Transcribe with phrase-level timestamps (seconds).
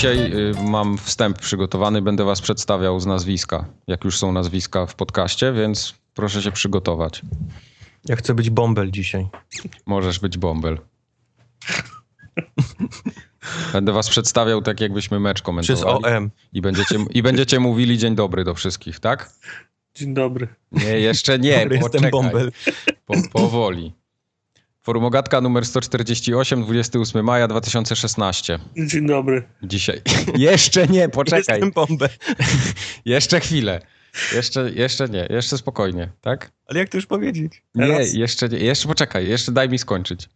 [0.00, 4.94] Dzisiaj y, mam wstęp przygotowany, będę was przedstawiał z nazwiska, jak już są nazwiska w
[4.94, 7.22] podcaście, więc proszę się przygotować.
[8.08, 9.28] Ja chcę być bąbel dzisiaj.
[9.86, 10.78] Możesz być bąbel.
[13.72, 16.02] Będę was przedstawiał tak, jakbyśmy mecz komentowali.
[16.02, 16.30] Przez OM.
[16.52, 19.32] I będziecie, I będziecie mówili dzień dobry do wszystkich, tak?
[19.94, 20.48] Dzień dobry.
[20.72, 22.52] Nie, jeszcze nie, Dobry, jestem bąbel.
[23.06, 23.92] Po, powoli.
[24.82, 28.58] Forumogatka numer 148, 28 maja 2016.
[28.86, 29.42] Dzień dobry.
[29.62, 30.02] Dzisiaj.
[30.36, 31.60] Jeszcze nie, poczekaj.
[31.60, 32.08] Jestem bąbel.
[33.04, 33.80] Jeszcze chwilę.
[34.34, 36.52] Jeszcze, jeszcze nie, jeszcze spokojnie, tak?
[36.66, 37.62] Ale jak to już powiedzieć?
[37.74, 38.14] Nie, Teraz?
[38.14, 40.28] jeszcze nie, jeszcze poczekaj, jeszcze daj mi skończyć.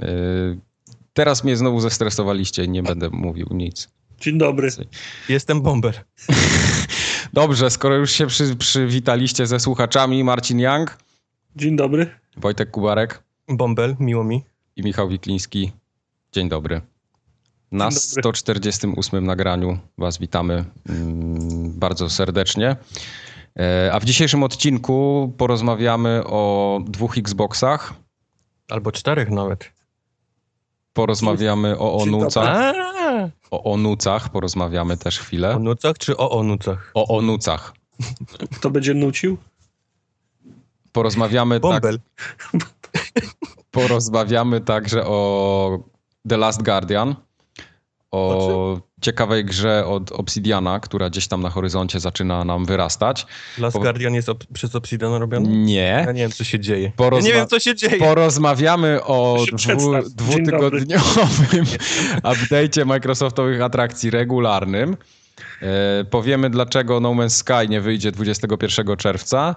[0.00, 0.58] Yy,
[1.12, 3.88] teraz mnie znowu zestresowaliście i nie będę mówił nic.
[4.20, 4.70] Dzień dobry.
[5.28, 5.92] Jestem bąbel.
[7.32, 10.98] Dobrze, skoro już się przy, przywitaliście ze słuchaczami, Marcin Young,
[11.56, 12.10] Dzień dobry.
[12.36, 14.44] Wojtek Kubarek Bąbel, miło mi.
[14.76, 15.72] i Michał Wikliński.
[16.32, 16.80] Dzień dobry.
[17.72, 18.20] Na Dzień dobry.
[18.22, 22.76] 148 nagraniu Was witamy mm, bardzo serdecznie.
[23.58, 27.94] E, A w dzisiejszym odcinku porozmawiamy o dwóch Xboxach,
[28.68, 29.72] Albo czterech nawet.
[30.92, 32.74] porozmawiamy o onucach,
[33.50, 35.58] o onucach porozmawiamy też o chwilę.
[35.58, 36.90] nucach czy o onucach?
[36.94, 37.72] O onucach.
[38.56, 39.36] Kto będzie nucił?
[40.92, 42.00] Porozmawiamy, tak, Bąbel.
[43.80, 45.78] Porozmawiamy także o
[46.28, 47.14] The Last Guardian,
[48.10, 53.26] o ciekawej grze od Obsidiana, która gdzieś tam na horyzoncie zaczyna nam wyrastać.
[53.58, 55.48] Last Po- Guardian jest ob- przez Obsidian robiony?
[55.48, 56.02] Nie.
[56.06, 56.82] Ja nie wiem, co się dzieje.
[56.82, 57.98] Ja Porozma- nie wiem, co się dzieje.
[57.98, 59.36] Porozmawiamy o
[59.76, 61.64] dwu, dwutygodniowym
[62.32, 64.96] update'cie Microsoftowych atrakcji regularnym.
[65.62, 69.56] E, powiemy, dlaczego No Man's Sky nie wyjdzie 21 czerwca,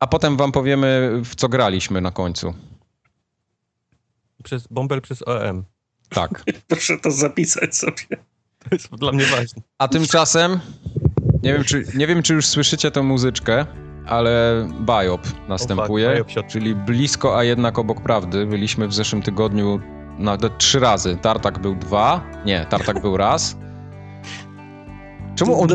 [0.00, 2.54] a potem wam powiemy, w co graliśmy na końcu.
[4.48, 5.64] Przez bąbel przez OM.
[6.08, 6.42] Tak.
[6.68, 8.02] Proszę to zapisać sobie.
[8.58, 9.62] To jest dla mnie ważne.
[9.78, 10.60] A tymczasem,
[11.42, 13.66] nie wiem, czy, nie wiem, czy już słyszycie tę muzyczkę,
[14.06, 18.46] ale Biop następuje, O, fuck, Biop się od- czyli blisko, a jednak obok prawdy.
[18.46, 19.80] Byliśmy w zeszłym tygodniu
[20.18, 21.16] nawet trzy razy.
[21.22, 23.56] Tartak był dwa, nie, Tartak był raz.
[25.36, 25.68] Czemu, on,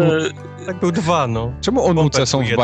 [0.65, 1.53] Tak był dwa, no.
[1.61, 2.55] czemu onuce Bombek są w jeden.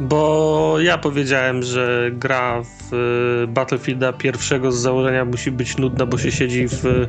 [0.00, 6.18] Bo ja powiedziałem, że gra w e, Battlefielda pierwszego z założenia musi być nudna, bo
[6.18, 7.06] się siedzi w e,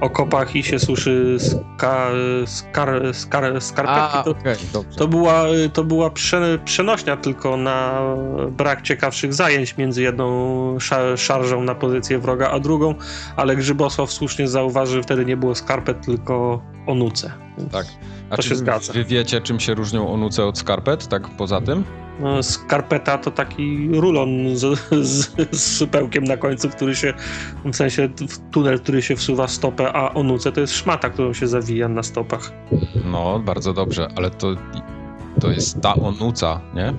[0.00, 2.10] okopach i się suszy ska,
[2.46, 4.18] skar, skar, skarpetki.
[4.18, 4.34] A, To,
[4.82, 4.98] dobrze.
[4.98, 8.02] to była, to była prze, przenośnia tylko na
[8.50, 12.94] brak ciekawszych zajęć między jedną sza, szarżą na pozycję wroga, a drugą,
[13.36, 17.32] ale Grzybosław słusznie zauważył, że wtedy nie było skarpet, tylko onuce.
[17.58, 17.86] Więc Tak.
[18.30, 18.92] A to czy się zgadza.
[18.92, 21.84] wy wiecie, czym się różnią onuce od skarpet, tak poza tym?
[22.20, 27.14] No, skarpeta to taki rulon z, z, z supełkiem na końcu, który się,
[27.64, 31.32] w sensie w tunel, który się wsuwa w stopę, a onuce to jest szmata, którą
[31.32, 32.52] się zawija na stopach.
[33.04, 34.54] No, bardzo dobrze, ale to,
[35.40, 36.94] to jest ta onuca, nie?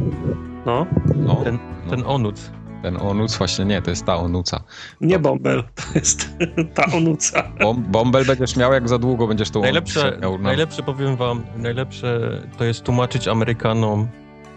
[0.65, 0.85] No,
[1.15, 1.89] No, Ten, no.
[1.89, 2.51] ten onuc.
[2.81, 4.63] Ten onuc właśnie nie, to jest ta onuca.
[5.01, 6.29] nie bąbel, to jest
[6.75, 7.43] ta onuca.
[7.59, 10.37] Bom, bąbel będziesz miał, jak za długo będziesz tą Najlepsze, miał.
[10.37, 12.19] na- najlepsze powiem wam, najlepsze
[12.57, 14.07] to jest tłumaczyć Amerykanom.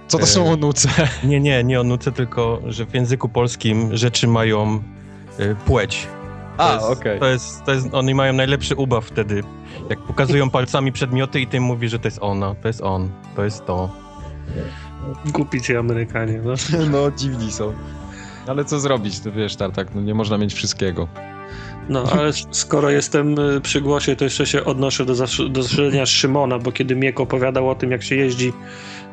[0.08, 0.88] Co to są onuce?
[1.24, 4.82] Nie, nie, nie onuce, tylko że w języku polskim rzeczy mają
[5.40, 6.06] y, płeć.
[6.56, 9.42] To jest, to, jest, to jest, oni mają najlepszy ubaw wtedy.
[9.90, 13.44] Jak pokazują palcami przedmioty i ty mówi, że to jest ona, to jest on, to
[13.44, 13.90] jest to.
[15.26, 16.54] Głupi ci Amerykanie, no.
[16.90, 17.72] No, dziwni są.
[18.46, 21.08] Ale co zrobić, ty wiesz, Tartak, no nie można mieć wszystkiego.
[21.88, 25.14] No, ale skoro jestem y, przy głosie, to jeszcze się odnoszę do,
[25.50, 28.52] do Szymona, bo kiedy Miek opowiadał o tym, jak się jeździ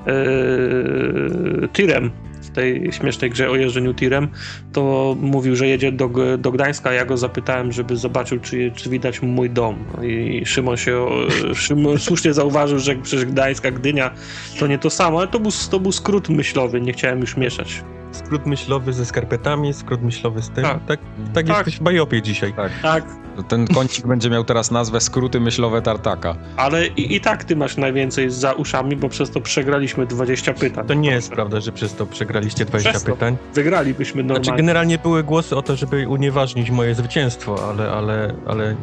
[0.06, 2.12] yy, tirem
[2.42, 4.28] w tej śmiesznej grze o jeżdżeniu tirem,
[4.74, 9.22] to mówił, że jedzie do, do Gdańska, ja go zapytałem, żeby zobaczył, czy, czy widać
[9.22, 9.76] mój dom.
[10.04, 14.12] I Szymon się o, Szymon słusznie zauważył, że przecież Gdańska, Gdynia
[14.60, 17.84] to nie to samo, ale to był, to był skrót myślowy, nie chciałem już mieszać.
[18.12, 20.64] Skrót myślowy ze skarpetami, skrót myślowy z tym.
[20.64, 20.86] Tak.
[20.88, 21.00] Tak,
[21.34, 21.58] tak, Tak.
[21.58, 22.54] jesteś w Bajopie dzisiaj.
[22.54, 22.72] Tak.
[22.82, 23.04] Tak,
[23.48, 26.36] Ten kącik będzie miał teraz nazwę skróty myślowe Tartaka.
[26.58, 30.88] Ale i, i tak ty masz najwięcej za uszami, bo przez to przegraliśmy 20 pytań.
[30.88, 33.14] To nie jest prawda, że przez to przegraliście 20 Przez to.
[33.14, 33.38] pytań.
[33.54, 34.44] Wygralibyśmy normalnie.
[34.44, 38.76] Znaczy, generalnie były głosy o to, żeby unieważnić moje zwycięstwo, ale, ale, ale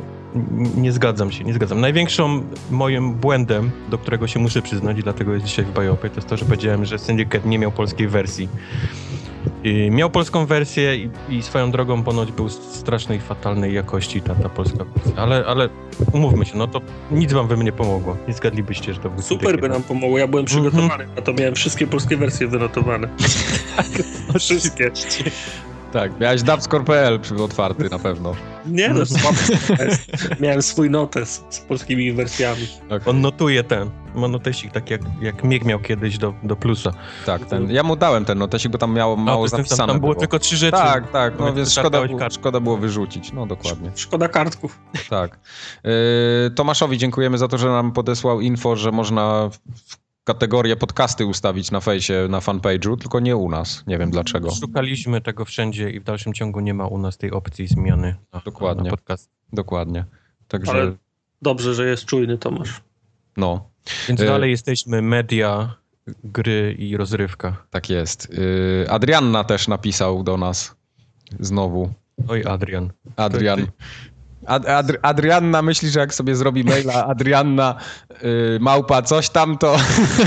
[0.76, 1.81] nie zgadzam się, nie zgadzam.
[1.81, 6.16] Największym moim błędem, do którego się muszę przyznać i dlatego jest dzisiaj w Bajopie, to
[6.16, 8.48] jest to, że powiedziałem, że Syndicate nie miał polskiej wersji.
[9.64, 14.48] I miał polską wersję i, i swoją drogą ponoć był strasznej, fatalnej jakości ta, ta
[14.48, 15.22] polska wersja.
[15.22, 15.69] Ale, ale
[16.12, 16.80] umówmy się, no to
[17.10, 18.16] nic wam we mnie pomogło.
[18.28, 21.54] Nie zgadlibyście, że to był Super by nam pomogło, ja byłem przygotowany, a to miałem
[21.54, 23.08] wszystkie polskie wersje wynotowane.
[24.38, 24.90] wszystkie.
[25.94, 28.35] Tak, miałeś dubscore.pl przy- otwarty na pewno.
[28.67, 29.00] Nie no.
[30.41, 32.69] Miałem swój notes z polskimi wersjami.
[33.06, 36.91] On notuje ten, ma notesik, tak jak, jak Mieg miał kiedyś do, do plusa.
[37.26, 39.79] Tak, ten, ja mu dałem ten notesik, bo tam miało mało A, zapisane.
[39.79, 40.20] Tam, tam było było.
[40.20, 40.76] tylko trzy rzeczy.
[40.76, 43.32] Tak, tak, no Więc więc szkoda, szkoda było wyrzucić.
[43.32, 44.79] No dokładnie, Szkoda kartków.
[45.11, 45.38] tak.
[45.85, 45.90] Yy,
[46.55, 49.49] Tomaszowi dziękujemy za to, że nam podesłał info, że można
[49.88, 53.85] w kategorię podcasty ustawić na fejsie, na fanpage'u, tylko nie u nas.
[53.87, 54.50] Nie wiem dlaczego.
[54.55, 58.41] Szukaliśmy tego wszędzie i w dalszym ciągu nie ma u nas tej opcji zmiany na,
[58.44, 58.85] Dokładnie.
[58.85, 59.31] na podcast.
[59.53, 60.05] Dokładnie.
[60.49, 60.93] Także, Ale
[61.43, 62.81] dobrze, że jest czujny Tomasz.
[63.37, 63.71] no,
[64.09, 65.75] Więc E- dalej jesteśmy media,
[66.25, 67.56] gry i rozrywka.
[67.71, 68.29] tak jest.
[68.32, 70.76] Yy, Adrianna też napisał do nas
[71.41, 71.91] znowu.
[72.29, 72.91] Oj, Adrian.
[73.17, 73.67] Adrian.
[74.46, 77.75] Ad, Adr, Adrianna myśli, że jak sobie zrobi maila Adrianna
[78.23, 79.76] y, małpa coś tam, to,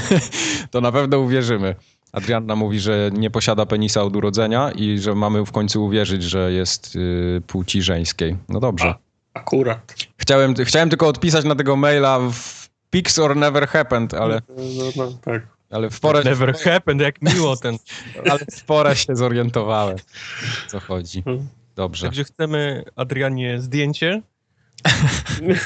[0.71, 1.75] to na pewno uwierzymy.
[2.11, 6.51] Adrianna mówi, że nie posiada penisa od urodzenia i że mamy w końcu uwierzyć, że
[6.51, 8.37] jest y, płci żeńskiej.
[8.49, 8.87] No dobrze.
[8.87, 8.97] A,
[9.39, 9.95] akurat.
[10.17, 15.11] Chciałem, chciałem tylko odpisać na tego maila w Pix or Never Happened, ale, No, no,
[15.21, 15.47] tak.
[15.71, 17.77] ale w porę, Never happened, jak miło ten.
[18.31, 19.97] ale w porę się zorientowałem,
[20.67, 21.19] o co chodzi.
[21.19, 21.47] Mhm.
[21.77, 22.05] Dobrze.
[22.07, 24.21] Także chcemy, Adrianie, zdjęcie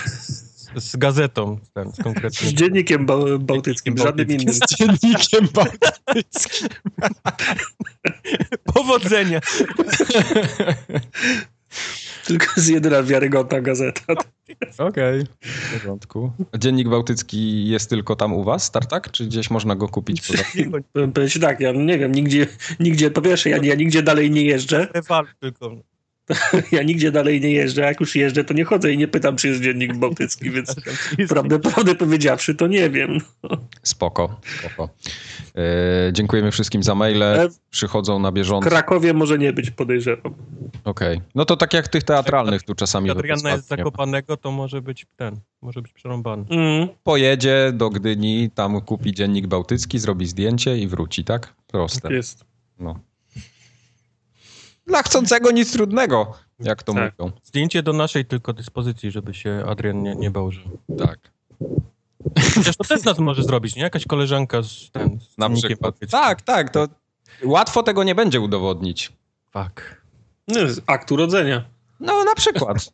[0.05, 4.53] z, z gazetą, ten, z Z dziennikiem bał- bałtyckim, żadnym innym.
[4.53, 6.67] Z dziennikiem bałtyckim.
[8.73, 9.39] Powodzenia!
[12.25, 14.13] Tylko jest jedyna wiarygodna gazeta.
[14.77, 16.31] Okej, w porządku.
[16.57, 19.11] Dziennik Bałtycki jest tylko tam u was, Tartak?
[19.11, 20.27] Czy gdzieś można go kupić?
[20.27, 20.43] Poza...
[20.93, 21.11] Powiem
[21.41, 22.47] tak, ja nie wiem, nigdzie,
[22.79, 24.87] nigdzie po pierwsze, ja, ja nigdzie dalej nie jeżdżę.
[25.39, 25.90] Tylko.
[26.71, 27.81] Ja nigdzie dalej nie jeżdżę.
[27.81, 30.75] Jak już jeżdżę, to nie chodzę i nie pytam, czy jest dziennik bałtycki, więc
[31.29, 33.18] prawdę, prawdę powiedziawszy, to nie wiem.
[33.83, 34.89] Spoko, spoko.
[35.56, 37.23] E, dziękujemy wszystkim za maile.
[37.23, 38.69] E, Przychodzą na W bieżąco.
[38.69, 40.33] Krakowie może nie być, podejrzewam.
[40.83, 41.21] Okej.
[41.35, 45.39] No to tak jak tych teatralnych tu czasami Adriana jest zakopanego, to może być ten,
[45.62, 46.45] może być przerąbany.
[46.50, 46.88] Mm.
[47.03, 51.53] Pojedzie do Gdyni, tam kupi dziennik bałtycki, zrobi zdjęcie i wróci, tak?
[51.68, 52.13] Proste.
[52.13, 52.45] Jest.
[52.79, 53.00] No.
[54.91, 57.19] Dla chcącego nic trudnego, jak to Tak.
[57.19, 57.31] mówią.
[57.43, 60.61] Zdjęcie do naszej tylko dyspozycji, żeby się Adrian nie, nie bał, że...
[60.97, 61.19] Tak.
[62.55, 63.81] Chociaż to też nas może zrobić, nie?
[63.81, 65.95] Jakaś koleżanka z, ten, z Na przykład.
[66.09, 66.88] Tak, tak, to
[67.43, 69.11] łatwo tego nie będzie udowodnić.
[69.51, 70.01] Tak.
[70.47, 71.65] No, akt urodzenia.
[72.01, 72.94] No, na przykład.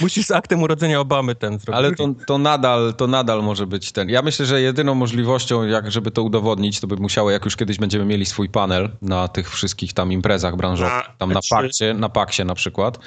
[0.00, 1.78] Musisz z aktem urodzenia Obamy ten zrobić.
[1.78, 4.08] Ale to, to, nadal, to nadal może być ten.
[4.08, 7.78] Ja myślę, że jedyną możliwością, jak, żeby to udowodnić, to by musiało, jak już kiedyś
[7.78, 11.50] będziemy mieli swój panel na tych wszystkich tam imprezach branżowych, Na tam na E3.
[11.50, 12.98] Pakcie, na Paksie na przykład,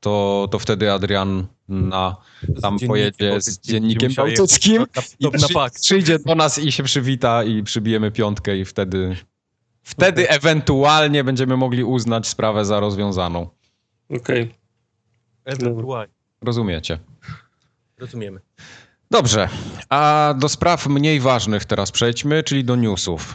[0.00, 4.84] to, to wtedy Adrian na, Z tam dziennikiem pojedzie z dziennikiem bałtyckim
[5.20, 9.16] i przy, przyjdzie do nas i się przywita i przybijemy piątkę i wtedy,
[9.86, 13.48] wtedy ewentualnie będziemy mogli uznać sprawę za rozwiązaną.
[14.20, 14.54] Okej.
[15.44, 16.12] Ewentualnie.
[16.42, 16.98] Rozumiecie?
[17.98, 18.40] Rozumiemy.
[19.10, 19.48] Dobrze,
[19.88, 23.34] a do spraw mniej ważnych teraz przejdźmy, czyli do newsów.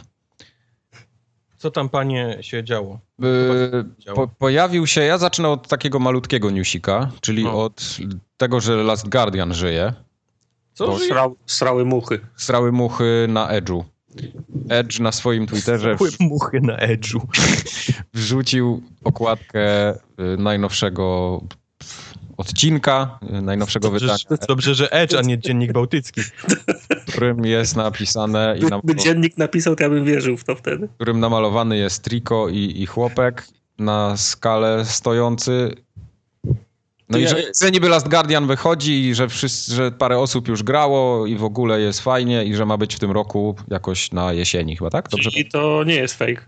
[1.56, 2.98] Co tam, panie, się działo?
[3.18, 7.64] Yy, po, pojawił się, ja zacznę od takiego malutkiego newsika, czyli No.
[7.64, 7.82] od
[8.36, 9.92] tego, że Last Guardian żyje.
[10.74, 10.86] Co?
[10.86, 11.10] Bo żyje?
[11.10, 12.20] Srał, srały muchy.
[12.36, 13.84] Srały muchy na Edge'u.
[14.68, 17.20] Edge na swoim Twitterze Były muchy na edge'u.
[18.14, 19.96] wrzucił okładkę y,
[20.38, 21.40] najnowszego
[22.36, 26.20] odcinka, y, najnowszego Dobrze, wydania, że- dobrze, że Edge, a nie Dziennik Bałtycki.
[27.06, 30.44] w którym jest napisane i By, nam, by dziennik napisał, to ja bym wierzył w
[30.44, 30.88] to wtedy.
[30.88, 33.46] w którym namalowany jest Triko i, i chłopek
[33.78, 35.74] na skalę stojący.
[37.12, 40.62] No i że, że niby Last Guardian wychodzi i że, wszyscy, że parę osób już
[40.62, 44.32] grało i w ogóle jest fajnie i że ma być w tym roku jakoś na
[44.32, 45.08] jesieni chyba, tak?
[45.08, 45.30] Dobrze?
[45.30, 46.44] Czyli to nie jest fake.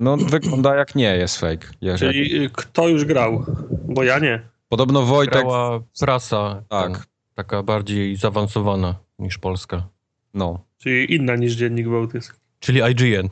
[0.00, 1.66] No wygląda jak nie jest fake.
[1.98, 3.44] Czyli y, kto już grał?
[3.88, 4.40] Bo ja nie.
[4.68, 5.42] Podobno Wojtek...
[5.42, 6.92] Grała prasa Tak.
[6.92, 7.02] ten,
[7.34, 9.88] taka bardziej zaawansowana niż polska.
[10.34, 10.64] No.
[10.78, 12.38] Czyli inna niż dziennik bałtycki.
[12.60, 13.28] Czyli IGN.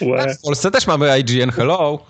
[0.10, 0.34] Łe.
[0.34, 2.06] W Polsce też mamy IGN Hello.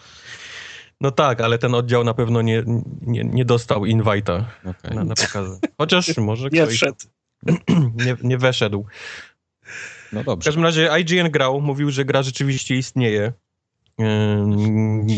[1.01, 2.63] No tak, ale ten oddział na pewno nie,
[3.01, 4.95] nie, nie dostał invite'a Okay.
[4.95, 5.59] na, na pokazy.
[5.79, 6.97] Chociaż może Nie ktoś wszedł.
[8.07, 8.85] nie, nie weszedł.
[10.13, 10.45] No W dobrze.
[10.49, 13.33] każdym razie IGN grał, mówił, że gra rzeczywiście istnieje.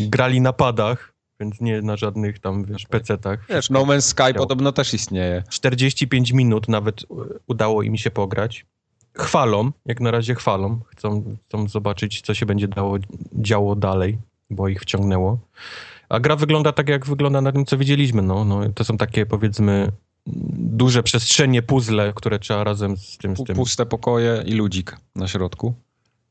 [0.08, 3.36] Grali na padach, więc nie na żadnych tam, wiesz, PC-tach.
[3.48, 5.42] Wiesz, No Man's Sky podobno też istnieje.
[5.48, 7.02] 45 minut nawet
[7.46, 8.66] udało im się pograć.
[9.14, 10.80] Chwalą, jak na razie chwalą.
[10.86, 12.96] Chcą, chcą zobaczyć, co się będzie dało,
[13.32, 14.18] działo dalej,
[14.50, 15.38] bo ich wciągnęło.
[16.08, 18.22] A gra wygląda tak, jak wygląda na tym, co widzieliśmy.
[18.22, 19.92] No, no, to są takie, powiedzmy,
[20.56, 25.28] duże przestrzenie, puzzle, które trzeba razem z tym, z tym Puste pokoje i ludzik na
[25.28, 25.74] środku.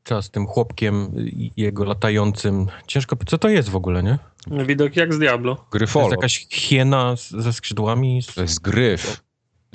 [0.04, 2.68] Trzeba z tym chłopkiem i jego latającym.
[2.88, 4.20] Ciężko, co to jest w ogóle, nie?
[4.66, 5.56] Widok jak z Diablo.
[5.56, 6.10] To jest Gryfolo.
[6.12, 8.22] jakaś hiena z, ze skrzydłami.
[8.22, 9.24] Z, To jest gryf.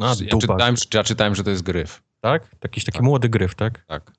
[0.00, 2.02] a, Ja dupa, czytałem, ja czytałem, że to jest gryf.
[2.20, 2.42] Tak?
[2.62, 3.84] Jakiś taki młody gryf, tak?
[3.86, 4.12] Tak.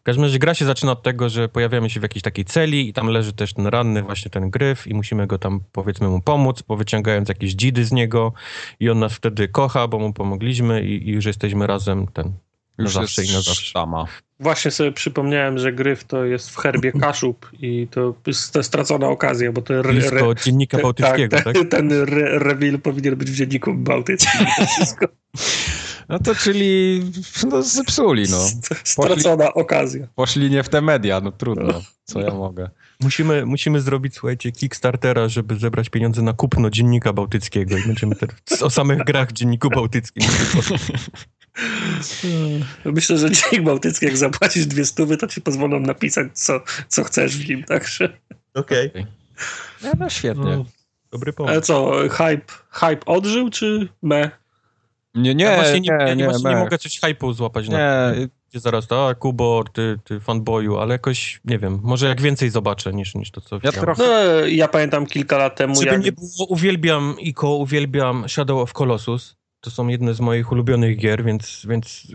[0.00, 2.88] W każdym razie gra się zaczyna od tego, że pojawiamy się w jakiejś takiej celi
[2.88, 6.22] i tam leży też ten ranny właśnie ten gryf i musimy go tam powiedzmy mu
[6.22, 8.32] pomóc, powyciągając jakieś dzidy z niego
[8.80, 12.32] i on nas wtedy kocha, bo mu pomogliśmy i, i już jesteśmy razem ten
[12.78, 13.66] na Już zawsze jest i na zawsze.
[13.66, 14.04] Sztama.
[14.40, 19.08] Właśnie sobie przypomniałem, że gryf to jest w herbie Kaszub i to jest to stracona
[19.08, 21.54] okazja, bo to re, Blisko dziennika te- bałtyckiego, tak?
[21.54, 24.46] ten, ten re, reveal powinien być w dzienniku bałtyckim.
[24.58, 25.06] To wszystko
[26.08, 27.02] No to czyli
[27.50, 28.38] no, zepsuli, no.
[28.84, 30.06] stracona okazja.
[30.14, 31.82] Poszli nie w te media, no trudno.
[32.04, 32.70] Co ja mogę.
[33.00, 38.36] Musimy, musimy zrobić, słuchajcie, Kickstartera, żeby zebrać pieniądze na kupno dziennika bałtyckiego i będziemy teraz
[38.62, 40.28] o samych grach w dzienniku bałtyckim.
[42.84, 47.36] Myślę, że dziennik bałtycki, jak zapłacisz dwie stówy, to ci pozwolą napisać, co, co chcesz
[47.36, 48.18] w nim, także...
[48.54, 48.90] Okej.
[49.82, 50.56] No, no świetnie.
[50.56, 50.64] No,
[51.10, 51.66] dobry Ale pomysł.
[51.66, 54.30] co, hype, hype odżył, czy me?
[55.18, 57.78] Nie, nie, ja właśnie nie, nie, ja nie, właśnie nie mogę coś hype'u złapać na
[57.78, 62.50] Nie, Gdzie zaraz a Kubo, ty, ty fanboyu, ale jakoś, nie wiem, może jak więcej
[62.50, 63.80] zobaczę niż, niż to, co Ja widziałem.
[63.80, 66.04] trochę- No, ja pamiętam kilka lat temu, Żeby jak...
[66.04, 69.36] nie było, uwielbiam Ico, uwielbiam Shadow of Colossus.
[69.60, 72.06] To są jedne z moich ulubionych gier, więc, więc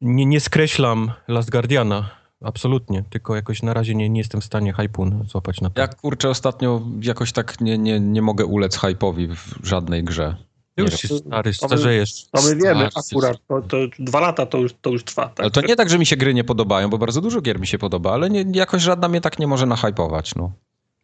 [0.00, 2.10] nie, nie skreślam Last Guardiana.
[2.44, 5.80] Absolutnie, tylko jakoś na razie nie, nie jestem w stanie hype'u złapać na to.
[5.80, 10.36] Ja kurczę ostatnio jakoś tak nie, nie, nie mogę ulec hype'owi w żadnej grze.
[10.84, 11.18] Już się wiem.
[11.18, 12.24] stary, To my- starzejesz.
[12.30, 15.22] To my wiemy akurat, to, to dwa lata to już, to już trwa.
[15.28, 15.40] Tak?
[15.40, 17.66] Ale to nie tak, że mi się gry nie podobają, bo bardzo dużo gier mi
[17.66, 20.52] się podoba, ale nie, jakoś żadna mnie tak nie może nahypować, no.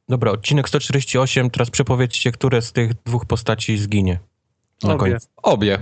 [0.09, 4.18] Dobra, odcinek 148, teraz przepowiedzcie, które z tych dwóch postaci zginie.
[4.83, 4.99] Na Obie.
[4.99, 5.28] koniec.
[5.42, 5.78] Obie.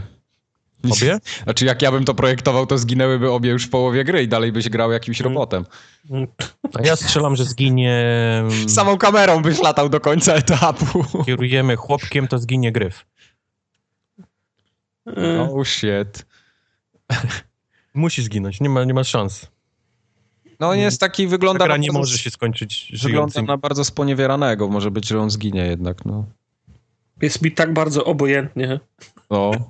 [0.93, 1.19] Obie?
[1.45, 4.53] Znaczy jak ja bym to projektował, to zginęłyby obie już w połowie gry i dalej
[4.53, 5.33] byś grał jakimś Mm.
[5.33, 5.65] robotem.
[6.75, 8.05] A ja strzelam, że zginie...
[8.69, 11.05] Samą kamerą byś latał do końca etapu.
[11.27, 13.07] Kierujemy chłopkiem, to zginie gryf.
[15.07, 15.41] Mm.
[15.41, 16.27] Oh shit.
[17.95, 19.47] Musi zginąć, nie ma, nie ma szans.
[20.61, 21.65] No on jest taki, Ta wygląda...
[21.65, 23.47] gra na nie bardzo- może się skończyć Wygląda żyjącym.
[23.47, 24.69] na bardzo sponiewieranego.
[24.69, 26.27] Może być, że on zginie jednak, no.
[27.23, 28.81] Jest mi tak bardzo obojętnie.
[29.31, 29.51] no.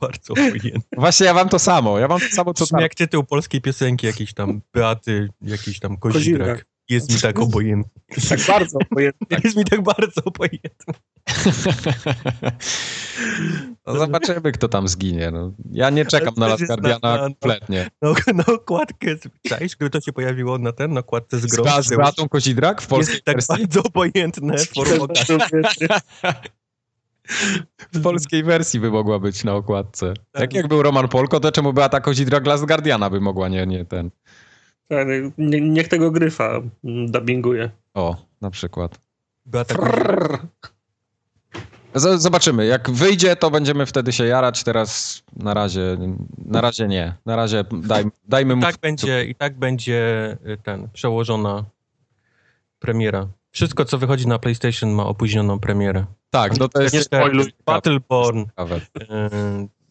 [0.00, 0.82] Bardzo obojętny.
[0.96, 1.98] Właśnie ja mam to samo.
[1.98, 2.80] Ja mam to samo, co tam.
[2.80, 6.48] jak tytuł polskiej piosenki, jakiejś tam Beaty, jakiś tam Kozidrak.
[6.48, 6.66] Kozidrak.
[6.88, 8.02] Jest mi tak obojętny.
[8.28, 9.36] Tak bardzo obojętnie.
[9.44, 10.94] Jest mi tak bardzo obojętny.
[13.86, 15.30] No zobaczymy, kto tam zginie.
[15.30, 15.52] No.
[15.70, 17.90] Ja nie czekam na Last Guardiana na- na- kompletnie.
[18.02, 19.06] No, na okładkę,
[19.48, 21.82] czaisz, gdyby to się pojawiło na ten, na okładce z grą.
[21.82, 23.54] Z, z Beatą Kozidrak w polskiej jest tak wersji?
[23.58, 24.54] bardzo obojętne.
[27.92, 30.14] W polskiej wersji by mogła być na okładce.
[30.32, 30.40] Tak.
[30.42, 33.84] Jak, jak był Roman Polko, to czemu Beata Kozidrak Last Guardiana by mogła, nie, nie
[33.84, 34.10] ten.
[34.88, 35.08] Tak,
[35.38, 37.70] nie- Niech tego gryfa dubbinguje.
[37.94, 39.00] O, na przykład.
[39.46, 39.74] Beata
[41.94, 42.66] Zobaczymy.
[42.66, 44.64] Jak wyjdzie, to będziemy wtedy się jarać.
[44.64, 45.98] Teraz na razie,
[46.38, 47.14] na razie nie.
[47.26, 48.62] Na razie daj, dajmy I mu...
[48.62, 51.64] tak będzie, i tak będzie y, ten, przełożona
[52.78, 53.28] premiera.
[53.50, 56.04] Wszystko, co wychodzi na PlayStation ma opóźnioną premierę.
[56.30, 57.12] Tak, no to jest...
[57.12, 57.20] Nie.
[57.66, 58.44] Battleborn y,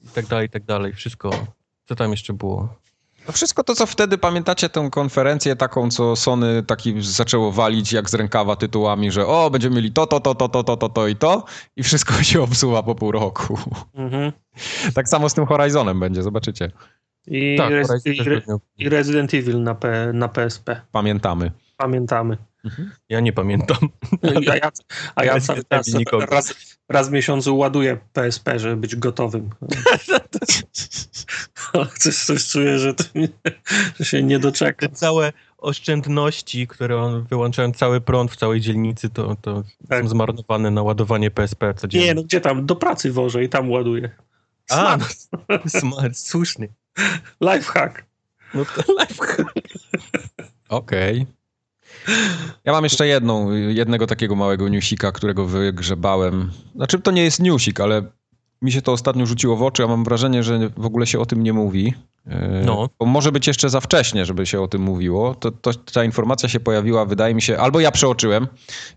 [0.03, 0.93] i tak dalej, i tak dalej.
[0.93, 1.47] Wszystko.
[1.85, 2.75] Co tam jeszcze było?
[3.27, 8.09] No wszystko to, co wtedy pamiętacie, tę konferencję taką, co Sony taki zaczęło walić jak
[8.09, 11.07] z rękawa tytułami, że o, będziemy mieli to, to, to, to, to, to, to, to
[11.07, 13.57] i to i wszystko się obsuwa po pół roku.
[13.93, 14.31] Mhm.
[14.93, 16.71] Tak samo z tym Horizonem będzie, zobaczycie.
[17.27, 18.41] I, Tak, Horizon i, Re-
[18.77, 20.81] i Resident Evil na, P, na PSP.
[20.91, 21.51] Pamiętamy.
[21.77, 22.37] Pamiętamy.
[23.09, 23.77] Ja nie pamiętam.
[24.49, 24.69] A ja,
[25.15, 25.87] a ja cały czas
[26.29, 29.49] raz, raz w miesiącu ładuję PSP, żeby być gotowym.
[31.99, 33.03] coś, coś czuję, że, to,
[33.99, 34.87] że się nie doczeka.
[34.87, 40.03] Te całe oszczędności, które on wyłączałem cały prąd w całej dzielnicy, to, to Tak.
[40.03, 42.07] są zmarnowane na ładowanie PSP codziennie.
[42.07, 42.65] Nie, no gdzie tam?
[42.65, 44.09] Do pracy wożę i tam ładuję.
[44.69, 45.15] A, Smart.
[45.49, 46.67] no, smart, słusznie.
[47.41, 48.05] Lifehack.
[48.53, 49.43] No to life.
[50.69, 51.25] Okej.
[52.65, 56.51] Ja mam jeszcze jedną, jednego takiego małego newsika, którego wygrzebałem.
[56.75, 58.03] Znaczy, to nie jest newsik, ale
[58.61, 61.25] mi się to ostatnio rzuciło w oczy, a mam wrażenie, że w ogóle się o
[61.25, 61.93] tym nie mówi.
[62.25, 62.33] Yy,
[62.65, 62.89] No.
[62.99, 65.35] Bo może być jeszcze za wcześnie, żeby się o tym mówiło.
[65.35, 68.47] To, to, ta informacja się pojawiła, wydaje mi się, albo ja przeoczyłem,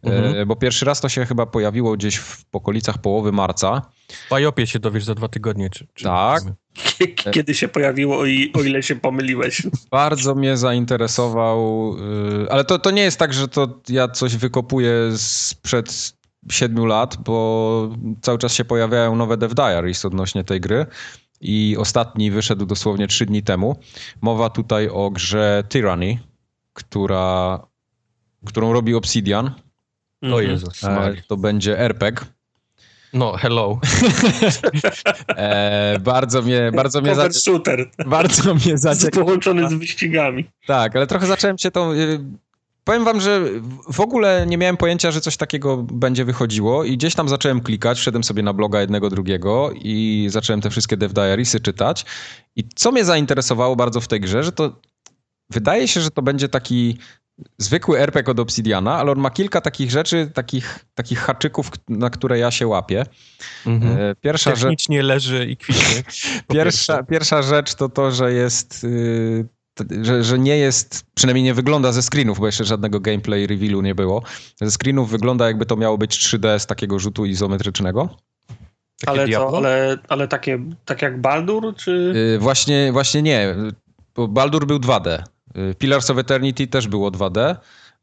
[0.02, 0.34] Mhm.
[0.34, 3.82] yy, bo pierwszy raz to się chyba pojawiło gdzieś w okolicach połowy marca.
[4.26, 5.70] W Bajopie się dowiesz za dwa tygodnie.
[5.70, 6.42] Czy, czy Tak.
[7.32, 9.62] Kiedy się pojawiło i o ile się pomyliłeś.
[9.90, 11.96] Bardzo mnie zainteresował,
[12.40, 16.12] yy, ale to, to nie jest tak, że to ja coś wykopuję sprzed
[16.50, 20.86] siedmiu lat, bo cały czas się pojawiają nowe Dev Diaries odnośnie tej gry
[21.40, 23.76] i ostatni wyszedł dosłownie trzy dni temu.
[24.20, 26.18] Mowa tutaj o grze Tyranny,
[26.72, 27.58] która,
[28.46, 29.46] którą robi Obsidian.
[29.46, 30.50] O Mhm.
[30.50, 30.84] Jezus.
[30.84, 32.26] E, to będzie RPG.
[33.14, 33.78] No, hello.
[35.28, 39.24] E, bardzo mnie, bardzo mnie, Cover shooter bardzo mnie zaciekawiło.
[39.24, 40.44] połączony z wyścigami.
[40.66, 41.92] Tak, ale trochę zacząłem się tą.
[41.92, 42.20] y,
[42.84, 43.40] Powiem wam, że
[43.92, 47.98] w ogóle nie miałem pojęcia, że coś takiego będzie wychodziło i gdzieś tam zacząłem klikać,
[47.98, 52.04] wszedłem sobie na bloga jednego, drugiego i zacząłem te wszystkie dev diariesy czytać.
[52.56, 54.80] I co mnie zainteresowało bardzo w tej grze, że to
[55.50, 56.98] wydaje się, że to będzie taki
[57.58, 62.38] zwykły RPG od Obsidiana, ale on ma kilka takich rzeczy, takich, takich haczyków, na które
[62.38, 63.06] ja się łapię.
[63.66, 63.98] Mhm.
[63.98, 64.60] E, Pierwsza rzecz...
[64.60, 66.02] Technicznie leży i kwitnie.
[66.52, 68.82] Pierwsza, pierwsza rzecz to to, że jest.
[68.84, 73.46] Yy, t- że, że nie jest, przynajmniej nie wygląda ze screenów, bo jeszcze żadnego gameplay
[73.46, 74.22] revealu nie było.
[74.56, 78.16] Ze screenów wygląda jakby to miało być 3D z takiego rzutu izometrycznego.
[79.00, 79.50] Takie Ale Diablo?
[79.50, 82.12] co, ale, ale takie, tak jak Baldur, czy...
[82.32, 83.54] Yy, właśnie, właśnie nie,
[84.14, 85.22] bo Baldur był 2D.
[85.54, 87.56] Yy, Pillars of Eternity też było 2D.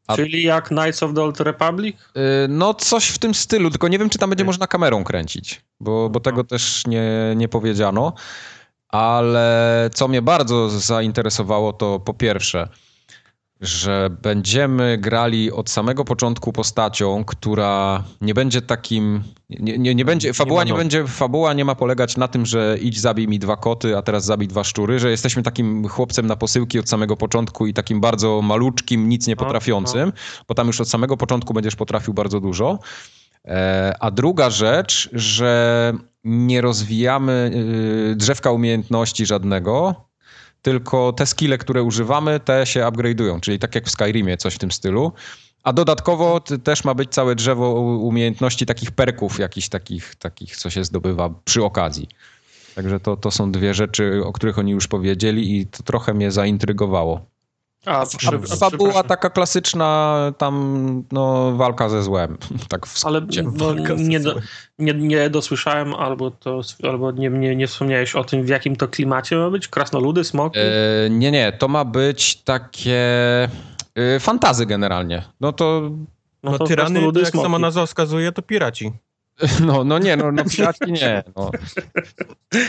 [0.06, 1.96] a- Czyli jak Knights of the Old Republic?
[2.14, 5.60] Yy, No, coś w tym stylu, tylko nie wiem, czy tam będzie można kamerą kręcić,
[5.80, 8.12] bo, bo tego też nie, nie powiedziano.
[8.88, 12.68] Ale co mnie bardzo zainteresowało, to po pierwsze,
[13.62, 19.22] że będziemy grali od samego początku postacią, która nie będzie takim.
[19.50, 20.34] Nie, nie, nie będzie.
[20.34, 21.06] Fabuła nie, będzie.
[21.06, 24.48] Fabuła nie ma polegać na tym, że idź zabij mi dwa koty, a teraz zabij
[24.48, 29.08] dwa szczury, że jesteśmy takim chłopcem na posyłki od samego początku i takim bardzo maluczkim,
[29.08, 30.12] nic nie No, potrafiącym,
[30.48, 32.78] bo tam już od samego początku będziesz potrafił bardzo dużo.
[33.44, 35.92] E, A druga rzecz, że
[36.24, 37.50] nie rozwijamy
[38.12, 39.94] y, drzewka umiejętności żadnego,
[40.62, 44.58] tylko te skille, które używamy, te się upgrade'ują, czyli tak jak w Skyrimie, coś w
[44.58, 45.12] tym stylu.
[45.62, 50.84] A dodatkowo też ma być całe drzewo umiejętności takich perków, jakichś takich, takich, co się
[50.84, 52.08] zdobywa przy okazji.
[52.74, 56.30] Także to, to są dwie rzeczy, o których oni już powiedzieli i to trochę mnie
[56.30, 57.31] zaintrygowało.
[57.86, 59.08] A, A przy, a fabuła przepraszam.
[59.08, 62.38] taka klasyczna, tam no, walka ze złem.
[62.68, 64.44] Tak w Ale no, nie, do, złem.
[64.78, 68.88] nie, nie dosłyszałem, albo, to, albo nie, nie, nie wspomniałeś o tym, w jakim to
[68.88, 69.68] klimacie ma być?
[69.68, 70.58] Krasnoludy, smoki?
[70.58, 72.98] E, nie, nie, to ma być takie
[73.94, 75.22] e, fantazy generalnie.
[75.40, 75.90] No to,
[76.42, 78.92] No, to tyrany, jak sama nazwa wskazuje, to piraci.
[79.66, 80.42] no, no nie, no, no
[80.86, 81.22] nie.
[81.36, 81.50] No.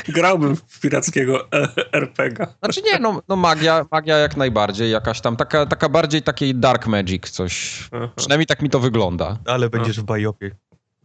[0.07, 2.47] Grałbym w pirackiego e, RPG.
[2.59, 6.87] Znaczy nie, no, no magia, magia jak najbardziej, jakaś tam, taka, taka bardziej takiej dark
[6.87, 7.83] magic coś.
[7.91, 8.09] Aha.
[8.15, 9.37] Przynajmniej tak mi to wygląda.
[9.45, 10.51] Ale będziesz w bajopie.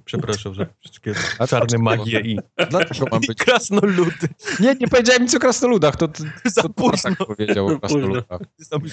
[0.04, 1.14] Przepraszam, że wszystkie
[1.50, 2.38] czarne magie i,
[2.70, 3.38] Dlaczego mam i być?
[3.38, 4.28] krasnoludy.
[4.60, 7.10] Nie, nie powiedziałem nic o krasnoludach, to, to, Za to późno.
[7.16, 7.98] tak powiedział o Za późno.
[7.98, 8.40] krasnoludach.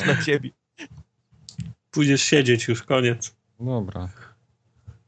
[0.05, 0.49] Na ciebie.
[1.91, 3.35] Pójdziesz siedzieć już, koniec.
[3.59, 4.09] Dobra.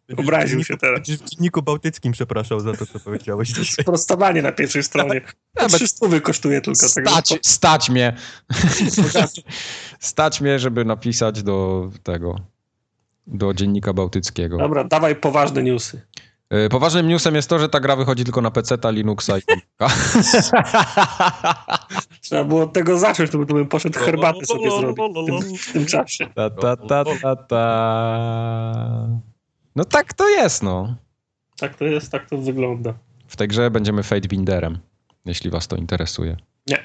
[0.07, 0.95] Będziesz Obraził się teraz.
[0.95, 3.83] Będziesz w dzienniku bałtyckim przepraszał za to, co powiedziałeś dzisiaj.
[3.83, 5.21] Sprostowanie na pierwszej stronie.
[5.67, 7.09] Trzy stówy kosztuje tylko tego.
[7.09, 8.15] Stać, stać mnie.
[9.99, 12.35] stać mnie, żeby napisać do tego,
[13.27, 14.57] do dziennika bałtyckiego.
[14.57, 16.01] Dobra, dawaj poważne newsy.
[16.53, 19.41] Y, Poważnym newsem jest to, że ta gra wychodzi tylko na PC, Linuxa i.
[22.21, 25.85] Trzeba było od tego zacząć, to bym poszedł herbatę sobie zrobić w tym, w tym
[25.85, 26.27] czasie.
[26.35, 27.67] ta, ta, ta, ta, ta.
[29.77, 30.95] No tak to jest, no.
[31.57, 32.93] Tak to jest, tak to wygląda.
[33.27, 34.79] W tej grze będziemy Fatebinderem,
[35.25, 36.37] jeśli was to interesuje.
[36.67, 36.83] Nie.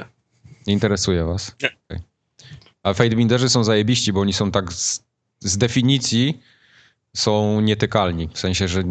[0.67, 1.57] Nie interesuje was?
[1.63, 1.71] Nie.
[1.89, 1.99] Okej.
[2.83, 5.05] A Fatebinderzy są zajebiści, bo oni są tak z,
[5.41, 6.41] z definicji
[7.17, 8.29] są nietykalni.
[8.33, 8.83] W sensie, że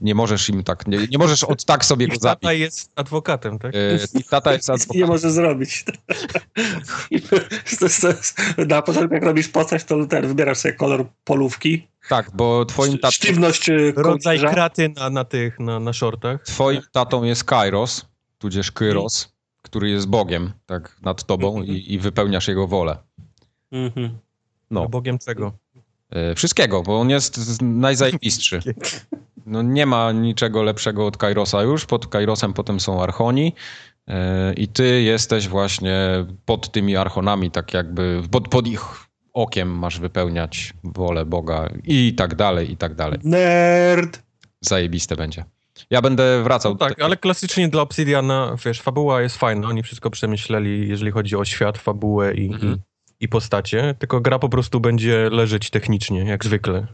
[0.00, 2.60] nie możesz im tak, nie, nie możesz od tak sobie go Ich tata zabić.
[2.60, 3.74] jest adwokatem, tak?
[3.74, 4.96] E, tata jest Nic adwokat.
[4.96, 5.84] nie może zrobić.
[8.68, 13.14] Na początku jak robisz postać, to ten, wybierasz sobie kolor polówki, Tak, bo twoim, tat,
[13.14, 14.54] sztywność e, Rodzaj kołnierza.
[14.54, 16.42] kraty na, na tych, na, na shortach.
[16.42, 18.06] twoim tatą jest Kairos,
[18.38, 22.96] tudzież Kyros, który jest Bogiem, tak, nad tobą i, i wypełniasz jego wolę.
[23.72, 24.18] Mhm.
[24.70, 25.52] No, Bogiem czego?
[26.10, 28.60] E, wszystkiego, bo on jest najzajebistszy.
[29.48, 31.86] No nie ma niczego lepszego od Kairosa już.
[31.86, 33.52] Pod Kairosem potem są Archoni.
[34.08, 35.98] e, I ty jesteś właśnie
[36.44, 38.80] pod tymi Archonami, tak jakby pod, pod ich
[39.32, 43.18] okiem masz wypełniać wolę Boga i tak dalej, i tak dalej.
[43.24, 44.22] Nerd!
[44.60, 45.44] Zajebiste będzie.
[45.90, 46.72] Ja będę wracał.
[46.72, 51.36] No tak, ale klasycznie dla Obsidiana, wiesz, fabuła jest fajna, oni wszystko przemyśleli, jeżeli chodzi
[51.36, 52.78] o świat, fabułę i, Mhm.
[53.20, 56.86] I, postacie, tylko gra po prostu będzie leżeć technicznie, jak zwykle.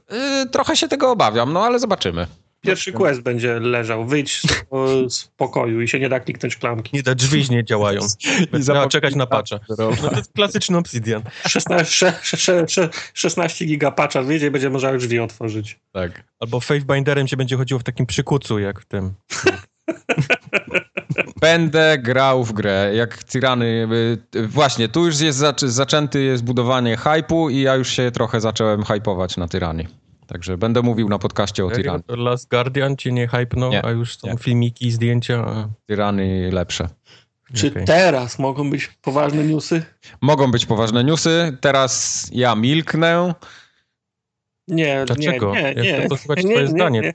[0.43, 2.27] Y, trochę się tego obawiam, no ale zobaczymy.
[2.61, 4.07] Pierwszy quest będzie leżał.
[4.07, 4.47] Wyjdź z,
[5.15, 6.91] z pokoju i się nie da kliknąć klamki.
[6.97, 8.01] Nie da, drzwi nie działają.
[8.63, 9.59] Trzeba czekać na patcha.
[9.69, 11.23] No to jest klasyczny Obsidian.
[11.49, 15.81] 16, sze- sze- sze- 16 giga patcha wyjdzie i będzie można drzwi otworzyć.
[15.93, 16.25] Tak.
[16.41, 19.15] Albo Faithbinderem się będzie chodziło w takim przykucu, jak w tym.
[21.41, 23.89] Będę grał w grę, jak tyrany.
[24.49, 28.85] Właśnie, tu już jest zac- zaczęty jest budowanie hypu i ja już się trochę zacząłem
[28.85, 29.89] hypować na tyranie.
[30.27, 32.03] Także będę mówił na podcaście o tyranii.
[32.07, 34.37] To Last Guardian cię nie hypnął, Nie, a już są nie.
[34.39, 35.69] filmiki, zdjęcia.
[35.87, 36.89] Tyrany lepsze.
[37.55, 37.85] Czy Okej.
[37.85, 39.83] teraz mogą być poważne newsy?
[40.21, 41.57] Mogą być poważne newsy.
[41.61, 43.35] Teraz ja milknę,
[44.69, 45.55] Nie, Dlaczego?
[45.55, 45.99] nie, nie, Ja nie.
[46.01, 47.01] chcę posłuchać Nie, twoje nie, zdanie.
[47.01, 47.15] nie.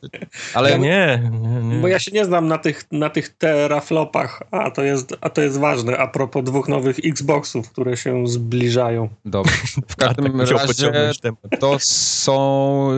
[0.53, 1.81] ale Ja nie, nie, nie.
[1.81, 5.41] Bo ja się nie znam na tych, na tych teraflopach, a to, jest, a to
[5.41, 9.09] jest ważne a propos dwóch nowych Xboxów, które się zbliżają.
[9.25, 9.51] dobrze.
[9.87, 10.91] W tak każdym musiał razie
[11.59, 12.89] to są.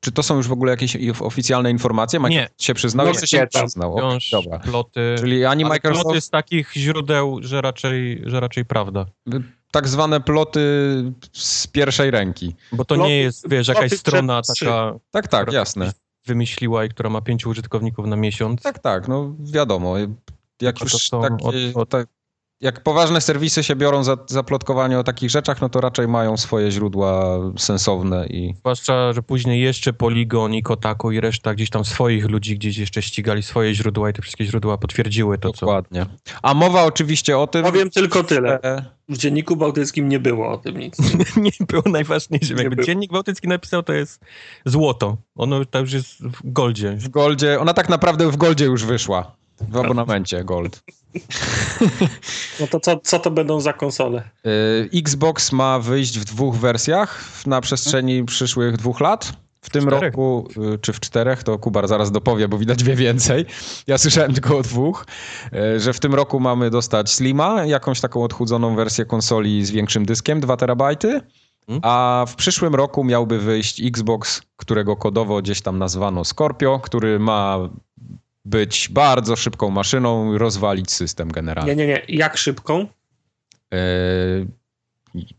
[0.00, 2.20] Czy to są już w ogóle jakieś oficjalne informacje?
[2.20, 3.06] Microsoft się przyznał?
[3.06, 3.62] No, się nie tam.
[3.62, 3.94] przyznał.
[3.96, 4.58] Okej, Wciąż dobra.
[4.58, 5.14] ploty.
[5.18, 6.02] Czyli ani Ale Microsoft.
[6.04, 9.06] ploty z takich źródeł, że raczej, że raczej prawda.
[9.72, 10.60] Tak zwane ploty
[11.32, 12.54] z pierwszej ręki.
[12.72, 15.92] Bo to Ploty- nie jest, wiesz, jakaś ploty strona taka Tak, tak, jasne.
[16.26, 18.62] wymyśliła i która ma pięciu użytkowników na miesiąc.
[18.62, 19.94] Tak, tak, no wiadomo.
[20.60, 22.08] Jak to już są takie, od- od- tak,
[22.62, 26.36] jak poważne serwisy się biorą za, za plotkowanie o takich rzeczach, no to raczej mają
[26.36, 31.84] swoje źródła sensowne i Zwłaszcza, że później jeszcze Polygon i Kotaku i reszta gdzieś tam
[31.84, 35.66] swoich ludzi gdzieś jeszcze ścigali swoje źródła i te wszystkie źródła potwierdziły to, co...
[35.66, 36.06] dokładnie.
[36.42, 38.60] A mowa oczywiście o tym, Powiem tylko tyle.
[39.08, 40.96] W dzienniku bałtyckim nie było o tym nic.
[41.36, 42.56] nie było najważniejszym.
[42.56, 42.86] Nie Jakby było.
[42.86, 44.24] Dziennik Bałtycki napisał, to jest
[44.66, 45.16] złoto.
[45.36, 46.96] Ono to już jest w goldzie.
[46.96, 49.41] w Goldzie, ona tak naprawdę w Goldzie już wyszła.
[49.68, 50.82] W abonamencie Gold.
[52.60, 54.22] No to co, co to będą za konsole?
[54.46, 59.32] Y, Xbox ma wyjść w dwóch wersjach na przestrzeni przyszłych dwóch lat.
[59.60, 60.02] W tym Czterech.
[60.02, 63.46] roku, y, czy w czterech, to Kubar zaraz dopowie, bo widać wie więcej.
[63.86, 65.06] Ja słyszałem tylko o dwóch,
[65.76, 70.06] y, że w tym roku mamy dostać Slima, jakąś taką odchudzoną wersję konsoli z większym
[70.06, 71.20] dyskiem, 2 terabajty.
[71.68, 71.80] Mhm.
[71.82, 77.58] A w przyszłym roku miałby wyjść Xbox, którego kodowo gdzieś tam nazwano Scorpio, który ma
[78.44, 81.76] być bardzo szybką maszyną, rozwalić system generalnie.
[81.76, 82.02] Nie, nie, nie.
[82.16, 82.86] Jak szybką?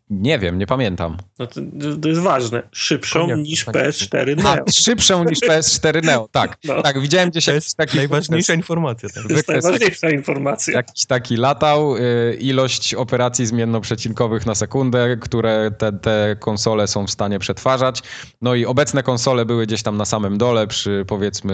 [0.09, 1.17] Nie wiem, nie pamiętam.
[1.39, 1.61] No to,
[2.01, 2.63] to jest ważne.
[2.71, 3.75] Szybszą Koniec, niż tak.
[3.75, 4.65] PS4 A, Neo.
[4.71, 6.57] szybszą niż PS4 Neo, tak.
[6.63, 6.81] No.
[6.81, 9.09] Tak, widziałem gdzieś To jakiś jest taki najważniejsza informacja.
[9.09, 9.23] Tak?
[9.27, 10.73] To jest wykres- najważniejsza informacja.
[10.73, 17.11] Jakiś taki latał, y, ilość operacji zmiennoprzecinkowych na sekundę, które te, te konsole są w
[17.11, 18.01] stanie przetwarzać.
[18.41, 21.53] No i obecne konsole były gdzieś tam na samym dole przy powiedzmy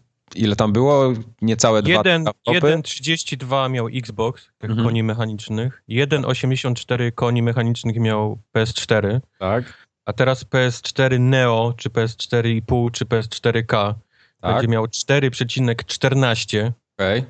[0.00, 0.03] y,
[0.36, 1.12] ile tam było?
[1.42, 2.60] Niecałe dwa Jeden- teraflopy.
[2.60, 4.84] 1,32 miał Xbox, Mhm.
[4.86, 5.82] koni mechanicznych.
[5.88, 9.20] 1,84 koni mechanicznych miał PS4.
[9.38, 13.94] Tak, A teraz PS4 Neo, czy PS4,5, czy PS4K
[14.40, 17.24] tak, będzie miał 4,14, okej.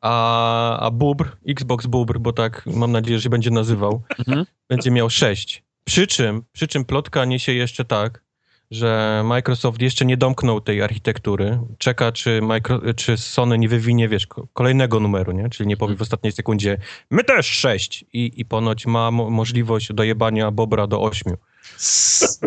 [0.00, 4.46] a, a Bubr, Xbox Bubr, bo tak mam nadzieję, że się będzie nazywał, Mhm.
[4.68, 5.62] będzie miał 6.
[5.84, 8.22] Przy czym, przy czym plotka niesie jeszcze tak,
[8.70, 11.58] że Microsoft jeszcze nie domknął tej architektury.
[11.78, 15.48] Czeka, czy, micro, czy Sony nie wywinie, wiesz, ko- kolejnego numeru, nie?
[15.48, 16.78] Czyli nie powie w ostatniej sekundzie,
[17.10, 21.36] my też 6 i, i ponoć ma mo- możliwość dojebania Bobra do 8.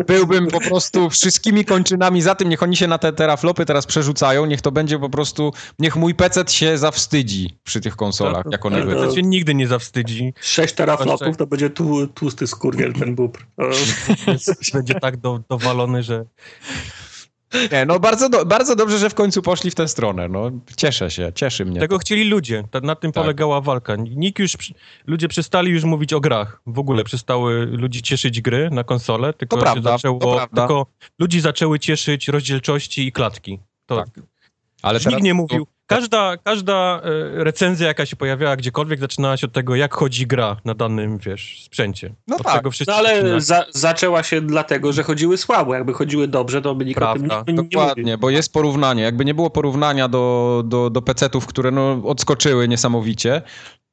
[0.06, 4.46] Byłbym po prostu wszystkimi kończynami za tym, niech oni się na te teraflopy teraz przerzucają,
[4.46, 8.78] niech to będzie po prostu, niech mój PC się zawstydzi przy tych konsolach, jak one
[8.80, 9.08] to- wyjdą.
[9.08, 10.34] To się nigdy nie zawstydzi.
[10.40, 13.46] 6 teraflopów to będzie tu, tłusty skurwiel ten bubr.
[14.74, 16.24] Będzie tak do, dowalony, że
[17.72, 21.10] Nie, no bardzo, do, bardzo dobrze, że w końcu poszli w tę stronę, no cieszę
[21.10, 21.80] się, cieszy mnie.
[21.80, 22.64] Tego chcieli ludzie.
[22.82, 23.24] Na tym Tak.
[23.24, 23.96] polegała walka.
[23.96, 24.56] Nikt już,
[25.06, 26.60] ludzie przestali już mówić o grach.
[26.66, 30.62] W ogóle przestały ludzi cieszyć gry na konsolę, tylko To prawda, zaczęło, to prawda.
[30.62, 30.86] tylko
[31.18, 33.60] ludzi zaczęły cieszyć rozdzielczości i klatki.
[33.86, 34.08] To Tak.
[34.82, 35.66] Ale nikt nie mówił.
[35.86, 40.56] Każda, każda e, recenzja, jaka się pojawiała gdziekolwiek, zaczynała się od tego, jak chodzi gra
[40.64, 42.14] na danym, wiesz, sprzęcie.
[42.26, 42.64] No od tak.
[42.86, 45.74] No ale za, zaczęła się dlatego, że chodziły słabo.
[45.74, 47.62] Jakby chodziły dobrze, to by nikt o tym Prawda, nie.
[47.62, 49.02] Dokładnie, bo jest porównanie.
[49.02, 53.42] Jakby nie było porównania do, do, do PC-ów, które no, odskoczyły niesamowicie,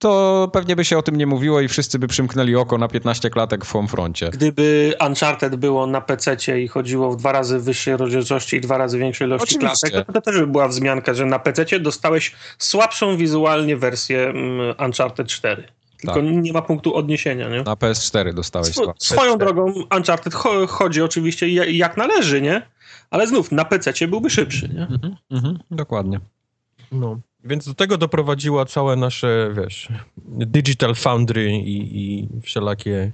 [0.02, 3.30] to pewnie by się o tym nie mówiło i wszyscy by przymknęli oko na 15
[3.30, 4.30] klatek w Homefroncie.
[4.30, 8.98] Gdyby Uncharted było na PC i chodziło w dwa razy wyższej rozdzielczości i dwa razy
[9.00, 9.90] większej ilości Oczywiście.
[9.90, 14.76] klatek, to, to też by była wzmianka, że na PC dostałeś słabszą wizualnie wersję mm,
[14.86, 15.64] Uncharted 4.
[15.98, 16.24] Tylko Tak.
[16.26, 17.64] nie ma punktu odniesienia, nie?
[17.64, 22.62] Na PS4 dostałeś Swo- swoją drogą Uncharted cho- chodzi oczywiście ja- jak należy, nie?
[23.10, 24.82] Ale znów na PC byłby szybszy, nie?
[24.82, 26.20] Mhm, mhm, dokładnie.
[26.92, 27.20] No.
[27.44, 29.90] Więc do tego doprowadziła całe nasze, wiesz,
[30.28, 33.12] Digital Foundry i, i wszelakie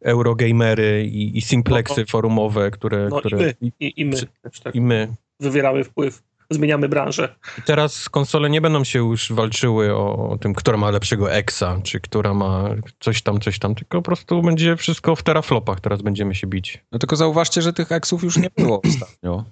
[0.00, 3.08] Eurogamery i, i simplexy forumowe, które...
[3.10, 5.14] No i które my, i, i, i my Przy- też tak i my.
[5.40, 6.22] wywierały wpływ.
[6.50, 7.34] Zmieniamy branżę.
[7.58, 11.80] I teraz konsole nie będą się już walczyły o, o tym, która ma lepszego exa,
[11.82, 12.68] czy która ma
[13.00, 16.84] coś tam, coś tam, tylko po prostu będzie wszystko w teraflopach teraz będziemy się bić.
[16.92, 19.44] No tylko zauważcie, że tych eksów już nie było ostatnio.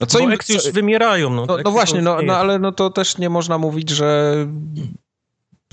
[0.00, 0.72] No co Bo im, już co...
[0.72, 1.30] wymierają.
[1.30, 4.46] No, no, no właśnie, no, no, ale no to też nie można mówić, że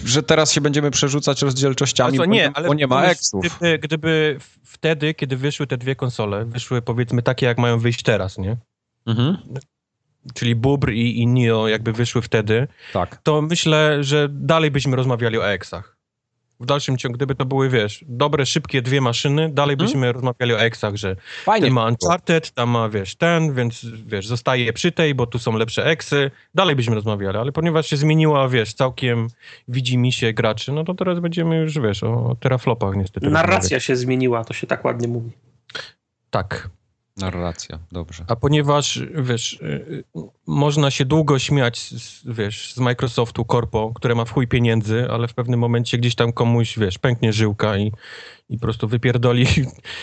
[0.06, 3.46] że teraz się będziemy przerzucać rozdzielczościami, co, nie, ale bo nie ma eksów.
[3.46, 8.38] Gdyby, gdyby wtedy, kiedy wyszły te dwie konsole, wyszły powiedzmy takie, jak mają wyjść teraz,
[8.38, 8.58] nie?
[9.06, 9.38] Mhm.
[10.34, 13.22] Czyli Bubr i, i Neo jakby wyszły wtedy, tak.
[13.24, 15.95] to myślę, że dalej byśmy rozmawiali o eksach
[16.60, 19.88] w dalszym ciągu, gdyby to były, wiesz, dobre, szybkie dwie maszyny, dalej hmm?
[19.88, 21.72] byśmy rozmawiali o eksach, że Fajnie.
[21.72, 25.86] ma Uncharted, tam ma, wiesz, ten, więc, wiesz, zostaje przy tej, bo tu są lepsze
[25.86, 29.28] eksy, dalej byśmy rozmawiali, ale ponieważ się zmieniła, wiesz, całkiem
[29.68, 33.30] widzi mi się graczy, no to teraz będziemy już, wiesz, o teraflopach niestety.
[33.30, 33.84] Narracja rozmawiać.
[33.84, 35.32] się zmieniła, to się tak ładnie mówi.
[36.30, 36.70] Tak.
[37.18, 38.26] Narracja, dobrze.
[38.28, 44.16] A ponieważ, wiesz, y, y, można się długo śmiać, z, wiesz, z Microsoftu Corpo, które
[44.16, 47.92] ma w chuj pieniędzy, ale w pewnym momencie gdzieś tam komuś, wiesz, pęknie żyłka i,
[48.50, 49.46] i po prostu wypierdoli,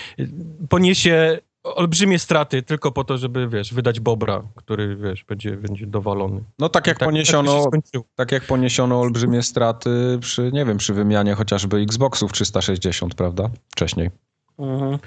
[0.68, 6.44] poniesie olbrzymie straty tylko po to, żeby, wiesz, wydać Bobra, który, wiesz, będzie, będzie dowalony.
[6.58, 10.94] No tak jak tak, poniesiono, tak, tak, jak poniesiono olbrzymie straty przy, nie wiem, przy
[10.94, 13.50] wymianie chociażby Xboxów 360, prawda?
[13.68, 14.10] Wcześniej.
[14.58, 14.98] Mhm.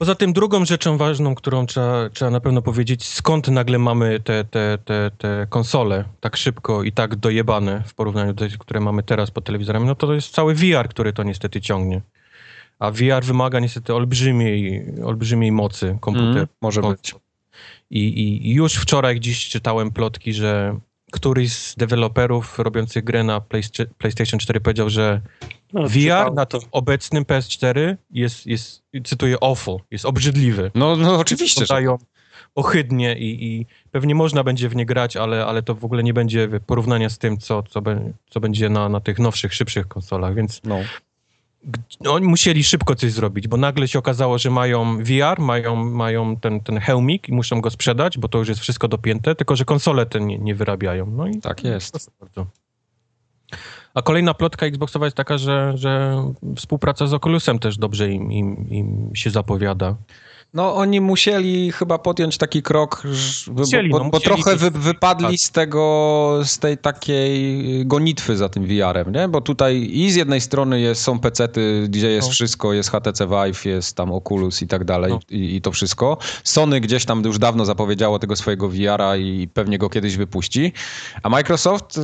[0.00, 4.44] Poza tym drugą rzeczą ważną, którą trzeba, trzeba na pewno powiedzieć, skąd nagle mamy te,
[4.44, 9.02] te, te, te konsole tak szybko i tak dojebane w porównaniu do tych, które mamy
[9.02, 12.00] teraz pod telewizorami, no to, to jest cały VR, który to niestety ciągnie.
[12.78, 16.36] A VR wymaga niestety olbrzymiej, olbrzymiej mocy komputer.
[16.36, 17.14] Mm, może być.
[17.90, 23.40] I, I już wczoraj gdzieś czytałem plotki, że któryś z deweloperów robiących grę na
[23.98, 25.20] PlayStation 4 powiedział, że
[25.72, 30.70] no, VR na to obecnym PS4 jest, jest, cytuję, awful, jest obrzydliwy.
[30.74, 31.64] No, no oczywiście.
[31.68, 31.98] Dają
[32.54, 36.14] ohydnie i, i pewnie można będzie w nie grać, ale, ale to w ogóle nie
[36.14, 40.34] będzie porównania z tym, co, co, be, co będzie na, na tych nowszych, szybszych konsolach,
[40.34, 40.78] więc no.
[42.08, 46.60] Oni musieli szybko coś zrobić, bo nagle się okazało, że mają VR, mają, mają ten,
[46.60, 50.06] ten hełmik i muszą go sprzedać, bo to już jest wszystko dopięte, tylko że konsole
[50.06, 51.06] te nie, nie wyrabiają.
[51.06, 52.10] No i tak jest.
[53.94, 56.22] A kolejna plotka Xboxowa jest taka, że, że
[56.56, 59.96] współpraca z Oculusem też dobrze im, im, im się zapowiada.
[60.54, 63.02] No oni musieli chyba podjąć taki krok,
[63.46, 65.36] bo, bo, no, bo trochę wy, wypadli tak.
[65.36, 69.28] z tego, z tej takiej gonitwy za tym VR-em, nie?
[69.28, 72.32] Bo tutaj i z jednej strony jest, są pecety, gdzie jest no.
[72.32, 75.20] wszystko, jest HTC Vive, jest tam Oculus i tak dalej no.
[75.30, 76.18] i, i, to wszystko.
[76.44, 80.72] Sony gdzieś tam już dawno zapowiedziało tego swojego VR-a i pewnie go kiedyś wypuści,
[81.22, 82.00] a Microsoft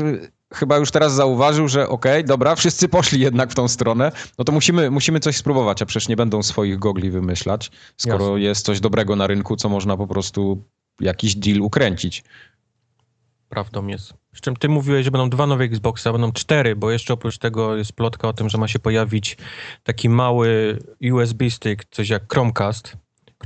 [0.55, 4.45] chyba już teraz zauważył, że okej, okay, dobra, wszyscy poszli jednak w tą stronę, no
[4.45, 8.41] to musimy, musimy coś spróbować, a przecież nie będą swoich gogli wymyślać, skoro Jasne.
[8.41, 10.65] jest coś dobrego na rynku, co można po prostu
[11.01, 12.25] jakiś deal ukręcić.
[13.49, 14.15] Prawdą jest.
[14.35, 17.39] Z czym ty mówiłeś, że będą dwa nowe Xboxy, a będą cztery, bo jeszcze oprócz
[17.39, 19.37] tego jest plotka o tym, że ma się pojawić
[19.83, 20.79] taki mały
[21.13, 22.97] USB stick, coś jak Chromecast,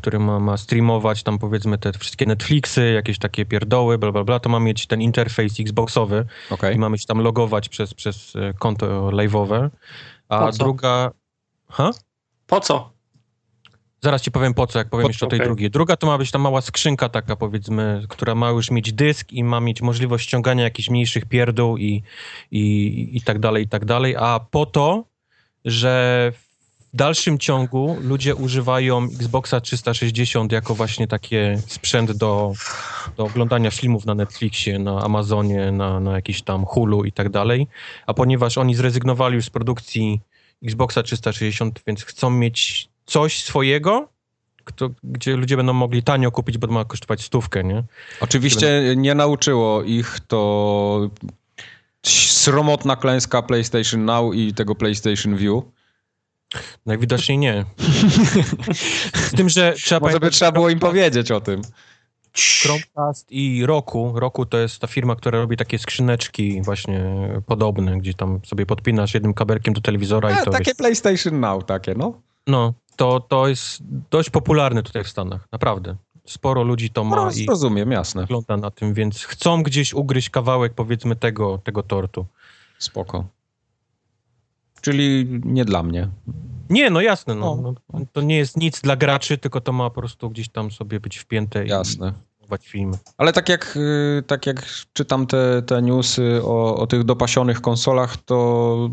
[0.01, 4.41] który ma, ma streamować tam powiedzmy te wszystkie Netflixy, jakieś takie pierdoły, bla bla bla,
[4.41, 6.75] to ma mieć ten interfejs Xboxowy okay.
[6.75, 9.69] i mamy się tam logować przez, przez e, konto live'owe.
[10.29, 11.11] A druga...
[11.69, 11.91] Ha?
[12.47, 12.93] Po co?
[14.03, 15.47] Zaraz ci powiem po co, jak powiem po, jeszcze o tej okay.
[15.47, 15.71] drugiej.
[15.71, 19.45] Druga to ma być ta mała skrzynka taka powiedzmy, która ma już mieć dysk i
[19.45, 22.03] ma mieć możliwość ściągania jakichś mniejszych pierdół i,
[22.51, 24.17] i, i tak dalej, i tak dalej.
[24.19, 25.05] A po to,
[25.65, 26.33] że
[26.94, 32.53] w dalszym ciągu ludzie używają Xboxa 360 jako właśnie takie sprzęt do,
[33.16, 37.66] do oglądania filmów na Netflixie, na Amazonie, na, na jakiś tam Hulu i tak dalej.
[38.07, 40.20] A ponieważ oni zrezygnowali już z produkcji
[40.62, 44.09] Xboxa 360, więc chcą mieć coś swojego,
[44.64, 47.85] kto, gdzie ludzie będą mogli tanio kupić, bo to ma kosztować stówkę, nie?
[48.20, 51.11] Oczywiście nie nauczyło ich to
[52.07, 55.62] sromotna klęska PlayStation Now i tego PlayStation View
[56.87, 57.65] Najwidoczniej nie.
[59.15, 61.63] Z tym, że trzeba Może by trzeba było im powiedzieć o tym.
[62.63, 64.13] Chromecast i Roku.
[64.15, 67.05] Roku to jest ta firma, która robi takie skrzyneczki właśnie
[67.47, 71.65] podobne, gdzie tam sobie podpinasz jednym kabelkiem do telewizora A, i to Takie PlayStation Now,
[71.65, 72.21] takie, no.
[72.47, 75.97] No, to, to jest dość popularne tutaj w Stanach, naprawdę.
[76.25, 78.23] Sporo ludzi to ma no, i rozumiem, jasne.
[78.23, 82.27] wygląda na tym, więc chcą gdzieś ugryźć kawałek, powiedzmy, tego, tego tortu.
[82.79, 83.25] Spoko.
[84.81, 86.09] Czyli nie dla mnie.
[86.71, 87.35] Nie, no jasne.
[87.35, 90.71] No, no, to nie jest nic dla graczy, tylko to ma po prostu gdzieś tam
[90.71, 92.12] sobie być wpięte jasne.
[92.64, 92.99] i filmy.
[93.19, 98.16] Ale tak jak, y, tak jak czytam te, te newsy o, o tych dopasianych konsolach,
[98.16, 98.90] to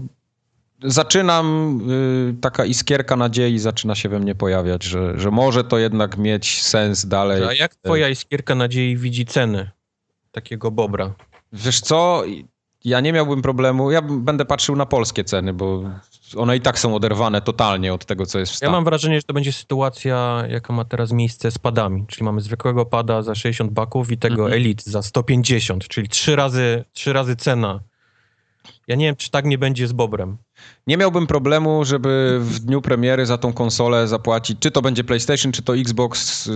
[0.84, 1.80] zaczynam,
[2.30, 6.64] y, taka iskierka nadziei zaczyna się we mnie pojawiać, że, że może to jednak mieć
[6.64, 7.44] sens dalej.
[7.44, 9.72] A jak twoja iskierka nadziei widzi ceny
[10.32, 11.14] takiego bobra?
[11.54, 12.24] Wiesz co,
[12.88, 15.84] ja nie miałbym problemu, ja będę patrzył na polskie ceny, bo
[16.36, 18.74] one i tak są oderwane totalnie od tego, co jest w Ja Stanach.
[18.74, 22.06] mam wrażenie, że to będzie sytuacja, jaka ma teraz miejsce z padami.
[22.08, 24.54] Czyli mamy zwykłego pada za 60 baków i tego Mhm.
[24.54, 27.80] Elite za 150, czyli trzy razy, trzy razy cena.
[28.88, 30.38] Ja nie wiem, czy tak nie będzie z Bobrem.
[30.88, 35.52] Nie miałbym problemu, żeby w dniu premiery za tą konsolę zapłacić, czy to będzie PlayStation,
[35.52, 36.46] czy to Xbox.
[36.46, 36.54] Yy,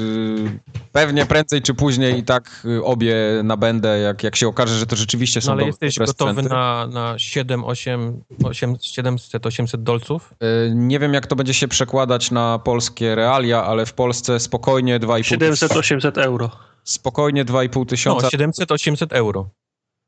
[0.91, 4.95] pewnie prędzej czy później i tak y, obie nabędę, jak, jak się okaże, że to
[4.95, 6.13] rzeczywiście są No ale dobre jesteś sprzęty.
[6.25, 10.33] gotowy na, na 7, 8, 8 700, 800 dolców?
[10.41, 14.99] Yy, Nie wiem, jak to będzie się przekładać na polskie realia, ale w Polsce spokojnie
[14.99, 16.51] 2,5 700-800 euro.
[16.83, 19.49] spokojnie 2,5 No, tysiąca, 700, 800 euro.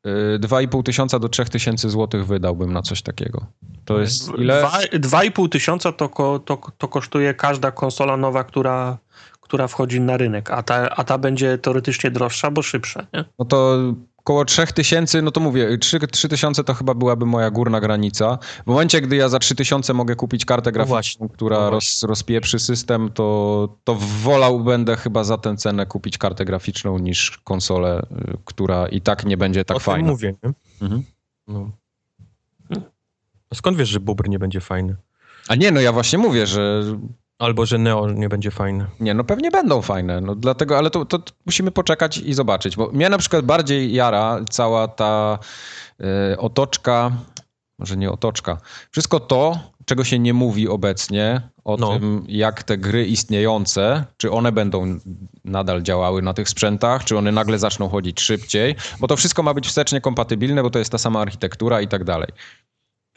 [0.05, 3.45] Yy, 2,5 tysiąca do 3 tysięcy złotych wydałbym na coś takiego.
[3.85, 4.61] To jest ile?
[4.61, 8.97] Dwa- 2,5 tysiąca to, ko, to, to kosztuje każda konsola nowa, która,
[9.41, 13.07] która wchodzi na rynek, a ta, a ta będzie teoretycznie droższa, bo szybsza.
[13.13, 13.25] Nie?
[13.39, 13.77] No to
[14.23, 18.37] koło 3000, no to mówię, 3, 3000 to chyba byłaby moja górna granica.
[18.63, 23.11] W momencie, gdy ja za 3000 mogę kupić kartę graficzną, która no roz, rozpieprzy system,
[23.11, 28.87] to, to wolał będę chyba za tę cenę kupić kartę graficzną niż konsolę, y, która
[28.87, 30.09] i tak nie będzie tak o fajna.
[30.09, 30.53] mówię, nie?
[30.81, 31.03] Mhm.
[31.47, 31.71] No.
[33.53, 34.95] Skąd wiesz, że Bobr nie będzie fajny?
[35.47, 36.83] A nie, no ja właśnie mówię, że
[37.43, 38.85] Albo, że Neo nie będzie fajny.
[38.99, 42.91] Nie, no pewnie będą fajne, no dlatego, ale to, to musimy poczekać i zobaczyć, bo
[42.91, 45.39] mnie na przykład bardziej jara cała ta
[46.31, 47.11] e, otoczka,
[47.79, 48.57] może nie otoczka,
[48.91, 51.93] wszystko to, czego się nie mówi obecnie, o No.
[51.93, 54.99] tym, jak te gry istniejące, czy one będą
[55.45, 59.53] nadal działały na tych sprzętach, czy one nagle zaczną chodzić szybciej, bo to wszystko ma
[59.53, 62.29] być wstecznie kompatybilne, bo to jest ta sama architektura i tak dalej.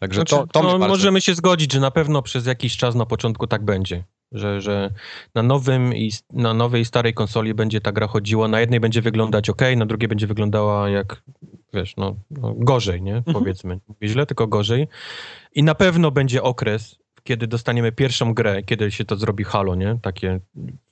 [0.00, 0.88] Także Znaczy, to, to no, bardzo...
[0.88, 4.04] możemy się zgodzić, że na pewno przez jakiś czas na początku tak będzie.
[4.32, 4.90] Że, że
[5.34, 8.48] na nowym i na nowej starej konsoli będzie ta gra chodziła.
[8.48, 11.22] Na jednej będzie wyglądać ok, na drugiej będzie wyglądała jak,
[11.74, 13.16] wiesz, no, no gorzej, nie?
[13.16, 13.34] Mhm.
[13.34, 13.80] Powiedzmy.
[14.00, 14.88] Nie źle, tylko gorzej.
[15.54, 19.98] I na pewno będzie okres, kiedy dostaniemy pierwszą grę, kiedy się to zrobi Halo, nie?
[20.02, 20.40] Takie,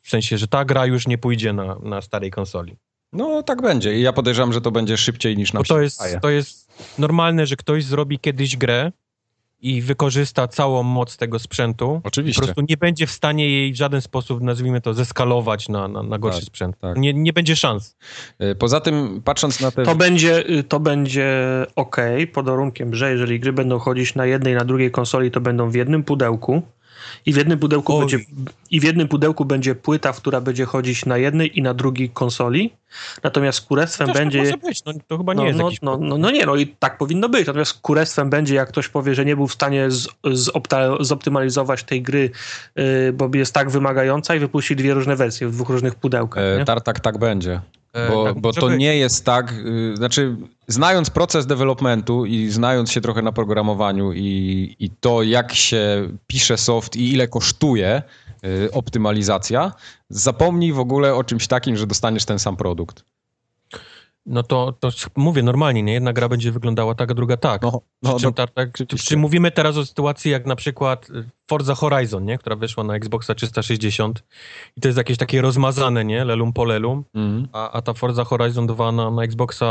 [0.02, 2.76] w sensie, że ta gra już nie pójdzie na, na starej konsoli.
[3.12, 6.02] No tak będzie i ja podejrzewam, że to będzie szybciej niż nam Bo to jest,
[6.22, 6.68] to jest
[6.98, 8.92] normalne, że ktoś zrobi kiedyś grę
[9.64, 12.00] i wykorzysta całą moc tego sprzętu.
[12.02, 12.42] Po Oczywiście.
[12.42, 16.18] prostu nie będzie w stanie jej w żaden sposób, nazwijmy to, zeskalować na, na, na
[16.18, 16.78] gorszy Tak, sprzęt.
[16.80, 16.96] tak.
[16.98, 17.96] Nie, nie będzie szans.
[18.42, 19.82] Y, Poza tym, patrząc na te.
[19.82, 21.36] To będzie, to będzie
[21.76, 21.96] ok,
[22.32, 25.70] pod warunkiem, że jeżeli gry będą chodzić na jednej i na drugiej konsoli, to będą
[25.70, 26.62] w jednym pudełku.
[27.26, 28.00] I w jednym pudełku, Oj.
[28.00, 28.18] będzie,
[28.70, 32.70] I w jednym pudełku będzie płyta, która będzie chodzić na jednej i na drugiej konsoli.
[33.22, 34.38] Natomiast kurestwem Chociaż będzie.
[34.38, 35.82] To może być, no, to chyba nie No, jest no, jakiś...
[35.82, 37.46] no, no, no nie, no i tak powinno być.
[37.46, 42.02] Natomiast kurestwem będzie, jak ktoś powie, że nie był w stanie z, zopta, zoptymalizować tej
[42.02, 42.30] gry,
[42.76, 46.44] yy, bo jest tak wymagająca i wypuści dwie różne wersje w dwóch różnych pudełkach.
[46.44, 46.64] E, Nie?
[46.64, 47.60] Tartak tak będzie.
[47.94, 48.78] E, Bo, tak bo to być.
[48.78, 50.36] nie jest tak, y, znaczy
[50.68, 56.58] znając proces developmentu i znając się trochę na programowaniu i, i to jak się pisze
[56.58, 58.02] soft i ile kosztuje
[58.44, 59.72] y, optymalizacja,
[60.08, 63.04] zapomnij w ogóle o czymś takim, że dostaniesz ten sam produkt.
[64.26, 65.92] No to, to mówię normalnie, nie?
[65.92, 67.62] Jedna gra będzie wyglądała tak, a druga tak.
[67.62, 68.70] No, Przy no, czym no, tak, tak,
[69.16, 72.38] mówimy teraz o sytuacji jak na przykład y, Forza Horizon, nie?
[72.38, 74.24] która wyszła na Xboxa 360
[74.76, 76.24] i to jest jakieś takie rozmazane, nie?
[76.24, 77.48] Lelum po lelum, mhm.
[77.52, 79.66] a, a ta Forza Horizon 2 na, na Xboxa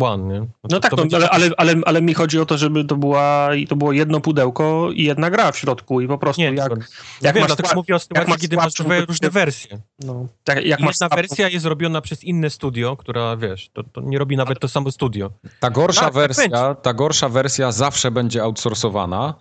[0.00, 0.40] One, nie?
[0.40, 2.58] No, No to- tak, to no, będzie- ale, ale, ale, ale mi chodzi o to,
[2.58, 6.18] żeby to, była, i to było jedno pudełko i jedna gra w środku i po
[6.18, 6.76] prostu Nie, jak, to-
[7.22, 9.78] jak wiem, masz dlatego słab- mówię o sytuacji, masz kiedy masz dwie różne wersje.
[10.00, 13.82] no, tak, jak I masz jedna wersja jest robiona przez inne studio, która, wiesz, to,
[13.82, 15.30] to nie robi nawet to samo studio.
[15.60, 19.34] Ta gorsza Tak, tak wersja, ta gorsza wersja zawsze będzie outsourcowana,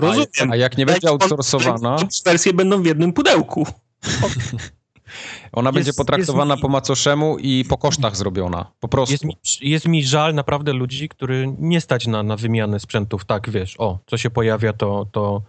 [0.00, 0.52] Rozumiem.
[0.52, 3.66] a jak nie będzie outsourcowana, Wersje będą w jednym pudełku.
[5.52, 8.72] ona będzie Jest- potraktowana jest mi- po macoszemu i po kosztach zrobiona.
[8.80, 9.12] Po prostu.
[9.12, 13.24] Jest mi, jest mi żal naprawdę ludzi, który nie stać na, na wymianę sprzętów.
[13.24, 15.42] Tak, wiesz, o, co się pojawia, to, to,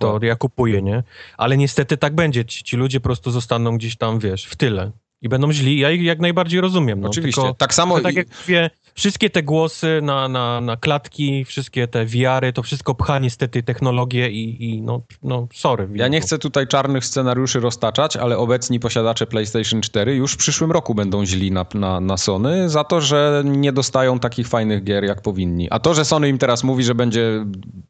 [0.00, 1.02] to ja kupuję, nie?
[1.36, 2.44] Ale niestety tak będzie.
[2.44, 4.90] Ci, ci ludzie po prostu zostaną gdzieś tam, wiesz, w tyle.
[5.22, 5.78] I będą źli.
[5.78, 7.00] Ja ich jak najbardziej rozumiem.
[7.00, 7.08] No.
[7.08, 7.42] Oczywiście.
[7.42, 12.06] Tylko, tak samo tak jak mówię, wszystkie te głosy na, na, na klatki, wszystkie te
[12.06, 15.88] wiary, to wszystko pcha niestety technologię i, i no, no sorry.
[15.94, 20.72] Ja nie chcę tutaj czarnych scenariuszy roztaczać, ale obecni posiadacze PlayStation 4 już w przyszłym
[20.72, 25.04] roku będą źli na, na, na Sony za to, że nie dostają takich fajnych gier,
[25.04, 25.68] jak powinni.
[25.70, 27.46] A to, że Sony im teraz mówi, że będzie,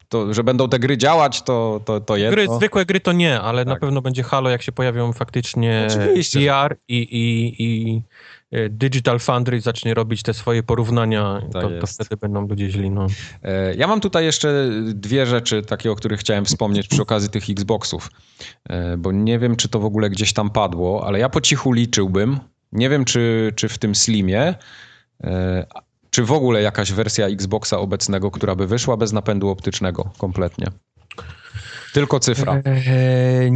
[0.09, 2.33] to, że będą te gry działać, to, to, to jedno.
[2.33, 3.81] Gry, zwykłe gry to nie, ale na Tak.
[3.81, 6.41] pewno będzie Halo, jak się pojawią faktycznie Oczywiście.
[6.41, 7.20] VR i, i,
[7.59, 8.03] i
[8.51, 12.91] e, Digital Foundry zacznie robić te swoje porównania, Tak to, to wtedy będą ludzie źli.
[12.91, 13.07] No.
[13.43, 17.51] E, Ja mam tutaj jeszcze dwie rzeczy, takie, o których chciałem wspomnieć przy okazji tych
[17.51, 18.11] Xboxów,
[18.69, 21.73] E, bo nie wiem, czy to w ogóle gdzieś tam padło, ale ja po cichu
[21.73, 22.39] liczyłbym,
[22.73, 24.55] nie wiem, czy, czy w tym Slimie,
[26.11, 30.67] czy w ogóle jakaś wersja Xboxa obecnego, która by wyszła bez napędu optycznego kompletnie.
[31.93, 32.63] Tylko cyfra.
[32.65, 33.53] Eee,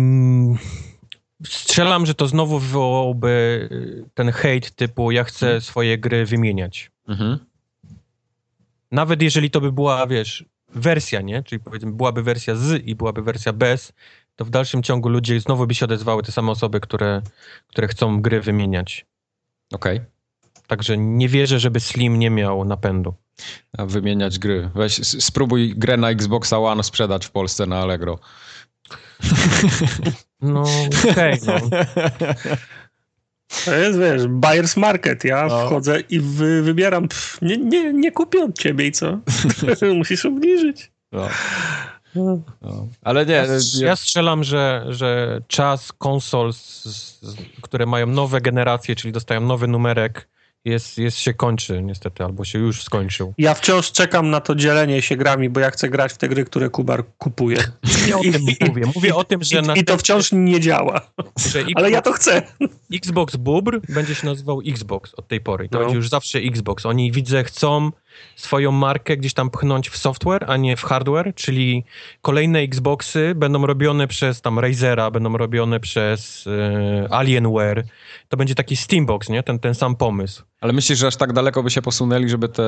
[1.47, 6.91] strzelam, że to znowu wywołałoby y, ten hejt typu ja chcę swoje gry wymieniać.
[7.09, 7.39] Mhm.
[8.91, 11.43] Nawet jeżeli to by była, wiesz, wersja, nie?
[11.43, 13.93] Czyli powiedzmy byłaby wersja z i byłaby wersja bez,
[14.37, 17.23] to w dalszym ciągu ludzie znowu by się odezwały te same osoby, które,
[17.67, 19.07] które chcą gry wymieniać.
[19.73, 20.01] Okej.
[20.67, 23.15] Także nie wierzę, żeby Slim nie miał napędu.
[23.79, 24.71] A wymieniać gry.
[24.75, 28.19] Weź, spróbuj grę na Xboxa One sprzedać w Polsce na Allegro.
[30.45, 30.65] No,
[31.11, 31.55] okej, no.
[33.65, 35.25] To jest, wiesz, buyer's market.
[35.25, 35.67] Ja No.
[35.67, 37.09] wchodzę i wy, wybieram.
[37.09, 39.19] Pff, nie, nie, nie kupię od ciebie i co?
[39.99, 40.93] Musisz obniżyć.
[41.13, 41.29] No.
[42.15, 42.39] No.
[43.03, 43.45] Ale nie, Ja,
[43.81, 47.21] ja, strzelam, że, że czas konsol, z, z,
[47.63, 50.29] które mają nowe generacje, czyli dostają nowy numerek,
[50.65, 53.35] jest, jest się kończy niestety, albo się już skończył.
[53.39, 56.45] Ja wciąż czekam na to dzielenie się grami, bo ja chcę grać w te gry,
[56.45, 57.59] które Kubar kupuje.
[58.07, 58.83] Nie o tym mówię.
[58.95, 61.01] Mówię o tym, że, I, na I to wciąż nie działa.
[61.19, 62.43] Xbox, Ale ja to chcę.
[62.95, 65.69] Xbox Bubr będzie się nazywał Xbox od tej pory.
[65.69, 65.85] To No.
[65.85, 66.87] będzie już zawsze Xbox.
[66.87, 67.91] Oni widzę chcą
[68.37, 71.85] swoją markę gdzieś tam pchnąć w software, a nie w hardware, czyli
[72.23, 77.85] kolejne Xboxy będą robione przez tam Razera, będą robione przez e, Alienware.
[78.29, 79.43] To będzie taki Steambox, nie?
[79.43, 80.43] Ten, ten sam pomysł.
[80.61, 82.63] ale myślisz, że aż tak daleko by się posunęli, żeby te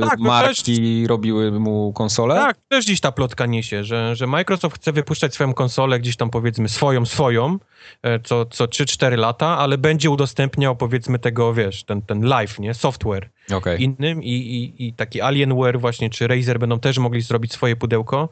[0.00, 2.34] Tak, marki robiły mu konsolę?
[2.34, 6.30] Tak, też gdzieś ta plotka niesie, że, że Microsoft chce wypuszczać swoją konsolę gdzieś tam
[6.30, 7.58] powiedzmy swoją, swoją,
[8.02, 12.74] e, co, co 3-4 lata, ale będzie udostępniał powiedzmy tego, wiesz, ten, ten live, nie?
[12.74, 13.82] Software Okej.
[13.82, 18.28] innym i, i, i taki Alienware właśnie, czy Razer będą też mogli zrobić swoje pudełko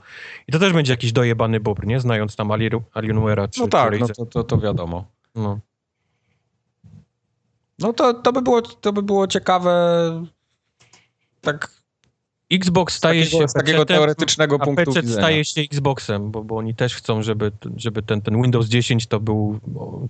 [0.48, 2.00] i to też będzie jakiś dojebany bobr, nie?
[2.00, 4.16] Znając tam Alien, Alienware'a czy, No czy tak, no Razer.
[4.16, 5.04] to, to, to wiadomo.
[5.34, 5.58] No.
[7.78, 9.72] No to, to, by było, to by było ciekawe
[11.40, 11.81] tak
[12.52, 15.22] Xbox z staje takiego, się z takiego PC-tem, teoretycznego a punktu PC widzenia.
[15.22, 19.20] staje się Xboxem, bo, bo oni też chcą, żeby, żeby ten, ten Windows 10 to
[19.20, 19.60] był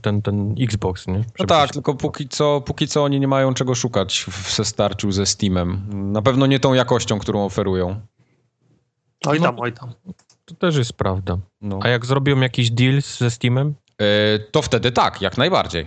[0.03, 1.25] ten, ten Xbox, nie?
[1.39, 5.13] No tak, się- tylko póki co, póki co oni nie mają czego szukać w sestarciu
[5.13, 5.83] ze Steamem.
[6.13, 8.01] Na pewno nie tą jakością, którą oferują.
[9.27, 9.45] Oj No.
[9.47, 9.93] tam, oj tam.
[10.45, 11.39] To też jest prawda.
[11.61, 11.79] No.
[11.83, 13.75] A jak zrobią jakiś deal ze Steamem?
[14.01, 15.87] E, to wtedy tak, jak najbardziej.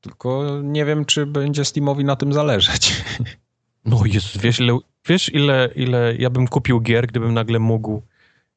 [0.00, 2.92] Tylko nie wiem, czy będzie Steamowi na tym zależeć.
[3.84, 8.02] No Jezus, wiesz ile, wiesz ile, ile ja bym kupił gier, gdybym nagle mógł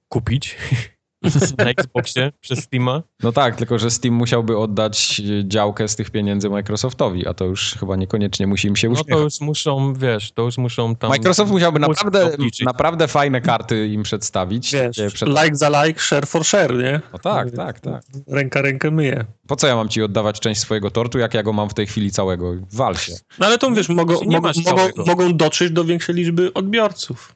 [0.10, 0.58] kupić
[1.58, 3.04] na Xboxie przez Steama?
[3.24, 7.76] No tak, tylko że Steam musiałby oddać działkę z tych pieniędzy Microsoftowi, a to już
[7.80, 9.14] chyba niekoniecznie musi im się No uśmiechać.
[9.18, 11.10] to już muszą, wiesz, to już muszą tam...
[11.10, 12.66] Microsoft musiałby naprawdę, obliczyć.
[12.66, 14.72] naprawdę fajne karty im przedstawić.
[14.74, 15.30] Wiesz, Takie przed...
[15.30, 17.02] like za like, share for share, nie?
[17.14, 18.04] No tak, tak, tak.
[18.28, 19.26] Ręka rękę myje.
[19.48, 21.88] Po co ja mam ci oddawać część swojego tortu, jak ja go mam w tej
[21.88, 22.54] chwili całego?
[22.74, 23.14] Wal się.
[23.40, 25.06] No ale to wiesz, mogą, nie mogą, mogą, całego.
[25.06, 27.36] mogą dotrzeć do większej liczby odbiorców.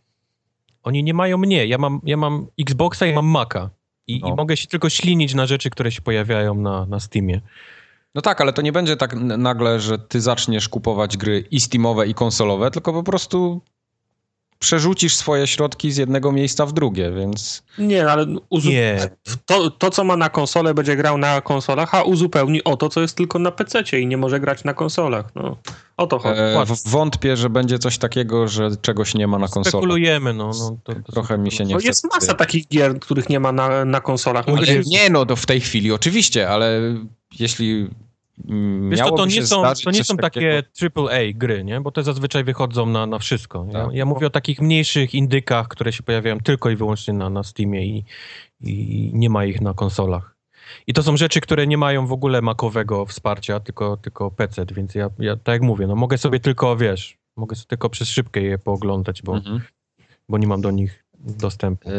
[0.84, 3.70] Oni nie mają mnie, ja mam, ja mam Xboxa i mam Maca.
[4.08, 4.28] I, No.
[4.28, 7.42] I mogę się tylko ślinić na rzeczy, które się pojawiają na, na Steamie.
[8.16, 12.08] No tak, ale to nie będzie tak nagle, że ty zaczniesz kupować gry i Steamowe,
[12.08, 13.62] i konsolowe, tylko po prostu
[14.66, 19.10] przerzucisz swoje środki z jednego miejsca w drugie, więc Nie, ale uzu- Nie.
[19.46, 23.02] To, to, co ma na konsolę, będzie grał na konsolach, a uzupełni o to, co
[23.02, 25.26] jest tylko na PC i nie może grać na konsolach.
[25.36, 25.58] No,
[25.98, 26.40] o to chodzi.
[26.42, 29.72] e, wątpię, że będzie coś takiego, że czegoś nie ma na konsolach.
[29.72, 30.52] Spekulujemy, no.
[30.60, 31.88] no to, to Trochę mi się nie No chce.
[31.88, 34.46] jest masa takich gier, których nie ma na, na konsolach.
[34.48, 36.80] Ale nie, no to w tej chwili oczywiście, ale
[37.40, 37.88] jeśli
[38.90, 40.64] Wiesz, to, to nie są, to nie są takie
[40.96, 41.82] AAA gry, nie?
[41.82, 43.66] Bo te zazwyczaj wychodzą na, na wszystko.
[43.72, 43.94] Ja, Tak.
[43.94, 47.86] ja mówię o takich mniejszych indykach, które się pojawiają tylko i wyłącznie na, na Steamie
[47.86, 48.06] i,
[48.62, 50.36] i nie ma ich na konsolach.
[50.88, 54.96] I to są rzeczy, które nie mają w ogóle makowego wsparcia, tylko, tylko PC, więc
[54.96, 58.42] ja, ja tak jak mówię, no mogę sobie tylko, wiesz, mogę sobie tylko przez szybkę
[58.42, 59.62] je pooglądać, bo, Mhm.
[60.30, 61.90] bo nie mam do nich dostępu.
[61.90, 61.96] Yy,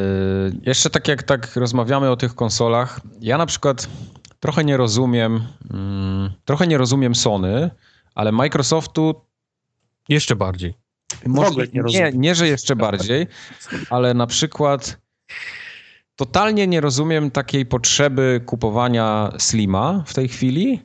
[0.62, 3.89] jeszcze tak jak tak rozmawiamy o tych konsolach, ja na przykład
[4.41, 7.70] trochę nie rozumiem, mm, trochę nie rozumiem Sony,
[8.14, 9.14] ale Microsoftu
[10.09, 10.74] Jeszcze bardziej.
[11.26, 12.20] może, ogóle nie nie, rozumiem.
[12.20, 13.26] nie, że jeszcze bardziej,
[13.91, 14.99] ale na przykład
[16.16, 20.82] totalnie nie rozumiem takiej potrzeby kupowania Slima w tej chwili,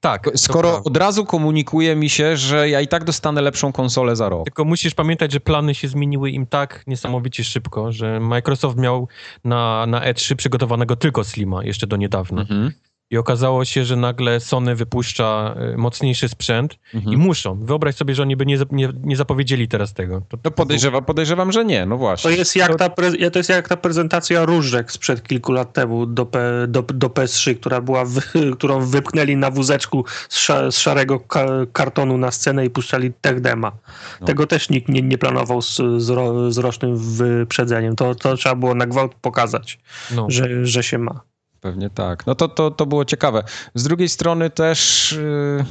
[0.00, 0.30] Tak.
[0.36, 4.44] skoro od razu komunikuje mi się, że ja i tak dostanę lepszą konsolę za rok.
[4.44, 9.08] Tylko musisz pamiętać, że plany się zmieniły im tak niesamowicie szybko, że Microsoft miał
[9.44, 12.40] na, na E3 przygotowanego tylko Slima jeszcze do niedawna.
[12.40, 12.72] Mhm.
[13.10, 17.14] I okazało się, że nagle Sony wypuszcza e, mocniejszy sprzęt Mhm.
[17.14, 17.58] i muszą.
[17.64, 20.22] Wyobraź sobie, że oni by nie, nie, nie zapowiedzieli teraz tego.
[20.28, 22.30] To, No podejrzewam, podejrzewam, że nie, no To właśnie.
[22.30, 26.26] jest, jak ta, pre- to jest jak ta prezentacja różek sprzed kilku lat temu do,
[26.26, 28.20] P, do, do PS3, która była w,
[28.58, 33.72] którą wypchnęli na wózeczku z, z szarego ka, kartonu na scenę i puszczali tech dema.
[34.20, 34.26] No.
[34.26, 37.96] Tego też nikt nie, nie planował z, z, ro, z rocznym wyprzedzeniem.
[37.96, 39.78] To, to trzeba było na gwałt pokazać,
[40.10, 40.26] no.
[40.30, 41.20] że, że się ma.
[41.60, 42.26] Pewnie tak.
[42.26, 43.42] No to, to, to było ciekawe.
[43.74, 45.64] Z drugiej strony też yy,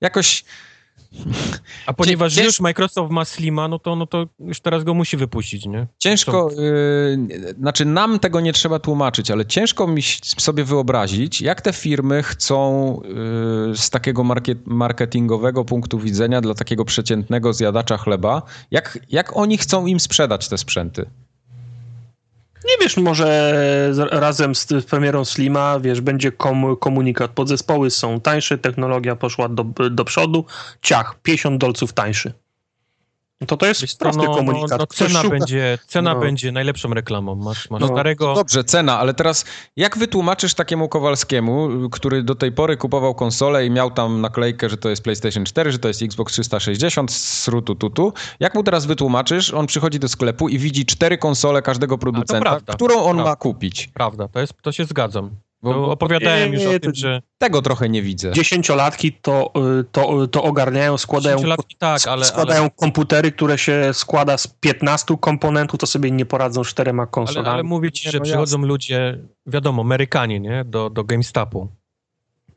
[0.00, 0.44] jakoś
[1.86, 5.16] A ponieważ cięż- już Microsoft ma Slima, no to, no to już teraz go musi
[5.16, 5.86] wypuścić, nie?
[5.98, 10.02] ciężko, yy, znaczy nam tego nie trzeba tłumaczyć, ale ciężko mi
[10.38, 13.00] sobie wyobrazić, jak te firmy chcą
[13.68, 19.58] yy, z takiego market, marketingowego punktu widzenia dla takiego przeciętnego zjadacza chleba, jak, jak oni
[19.58, 21.06] chcą im sprzedać te sprzęty.
[22.64, 23.52] Nie wiesz, może
[24.10, 27.30] razem z, z premierą Slima, wiesz, będzie kom, komunikat.
[27.30, 30.44] Podzespoły są tańsze, technologia poszła do, do przodu,
[30.82, 32.43] ciach, 50 dolców tańszy.
[33.40, 34.70] No To to jest prosty no, komunikat.
[34.70, 36.20] No, no, Ktoś cena szuka- będzie, cena No.
[36.20, 37.34] będzie najlepszą reklamą.
[37.34, 38.34] Masz, masz No, starego...
[38.34, 39.44] Dobrze, cena, ale teraz
[39.76, 44.76] jak wytłumaczysz takiemu Kowalskiemu, który do tej pory kupował konsolę i miał tam naklejkę, że
[44.76, 49.54] to jest PlayStation 4, że to jest Xbox 360, srutu tutu, jak mu teraz wytłumaczysz,
[49.54, 52.72] on przychodzi do sklepu i widzi cztery konsole każdego producenta, prawda.
[52.74, 53.30] którą on Prawda.
[53.30, 53.86] ma kupić?
[53.94, 55.30] Prawda, to, jest, to się zgadzam.
[55.72, 58.32] Bo- opowiadałem już Nie, o to- tym, że Tego trochę nie widzę.
[58.32, 63.90] Dziesięciolatki to, y, to, to ogarniają, składają, 10-latki tak, ale, składają ale, komputery, które się
[63.92, 67.48] składa z 15 komponentów, to sobie nie poradzą z czterema ale, konsolami.
[67.48, 70.64] ale mówię ci, że no przychodzą ludzie, wiadomo, Amerykanie, nie?
[70.64, 71.68] Do, do GameStopu.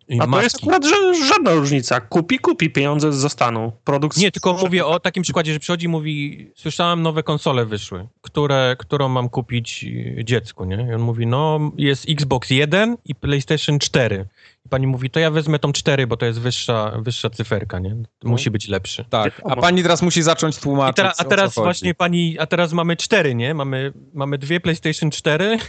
[0.10, 0.84] I A to jest akurat
[1.28, 2.02] żadna różnica.
[2.02, 3.72] Kupi, kupi, pieniądze zostaną.
[3.84, 8.08] Produkt Nie, tylko mówię o takim przykładzie, że przychodzi i mówi, słyszałem, nowe konsole wyszły,
[8.22, 9.84] które, którą mam kupić
[10.20, 10.88] y, dziecku, nie?
[10.92, 14.26] I on mówi, no jest Xbox 1 i PlayStation 4.
[14.66, 17.96] I pani mówi, to ja wezmę tą 4, bo to jest wyższa, wyższa cyferka, nie?
[18.20, 19.06] To musi być lepszy.
[19.10, 22.40] Tak, a pani teraz musi zacząć I tłumaczyć, teraz, a o co teraz właśnie pani,
[22.40, 23.54] a teraz mamy 4, nie?
[23.54, 25.60] Mamy, mamy dwie PlayStation 4,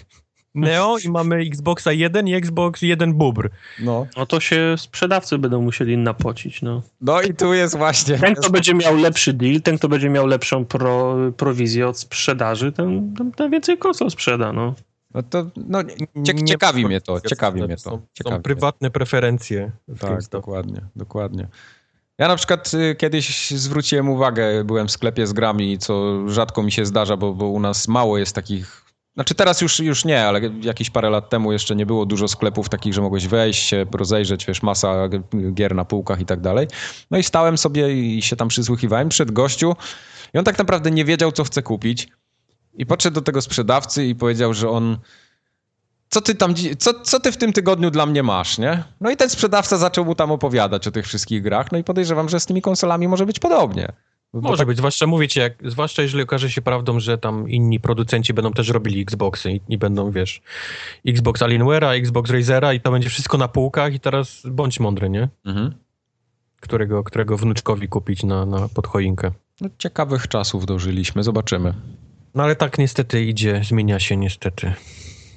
[0.60, 3.50] Neo i mamy Xboxa 1 i Xbox 1 Bubr.
[3.80, 4.06] No.
[4.16, 6.82] No to się sprzedawcy będą musieli napocić, no.
[7.00, 8.18] no i tu jest właśnie...
[8.18, 12.72] Ten, kto będzie miał lepszy deal, ten, kto będzie miał lepszą pro, prowizję od sprzedaży,
[12.72, 14.74] ten, ten, ten więcej konsol sprzeda, no.
[15.14, 15.84] No to, no,
[16.24, 17.82] cie, Nie ciekawi mnie to, ciekawi mnie to.
[17.82, 21.48] Są, ciekawi są prywatne preferencje w Tak, dokładnie, dokładnie.
[22.18, 26.72] Ja na przykład y, kiedyś zwróciłem uwagę, byłem w sklepie z grami, co rzadko mi
[26.72, 28.87] się zdarza, bo, bo u nas mało jest takich.
[29.18, 32.68] Znaczy teraz już, już nie, ale jakieś parę lat temu jeszcze nie było dużo sklepów
[32.68, 35.08] takich, że mogłeś wejść, się rozejrzeć, wiesz, masa
[35.54, 36.66] gier na półkach i tak dalej.
[37.10, 39.76] No i stałem sobie i się tam przysłuchiwałem przed gościu
[40.34, 42.08] i on tak naprawdę nie wiedział, co chce kupić.
[42.74, 44.98] I podszedł do tego sprzedawcy i powiedział, że on
[46.08, 48.84] co ty tam, co, co ty w tym tygodniu dla mnie masz, nie?
[49.00, 52.28] No i ten sprzedawca zaczął mu tam opowiadać o tych wszystkich grach, no i podejrzewam,
[52.28, 53.92] że z tymi konsolami może być podobnie.
[54.34, 57.50] Bo Może tak, być, zwłaszcza mówię ci, jak, zwłaszcza jeżeli okaże się prawdą, że tam
[57.50, 60.40] inni producenci będą też robili Xboxy i, i będą, wiesz,
[61.06, 65.28] Xbox Alienware'a, Xbox Razera i to będzie wszystko na półkach i teraz bądź mądry, nie?
[65.44, 65.74] Mhm.
[66.60, 69.30] Którego, którego wnuczkowi kupić na, na podchoinkę.
[69.60, 71.74] No, ciekawych czasów dożyliśmy, zobaczymy.
[72.34, 74.72] No ale tak niestety idzie, zmienia się niestety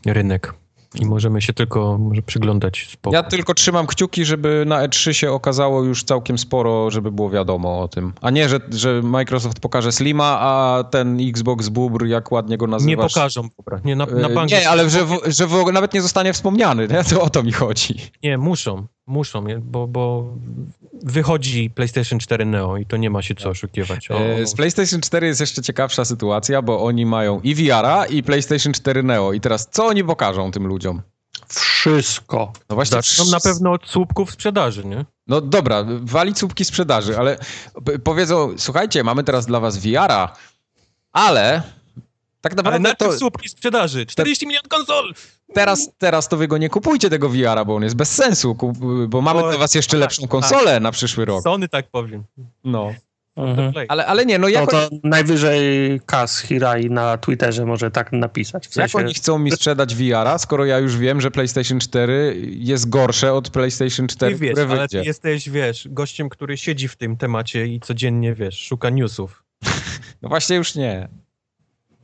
[0.06, 0.54] rynek.
[1.00, 3.16] I możemy się tylko może przyglądać spoko.
[3.16, 7.82] Ja tylko trzymam kciuki, żeby na E3 się okazało już całkiem sporo, żeby było wiadomo
[7.82, 8.14] o tym.
[8.22, 12.72] A nie, że, że Microsoft pokaże Slima, a ten Xbox Bubr, jak ładnie go nie
[12.72, 13.14] nazywasz...
[13.14, 13.80] pokażą, dobra.
[13.86, 17.04] Nie, na, na bank Nie, ale że, w, że w, nawet nie zostanie wspomniany, nie?
[17.12, 17.96] To o to mi chodzi.
[18.24, 20.34] Nie, muszą, muszą, bo, bo
[21.04, 24.12] wychodzi PlayStation 4 Neo i to nie ma się co oszukiwać.
[24.12, 28.24] O, E, Z PlayStation 4 jest jeszcze ciekawsza sytuacja, bo oni mają i VR-a, i
[28.24, 29.34] PlayStation 4 Neo.
[29.34, 31.02] I teraz co oni pokażą tym ludziom?
[31.48, 32.54] Wszystko.
[32.70, 32.96] No właśnie.
[32.96, 35.06] Zaczną na pewno od słupków sprzedaży, nie?
[35.28, 37.38] No dobra, wali słupki sprzedaży, ale
[38.04, 40.36] powiedzą, słuchajcie, mamy teraz dla was VR-a,
[41.12, 41.64] ale
[42.42, 44.06] tak Ale naprawdę na to czym słupki sprzedaży?
[44.06, 45.14] 40 milion konsol!
[45.54, 49.08] teraz, teraz to wy go nie kupujcie tego VR-a, bo on jest bez sensu, kup-
[49.08, 51.44] bo mamy Oj, dla was jeszcze tak, lepszą konsolę na przyszły rok.
[51.44, 52.24] Sony tak powiem.
[52.64, 52.94] No.
[53.36, 53.74] Mhm.
[53.88, 58.68] Ale, ale nie, no No jak, to najwyżej Kaz Hirai na Twitterze może tak napisać.
[58.68, 62.42] W jak sensie, oni chcą mi sprzedać VR-a, skoro ja już wiem, że PlayStation 4
[62.50, 66.88] jest gorsze od PlayStation 4, Ty wiesz, które ale ty jesteś, wiesz, gościem, który siedzi
[66.88, 69.44] w tym temacie i codziennie, wiesz, szuka newsów.
[70.22, 71.08] No właśnie już nie.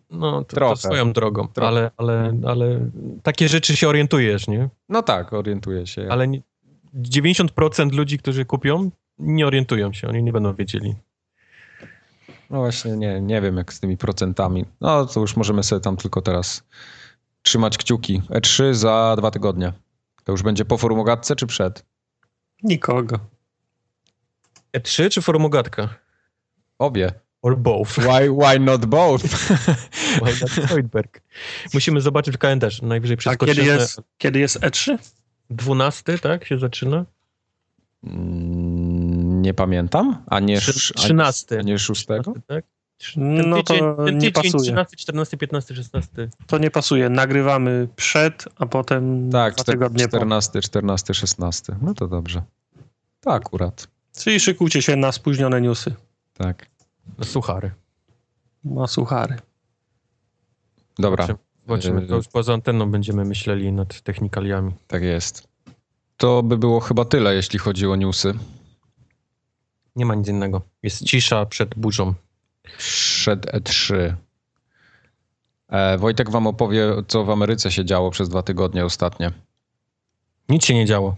[0.10, 0.76] No, to, Trochę.
[0.76, 1.68] to swoją drogą, Trochę.
[1.68, 2.90] ale, ale, ale
[3.24, 4.70] takie rzeczy się orientujesz, nie?
[4.90, 6.08] No tak, orientuję się.
[6.12, 6.42] Ale nie,
[6.96, 10.96] 90% ludzi, którzy kupią, nie orientują się, oni nie będą wiedzieli.
[12.50, 14.66] No właśnie, nie, nie wiem jak z tymi procentami.
[14.82, 16.64] No to już możemy sobie tam tylko teraz
[17.42, 18.22] trzymać kciuki.
[18.30, 19.74] E3 za dwa tygodnie.
[20.24, 21.86] To już będzie po formogatce czy przed?
[22.64, 23.20] Nikogo.
[24.78, 25.90] E3 czy formogatka?
[26.80, 27.12] Obie.
[27.48, 27.90] Or both.
[28.08, 29.24] Why, why not both?
[30.22, 31.22] Why not Zoidberg?
[31.74, 32.82] Musimy zobaczyć w kalendarz.
[32.82, 33.56] Najwyżej A przeskoczymy.
[33.56, 34.98] kiedy jest, kiedy jest E E3?
[35.50, 36.46] 12, tak?
[36.46, 37.06] Się zaczyna?
[38.04, 40.24] Mm, Nie pamiętam.
[40.28, 41.60] A nie, Trzy- sz- a- 13.
[41.60, 42.34] A nie szóstego?
[42.48, 42.66] Tak?
[43.16, 44.64] Ten No to tydzień, ten nie pasuje.
[44.64, 46.30] 13, 14, 15, 16.
[46.48, 47.10] To nie pasuje.
[47.10, 50.10] Nagrywamy przed, a potem Tak, dwa tygodnie po.
[50.18, 51.76] 14, 14, 16.
[51.82, 52.42] No to dobrze.
[53.22, 53.88] To akurat.
[54.18, 55.96] Czyli szykujcie się na spóźnione newsy.
[56.34, 56.68] Tak.
[57.18, 57.72] No, suchary.
[58.64, 59.38] Ma suchary.
[61.00, 61.28] Dobra,
[61.68, 62.08] Zobaczymy.
[62.08, 64.74] To już poza anteną będziemy myśleli nad technikaliami.
[64.88, 65.48] tak jest.
[66.18, 68.34] To by było chyba tyle, jeśli chodzi o newsy.
[69.96, 70.62] Nie ma nic innego.
[70.84, 72.14] Jest cisza przed burzą.
[72.78, 74.14] Przed E3.
[75.70, 79.32] E, Wojtek wam opowie, co w Ameryce się działo przez dwa tygodnie ostatnie.
[80.50, 81.16] Nic się nie działo.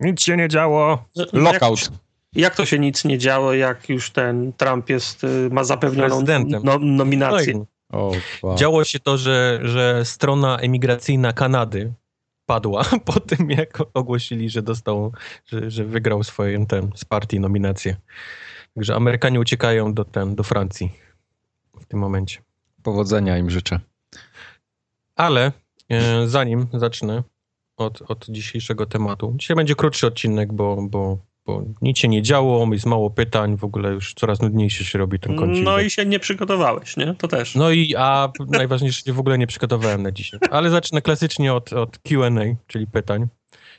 [0.00, 1.04] Nic się nie działo.
[1.32, 1.90] Lockout.
[2.32, 6.24] Jak, to się nic nie działo, jak już ten Trump jest, y, ma zapewnioną
[6.64, 7.54] no, nominację?
[7.54, 8.12] No i O,
[8.42, 8.56] wow.
[8.56, 11.92] Działo się to, że, że strona emigracyjna Kanady
[12.46, 15.12] padła po tym, jak ogłosili, że dostał,
[15.46, 17.96] że, że wygrał swoją ten z partii nominację.
[18.74, 20.92] Także Amerykanie uciekają do, ten, do Francji
[21.80, 22.42] w tym momencie.
[22.82, 23.80] Powodzenia im życzę.
[25.16, 25.52] Ale
[25.88, 27.22] e, zanim zacznę
[27.76, 32.68] od, od dzisiejszego tematu, dzisiaj będzie krótszy odcinek, bo, bo, bo nic się nie działo,
[32.72, 35.64] jest mało pytań, w ogóle już coraz nudniejszy się robi ten kącik.
[35.64, 37.14] No i się nie przygotowałeś, nie?
[37.14, 37.54] To też.
[37.54, 40.40] No i a najważniejsze, że w ogóle nie przygotowałem na dzisiaj.
[40.50, 42.30] Ale zacznę klasycznie od, od QA,
[42.66, 43.28] czyli pytań.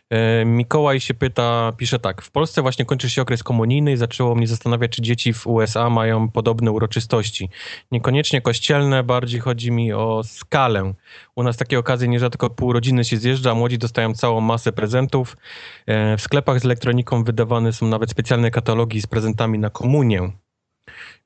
[0.10, 2.22] E, Mikołaj się pyta, pisze tak.
[2.22, 5.90] W Polsce właśnie kończy się okres komunijny i zaczęło mnie zastanawiać, czy dzieci w USA
[5.90, 7.50] mają podobne uroczystości.
[7.92, 10.94] Niekoniecznie kościelne, bardziej chodzi mi o skalę.
[11.36, 15.38] U nas takie okazje nierzadko pół rodziny się zjeżdża, młodzi dostają całą masę prezentów.
[15.86, 20.43] E, W sklepach z elektroniką wydawane są nawet specjalne katalogi z prezentami na komunię.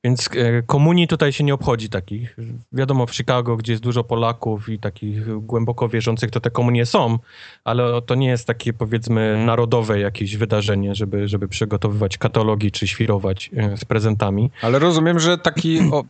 [0.04, 2.36] Więc e, komunii tutaj się nie obchodzi takich.
[2.72, 7.18] Wiadomo, w Chicago, gdzie jest dużo Polaków i takich głęboko wierzących, to te komunie są,
[7.64, 13.50] ale to nie jest takie powiedzmy narodowe jakieś wydarzenie, żeby, żeby przygotowywać katalogi czy świrować
[13.56, 14.50] e, z prezentami.
[14.62, 16.04] Ale rozumiem, że taki o,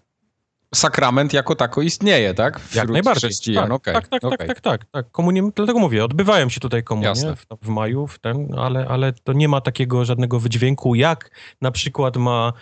[0.75, 2.61] sakrament jako tako istnieje, tak?
[2.61, 3.31] Wśród Jak najbardziej.
[3.31, 3.65] Chrześcijan.
[3.65, 4.39] Tak, Okej, tak, tak, okej.
[4.39, 5.11] tak, tak, tak, tak.
[5.11, 9.33] Komunie, dlatego mówię, odbywają się tutaj komunie w, w maju, w ten, ale, ale to
[9.33, 12.53] nie ma takiego żadnego wydźwięku, jak na przykład ma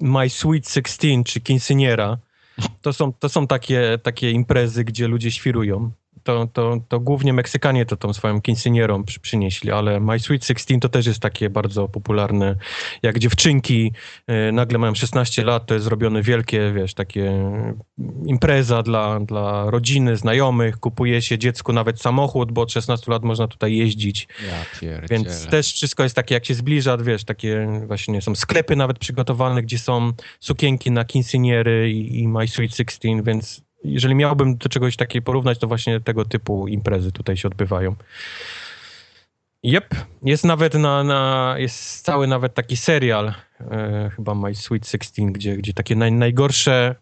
[0.00, 2.16] My Sweet Sixteen czy Quinceañera.
[2.82, 5.90] To są, to są takie, takie imprezy, gdzie ludzie świrują.
[6.24, 10.80] To, to, to głównie Meksykanie to tą swoją quinceañerą przy, przynieśli, ale My Sweet Sixteen
[10.80, 12.56] to też jest takie bardzo popularne,
[13.02, 13.92] jak dziewczynki
[14.48, 17.52] y, nagle mają 16 lat, to jest zrobione wielkie, wiesz, takie
[18.26, 23.48] impreza dla, dla rodziny, znajomych, kupuje się dziecku nawet samochód, bo od 16 lat można
[23.48, 24.28] tutaj jeździć,
[24.82, 28.98] Ja więc też wszystko jest takie, jak się zbliża, wiesz, takie właśnie są sklepy nawet
[28.98, 34.68] przygotowane, gdzie są sukienki na quinceañery i, i My Sweet Sixteen, więc jeżeli miałbym do
[34.68, 37.94] czegoś takiego porównać, to właśnie tego typu imprezy tutaj się odbywają.
[39.62, 45.32] Jep, jest nawet na, na jest cały nawet taki serial, e, chyba My Sweet Sixteen,
[45.32, 46.94] gdzie, gdzie takie naj, najgorsze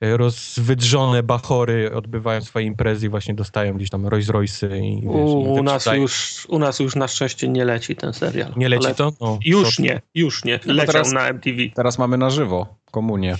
[0.00, 5.10] e, rozwydrzone bachory odbywają swoje imprezy i właśnie dostają gdzieś tam Rolls Royce'y i wiesz,
[5.10, 8.52] U, i u, nas już, u nas już na szczęście nie leci ten serial.
[8.56, 9.12] Nie leci Ale to?
[9.20, 10.60] No, Już to, nie, już nie.
[10.66, 11.58] bo Leciał teraz- na MTV.
[11.74, 13.36] Teraz mamy na żywo komunię.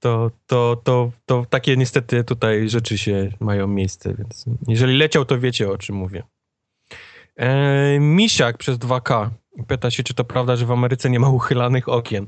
[0.00, 5.40] To, to, to, to takie niestety tutaj rzeczy się mają miejsce, więc jeżeli leciał, to
[5.40, 6.22] wiecie o czym mówię.
[7.36, 9.28] E, Misiak przez 2K
[9.66, 12.26] pyta się, czy to prawda, że w Ameryce nie ma uchylanych okien.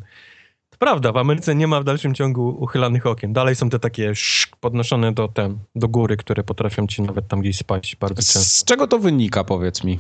[0.71, 3.33] To prawda, w Ameryce nie ma w dalszym ciągu uchylanych okien.
[3.33, 7.41] Dalej są te takie szk, podnoszone do, ten, do góry, które potrafią ci nawet tam
[7.41, 8.41] gdzieś spać bardzo często.
[8.41, 9.99] Z czego to wynika, powiedz mi?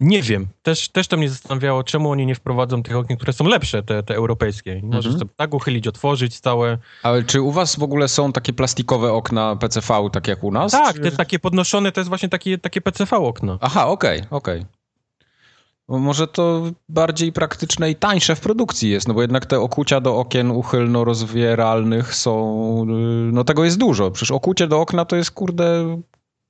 [0.00, 0.46] Nie wiem.
[0.62, 4.02] Też, też to mnie zastanawiało, czemu oni nie wprowadzą tych okien, które są lepsze, te,
[4.02, 4.80] te europejskie.
[4.82, 5.18] Możesz Mhm.
[5.18, 6.78] sobie tak uchylić, otworzyć całe.
[7.02, 10.72] Ale czy u was w ogóle są takie plastikowe okna PCV, tak jak u nas?
[10.72, 13.58] Tak, te takie podnoszone to jest właśnie takie, takie PCV okno.
[13.60, 14.64] Aha, okej, okej.
[15.88, 20.00] Bo Może to bardziej praktyczne i tańsze w produkcji jest, no bo jednak te okucia
[20.00, 22.86] do okien uchylno-rozwieralnych są,
[23.28, 24.10] y, no tego jest dużo.
[24.10, 25.96] Przecież okucie do okna to jest, kurde,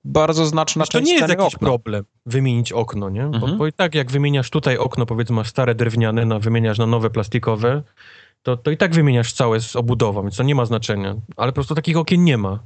[0.05, 1.67] bardzo znaczna Znaczy, to część nie jest jakiś okna.
[1.69, 3.23] problem wymienić okno, nie?
[3.27, 3.59] Bo, Mhm.
[3.59, 7.11] bo i tak jak wymieniasz tutaj okno, powiedzmy masz stare drewniane, no, wymieniasz na nowe
[7.11, 7.83] plastikowe,
[8.43, 11.15] to, to i tak wymieniasz całe z obudową, więc to nie ma znaczenia.
[11.37, 12.51] Ale po prostu takich okien nie ma.
[12.51, 12.59] Nie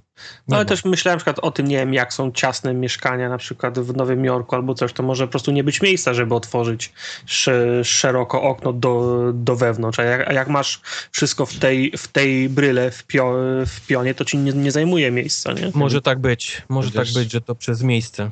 [0.48, 0.68] No, ale ma.
[0.68, 3.96] też myślałem na przykład o tym, nie wiem, jak są ciasne mieszkania na przykład w
[3.96, 6.92] Nowym Jorku albo coś, to może po prostu nie być miejsca, żeby otworzyć
[7.26, 9.98] sz- szeroko okno do, do wewnątrz.
[9.98, 13.32] A jak, a jak masz wszystko w tej, w tej bryle, w, pio,
[13.66, 15.70] w pionie, to ci nie, nie zajmuje miejsca, nie?
[15.74, 18.30] Może tak być, może tak być, że to przez miejsce.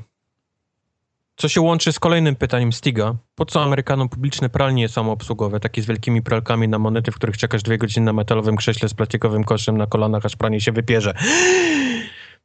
[1.42, 3.14] Co się łączy z kolejnym pytaniem Stiga.
[3.34, 7.62] Po co Amerykanom publiczne pralnie samoobsługowe, takie z wielkimi pralkami na monety, w których czekasz
[7.62, 11.14] dwie godziny na metalowym krześle z plastikowym koszem na kolanach, aż pranie się wypierze?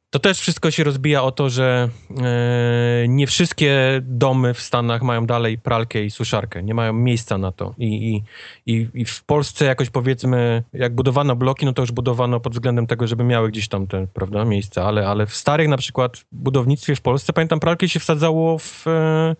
[0.10, 5.26] To też wszystko się rozbija o to, że e, nie wszystkie domy w Stanach mają
[5.26, 6.64] dalej pralkę i suszarkę.
[6.64, 7.76] Nie mają miejsca na to.
[7.78, 8.24] I,
[8.66, 12.88] i, i, w Polsce jakoś powiedzmy, jak budowano bloki, no to już budowano pod względem
[12.88, 14.84] tego, żeby miały gdzieś tam te, prawda, miejsca.
[14.84, 19.36] Ale, ale w starych na przykład budownictwie w Polsce, pamiętam, pralkę się wsadzało w, e,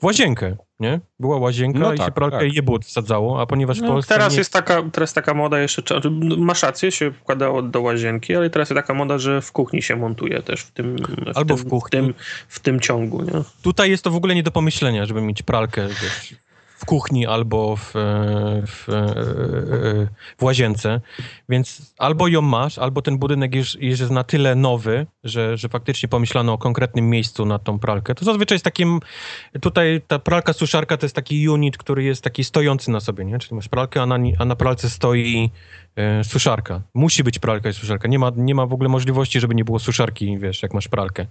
[0.00, 1.00] w łazienkę, nie?
[1.20, 2.48] Była łazienka No i tak, się pralkę tak.
[2.48, 4.38] i jebut wsadzało, a ponieważ No, teraz nie...
[4.38, 8.70] jest taka, teraz taka moda jeszcze, czy- masz rację, się wkładało do łazienki, ale teraz
[8.70, 11.68] jest taka moda, że w kuchni się montuje też w tym, w Albo tym, w
[11.68, 11.88] kuchni.
[11.88, 12.14] W tym,
[12.48, 13.42] w tym ciągu, nie?
[13.62, 16.34] Tutaj jest to w ogóle nie do pomyślenia, żeby mieć pralkę wiesz,
[16.78, 20.08] w kuchni albo w, e, w, e, e,
[20.38, 21.00] w łazience,
[21.48, 25.68] więc albo ją masz, albo ten budynek już, już jest na tyle nowy, że, że
[25.68, 28.14] faktycznie pomyślano o konkretnym miejscu na tą pralkę.
[28.14, 29.00] To zazwyczaj jest takim,
[29.60, 33.38] tutaj ta pralka suszarka to jest taki unit, który jest taki stojący na sobie, nie?
[33.38, 35.50] Czyli masz pralkę, a na, a na pralce stoi
[35.96, 36.82] e, suszarka.
[36.94, 38.08] Musi być pralka i suszarka.
[38.08, 41.26] Nie ma, nie ma w ogóle możliwości, żeby nie było suszarki, wiesz, jak masz pralkę.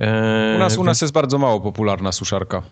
[0.00, 2.62] E, U nas, u nas jest bardzo mało popularna suszarka.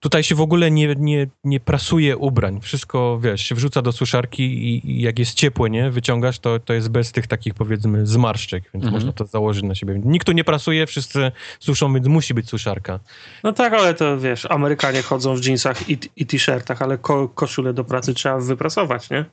[0.00, 2.60] Tutaj się w ogóle nie, nie, nie prasuje ubrań.
[2.60, 6.72] Wszystko, wiesz, się wrzuca do suszarki i, i jak jest ciepłe, nie, wyciągasz, to, to
[6.72, 8.94] jest bez tych takich, powiedzmy, zmarszczek, więc Mhm.
[8.94, 10.00] można to założyć na siebie.
[10.04, 13.00] Nikt tu nie prasuje, wszyscy suszą, więc musi być suszarka.
[13.44, 17.72] No tak, ale to wiesz, Amerykanie chodzą w dżinsach i, i t-shirtach, ale ko, koszulę
[17.74, 19.24] do pracy trzeba wyprasować, nie?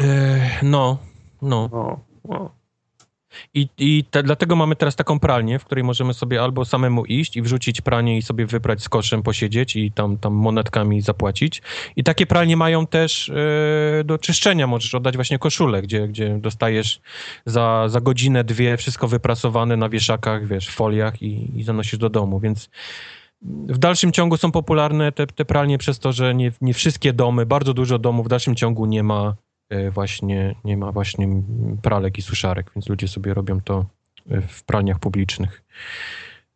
[0.00, 0.98] E, no,
[1.42, 1.68] no.
[1.72, 2.55] O, o.
[3.54, 7.36] I, i te, dlatego mamy teraz taką pralnię, w której możemy sobie albo samemu iść
[7.36, 11.62] i wrzucić pranie i sobie wyprać z koszem, posiedzieć i tam, tam monetkami zapłacić.
[11.96, 14.66] I takie pralnie mają też e, do czyszczenia.
[14.66, 17.00] Możesz oddać właśnie koszulę, gdzie, gdzie dostajesz
[17.46, 22.40] za, za godzinę, dwie wszystko wyprasowane na wieszakach, wiesz, foliach i, i zanosisz do domu,
[22.40, 22.70] więc
[23.68, 27.46] w dalszym ciągu są popularne te, te pralnie przez to, że nie, nie wszystkie domy,
[27.46, 29.34] bardzo dużo domów w dalszym ciągu nie ma
[29.90, 31.28] właśnie, nie ma właśnie
[31.82, 33.84] pralek i suszarek, więc ludzie sobie robią to
[34.30, 35.62] e, w pralniach publicznych.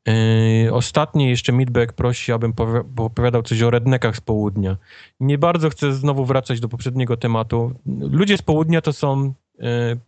[0.07, 4.77] Yy, ostatnie jeszcze Midback prosi, abym powi- opowiadał coś o rednekach z południa.
[5.21, 7.73] Nie bardzo chcę znowu wracać do poprzedniego tematu.
[8.01, 9.35] Ludzie z południa to są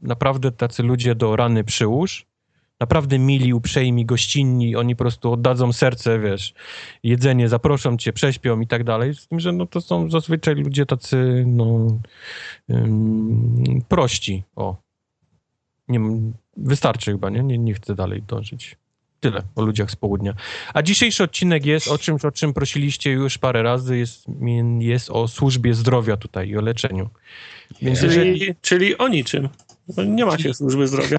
[0.03, 2.27] naprawdę tacy ludzie do rany przyłóż.
[2.83, 4.77] Naprawdę mili, uprzejmi, gościnni.
[4.77, 6.55] Oni po prostu oddadzą serce, wiesz,
[7.03, 9.15] jedzenie, zaproszą cię, prześpią i tak dalej.
[9.15, 11.99] Z tym, że no, to są zazwyczaj ludzie tacy, no,
[12.71, 14.45] ym, prości.
[14.57, 14.77] O.
[15.89, 16.01] Nie,
[16.57, 17.43] wystarczy chyba, nie?
[17.43, 17.59] nie?
[17.59, 18.77] Nie chcę dalej dążyć.
[19.21, 20.35] Tyle o ludziach z południa.
[20.75, 24.27] A dzisiejszy odcinek jest o czymś, o czym prosiliście już parę razy, jest,
[24.79, 27.11] jest o służbie zdrowia tutaj i o leczeniu.
[27.83, 29.49] Więc Czyli, jeżeli, czyli o niczym.
[29.89, 31.19] No, Nie macie służby zdrowia.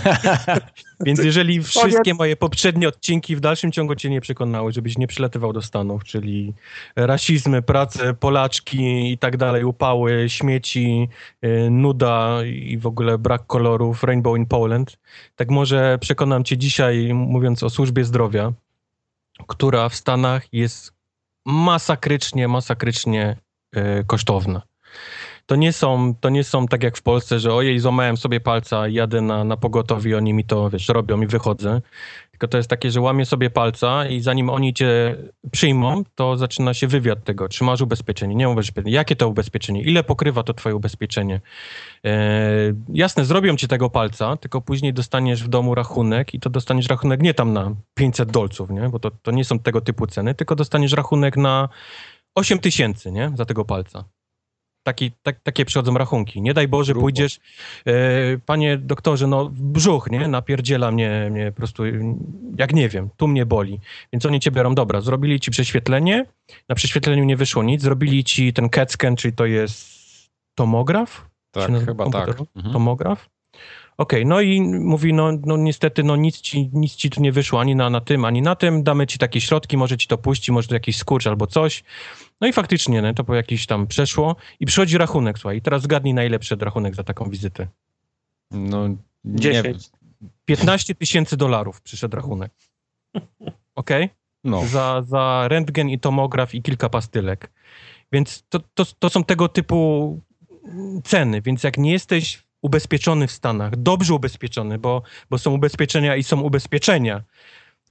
[1.06, 5.52] więc jeżeli wszystkie moje poprzednie odcinki w dalszym ciągu cię nie przekonały, żebyś nie przylatywał
[5.52, 6.54] do Stanów, czyli
[6.96, 11.08] rasizmy, prace, Polaczki i tak dalej, upały, śmieci,
[11.44, 14.98] y, nuda i w ogóle brak kolorów, Rainbow in Poland,
[15.36, 18.52] tak może przekonam cię dzisiaj, mówiąc o służbie zdrowia,
[19.46, 20.92] która w Stanach jest
[21.44, 23.36] masakrycznie, masakrycznie
[23.76, 24.62] y, kosztowna.
[25.46, 28.88] To nie, są, to nie są tak jak w Polsce, że ojej, złamałem sobie palca,
[28.88, 31.80] jadę na, na pogotowie, oni mi to, wiesz, robią i wychodzę.
[32.30, 35.16] Tylko to jest takie, że łamię sobie palca i zanim oni cię
[35.52, 40.04] przyjmą, to zaczyna się wywiad tego, czy masz ubezpieczenie, nie ubezpieczenie, jakie to ubezpieczenie, ile
[40.04, 41.40] pokrywa to twoje ubezpieczenie.
[42.04, 42.10] E,
[42.88, 47.22] jasne, zrobią ci tego palca, tylko później dostaniesz w domu rachunek i to dostaniesz rachunek
[47.22, 48.88] nie tam na 500 dolców, nie?
[48.88, 51.68] bo to, to nie są tego typu ceny, tylko dostaniesz rachunek na
[52.34, 53.32] 8 tysięcy nie?
[53.34, 54.04] za tego palca.
[54.84, 56.42] Taki, tak, takie przychodzą rachunki.
[56.42, 57.04] Nie daj Boże, Grubo.
[57.04, 57.40] pójdziesz,
[57.86, 57.92] e,
[58.46, 60.28] panie doktorze, no brzuch, nie?
[60.28, 61.82] Napierdziela mnie, mnie po prostu,
[62.58, 63.80] jak nie wiem, tu mnie boli.
[64.12, 66.26] Więc oni cię biorą, dobra, zrobili ci prześwietlenie,
[66.68, 69.94] na prześwietleniu nie wyszło nic, zrobili ci ten CAT scan, czyli to jest
[70.54, 71.28] tomograf?
[71.50, 72.12] Tak, chyba tak.
[72.12, 72.46] komputerowo?
[72.56, 72.72] Mhm.
[72.72, 73.28] Tomograf?
[73.98, 77.60] Okej, no i mówi, no, no niestety, no nic ci, nic ci tu nie wyszło,
[77.60, 80.52] ani na, na tym, ani na tym, damy ci takie środki, może ci to puści,
[80.52, 81.84] może to jakiś skurcz albo coś.
[82.40, 85.82] No i faktycznie, no, to po jakiś tam przeszło i przychodzi rachunek, słuchaj, i teraz
[85.82, 87.68] zgadnij, na ile przyszedł rachunek za taką wizytę.
[88.50, 88.88] No,
[89.24, 89.90] nie, 10.
[90.44, 92.52] 15 tysięcy dolarów przyszedł rachunek.
[93.74, 94.10] Okej?
[94.44, 94.66] no.
[94.66, 97.50] Za, za rentgen i tomograf i kilka pastylek.
[98.12, 100.20] Więc to, to, to są tego typu
[101.04, 106.22] ceny, więc jak nie jesteś ubezpieczony w Stanach, dobrze ubezpieczony, bo, bo są ubezpieczenia i
[106.22, 107.22] są ubezpieczenia,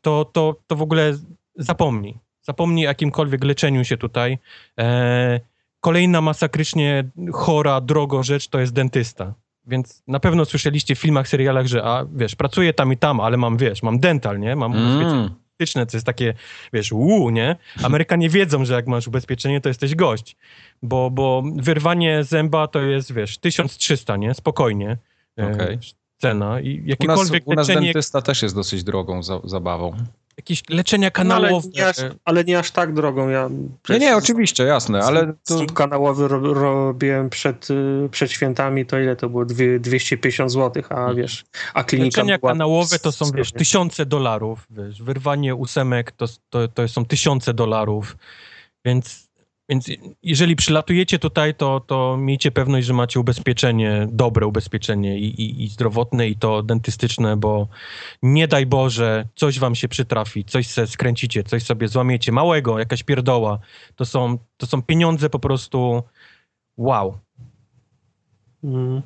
[0.02, 1.18] to, to, to w ogóle
[1.56, 2.20] zapomnij.
[2.44, 4.38] Zapomnij o jakimkolwiek leczeniu się tutaj.
[4.80, 5.39] E,
[5.80, 9.34] kolejna masakrycznie chora, drogo rzecz to jest dentysta.
[9.68, 13.38] Więc na pewno słyszeliście w filmach, serialach, że a wiesz, pracuję tam i tam, ale
[13.38, 14.56] mam, wiesz, mam dental, nie?
[14.56, 15.12] Mam ubezpieczenie.
[15.12, 15.44] Mm.
[15.64, 16.34] dentystyczne, to jest takie,
[16.74, 17.56] wiesz, łu, nie?
[17.84, 20.36] Amerykanie wiedzą, że jak masz ubezpieczenie, to jesteś gość,
[20.82, 24.34] bo, bo wyrwanie zęba to jest, wiesz, 1300, nie?
[24.34, 24.98] Spokojnie.
[25.39, 25.80] e, Okej.
[26.18, 29.94] Cena i U nas, jakiekolwiek u nas leczenie, dentysta też jest dosyć drogą za, zabawą.
[30.38, 31.67] Jakieś leczenia No, ale, kanałowe.
[31.75, 33.29] nie aż, ale nie aż tak drogą.
[33.29, 33.49] Ja
[33.89, 35.65] Nie, nie, oczywiście, jasne, ale to...
[35.65, 39.45] Kanałowy ro, robiłem przed, y, przed świętami, to ile to było?
[39.45, 42.51] Dwie, 250 zł, a wiesz, a klinika Leczenia była...
[42.51, 48.17] kanałowe to są, wiesz, tysiące dolarów, wiesz, wyrwanie ósemek to, to, to są tysiące dolarów,
[48.86, 49.29] więc,
[49.74, 49.88] więc
[50.24, 55.67] jeżeli przylatujecie tutaj, to, to miejcie pewność, że macie ubezpieczenie, dobre ubezpieczenie i, i, i
[55.67, 57.67] zdrowotne i to dentystyczne, bo
[58.24, 63.03] nie daj Boże, coś wam się przytrafi, coś se skręcicie, coś sobie złamiecie, małego, jakaś
[63.03, 63.59] pierdoła,
[63.95, 66.03] to są, to są pieniądze po prostu
[66.78, 67.17] wow.
[68.63, 69.01] Mm.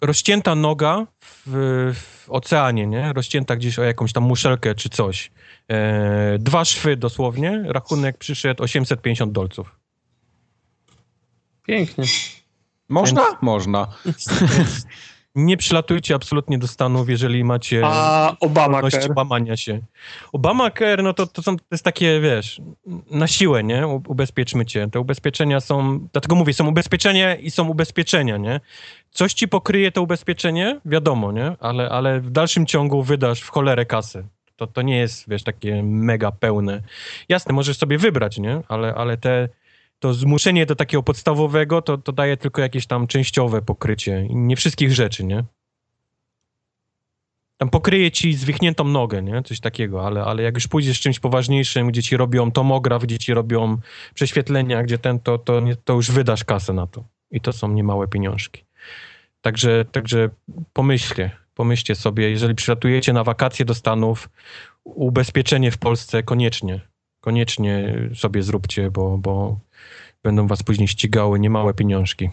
[0.00, 1.46] rozcięta noga w,
[1.94, 3.12] w oceanie, nie?
[3.12, 5.30] Rozcięta gdzieś o jakąś tam muszelkę czy coś.
[5.68, 9.76] E, dwa szwy dosłownie, rachunek przyszedł 850 dolców.
[11.66, 12.04] Pięknie.
[12.88, 13.26] Można?
[13.40, 13.86] Można.
[15.34, 19.08] Nie przylatujcie absolutnie do Stanów, jeżeli macie A Obamacare?
[19.16, 19.80] łamania się.
[20.32, 22.60] Obamacare, no to, to, są, to jest takie, wiesz,
[23.10, 23.86] na siłę, nie?
[23.86, 24.88] U- Ubezpieczmy cię.
[24.90, 28.60] Te ubezpieczenia są, dlatego mówię, są ubezpieczenia i są ubezpieczenia, nie?
[29.10, 31.56] Coś ci pokryje to ubezpieczenie, wiadomo, nie?
[31.60, 34.26] Ale, ale w dalszym ciągu wydasz w cholerę kasy.
[34.56, 36.82] To, to nie jest, wiesz, takie mega pełne.
[37.28, 38.62] Jasne, możesz sobie wybrać, nie?
[38.68, 39.48] Ale, ale te,
[39.98, 44.26] to zmuszenie do takiego podstawowego to, to daje tylko jakieś tam częściowe pokrycie.
[44.30, 45.44] Nie wszystkich rzeczy, nie?
[47.56, 49.42] Tam pokryje ci zwichniętą nogę, nie?
[49.42, 53.18] Coś takiego, ale, ale jak już pójdziesz z czymś poważniejszym, gdzie ci robią tomograf, gdzie
[53.18, 53.76] ci robią
[54.14, 57.04] prześwietlenia, gdzie ten, to, to, to już wydasz kasę na to.
[57.30, 58.64] I to są niemałe pieniążki.
[59.40, 60.28] Także, także
[60.72, 64.28] pomyślcie, pomyślcie sobie, jeżeli przylatujecie na wakacje do Stanów,
[64.84, 66.80] ubezpieczenie w Polsce koniecznie,
[67.20, 69.58] koniecznie sobie zróbcie, bo, bo
[70.22, 72.30] będą was później ścigały niemałe pieniążki.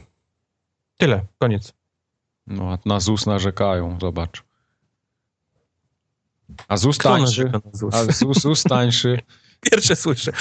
[0.98, 1.74] Tyle, koniec.
[2.48, 4.44] No, a na ZUS narzekają, zobacz.
[6.68, 7.52] A ZUS Kto tańszy.
[7.74, 7.94] ZUS?
[7.94, 9.20] A ZUS, ZUS tańszy.
[9.72, 10.32] Pierwsze słyszę.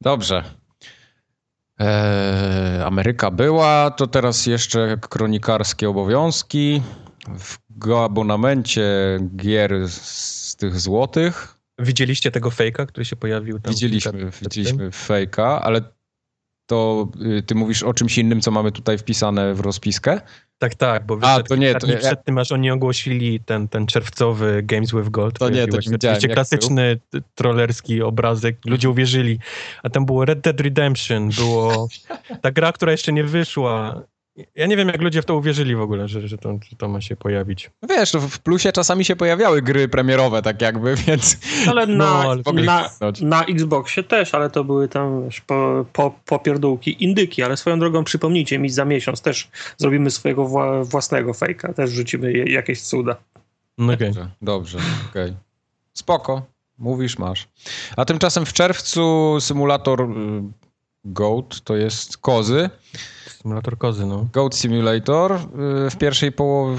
[0.00, 0.44] Dobrze.
[1.78, 6.82] Eee, Ameryka była, to teraz jeszcze kronikarskie obowiązki.
[7.38, 7.58] W
[8.04, 8.84] abonamencie
[9.36, 13.72] gier z tych złotych Widzieliście tego fejka, który się pojawił tam?
[13.72, 15.80] widzieliśmy, przed widzieliśmy fejka, ale
[16.66, 17.08] to
[17.38, 20.20] y, ty mówisz o czymś innym, co mamy tutaj wpisane w rozpiskę?
[20.58, 23.86] Tak, tak, bo A, to nie, to ja- przed tym, aż oni ogłosili ten, ten
[23.86, 25.38] czerwcowy Games with Gold.
[25.38, 27.00] To nie, to nie Oczywiście klasyczny
[27.34, 29.38] trollerski obrazek, ludzie uwierzyli.
[29.82, 31.88] A tam było Red Dead Redemption, było
[32.42, 34.02] ta gra, która jeszcze nie wyszła.
[34.54, 36.88] Ja nie wiem, jak ludzie w to uwierzyli w ogóle, że, że, to, że to
[36.88, 37.70] ma się pojawić.
[37.82, 41.36] No Wiesz, to w plusie czasami się pojawiały gry premierowe, tak jakby, więc
[41.68, 45.84] Ale No, na, ale mogli na, na Xboxie też, ale to były tam wiesz, po,
[45.92, 51.34] po, popierdółki, indyki, ale swoją drogą przypomnijcie mi za miesiąc też zrobimy swojego wła, własnego
[51.34, 53.16] fejka, też rzucimy je- jakieś cuda.
[53.78, 54.06] No okej.
[54.08, 54.78] Dobrze, dobrze,
[55.10, 55.36] okej.
[55.92, 56.42] Spoko,
[56.78, 57.48] mówisz, masz.
[57.96, 60.06] A tymczasem w czerwcu symulator y,
[61.04, 62.70] Goat, to jest kozy.
[63.46, 64.28] Symulator kozy, no.
[64.32, 66.78] Goat Simulator y, w pierwszej połowie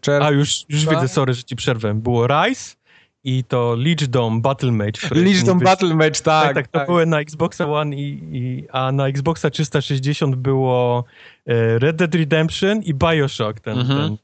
[0.00, 0.26] czerwca.
[0.26, 0.94] A, już, już Tak.
[0.94, 1.94] widzę, sorry, że ci przerwę.
[1.94, 2.76] Było Rise
[3.24, 4.72] i to Lichdom Battle
[5.10, 6.54] Legion mówi- Battle Match, tak.
[6.54, 11.04] Tak, tak, to były na Xboxa One, i, i, a na Xboxa 360 było
[11.46, 13.60] e, Red Dead Redemption i Bioshock.
[13.60, 13.98] Ten, Mhm.
[13.98, 14.16] ten.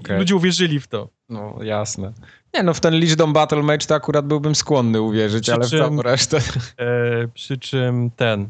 [0.00, 0.18] Okej.
[0.18, 1.08] Ludzie uwierzyli w to.
[1.28, 2.12] No, jasne.
[2.54, 5.70] Nie no, w ten Legion Battle Match to akurat byłbym skłonny uwierzyć, Przy ale w
[5.70, 6.38] czym- całą resztę...
[6.78, 8.48] E, przy czym ten,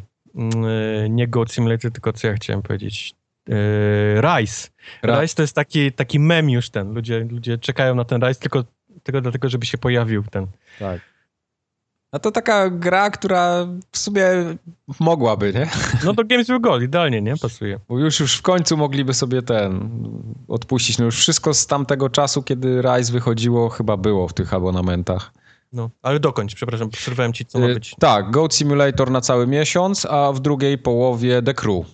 [1.11, 3.15] nie Goat Simulator, tylko co ja chciałem powiedzieć.
[3.49, 4.69] E, Rise.
[5.03, 6.95] Rise to jest taki, taki mem już ten.
[6.95, 8.65] Ludzie, ludzie czekają na ten Rise tylko,
[9.03, 10.47] tylko dlatego, żeby się pojawił ten.
[10.79, 11.01] Tak.
[12.13, 14.25] A to taka gra, która w sumie
[15.01, 15.71] mogłaby, nie?
[16.05, 17.37] No to Games with Gold, idealnie, nie?
[17.37, 17.79] Pasuje.
[17.89, 19.91] Bo już, już w końcu mogliby sobie ten
[20.49, 20.99] odpuścić.
[20.99, 25.33] No już wszystko z tamtego czasu, kiedy Rise wychodziło, chyba było w tych abonamentach.
[25.75, 27.95] No, ale dokończ, przepraszam, przerwałem ci, co ma Y, być.
[28.01, 31.87] Tak, Goat Simulator na cały miesiąc, a w drugiej połowie The Crew.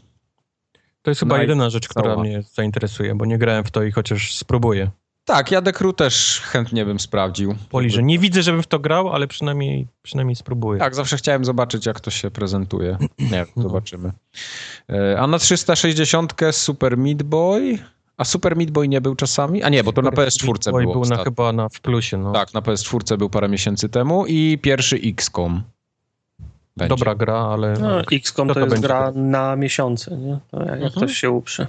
[1.02, 2.22] To jest chyba Naj- jedyna rzecz, która cała.
[2.22, 4.90] mnie zainteresuje, bo nie grałem w to i chociaż spróbuję.
[5.24, 7.54] Tak, ja The Crew też chętnie bym sprawdził.
[7.70, 8.02] Poliżę.
[8.02, 10.78] Nie widzę, żebym w to grał, ale przynajmniej, przynajmniej spróbuję.
[10.80, 12.96] Tak, zawsze chciałem zobaczyć, jak to się prezentuje.
[13.18, 13.62] Nie, No.
[13.68, 14.12] zobaczymy.
[14.90, 17.78] Y, A na 360 Super Meat Boy.
[18.20, 19.62] A Super Meat Boy nie był czasami?
[19.62, 20.92] A nie, bo to na PS4 Oj, było.
[20.94, 22.32] był na, chyba na, w plusie, no.
[22.32, 25.62] Tak, na PS4 był parę miesięcy temu i pierwszy XCOM.
[26.76, 26.88] Będzie.
[26.88, 27.72] Dobra gra, ale...
[27.80, 30.38] No, XCOM Kto to, to jest będzie gra na miesiące, nie?
[30.50, 30.90] To jak, Mhm.
[30.90, 31.66] ktoś się uprze.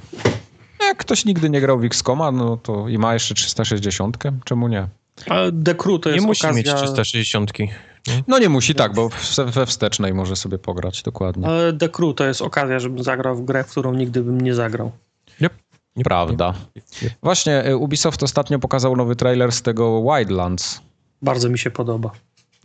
[0.88, 4.88] jak ktoś nigdy nie grał w XCOMa, no to i ma jeszcze 360, czemu nie?
[5.30, 6.58] Ale The Crew to Nie jest musi okazja...
[6.74, 7.52] mieć 360.
[8.28, 11.48] No nie musi, tak, bo w- we wstecznej może sobie pograć, dokładnie.
[11.48, 14.56] Ale The Crew to jest okazja, żebym zagrał w grę, w którą nigdy bym nie
[14.56, 14.92] zagrał.
[15.96, 16.54] Nie, Prawda.
[17.02, 17.10] nie.
[17.24, 20.82] Właśnie, y, Ubisoft ostatnio pokazał nowy trailer z tego Wildlands.
[21.22, 22.12] Bardzo mi się podoba.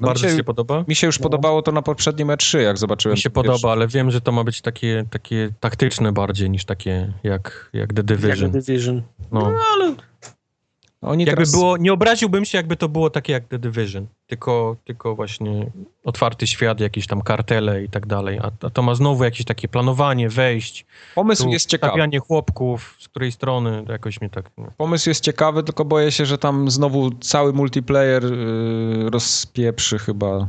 [0.00, 0.84] No Bardzo mi się, się podoba?
[0.88, 3.14] mi się już podobało to na poprzednim E3, jak zobaczyłem.
[3.14, 6.64] Mi się pierwszy- podoba, ale wiem, że to ma być takie, takie taktyczne bardziej niż
[6.64, 8.28] takie jak, jak The Division.
[8.42, 9.02] Jak The Division.
[9.32, 9.40] No.
[9.40, 9.94] No ale
[11.02, 11.50] Oni Jakby teraz...
[11.52, 15.70] było, nie obraziłbym się, jakby to było takie jak The Division, tylko, tylko właśnie
[16.04, 19.68] otwarty świat, jakieś tam kartele i tak dalej, a, a to ma znowu jakieś takie
[19.68, 21.90] planowanie, wejść, Pomysł tu jest ciekawy.
[21.90, 24.50] stawianie chłopków, z której strony, jakoś mnie tak...
[24.58, 24.66] No.
[24.76, 30.48] Pomysł jest ciekawy, tylko boję się, że tam znowu cały multiplayer yy, rozpieprzy chyba.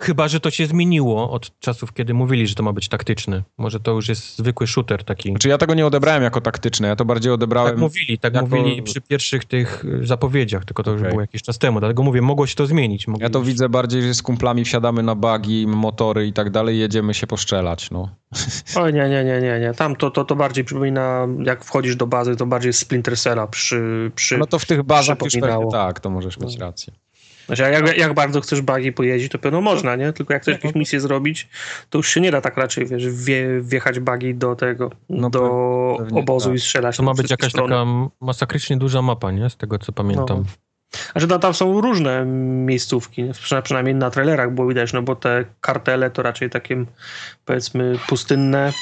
[0.00, 3.42] Chyba, że to się zmieniło od czasów, kiedy mówili, że to ma być taktyczny.
[3.58, 5.30] Może to już jest zwykły shooter taki.
[5.30, 7.70] Znaczy ja tego nie odebrałem jako taktyczne, ja to bardziej odebrałem...
[7.70, 11.42] Tak mówili, tak jako- mówili przy pierwszych tych y, zapowiedziach, tylko to już było jakiś
[11.42, 11.80] czas temu.
[11.80, 13.08] Dlatego mówię, mogło się to zmienić.
[13.08, 16.50] Mogli Ja to już- widzę bardziej, że z kumplami wsiadamy na bagi, motory i tak
[16.50, 18.10] dalej, jedziemy się poszczelać, no.
[18.76, 19.72] o nie, nie, nie, nie, nie.
[19.76, 24.10] Tam to, to, to bardziej przypomina, jak wchodzisz do bazy, to bardziej Splinter Cella przy...
[24.14, 24.38] przy...
[24.38, 26.92] No to w tych bazach już pewnie tak, to możesz mieć rację.
[27.48, 30.12] Znaczy, jak, jak bardzo chcesz bagi pojeździć, to pewno można, nie?
[30.12, 31.48] Tylko jak chcesz jakieś misje zrobić,
[31.90, 35.40] to już się nie da tak raczej, wiesz, wje, wjechać bagi do tego, No do
[35.40, 36.56] pe- pewnie obozu tak.
[36.56, 36.96] i strzelać.
[36.96, 37.74] To ma być jakaś strony.
[37.74, 37.84] taka
[38.20, 39.50] masakrycznie duża mapa, nie?
[39.50, 40.44] Z tego, co pamiętam.
[41.28, 42.24] No, tam są różne
[42.66, 43.32] miejscówki, nie?
[43.32, 46.84] Przyna- przynajmniej na trailerach było widać, no bo te kartele to raczej takie,
[47.44, 48.72] powiedzmy, pustynne.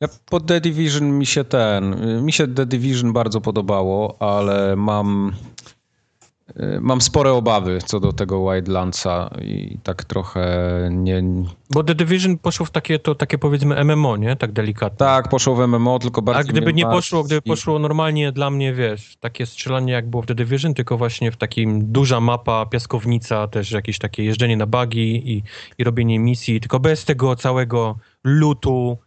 [0.00, 5.32] Ja po The Division mi się ten, mi się The Division bardzo podobało, ale mam
[6.80, 10.48] mam spore obawy co do tego Wildlandsa i tak trochę
[10.92, 11.22] nie...
[11.70, 14.36] Bo The Division poszło w takie, to takie powiedzmy MMO, nie?
[14.36, 14.98] Tak delikatnie.
[14.98, 18.74] Tak, poszło w MMO, tylko bardziej A gdyby nie poszło, gdyby poszło normalnie dla mnie,
[18.74, 23.48] wiesz, takie strzelanie jak było w The Division, tylko właśnie w takim duża mapa, piaskownica,
[23.48, 25.42] też jakieś takie jeżdżenie na buggy i,
[25.78, 28.98] i robienie misji, tylko bez tego całego lutu,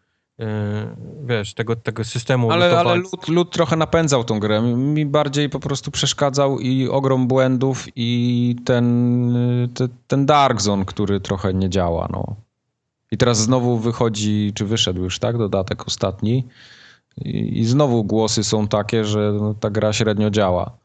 [1.24, 4.62] wiesz, tego, tego systemu Ale, ale lud, lud trochę napędzał tą grę.
[4.62, 11.20] Mi bardziej po prostu przeszkadzał i ogrom błędów i ten, te, ten Dark Zone, który
[11.20, 12.08] trochę nie działa.
[12.12, 12.36] No.
[13.12, 15.38] I teraz znowu wychodzi, czy wyszedł już, tak?
[15.38, 16.48] Dodatek ostatni.
[17.18, 20.78] I, i znowu głosy są takie, że no, ta gra średnio działa.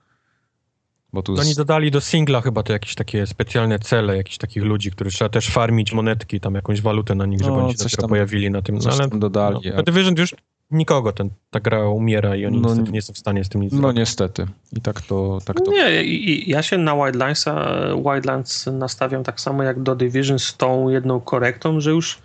[1.12, 4.62] Bo tu Oni z, dodali do singla chyba te jakieś takie specjalne cele, jakichś takich
[4.62, 7.78] ludzi, których trzeba też farmić monetki, tam jakąś walutę na nich, żeby No, oni się
[7.78, 8.74] coś tam- pojawili na tym.
[8.74, 9.56] No, coś ale tam dodali.
[9.64, 10.34] no, a- The Division już
[10.70, 13.60] nikogo ten, ta gra umiera i oni No, niestety nie są w stanie z tym
[13.60, 13.96] nic no zrobić.
[13.98, 14.46] niestety.
[14.76, 15.38] I tak to...
[15.44, 15.70] Tak to...
[15.70, 17.68] Nie, i, i ja się na Wildlandsa,
[18.04, 22.18] Wildlands nastawiam tak samo jak do Division z tą jedną korektą, że już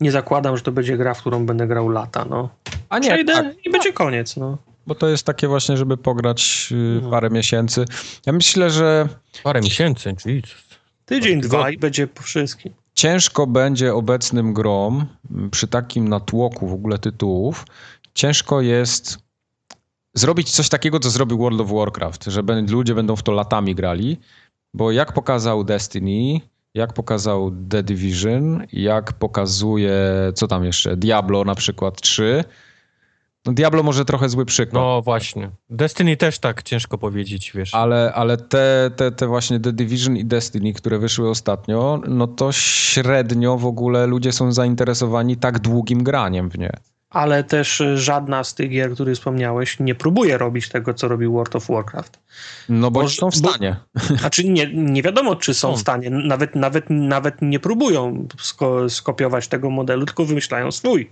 [0.00, 2.48] nie zakładam, że to będzie gra, w którą będę grał lata, no.
[2.88, 3.66] A nie, Przejdę tak.
[3.66, 4.58] i będzie koniec, no.
[4.86, 7.10] Bo to jest takie właśnie, żeby pograć y, No.
[7.10, 7.84] parę miesięcy.
[8.26, 9.08] Ja myślę, że
[9.42, 10.62] Parę miesięcy, Jesus.
[11.04, 12.72] Tydzień, dwa i będzie po wszystkim.
[12.94, 17.66] ciężko będzie obecnym grom m, przy takim natłoku w ogóle tytułów,
[18.14, 19.18] ciężko jest
[20.14, 24.18] zrobić coś takiego, co zrobił World of Warcraft, że ludzie będą w to latami grali,
[24.74, 26.40] bo jak pokazał Destiny,
[26.74, 30.00] jak pokazał The Division, jak pokazuje,
[30.34, 32.71] co tam jeszcze, Diablo na przykład 3, no
[33.46, 34.74] Diablo może trochę zły przykład.
[34.82, 35.50] No właśnie.
[35.70, 37.74] Destiny też tak ciężko powiedzieć, wiesz.
[37.74, 42.52] Ale, ale te, te, te właśnie The Division i Destiny, które wyszły ostatnio, no to
[42.52, 46.70] średnio w ogóle ludzie są zainteresowani tak długim graniem w nie.
[47.10, 51.32] Ale też y, żadna z tych gier, które wspomniałeś, nie próbuje robić tego, co robił
[51.32, 52.18] World of Warcraft.
[52.68, 53.76] No bo Może- są w bo- stanie.
[54.20, 55.76] Znaczy nie, nie wiadomo, czy są Są.
[55.76, 56.10] w stanie.
[56.10, 61.10] Nawet, nawet, nawet nie próbują sko skopiować tego modelu, tylko wymyślają swój.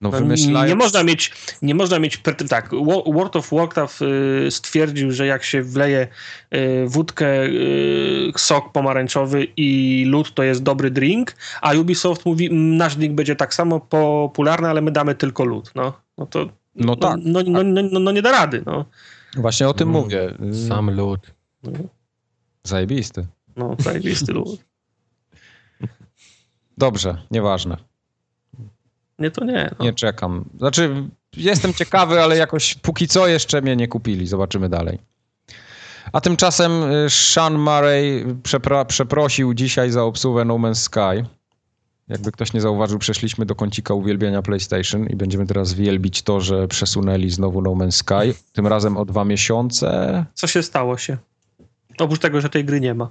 [0.00, 0.68] No No, wymyślają...
[0.68, 1.32] Nie można mieć,
[1.62, 6.06] nie można mieć, tak, Wo- World of Warcraft y, stwierdził, że jak się wleje
[6.54, 12.76] y, wódkę, y, sok pomarańczowy i lód to jest dobry drink, a Ubisoft mówi, "Mm,
[12.76, 15.70] nasz drink będzie tak samo popularny, ale my damy tylko lód.
[15.74, 17.16] No, no to No tak.
[17.24, 18.62] no, no, no, no, no nie da rady.
[18.66, 18.84] No,
[19.36, 20.34] Właśnie o tym Mm, mówię.
[20.68, 21.20] Sam lud.
[22.64, 23.26] Zajebisty.
[23.56, 24.64] no zajebisty lód.
[26.78, 27.76] Dobrze, nieważne.
[29.18, 29.70] Nie, to nie.
[29.78, 29.84] No.
[29.84, 30.44] Nie czekam.
[30.58, 34.26] Znaczy, jestem ciekawy, ale jakoś póki co jeszcze mnie nie kupili.
[34.26, 34.98] Zobaczymy dalej.
[36.12, 41.28] A tymczasem y, Sean Murray przepra- przeprosił dzisiaj za obsługę No Man's Sky.
[42.08, 46.68] Jakby ktoś nie zauważył, przeszliśmy do kącika uwielbienia PlayStation i będziemy teraz wielbić to, że
[46.68, 48.34] przesunęli znowu No Man's Sky.
[48.52, 50.24] Tym razem o dwa miesiące.
[50.34, 51.16] Co się stało się?
[51.98, 53.10] Oprócz tego, że tej gry nie ma.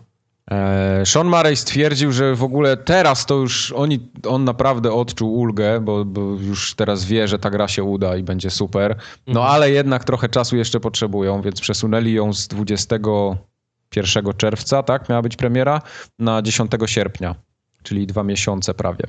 [0.51, 5.79] E, Sean Murray stwierdził, że w ogóle teraz to już oni, on naprawdę odczuł ulgę,
[5.81, 8.95] bo, bo już teraz wie, że ta gra się uda i będzie super.
[9.27, 9.55] No Mhm.
[9.55, 15.35] ale jednak trochę czasu jeszcze potrzebują, więc przesunęli ją z 21 czerwca, tak, miała być
[15.35, 15.81] premiera,
[16.19, 17.35] na 10 sierpnia,
[17.83, 19.05] czyli dwa miesiące prawie.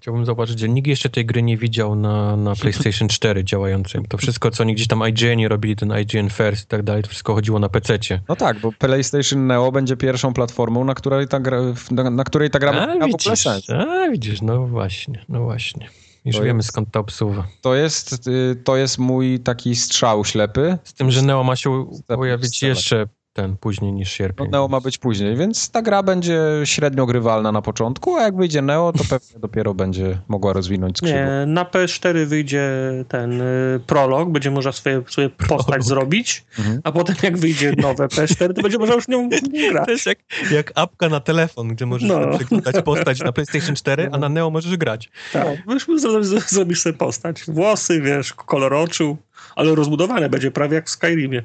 [0.00, 4.04] Chciałbym zauważyć, że nikt jeszcze tej gry nie widział na, na PlayStation 4 działającym.
[4.06, 7.08] To wszystko, co oni gdzieś tam IGN robili, ten IGN First i tak dalej, to
[7.08, 8.20] wszystko chodziło na PC-cie.
[8.28, 12.50] No tak, bo PlayStation Neo będzie pierwszą platformą, na której ta gra, na, na której
[12.50, 13.70] ta gra będzie miała w ogóle sens.
[13.70, 15.88] a, widzisz, no właśnie, no właśnie.
[16.24, 17.46] Już To wiemy jest- skąd ta obsuwa.
[17.60, 20.78] To jest, y, to jest mój taki strzał ślepy.
[20.84, 23.06] Z tym, że Neo ma się pojawić jeszcze
[23.38, 24.50] ten później niż No, sierpień.
[24.50, 28.62] Neo ma być później, więc ta gra będzie średnio grywalna na początku, a jak wyjdzie
[28.62, 31.20] Neo, to pewnie dopiero będzie mogła rozwinąć skrzydło.
[31.20, 32.70] Nie, na PS4 wyjdzie
[33.08, 36.80] ten y, prolog, będzie można swoje, sobie postać zrobić, Mhm.
[36.84, 39.28] a potem jak wyjdzie nowe PS4, to będzie można już nią
[39.70, 39.84] grać.
[39.86, 40.18] To jest jak,
[40.50, 42.20] jak apka na telefon, gdzie możesz No.
[42.20, 42.38] no.
[42.38, 45.10] przeglądać postać na PlayStation 4, a na Neo możesz grać.
[45.32, 47.44] Tak, zro- zrobisz sobie postać.
[47.48, 49.16] Włosy, wiesz, kolor oczu,
[49.56, 51.42] ale rozbudowane będzie prawie jak w Skyrimie.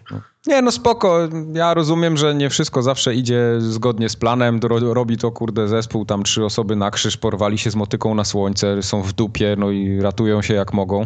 [0.47, 1.20] Nie, no spoko.
[1.54, 4.60] Ja rozumiem, że nie wszystko zawsze idzie zgodnie z planem.
[4.64, 8.26] Ro- Robi to, kurde, zespół, tam trzy osoby na krzyż, porwali się z motyką na
[8.26, 11.06] słońce, są w dupie, no i ratują się jak mogą.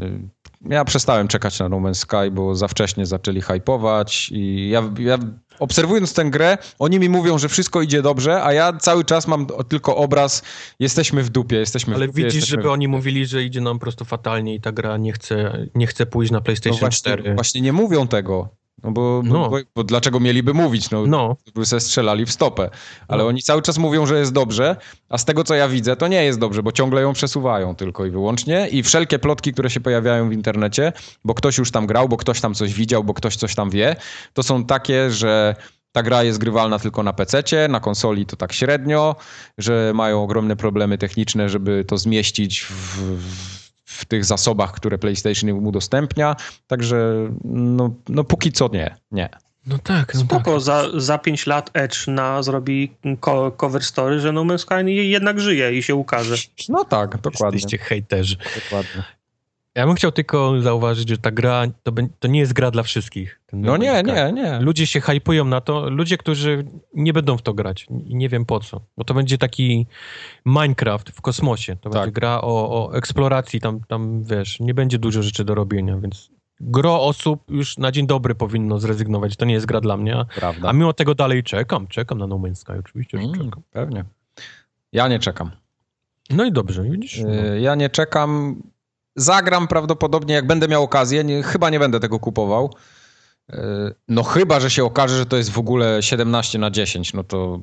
[0.00, 0.28] Y,
[0.70, 5.18] Ja przestałem czekać na No Man's Sky, bo za wcześnie zaczęli hypować i ja, ja
[5.58, 9.46] obserwując tę grę, oni mi mówią, że wszystko idzie dobrze, a ja cały czas mam
[9.68, 10.42] tylko obraz,
[10.78, 12.22] jesteśmy w dupie, jesteśmy Ale w dupie.
[12.22, 15.12] widzisz, jesteśmy żeby oni mówili, że idzie nam po prostu fatalnie i ta gra nie
[15.12, 17.34] chce, nie chce pójść na No PlayStation właśnie, 4.
[17.34, 18.48] właśnie nie mówią tego.
[18.84, 19.50] No bo, No.
[19.50, 20.90] Bo, bo dlaczego mieliby mówić?
[20.90, 22.70] No, No, by se strzelali w stopę.
[23.08, 23.28] Ale No.
[23.28, 24.76] oni cały czas mówią, że jest dobrze,
[25.08, 28.06] a z tego co ja widzę, to nie jest dobrze, bo ciągle ją przesuwają tylko
[28.06, 28.68] i wyłącznie.
[28.68, 30.92] I wszelkie plotki, które się pojawiają w internecie,
[31.24, 33.96] bo ktoś już tam grał, bo ktoś tam coś widział, bo ktoś coś tam wie,
[34.34, 35.54] to są takie, że
[35.92, 39.16] ta gra jest grywalna tylko na PC, na konsoli to tak średnio,
[39.58, 45.50] że mają ogromne problemy techniczne, żeby to zmieścić w, w, w tych zasobach, które PlayStation
[45.50, 46.36] im udostępnia.
[46.66, 49.28] Także no, no póki co nie, nie.
[49.66, 50.14] no tak.
[50.14, 50.26] No tak.
[50.26, 54.92] Spoko, za, za 5 lat Edge na, zrobi co, cover story, że No Man's Sky
[54.92, 56.34] jednak żyje i się ukaże.
[56.68, 57.56] No tak, dokładnie.
[57.56, 58.36] Jesteście hejterzy.
[58.64, 59.19] dokładnie.
[59.74, 63.40] Ja bym chciał tylko zauważyć, że ta gra to, to nie jest gra dla wszystkich.
[63.52, 64.32] No nie, Man's Sky.
[64.32, 64.60] nie, nie.
[64.60, 66.64] Ludzie się hypują na to, ludzie, którzy
[66.94, 68.80] nie będą w to grać i nie wiem po co.
[68.96, 69.86] Bo to będzie taki
[70.46, 71.76] Minecraft w kosmosie.
[71.76, 71.92] To Tak.
[72.02, 76.30] będzie gra o, o eksploracji, tam, tam wiesz, nie będzie dużo rzeczy do robienia, więc
[76.60, 79.36] gro osób już na dzień dobry powinno zrezygnować.
[79.36, 80.68] To nie jest gra dla mnie, a, Prawda.
[80.68, 83.62] a mimo tego dalej czekam, czekam na No Man's Sky, oczywiście, Mm, czekam.
[83.70, 84.04] pewnie.
[84.92, 85.50] Ja nie czekam.
[86.30, 87.20] No i dobrze, widzisz?
[87.22, 87.30] No.
[87.30, 88.62] Yy, Ja nie czekam.
[89.20, 91.24] Zagram prawdopodobnie, jak będę miał okazję.
[91.24, 92.74] Nie, chyba nie będę tego kupował.
[93.48, 93.56] Yy,
[94.08, 97.60] No chyba, że się okaże, że to jest w ogóle 17 na 10, no to,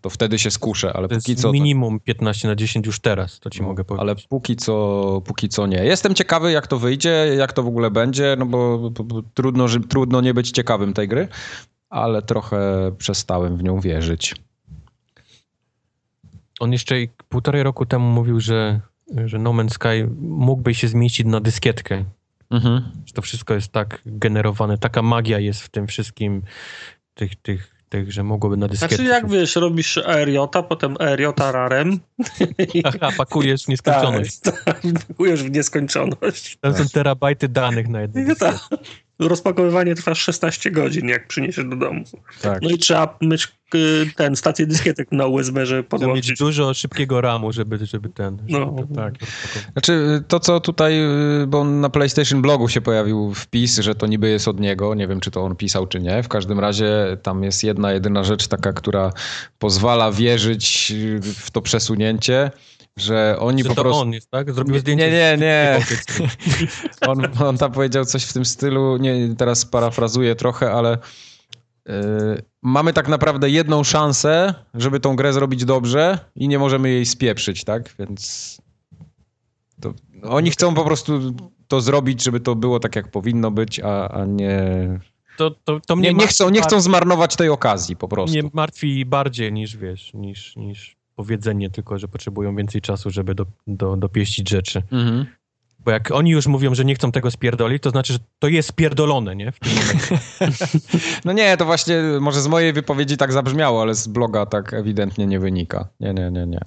[0.00, 1.42] to wtedy się skuszę, ale To póki co...
[1.42, 4.02] to- minimum 15 na 10 już teraz, to ci no, mogę powiedzieć.
[4.02, 5.84] Ale póki co, póki co nie.
[5.84, 9.68] Jestem ciekawy, jak to wyjdzie, jak to w ogóle będzie, no bo, bo, bo trudno,
[9.68, 11.28] że, trudno nie być ciekawym tej gry,
[11.90, 14.34] ale trochę przestałem w nią wierzyć.
[16.60, 16.94] On jeszcze
[17.28, 18.80] półtorej roku temu mówił, że,
[19.26, 22.04] że No Man's Sky mógłby się zmieścić na dyskietkę.
[22.50, 22.82] Mhm.
[23.06, 26.42] Że to wszystko jest tak generowane, taka magia jest w tym wszystkim,
[27.14, 28.96] tych, tych, tych że mogłoby na dyskietkę.
[28.96, 32.00] Znaczy jak wiesz, robisz Eriota, potem Eriota rarem.
[32.84, 34.40] Aha, pakujesz w nieskończoność.
[34.40, 36.56] Tak, tak, pakujesz w nieskończoność.
[36.60, 38.34] Tam są terabajty danych na jednym.
[38.36, 38.68] Tak.
[39.18, 42.04] Rozpakowywanie trwa 16 godzin, jak przyniesiesz do domu.
[42.42, 42.62] Tak.
[42.62, 46.38] No i trzeba mieć y, ten, stację dyskietek na USB, żeby Trzeba mieć podłączyć.
[46.38, 48.38] dużo szybkiego ramu, żeby, żeby ten...
[48.48, 48.76] Żeby No.
[48.88, 49.14] to, Tak.
[49.72, 51.04] Znaczy, to co tutaj,
[51.42, 54.94] y, bo na PlayStation blogu się pojawił wpis, że to niby jest od niego.
[54.94, 56.22] Nie wiem, czy to on pisał, czy nie.
[56.22, 59.12] W każdym razie tam jest jedna, jedyna rzecz taka, która
[59.58, 60.92] pozwala wierzyć
[61.22, 62.50] w to przesunięcie,
[62.98, 64.02] że oni Że po to prostu.
[64.02, 64.52] on jest, tak?
[64.54, 65.10] Zrobił Nie, zdjęcie.
[65.10, 65.80] nie, nie.
[65.84, 66.28] powiedzmy.
[67.08, 70.98] On, on tam powiedział coś w tym stylu, nie, teraz parafrazuję trochę, ale
[71.88, 71.92] y,
[72.62, 77.64] mamy tak naprawdę jedną szansę, żeby tą grę zrobić dobrze i nie możemy jej spieprzyć,
[77.64, 77.94] tak?
[77.98, 78.58] Więc
[79.80, 81.34] to, oni chcą po prostu
[81.68, 84.60] to zrobić, żeby to było tak, jak powinno być, a, a nie,
[85.36, 88.38] To, to, to mnie nie, nie, chcą, nie chcą zmarnować tej okazji po prostu.
[88.38, 93.46] mnie martwi bardziej niż, wiesz, niż, niż powiedzenie tylko, że potrzebują więcej czasu, żeby do,
[93.66, 94.82] do, dopieścić rzeczy.
[94.92, 95.26] Mhm.
[95.84, 98.68] Bo jak oni już mówią, że nie chcą tego spierdolić, to znaczy, że to jest
[98.68, 99.52] spierdolone, nie?
[99.52, 100.18] W tym momencie.
[101.24, 105.26] No nie, to właśnie może z mojej wypowiedzi tak zabrzmiało, ale z bloga tak ewidentnie
[105.26, 105.88] nie wynika.
[106.00, 106.60] Nie, nie, nie, nie.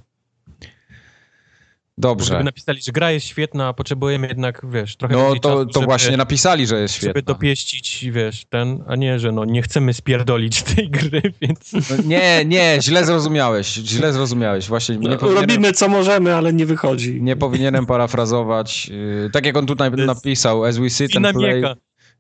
[1.97, 2.25] Dobrze.
[2.27, 5.65] Żeby napisali, że gra jest świetna, a potrzebujemy jednak, wiesz, trochę No więcej to, czasu,
[5.65, 7.33] to żeby, właśnie napisali, że jest żeby świetna.
[7.33, 11.73] dopieścić, wiesz, ten, a nie, że no nie chcemy spierdolić tej gry, więc...
[11.73, 14.67] No Nie, nie, źle zrozumiałeś, źle zrozumiałeś.
[14.67, 17.21] Właśnie nie powinienem, Robimy co możemy, ale nie wychodzi.
[17.21, 18.89] nie powinienem parafrazować.
[18.89, 21.63] yy, Tak jak on tutaj jest napisał, as we sit and play...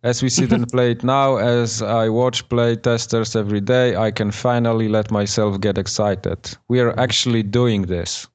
[0.01, 4.13] As we sit and play it now, as I watch play testers every day, I
[4.13, 6.57] can finally let myself get excited.
[6.69, 8.27] We are actually doing this.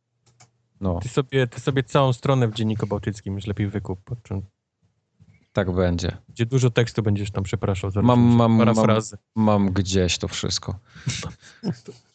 [0.81, 4.01] No, Ty sobie, ty sobie całą stronę w Dzienniku Bałtyckim już lepiej wykup,
[5.53, 6.17] tak będzie.
[6.29, 9.01] gdzie dużo tekstu będziesz tam przepraszał za Mam- mam- mam-.
[9.35, 10.79] Mam gdzieś to wszystko.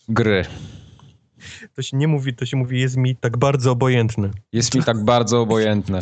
[0.10, 0.46] Gry.
[1.74, 4.32] To się nie mówi, to się mówi, jest mi tak bardzo obojętne.
[4.54, 6.00] Jest mi tak bardzo obojętne.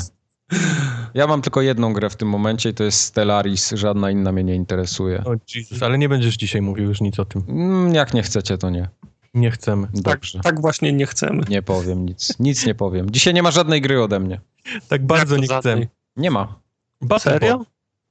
[1.14, 3.72] Ja mam tylko jedną grę w tym momencie i to jest Stellaris.
[3.72, 5.24] Żadna inna mnie nie interesuje.
[5.24, 7.44] O Jezus, ale nie będziesz dzisiaj mówił już nic o tym.
[7.48, 8.90] Mm, Jak nie chcecie, to nie.
[9.34, 9.88] Nie chcemy.
[9.88, 10.40] Tak, Dobrze.
[10.40, 11.44] tak właśnie nie chcemy.
[11.50, 12.40] Nie powiem nic.
[12.40, 13.10] Nic nie powiem.
[13.10, 14.40] Dzisiaj nie ma żadnej gry ode mnie.
[14.88, 15.88] Tak bardzo nie chcemy.
[16.18, 16.56] Nie ma.
[17.02, 17.40] Battleborn.
[17.42, 17.66] Serio?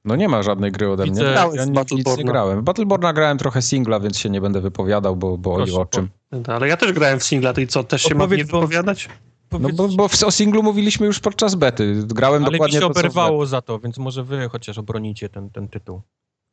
[0.05, 1.11] No nie ma żadnej gry ode mnie.
[1.11, 2.63] Widzę- Ja, nic, nic nie grałem.
[2.63, 6.09] Battleborna grałem trochę singla, więc się nie będę wypowiadał, bo, bo Proszę, i o czym.
[6.47, 8.59] Ale ja też grałem w singla, to i co, też się mam Opowiedz, nie bo-
[8.61, 9.09] wypowiadać?
[9.51, 12.03] No bo, bo w- o singlu mówiliśmy już podczas bety.
[12.07, 15.49] Grałem ale mi dokładnie się to, oberwało za to, więc może wy chociaż obronicie ten,
[15.49, 16.01] ten tytuł.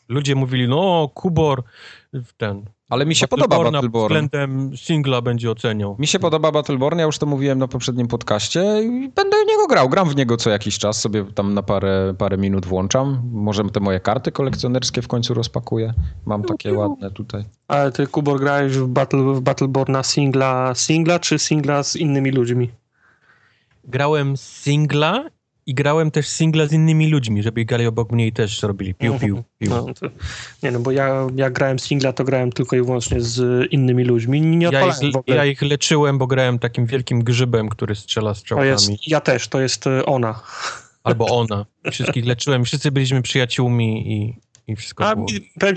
[0.08, 1.62] Ludzie mówili, no Kubor
[2.12, 2.64] w ten.
[2.90, 4.14] Ale mi się podoba Battleborna Battleborn.
[4.14, 5.96] względem singla będzie oceniał.
[5.98, 9.66] Mi się podoba Battleborn, ja już to mówiłem na poprzednim podcaście i będę w niego
[9.66, 9.88] grał.
[9.88, 13.22] Gram w niego co jakiś czas, sobie tam na parę, parę minut włączam.
[13.32, 15.94] Może te moje karty kolekcjonerskie w końcu rozpakuję.
[16.26, 17.44] Mam takie ładne tutaj.
[17.68, 22.70] Ale ty, Kubor, grałeś w, Battle, w Battleborna singla, singla czy singla z innymi ludźmi?
[23.84, 25.24] Grałem singla
[25.70, 29.18] i grałem też singla z innymi ludźmi, żeby grali obok mnie i też robili piu,
[29.18, 29.70] piu, piu.
[29.70, 30.06] No, to,
[30.62, 34.40] nie no, bo ja, ja grałem singla, to grałem tylko i wyłącznie z innymi ludźmi.
[34.40, 35.36] Nie Ja ich, w ogóle.
[35.36, 38.70] ja ich leczyłem, bo grałem takim wielkim grzybem, który strzela to strzałkami.
[38.70, 40.40] jest, ja też, to jest e, ona.
[41.04, 41.66] Albo ona.
[41.92, 44.36] Wszystkich leczyłem, wszyscy byliśmy przyjaciółmi i,
[44.72, 45.26] i wszystko A było.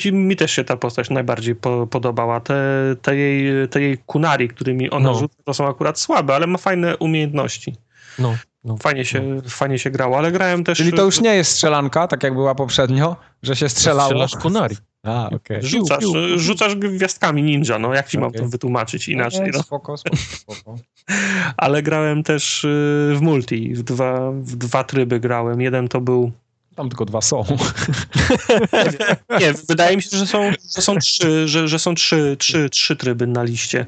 [0.05, 2.39] mi, mi też się ta postać najbardziej po, podobała.
[2.39, 2.55] Te,
[3.01, 5.19] te, jej, te jej kunari, którymi ona No.
[5.19, 7.75] rzuca, to są akurat słabe, ale ma fajne umiejętności.
[8.19, 8.77] No, no.
[8.77, 10.77] Fajnie się, fajnie się grało, ale grałem też...
[10.77, 14.09] Czyli to już nie jest strzelanka, tak jak była poprzednio, że się strzelało.
[14.09, 14.75] Strzelasz kunari.
[15.03, 15.63] A, okej.
[15.63, 16.39] Rzucasz, Piu, piu.
[16.39, 18.41] rzucasz gwiazdkami ninja, no jak ci mam Okej.
[18.41, 19.63] to wytłumaczyć inaczej, Nie, no.
[19.63, 20.75] Spoko, spoko, spoko.
[21.57, 25.61] Ale grałem też y, w multi, w dwa, w dwa tryby grałem.
[25.61, 26.31] Jeden to był...
[26.75, 27.43] Tam tylko dwa są.
[29.39, 32.95] Nie, wydaje mi się, że są, że są, trzy, że, że są trzy, trzy, trzy
[32.95, 33.85] tryby na liście.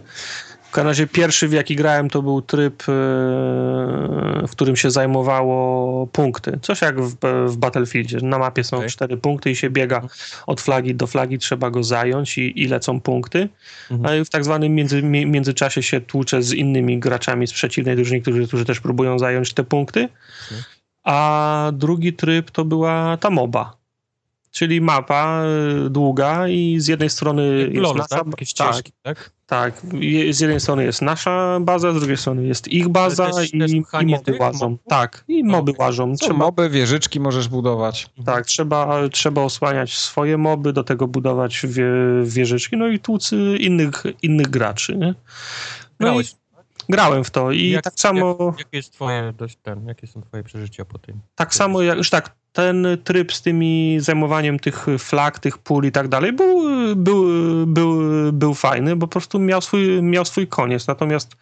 [0.76, 2.86] Każdym razie pierwszy, w jaki grałem, to był tryb, y,
[4.48, 6.60] w którym się zajmowało punkty.
[6.62, 7.16] Coś jak w,
[7.48, 8.18] w Battlefieldzie.
[8.22, 8.90] Na mapie są Okej.
[8.90, 10.02] cztery punkty i się biega
[10.48, 13.50] od flagi do flagi, trzeba go zająć i, i lecą punkty.
[13.92, 14.22] Mhm.
[14.22, 18.22] A w tak zwanym między, mi- międzyczasie się tłucze z innymi graczami z przeciwnej drużyny,
[18.22, 20.10] którzy, którzy też próbują zająć te punkty.
[21.04, 23.78] A drugi tryb to była ta MOBA.
[24.56, 25.44] Czyli mapa
[25.86, 28.28] y, długa i z jednej strony jest Lol, nasza, tak?
[28.28, 29.32] Jakieś tak, ścieżki, tak?
[29.46, 29.82] tak,
[30.32, 33.72] z jednej strony jest nasza baza, z drugiej strony jest ich baza też- i, też
[33.72, 34.78] i moby tych łażą.
[34.88, 35.86] Tak, i moby okej.
[35.86, 36.14] łażą.
[36.16, 38.10] Trzeba, moby, wieżyczki możesz budować.
[38.26, 41.92] tak, trzeba, trzeba osłaniać swoje moby, do tego budować wie,
[42.24, 44.96] wieżyczki, no i tłuc y, innych, innych graczy.
[44.96, 45.08] Nie?
[45.08, 45.14] No
[46.00, 46.32] Grałeś.
[46.32, 46.36] i
[46.90, 48.38] grałem w to i Jak- tak samo...
[48.40, 51.20] Jak, jakie jest twoje, dość ten, jakie są twoje przeżycia po tym?
[51.36, 55.92] Tak samo jak, już tak, ten tryb z tymi zajmowaniem tych flag, tych pól i
[55.92, 56.64] tak dalej był,
[56.96, 57.26] był,
[57.68, 58.02] był,
[58.34, 60.88] był fajny, bo po prostu miał swój, miał swój koniec.
[60.88, 61.36] Natomiast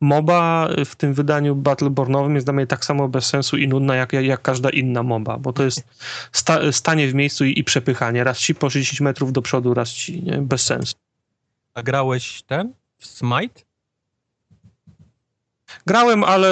[0.00, 4.12] MOBA w tym wydaniu Battlebornowym jest dla mnie tak samo bez sensu i nudna jak,
[4.12, 5.84] jak, każda inna MOBA, bo to jest
[6.32, 8.24] sta, stanie w miejscu i, i przepychanie.
[8.24, 10.38] Raz ci po 60 metrów do przodu, raz ci, nie?
[10.38, 10.94] Bez sensu.
[11.74, 12.72] A grałeś ten?
[12.98, 13.65] W Smite?
[15.86, 16.48] Grałem, ale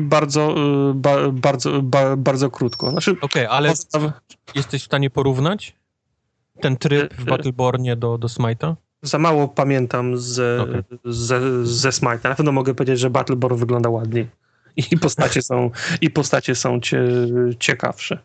[0.00, 0.54] bardzo,
[0.90, 2.90] y, ba, bardzo, ba, bardzo krótko.
[2.90, 4.10] Znaczy, Okej, ale podstaw-
[4.54, 5.76] jesteś w stanie porównać
[6.60, 7.24] ten tryb w Y, y.
[7.24, 8.74] Battlebornie do, do Smite'a?
[9.02, 10.82] Za mało pamiętam ze, Okej.
[11.04, 12.28] ze, ze Smite'a.
[12.28, 14.28] Na pewno mogę powiedzieć, że Battleborn wygląda ładniej.
[14.76, 15.70] I postacie są,
[16.00, 17.02] i postacie są cie,
[17.58, 18.18] ciekawsze.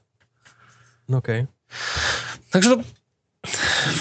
[1.14, 1.46] Okej.
[2.52, 2.78] Także no,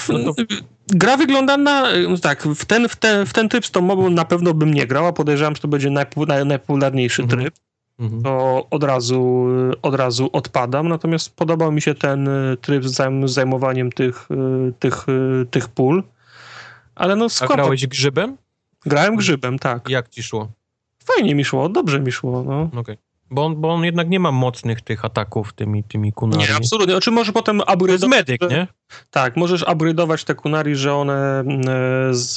[0.08, 0.42] No to-
[0.88, 4.10] gra wygląda na, no tak, w ten, w, ten, w ten tryb z tą mobą
[4.10, 7.40] na pewno bym nie grał, a podejrzewam, że to będzie najpu, naj, najpopularniejszy Mhm.
[7.40, 7.54] tryb.
[7.98, 8.22] Mhm.
[8.22, 9.46] To od razu,
[9.82, 10.88] od razu odpadam.
[10.88, 15.46] Natomiast podobał mi się ten y, tryb z zajm- z zajmowaniem tych, y, tych, y,
[15.50, 16.02] tych pól.
[16.94, 18.36] Ale no A skoro grałeś grzybem?
[18.86, 19.88] grałem grzybem, tak.
[19.88, 20.48] Jak ci szło?
[21.04, 22.42] Fajnie mi szło, dobrze mi szło.
[22.46, 22.80] No.
[22.80, 22.96] Okej.
[23.30, 26.42] Bo, on, bo on jednak nie ma mocnych tych ataków tymi, tymi kunami.
[26.42, 27.00] Nie, absolutnie.
[27.00, 28.66] Czy może potem To jest upgrade'ować, medyk, nie?
[29.10, 31.44] Tak, możesz upgrade'ować te kunari, że one e,
[32.14, 32.34] z,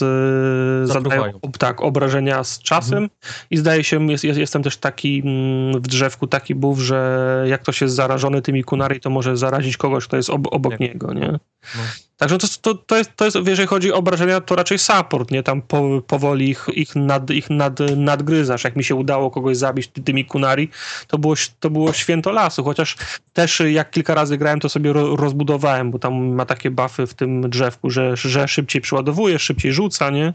[0.90, 3.20] zadają tak, obrażenia z czasem mhm.
[3.50, 7.62] i zdaje się, jest, jest, jestem też taki mm, w drzewku taki buff, że jak
[7.62, 11.40] ktoś jest zarażony tymi kunari, to może zarazić kogoś, kto jest ob, obok niego, nie?
[11.76, 11.84] No.
[12.18, 15.44] Także to, to, to, jest, to jest, jeżeli chodzi o obrażenia, to raczej support, nie?
[15.44, 18.64] Tam po, powoli ich, ich, nad, ich nad, nadgryzasz.
[18.64, 20.70] Jak mi się udało kogoś zabić tymi kunari,
[21.08, 22.96] to było, to było święto lasu, chociaż
[23.34, 27.14] też jak kilka razy grałem, to sobie ro, rozbudowałem, bo tam ma takie buffy w
[27.14, 30.34] tym drzewku, że, że szybciej przyładowuje, szybciej rzuca, nie?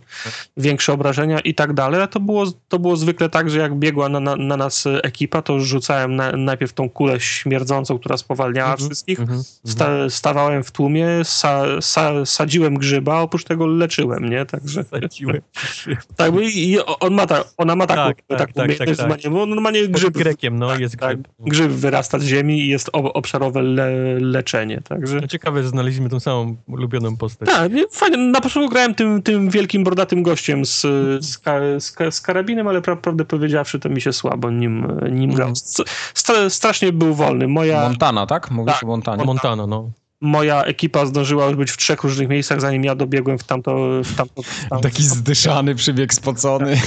[0.56, 4.08] Większe obrażenia i tak dalej, a to było, to było zwykle tak, że jak biegła
[4.08, 8.78] na, na, na nas ekipa, to rzucałem na, najpierw tą kulę śmierdzącą, która spowalniała mm
[8.78, 9.60] -hmm, wszystkich, -hmm.
[9.66, 14.46] Sta, stawałem w tłumie, sa, sa, sadziłem grzyba, oprócz tego leczyłem, nie?
[14.46, 14.84] Także...
[14.84, 15.40] Sadziłem
[16.16, 19.32] Tak, i on ma ta, ona ma taką, tak, tak, taką tak, tak, tak.
[19.32, 20.14] bo normalnie grzyb...
[20.14, 21.32] Grekiem, no, tak, jest tak, grzyb.
[21.40, 25.20] grzyb wyrasta z ziemi i jest obszarowe le, leczenie, także...
[25.20, 27.48] No ciekawe, że znaleźliśmy tą samą ulubioną postać.
[27.48, 30.80] Tak, fajnie, na początku grałem tym, tym wielkim, brodatym gościem z,
[31.24, 31.40] z,
[31.78, 35.48] z, z karabinem, ale pra, prawdę powiedziawszy, to mi się słabo nim, nim grał.
[35.48, 36.50] Mhm.
[36.50, 37.48] Strasznie był wolny.
[37.48, 37.82] Moja...
[37.82, 38.50] Montana, tak?
[38.50, 39.24] Mówisz tak, o Montanie.
[39.24, 39.90] Montana, no
[40.20, 44.02] moja ekipa zdążyła już być w trzech różnych miejscach, zanim ja dobiegłem w tamto...
[44.04, 46.80] W tamto, w tamto Taki zdyszany, przybieg spocony.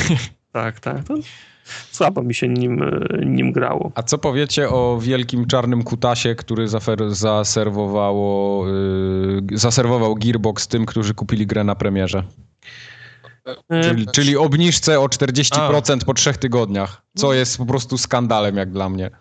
[0.52, 1.03] Tak, tak.
[1.03, 1.18] tak.
[1.92, 2.92] Słabo mi się nim,
[3.26, 3.92] nim grało.
[3.96, 6.68] A co powiecie o wielkim czarnym kutasie, który
[7.10, 12.24] zaserwowało, yy, zaserwował Gearbox tym, którzy kupili grę na premierze?
[13.70, 16.06] E, czyli, czyli obniżce o 40% A.
[16.06, 19.12] po trzech tygodniach, co jest po prostu skandalem jak dla mnie.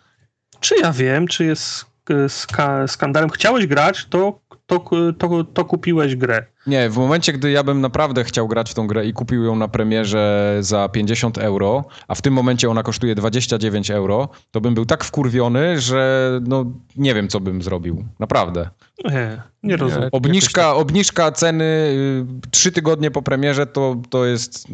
[0.60, 1.86] Czy ja wiem, czy jest
[2.28, 4.84] ska skandalem chciałeś grać, to, to,
[5.18, 6.46] to, to kupiłeś grę.
[6.66, 9.56] Nie, w momencie, gdy ja bym naprawdę chciał grać w tą grę i kupił ją
[9.56, 14.74] na premierze za 50 euro, a w tym momencie ona kosztuje 29 euro, to bym
[14.74, 16.64] był tak wkurwiony, że no
[16.96, 18.04] nie wiem, co bym zrobił.
[18.18, 18.70] Naprawdę.
[19.04, 20.08] Nie, nie rozumiem.
[20.12, 24.68] Obniżka, obniżka ceny y, trzy tygodnie po premierze to, to jest...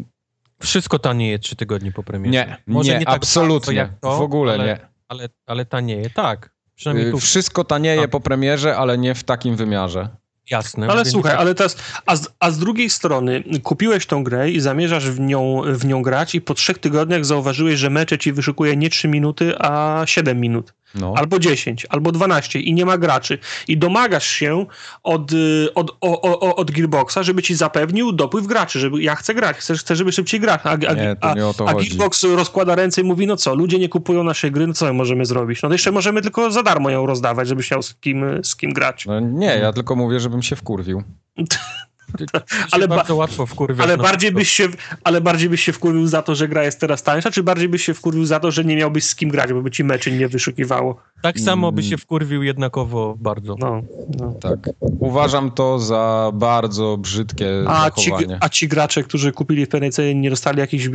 [0.61, 2.31] Wszystko tanieje trzy tygodnie po premierze.
[2.31, 3.93] Nie, Może nie, nie tak absolutnie.
[4.01, 4.79] To, w ogóle ale, nie.
[5.07, 6.49] Ale, ale tanieje, tak.
[6.81, 7.19] Przynajmniej tu...
[7.19, 10.09] Wszystko tanieje po premierze, ale nie w takim wymiarze.
[10.49, 10.87] Jasne.
[10.87, 15.09] Ale słuchaj, ale teraz, a z, a z drugiej strony kupiłeś tą grę i zamierzasz
[15.09, 18.89] w nią, w nią grać i po trzech tygodniach zauważyłeś, że mecze ci wyszukuje nie
[18.89, 20.73] 3 minuty, a 7 minut.
[20.95, 21.13] No.
[21.17, 23.37] Albo 10, albo 12 i nie ma graczy.
[23.67, 24.65] I domagasz się
[25.03, 29.33] od, y, od, o, o, od Gearboxa, żeby ci zapewnił dopływ graczy, żeby ja chcę
[29.33, 30.61] grać, chcę, chcę żeby szybciej grać.
[30.63, 31.35] A, a, nie, a,
[31.65, 34.85] a Gearbox rozkłada ręce i mówi, no co, ludzie nie kupują naszej gry, no co
[34.85, 35.61] my możemy zrobić?
[35.61, 38.73] No to jeszcze możemy tylko za darmo ją rozdawać, żebyś miał z kim, z kim
[38.73, 39.05] grać.
[39.05, 41.03] No nie, ja tylko mówię, żebym się wkurwił.
[42.71, 43.87] ale bardzo łatwo wkurwiać.
[43.87, 44.67] Ale bardziej, byś się,
[45.03, 47.85] ale bardziej byś się wkurwił za to, że gra jest teraz tańsza, czy bardziej byś
[47.85, 50.27] się wkurwił za to, że nie miałbyś z kim grać, bo by ci meczy nie
[50.27, 51.01] wyszukiwało?
[51.21, 53.55] Tak samo by się wkurwił jednakowo bardzo.
[53.59, 53.81] No,
[54.19, 54.33] no.
[54.41, 54.59] Tak.
[54.81, 58.27] Uważam to za bardzo brzydkie a zachowanie.
[58.27, 60.89] Ci, a ci gracze, którzy kupili w pewnej cenie, nie dostali jakichś,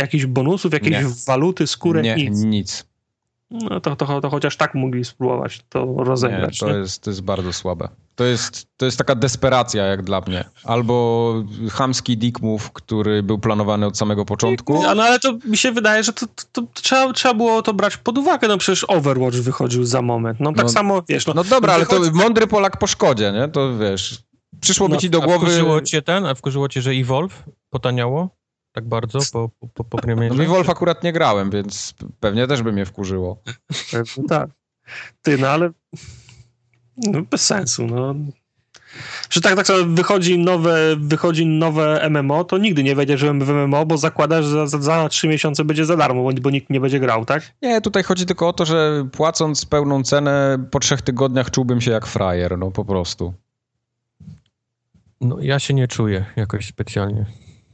[0.00, 0.96] jakichś bonusów, jakiejś
[1.26, 2.02] waluty, skórę?
[2.02, 2.44] Nie, nic.
[2.44, 2.95] nic.
[3.50, 6.62] No to, to, to chociaż tak mogli spróbować to rozegrać.
[6.62, 6.78] Nie, to, nie?
[6.78, 7.88] Jest, to jest bardzo słabe.
[8.14, 10.44] To jest, to jest taka desperacja jak dla mnie.
[10.64, 11.34] Albo
[11.72, 14.82] chamski dick move, który był planowany od samego początku.
[14.82, 17.96] No, ale to mi się wydaje, że to, to, to, trzeba, trzeba było to brać
[17.96, 18.48] pod uwagę.
[18.48, 20.40] No przecież Overwatch wychodził za moment.
[20.40, 21.26] No tak no, samo, wiesz...
[21.26, 23.48] No, no dobra, ale to mądry Polak po szkodzie, nie?
[23.48, 24.22] To wiesz...
[24.60, 25.34] Przyszłoby no, ci do głowy...
[25.34, 26.26] A wkurzyło cię ten?
[26.26, 28.36] A wkurzyło cię, że Evolve potaniało?
[28.76, 30.34] Tak bardzo po, po, po premierze?
[30.34, 33.42] No Wolf akurat nie grałem, więc pewnie też by mnie wkurzyło.
[34.28, 34.50] tak.
[35.22, 35.70] Ty, no ale
[36.96, 38.14] no, bez sensu, no.
[39.30, 43.98] Że tak, tak wychodzi nowe, wychodzi nowe MMO, to nigdy nie wejdziesz w MMO, bo
[43.98, 47.24] zakładasz, że za, za, za miesiące będzie za darmo, bo, bo nikt nie będzie grał,
[47.24, 47.52] tak?
[47.62, 51.90] Nie, tutaj chodzi tylko o to, że płacąc pełną cenę po trzech tygodniach czułbym się
[51.90, 53.34] jak frajer, no po prostu.
[55.20, 57.26] No ja się nie czuję jakoś specjalnie.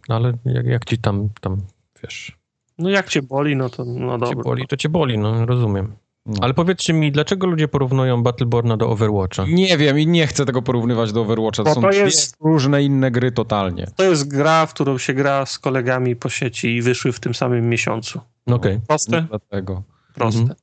[0.08, 1.56] No ale jak, jak ci tam, tam,
[2.02, 2.38] wiesz...
[2.78, 4.28] No jak cię boli, no to no dobra.
[4.28, 5.92] cię boli, to cię boli, no rozumiem.
[6.26, 6.34] No.
[6.40, 9.44] Ale powiedzcie mi, dlaczego ludzie porównują Battleborna do Overwatcha?
[9.48, 11.64] Nie wiem i nie chcę tego porównywać do Overwatcha.
[11.64, 13.86] To, to są jest, różne inne gry totalnie.
[13.96, 17.34] To jest gra, w którą się gra z kolegami po sieci i wyszły w tym
[17.34, 18.20] samym miesiącu.
[18.46, 18.56] Okej.
[18.56, 18.80] Okay.
[18.86, 19.26] Proste?
[19.28, 19.82] dlatego.
[20.14, 20.40] Proste.
[20.40, 20.56] Mhm.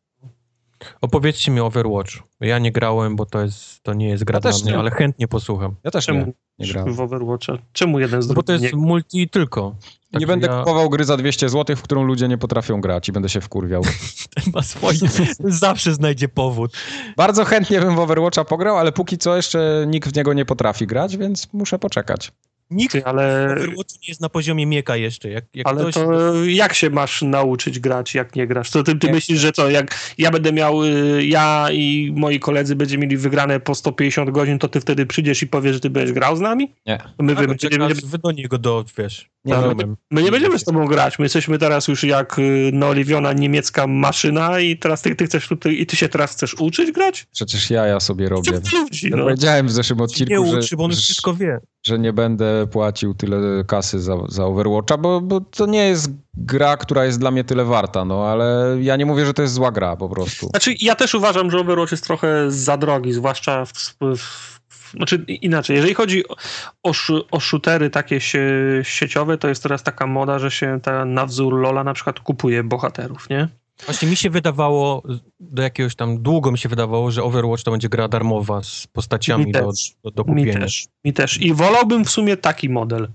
[1.01, 2.28] Opowiedzcie mi o Overwatch.
[2.41, 4.77] Ja nie grałem, bo to, jest, to nie jest gra ja dla mnie, nie.
[4.77, 5.75] ale chętnie posłucham.
[5.83, 6.25] Ja też Czemu?
[6.25, 6.93] nie nie grałem.
[6.93, 7.57] w Overwatcha.
[7.73, 8.71] Czemu jeden z no Bo to jest nie...
[8.73, 9.75] multi tylko.
[10.11, 10.59] Tak nie będę ja...
[10.59, 13.81] kupował gry za 200 zł, w którą ludzie nie potrafią grać i będę się wkurwiał.
[14.35, 14.99] Ten ma swoje,
[15.39, 16.77] zawsze znajdzie powód.
[17.17, 20.87] Bardzo chętnie bym w Overwatcha pograł, ale póki co jeszcze nikt w niego nie potrafi
[20.87, 22.31] grać, więc muszę poczekać.
[22.71, 25.29] Nikt Ty, ale, Overwatch nie jest na poziomie mieka jeszcze.
[25.29, 25.93] Jak, jak ale ktoś...
[25.93, 28.69] to jak się masz nauczyć grać, jak nie grasz?
[28.71, 29.13] To ty, ty Nie.
[29.13, 33.59] myślisz, że to jak ja będę miał, y, ja i moi koledzy będziemy mieli wygrane
[33.59, 36.73] po 150 godzin, to ty wtedy przyjdziesz i powiesz, że ty będziesz grał z nami?
[36.85, 36.97] Nie.
[37.17, 39.97] To my, Tak, wy, czekasz, my, wy do niego do, wiesz, Nie, Tak, znajomym.
[40.11, 41.19] my nie będziemy z tobą grać.
[41.19, 45.81] My jesteśmy teraz już jak y, naoliwiona niemiecka maszyna i teraz ty, ty chcesz tutaj,
[45.81, 47.27] i ty się teraz chcesz uczyć grać?
[47.31, 48.61] Przecież ja ja sobie robię.
[48.61, 49.23] Co ludzi, no.
[49.23, 51.59] powiedziałem w zeszłym Nie odcinku, że, uczy, bo on już wszystko wie.
[51.89, 56.77] Że nie będę płacił tyle kasy za, za Overwatcha, bo, bo to nie jest gra,
[56.77, 59.71] która jest dla mnie tyle warta, no ale ja nie mówię, że to jest zła
[59.71, 60.47] gra po prostu.
[60.47, 64.59] Znaczy, ja też uważam, że Overwatch jest trochę za drogi, zwłaszcza w, w,
[64.93, 66.23] znaczy inaczej, jeżeli chodzi
[66.83, 66.91] o,
[67.31, 68.49] o, shootery takie sie,
[68.83, 72.63] sieciowe, to jest teraz taka moda, że się ta, na wzór Lola na przykład kupuje
[72.63, 73.47] bohaterów, nie?
[73.85, 75.03] Właśnie mi się wydawało,
[75.39, 79.45] do jakiegoś tam, długo mi się wydawało, że Overwatch to będzie gra darmowa z postaciami
[79.45, 79.95] Mi do, też.
[80.03, 80.59] do, do Mi kupienia.
[80.59, 81.41] też, mi też.
[81.41, 83.07] I wolałbym w sumie taki model.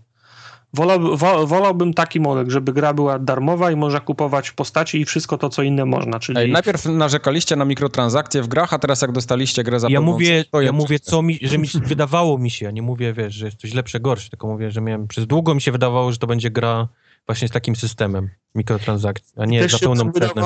[0.74, 5.38] Wolał, wo, wolałbym taki model, żeby gra była darmowa i można kupować postaci i wszystko
[5.38, 6.38] to, co inne można, czyli...
[6.38, 10.44] Ej, najpierw narzekaliście na mikrotransakcje w grach, a teraz jak dostaliście grę za Ja mówię,
[10.62, 13.58] ja mówię, co mi, że mi wydawało mi się, ja nie mówię, wiesz, że jest
[13.60, 16.50] coś lepsze, gorsze, tylko mówię, że miałem, przez długo mi się wydawało, że to będzie
[16.50, 16.88] gra
[17.26, 20.42] właśnie z takim systemem mikrotransakcji, a nie Też za pełną cenę.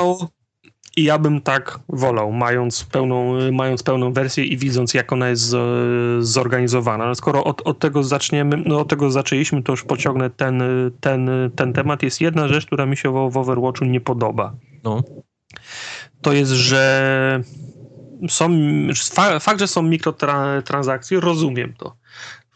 [0.97, 5.55] I ja bym tak wolał, mając pełną, mając pełną wersję i widząc, jak ona jest
[6.21, 7.05] zorganizowana.
[7.05, 10.63] Ale skoro od, od tego zaczniemy, no od tego zaczęliśmy, to już pociągnę ten,
[11.01, 12.03] ten, ten temat.
[12.03, 14.55] Jest jedna rzecz, która mi się w, Overwatchu nie podoba.
[14.85, 15.03] No.
[16.23, 17.43] To jest, że
[18.29, 18.51] są,
[19.13, 21.97] fa, fakt, że są mikrotransakcje, rozumiem to.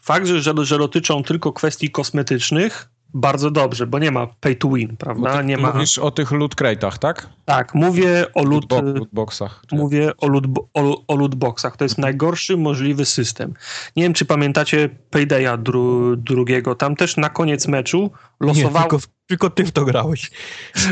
[0.01, 4.97] Fakt, że, że dotyczą tylko kwestii kosmetycznych, bardzo dobrze, bo nie ma pay to win,
[4.97, 5.37] prawda?
[5.37, 5.73] ty Nie ma.
[5.73, 7.29] Mówisz o tych loot crate'ach, tak?
[7.45, 9.61] Tak, mówię o loot, Lootbo- lootboxach.
[9.71, 11.77] mówię o, loot, o, o lootboxach.
[11.77, 13.53] To jest najgorszy możliwy system.
[13.95, 16.75] Nie wiem, czy pamiętacie Paydaya dru, drugiego.
[16.75, 18.11] Tam też na koniec meczu
[18.41, 20.31] Nie, losowało, tylko, tylko ty w to grałeś.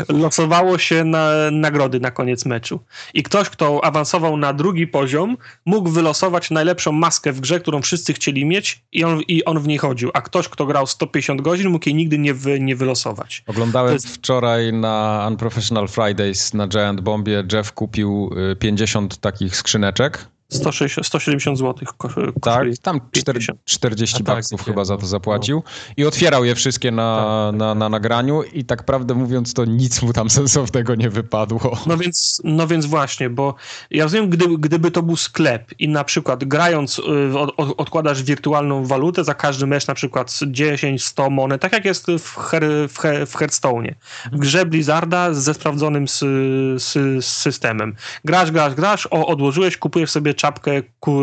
[0.09, 2.79] losowało się na nagrody na koniec meczu.
[3.13, 8.13] I ktoś, kto awansował na drugi poziom, mógł wylosować najlepszą maskę w grze, którą wszyscy
[8.13, 10.11] chcieli mieć i on, i on w niej chodził.
[10.13, 13.43] A ktoś, kto grał 150 godzin, mógł jej nigdy nie, wy, nie wylosować.
[13.47, 17.31] Oglądałem jest- wczoraj na Unprofessional Fridays na Giant Bombie.
[17.53, 20.27] Jeff kupił y, 50 takich skrzyneczek.
[20.51, 22.31] 160, 170 zł kosztuje.
[22.41, 23.59] Tak, tam 4, 50.
[23.65, 24.99] 40 A tak, baksów chyba za no.
[24.99, 25.63] to zapłacił.
[25.97, 30.01] I otwierał je wszystkie na, Tak, na, na nagraniu i tak prawdę mówiąc to nic
[30.01, 31.77] mu tam sensownego nie wypadło.
[31.87, 33.55] No więc, no więc właśnie, bo
[33.91, 38.23] ja rozumiem, gdy, gdyby to był sklep i na przykład grając y, od, od, odkładasz
[38.23, 42.63] wirtualną walutę za każdy mecz na przykład 10, 100 monet, tak jak jest w, her,
[42.89, 43.93] w, he, w Hearthstone'ie.
[44.31, 47.95] W grze Blizzarda ze sprawdzonym sy, sy, systemem.
[48.25, 51.21] Grasz, grasz, grasz, o, odłożyłeś, kupujesz sobie czapkę ku,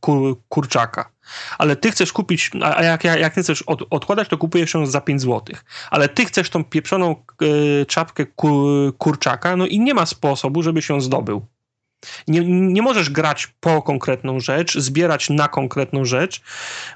[0.00, 1.10] ku, kurczaka.
[1.58, 5.00] Ale ty chcesz kupić, a jak, jak nie chcesz od, odkładać, to kupujesz ją za
[5.00, 5.56] 5 zł.
[5.90, 8.66] Ale ty chcesz tą pieprzoną e, czapkę ku,
[8.98, 11.46] kurczaka, no i nie ma sposobu, żeby się zdobył.
[12.28, 16.40] Nie, nie możesz grać po konkretną rzecz, zbierać na konkretną rzecz,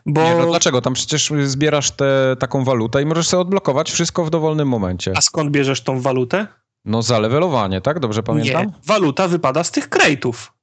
[0.06, 0.22] bo.
[0.22, 0.80] Nie, no dlaczego?
[0.80, 5.12] Tam przecież zbierasz tę taką walutę i możesz sobie odblokować wszystko w dowolnym momencie.
[5.16, 6.46] A skąd bierzesz tą walutę?
[6.84, 8.00] No za levelowanie, tak?
[8.00, 8.66] Dobrze pamiętam?
[8.66, 8.72] Nie.
[8.86, 10.53] Waluta wypada z tych krejtów.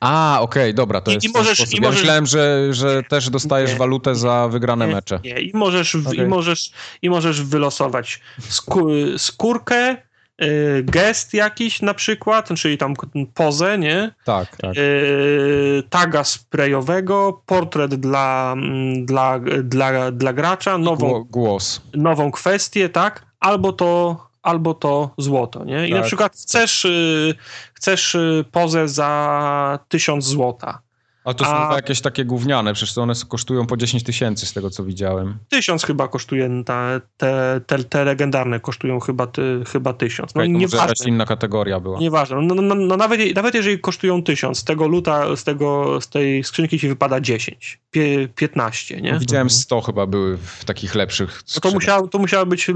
[0.00, 1.74] A, okej, dobra, to I- jest i możesz- sposób.
[1.74, 3.76] i Ja możesz- myślałem, że, że też dostajesz Nie.
[3.78, 5.20] walutę za wygrane Nie, mecze.
[5.24, 6.26] Nie, i możesz, i Okej.
[6.26, 6.70] możesz,
[7.02, 8.86] i możesz wylosować skó,
[9.18, 9.96] skórkę,
[10.42, 12.94] y, gest jakiś na przykład, czyli tam
[13.34, 14.14] pozę, nie?
[14.24, 14.76] Tak, tak.
[14.76, 21.80] y, taga sprayowego, portret dla, mm, dla, dla, dla gracza, nową, Gło- Głos.
[21.94, 23.26] nową kwestię, tak?
[23.40, 25.88] Albo to, albo to złoto, nie?
[25.88, 26.06] I na Tak.
[26.06, 27.34] przykład chcesz, y,
[27.74, 30.82] chcesz y, pozę za 1000 złota.
[31.26, 34.52] A to są A- jakieś takie gówniane, przecież to one kosztują po 10 tysięcy z
[34.52, 35.38] tego, co widziałem.
[35.48, 40.34] Tysiąc chyba kosztuje, ta, te, te, te legendarne kosztują chyba, ty, chyba tysiąc.
[40.34, 41.98] No No, to może jakaś inna kategoria była.
[41.98, 42.36] Nieważne.
[42.42, 46.08] No, no, no, no nawet, nawet jeżeli kosztują tysiąc, z tego luta, z, tego, z
[46.08, 49.12] tej skrzynki ci wypada 10, pie, 15, nie?
[49.12, 49.60] No, widziałem Mhm.
[49.60, 52.70] 100 chyba były w takich lepszych No to, musiała, to musiała być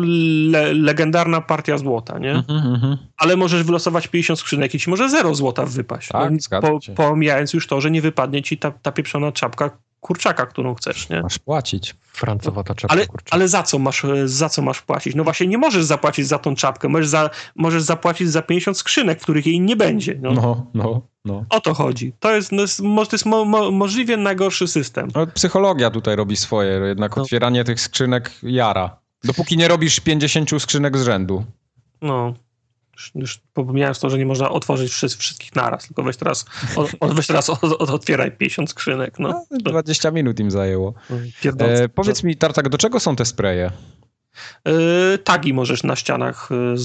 [0.51, 2.33] le, legendarna partia złota, nie?
[2.33, 2.97] Mhm, mhm.
[3.21, 6.09] Ale możesz wylosować 50 skrzynek i ci może 0 złota wypaść.
[6.09, 9.71] Tak, no, po, pomijając już to, że nie wypadnie ci ta, ta pieprzona czapka
[10.01, 11.23] kurczaka, którą chcesz, nie?
[11.23, 11.95] Masz płacić.
[12.13, 13.27] Francowata czapka, Ale, kurczę.
[13.31, 15.15] ale za co masz za co masz płacić?
[15.15, 19.21] No właśnie nie możesz zapłacić za tą czapkę, możesz, za, możesz zapłacić za 50 skrzynek,
[19.21, 20.19] w których jej nie będzie.
[20.23, 20.33] No.
[20.33, 21.45] No, no, no.
[21.51, 22.13] O to chodzi.
[22.21, 25.09] To jest, no, to jest mo, mo, możliwie najgorszy system.
[25.15, 27.23] no psychologia tutaj robi swoje, jednak No.
[27.23, 28.97] otwieranie tych skrzynek jara.
[29.25, 31.45] Dopóki nie robisz 50 skrzynek z rzędu.
[32.03, 32.35] No.
[33.15, 36.45] Już, pomijając to, że nie można otworzyć wszystkich naraz, tylko weź teraz,
[37.01, 39.19] od, weź teraz od, od, otwieraj 50 skrzynek.
[39.19, 39.45] No.
[39.51, 40.95] no 20 minut im zajęło.
[41.59, 43.71] E, powiedz mi, Tartak, do czego są te spreje?
[44.65, 46.77] Yy, tagi możesz na ścianach y,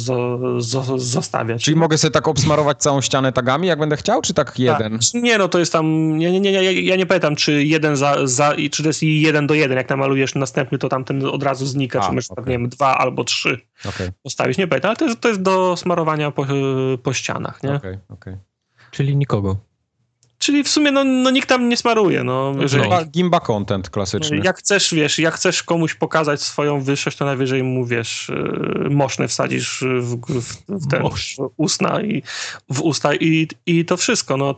[0.59, 1.63] zo, zostawiać.
[1.63, 4.59] Czyli mogę sobie tak obsmarować całą ścianę tagami, jak będę chciał, czy tak, tak.
[4.59, 4.99] jeden?
[4.99, 5.23] Tak.
[5.23, 8.27] Nie, no to jest tam, nie, nie, nie, ja, ja nie pamiętam, czy jeden za,
[8.27, 11.99] za, czy to jest jeden do jeden, jak namalujesz następny, to tamten od razu znika,
[11.99, 12.45] A, czy możesz, okay.
[12.45, 14.11] nie wiem, dwa albo trzy okay.
[14.23, 16.45] postawić, nie pamiętam, ale to jest, to jest do smarowania po,
[17.03, 17.73] po ścianach, nie?
[17.73, 18.33] Okej, okay, okej.
[18.33, 18.45] Okay.
[18.91, 19.57] Czyli nikogo.
[20.45, 22.23] Czyli w sumie no, no nikt tam nie smaruje.
[22.23, 24.41] No, jeżeli, no, gimba content klasyczny.
[24.43, 29.27] Jak chcesz, wiesz, jak chcesz komuś pokazać swoją wyższość, to najwyżej mu, wiesz, y, moszne
[29.27, 31.03] wsadzisz w, w, w te
[31.57, 32.23] usta i
[32.69, 34.37] w usta i, i to wszystko.
[34.37, 34.55] No,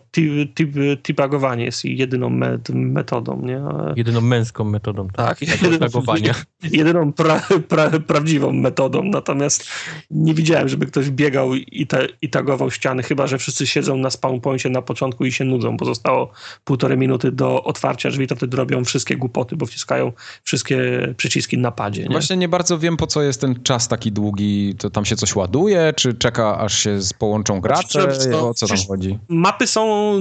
[1.04, 3.62] tibagowanie jest jedyną met, metodą, nie?
[3.96, 5.08] Jedyną męską metodą.
[5.08, 5.88] Tak, tak jedyną,
[6.72, 9.04] jedyną pra, pra, prawdziwą metodą.
[9.04, 9.70] Natomiast
[10.12, 14.10] nie widziałem, żeby ktoś biegał i, te, i tagował ściany, chyba, że wszyscy siedzą na
[14.10, 16.32] spawn poincie na początku i się nudzą bo zostało
[16.64, 20.12] półtorej minuty do otwarcia drzwi, to wtedy robią wszystkie głupoty, bo wciskają
[20.44, 20.78] wszystkie
[21.18, 22.04] przyciski na padzie.
[22.04, 22.10] Nie?
[22.10, 24.76] Właśnie nie bardzo wiem, po co jest ten czas taki długi.
[24.78, 28.02] To tam się coś ładuje, czy czeka, aż się połączą gracze?
[28.02, 29.20] Znaczy, o co tam chodzi?
[29.30, 30.14] Mapy są,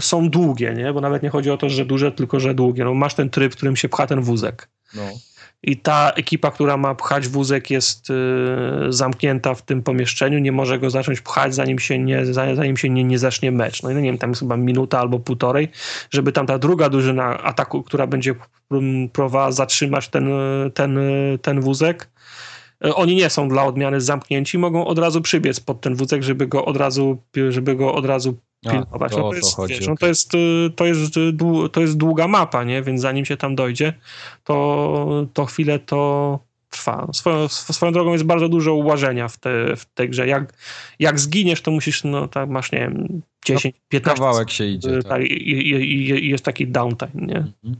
[0.00, 0.92] są długie, nie?
[0.92, 2.84] bo nawet nie chodzi o to, że duże, tylko że długie.
[2.84, 4.68] No, masz ten tryb, w którym się pcha ten wózek.
[4.94, 5.02] No
[5.66, 8.14] i ta ekipa, która ma pchać wózek jest y,
[8.88, 13.04] zamknięta w tym pomieszczeniu, nie może go zacząć pchać, zanim się nie, zanim się nie,
[13.04, 13.82] nie zacznie mecz.
[13.82, 15.68] No i no nie wiem, tam jest chyba minuta albo półtorej,
[16.10, 18.34] żeby tam ta druga drużyna ataku, która będzie
[19.12, 20.28] próbowała zatrzymać ten,
[20.74, 20.98] ten,
[21.42, 22.08] ten wózek,
[22.84, 26.46] y, oni nie są dla odmiany zamknięci, mogą od razu przybiec pod ten wózek, żeby
[26.46, 27.18] go od razu,
[27.50, 28.38] żeby go od razu
[28.70, 29.12] pilnować.
[29.12, 31.14] To, no to, jest, wiesz, no to, jest, y, to, jest,
[31.72, 32.82] to jest długa mapa, nie?
[32.82, 33.92] więc zanim się tam dojdzie,
[34.44, 36.38] to, to chwilę to
[36.70, 37.08] trwa.
[37.12, 40.26] Swoją, swoją drogą jest bardzo dużo ułożenia w, te, w tej grze.
[40.26, 40.52] Jak,
[40.98, 44.90] jak zginiesz, to musisz, no tak masz, nie wiem, 10, no, 15 kawałek się idzie.
[44.90, 45.10] Y, tak.
[45.10, 47.36] tak i, i, i, jest taki downtime, nie?
[47.36, 47.76] Mhm.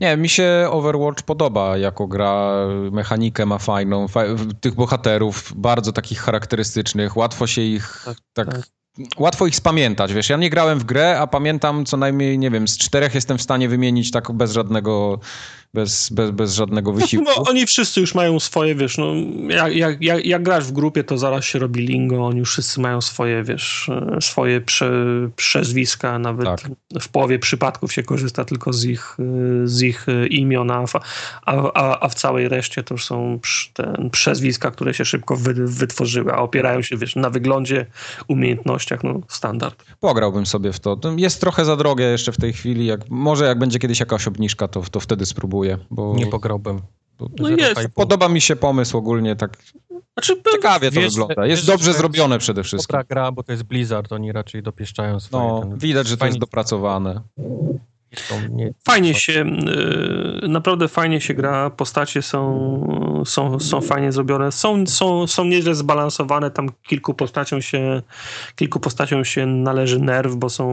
[0.00, 2.52] Nie, mi się Overwatch podoba jako gra,
[2.92, 4.22] mechanikę ma fajną, fa
[4.60, 8.68] tych bohaterów bardzo takich charakterystycznych, łatwo się ich tak, tak, tak
[9.18, 12.68] łatwo ich spamiętać, wiesz, ja nie grałem w grę, a pamiętam co najmniej, nie wiem,
[12.68, 15.18] z czterech jestem w stanie wymienić tak bez żadnego
[15.74, 17.30] bez, bez, bez żadnego no, wysiłku.
[17.36, 19.14] No, oni wszyscy już mają swoje, wiesz, no,
[19.48, 22.80] jak, jak, jak, jak grasz w grupie, to zaraz się robi lingo, oni już wszyscy
[22.80, 24.90] mają swoje, wiesz, e, swoje prze,
[25.36, 26.60] przezwiska, nawet tak.
[27.00, 29.22] w połowie przypadków się korzysta tylko z ich, e,
[29.68, 30.84] z ich e, imion, a,
[31.44, 33.40] a, a w całej reszcie to już są
[33.72, 37.86] te przezwiska, które się szybko wy, wytworzyły, a opierają się, wiesz, na wyglądzie,
[38.28, 39.84] umiejętnościach, no standard.
[40.00, 40.98] Pograłbym sobie w to.
[41.16, 44.68] Jest trochę za drogie jeszcze w tej chwili, jak, może jak będzie kiedyś jakaś obniżka,
[44.68, 46.14] to, to wtedy spróbuję bo...
[46.16, 46.80] Nie pograłbym.
[47.38, 47.80] No jest.
[47.94, 49.58] Podoba mi się pomysł ogólnie, tak
[50.14, 51.46] znaczy, ciekawie to wiesz, wygląda.
[51.46, 52.92] Jest wiesz, dobrze zrobione przede wszystkim.
[52.92, 55.48] Dobra gra, bo to jest Blizzard, oni raczej dopieszczają swoje...
[55.48, 55.78] No, ten...
[55.78, 57.20] widać, że to jest dopracowane.
[58.84, 59.46] Fajnie się,
[60.44, 65.74] y, naprawdę fajnie się gra, postacie są, są, są fajnie zrobione, są, są, są nieźle
[65.74, 68.02] zbalansowane, tam kilku postaciom się,
[68.56, 70.66] kilku postaciom się należy nerw, bo są,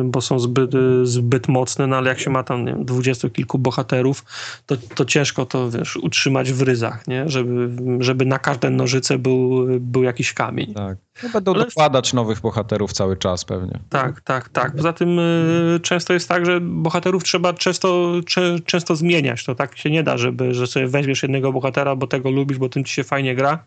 [0.00, 0.70] y, bo są zbyt,
[1.02, 4.24] zbyt mocne, no ale jak się ma tam nie wiem, dwudziestu kilku bohaterów,
[4.66, 7.28] to, to ciężko to, wiesz, utrzymać w ryzach, nie?
[7.28, 7.70] Żeby,
[8.00, 10.74] żeby na każde nożyce był, był jakiś kamień.
[10.74, 10.98] Tak.
[11.22, 11.64] No będą Ale...
[11.64, 13.78] dokładać nowych bohaterów cały czas pewnie.
[13.88, 14.76] Tak, tak, tak.
[14.76, 19.44] Poza tym y, często jest tak, że bohaterów trzeba często, cze, często zmieniać.
[19.44, 22.68] To tak się nie da, żeby, że sobie weźmiesz jednego bohatera, bo tego lubisz, bo
[22.68, 23.64] tym ci się fajnie gra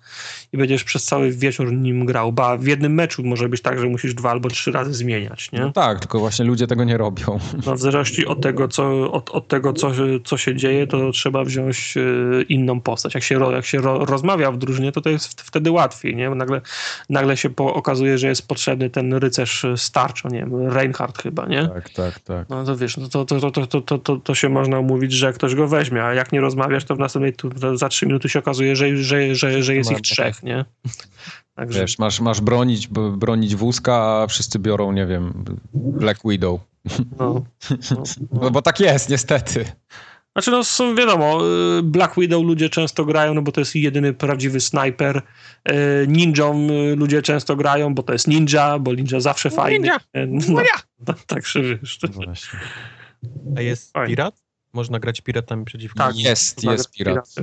[0.53, 2.32] i będziesz przez cały wieczór nim grał.
[2.32, 5.60] Ba w jednym meczu może być tak, że musisz dwa albo trzy razy zmieniać, nie?
[5.60, 7.40] No tak, tylko właśnie ludzie tego nie robią.
[7.65, 9.91] No w zależności od tego, co, od, od tego co,
[10.23, 13.14] co się dzieje, to trzeba wziąć y, inną postać.
[13.14, 16.30] Jak się, jak się ro, rozmawia w drużynie, to to jest wtedy łatwiej, nie?
[16.30, 16.61] Nagle,
[17.10, 21.68] nagle się po, okazuje, że jest potrzebny ten rycerz starczo, nie wiem, Reinhardt chyba, nie?
[21.68, 22.49] Tak, tak, tak.
[22.49, 25.34] No to wiesz, no to, to, to, to, to, to, to się można umówić, że
[25.34, 28.39] ktoś go weźmie, a jak nie rozmawiasz, to w następnej, to za trzy minuty się
[28.39, 30.65] okazuje, że, że, że, że jest ich trzech, nie?
[31.55, 31.80] Także...
[31.80, 32.88] Wiesz, masz, masz bronić,
[33.18, 35.43] bronić wózka, a wszyscy biorą, nie wiem,
[35.73, 36.59] Black Widow.
[37.19, 37.26] No,
[37.91, 38.39] no, no.
[38.41, 39.65] no bo tak jest, niestety.
[40.35, 41.39] Znaczy, no są, wiadomo,
[41.79, 45.21] y, Black Widow ludzie często grają, no bo to jest jedyny prawdziwy snajper.
[45.69, 45.71] Y,
[46.07, 49.79] ninją y, ludzie często grają, bo to jest ninja, bo ninja zawsze no, fajny.
[49.79, 49.99] Ninja!
[50.27, 50.61] No, no,
[51.07, 51.99] no tak się wiesz.
[52.15, 52.33] No
[53.57, 54.15] A jest Fajnie.
[54.15, 54.41] pirat?
[54.73, 57.35] Można grać piratami przeciwko Tak, jest, jest pirat.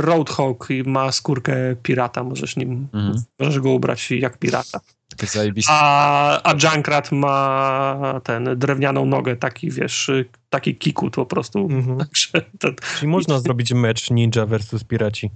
[0.00, 3.22] Roadhog ma skórkę pirata, możesz nim, mhm.
[3.38, 4.80] możesz go ubrać jak pirata.
[5.18, 5.72] Takie zajebiste.
[5.74, 10.10] A, a Junkrat ma ten drewnianą nogę, taki wiesz,
[10.50, 11.58] taki kikut po prostu.
[11.70, 11.98] Mhm.
[12.08, 12.28] Także
[12.58, 12.68] to,
[12.98, 15.30] Czyli można zrobić mecz ninja versus piraci.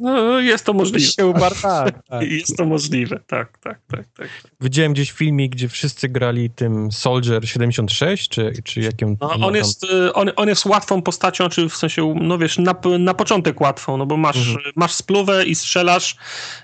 [0.00, 1.00] no, jest to możliwe.
[1.06, 2.22] się tak, tak.
[2.30, 4.28] Jest to możliwe, tak, tak, tak, tak.
[4.60, 9.16] Widziałem gdzieś filmik, gdzie wszyscy grali tym Soldier 76, czy, czy jakim...
[9.20, 13.14] No, on, jest, on, on jest łatwą postacią, czy w sensie, no wiesz, na, na
[13.14, 14.72] początek łatwą, no bo masz, Mhm.
[14.76, 16.16] masz spluwę i strzelasz.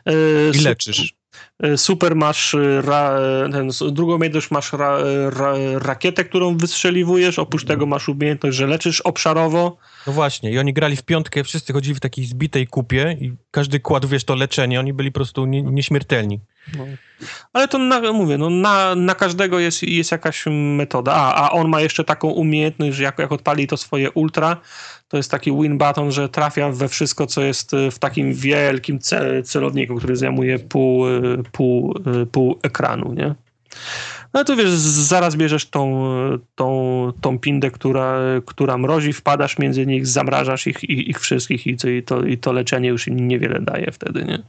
[0.08, 1.14] y, I leczysz.
[1.66, 3.18] Y, Super masz y, ra,
[3.52, 4.98] ten, s- drugą umiejętność masz ra,
[5.30, 9.76] ra, rakietę, którą wystrzeliwujesz, oprócz tego masz umiejętność, że leczysz obszarowo.
[10.06, 13.80] No właśnie, i oni grali w piątkę, wszyscy chodzili w takiej zbitej kupie i każdy
[13.80, 16.40] kładł, wiesz, to leczenie, oni byli po prostu nie, nieśmiertelni.
[16.76, 16.84] No.
[17.52, 21.12] Ale to na, mówię, no na, na każdego jest, jest jakaś metoda.
[21.12, 24.56] A, a on ma jeszcze taką umiejętność, że jak, jak odpali to swoje ultra,
[25.14, 28.98] to jest taki win button, że trafia we wszystko, co jest y, w takim wielkim
[28.98, 33.34] ce, celowniku, który zajmuje pół, y, pół, y, pół ekranu, nie?
[34.32, 36.04] No to wiesz, zaraz bierzesz tą,
[36.54, 41.70] tą, tą pindę, która, która mrozi, wpadasz między nich, zamrażasz ich, ich, ich wszystkich i
[41.70, 44.42] i, to, i to leczenie już im niewiele daje wtedy, nie?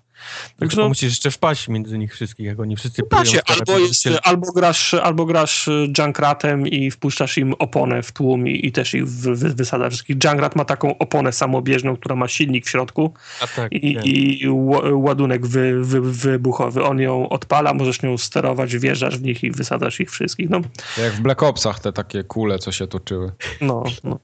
[0.59, 4.07] Także no, musisz jeszcze wpaść między nich wszystkich, jak oni wszyscy Da się, albo, jest,
[4.23, 8.93] albo, grasz, albo grasz y, Junkratem i wpuszczasz im oponę w tłum i, i też
[8.93, 10.17] ich wy, wy, wysadzasz wszystkich.
[10.23, 13.97] Junkrat ma taką oponę samobieżną, która ma silnik w środku A tak, i,
[14.43, 14.49] i
[14.91, 16.83] ładunek wy, wy, wybuchowy.
[16.83, 20.49] On ją odpala, możesz nią sterować, wjeżdżasz w nich i wysadzasz ich wszystkich.
[20.49, 20.61] No,
[20.97, 23.31] Jak w Black Opsach te takie kule, co się toczyły.
[23.61, 24.19] no, no.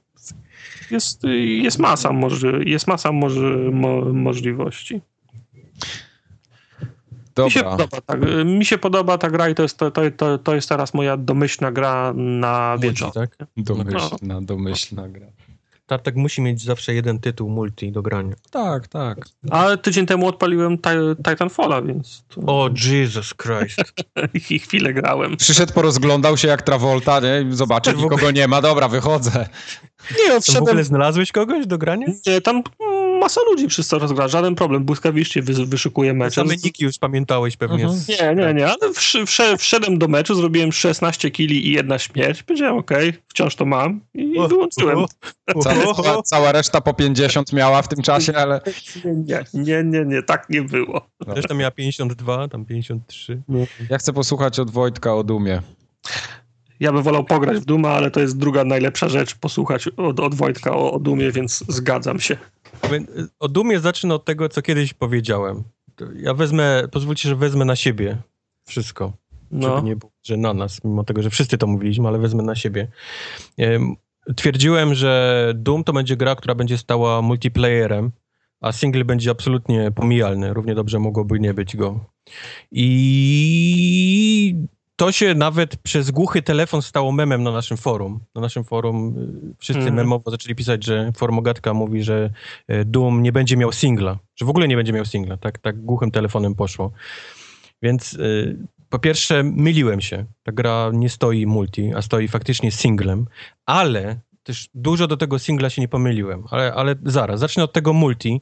[0.90, 1.22] Jest,
[1.62, 5.00] jest masa, może, jest masa może, mo, możliwości.
[7.44, 10.00] Mi się, Dobra, podoba, tak, mi się podoba ta gra i to jest, to, to,
[10.16, 13.12] to, to jest teraz moja domyślna gra na Multi, wieczór.
[13.12, 13.36] tak?
[13.56, 15.26] domyślna, domyślna gra.
[15.86, 18.34] Tartak musi mieć zawsze jeden tytuł multi do grania.
[18.50, 19.18] Tak, tak.
[19.50, 22.40] Ale tydzień temu odpaliłem Ti- Titanfalla, więc to...
[22.40, 23.92] O, Jesus Christ.
[24.50, 25.36] i chwilę grałem.
[25.36, 27.44] Przyszedł, porozglądał się jak Travolta, nie?
[27.50, 29.48] Zobaczył, ogóle- nikogo nie ma, dobra, wychodzę.
[30.10, 30.62] Nie, Tam w odszedłem.
[30.62, 32.06] ogóle znalazłeś kogoś do grania?
[32.26, 34.84] Nie, tam mm, masa ludzi przez to rozgra, żaden problem.
[34.84, 36.34] Błyskawicznie wy, wyszukuje mecze.
[36.34, 37.84] Same niki już pamiętałeś pewnie.
[37.84, 38.00] Mhm.
[38.08, 42.42] Nie, nie, nie, ale wsz, wsz, wszedłem do meczu, zrobiłem 16 kili i jedna śmierć.
[42.42, 44.98] Powiedziałem, okej, wciąż to mam i O, wyłączyłem.
[44.98, 45.06] o,
[45.54, 48.60] o, Cała, o, cała, cała reszta po 50 miała w tym czasie, ale
[49.04, 51.06] Nie, nie, nie, nie, tak nie było.
[51.26, 53.42] Reszta miała 52, tam 53.
[53.90, 55.62] ja chcę posłuchać od Wojtka o Dumie.
[56.82, 60.34] Ja bym wolał pograć w Duma, ale to jest druga najlepsza rzecz, posłuchać od, od
[60.34, 62.36] Wojtka o, o Dumie, więc zgadzam się.
[63.38, 65.62] O Dumie zacznę od tego, co kiedyś powiedziałem.
[66.16, 68.16] Ja wezmę, pozwólcie, że wezmę na siebie
[68.64, 69.12] wszystko.
[69.50, 69.76] No.
[69.76, 72.54] Żeby nie było, że na nas, mimo tego, że wszyscy to mówiliśmy, ale wezmę na
[72.54, 72.88] siebie.
[73.58, 73.96] Em,
[74.36, 78.10] Twierdziłem, że Doom to będzie gra, która będzie stała multiplayerem,
[78.60, 80.54] a single będzie absolutnie pomijalny.
[80.54, 82.00] Równie dobrze mogłoby nie być go.
[82.70, 84.56] I
[84.96, 88.20] to się nawet przez głuchy telefon stało memem na naszym forum.
[88.34, 89.14] Na naszym forum
[89.52, 89.96] y, wszyscy Mhm.
[89.96, 92.30] memowo zaczęli pisać, że formogatka mówi, że
[92.72, 95.36] y, Doom nie będzie miał singla, że w ogóle nie będzie miał singla.
[95.36, 96.92] Tak, tak głuchym telefonem poszło.
[97.82, 98.58] Więc y,
[98.88, 100.24] po pierwsze myliłem się.
[100.42, 103.26] Ta gra nie stoi multi, a stoi faktycznie singlem,
[103.66, 106.44] ale też dużo do tego singla się nie pomyliłem.
[106.50, 108.40] Ale, ale zaraz, zacznę od tego multi,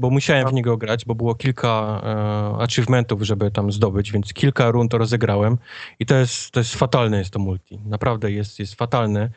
[0.00, 4.70] bo musiałem w niego grać, bo było kilka e, achievementów, żeby tam zdobyć, więc kilka
[4.70, 5.58] rund to rozegrałem
[5.98, 7.78] i to jest, to jest fatalne jest to multi.
[7.86, 9.30] Naprawdę jest, jest fatalne.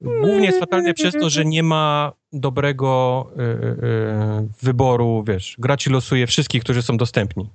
[0.00, 5.90] Głównie jest fatalne przez to, że nie ma dobrego e, e, wyboru, wiesz, gra ci
[5.90, 7.50] losuje wszystkich, którzy są dostępni.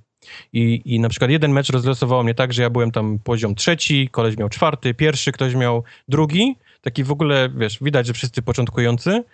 [0.52, 4.08] I, I na przykład jeden mecz rozlosował mnie tak, że ja byłem tam poziom trzeci,
[4.08, 9.24] koleś miał czwarty, pierwszy, ktoś miał drugi, taki w ogóle, wiesz, widać, że wszyscy początkujący,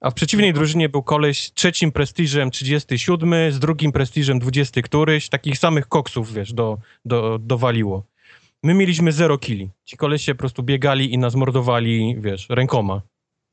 [0.00, 5.28] a w przeciwnej drużynie był koleś z trzecim prestiżem 37, z drugim prestiżem 20 któryś,
[5.28, 8.06] takich samych koksów, wiesz, do, do, dowaliło.
[8.62, 9.70] My mieliśmy zero killi.
[9.84, 13.02] Ci kolesie po prostu biegali i nas mordowali, wiesz, rękoma.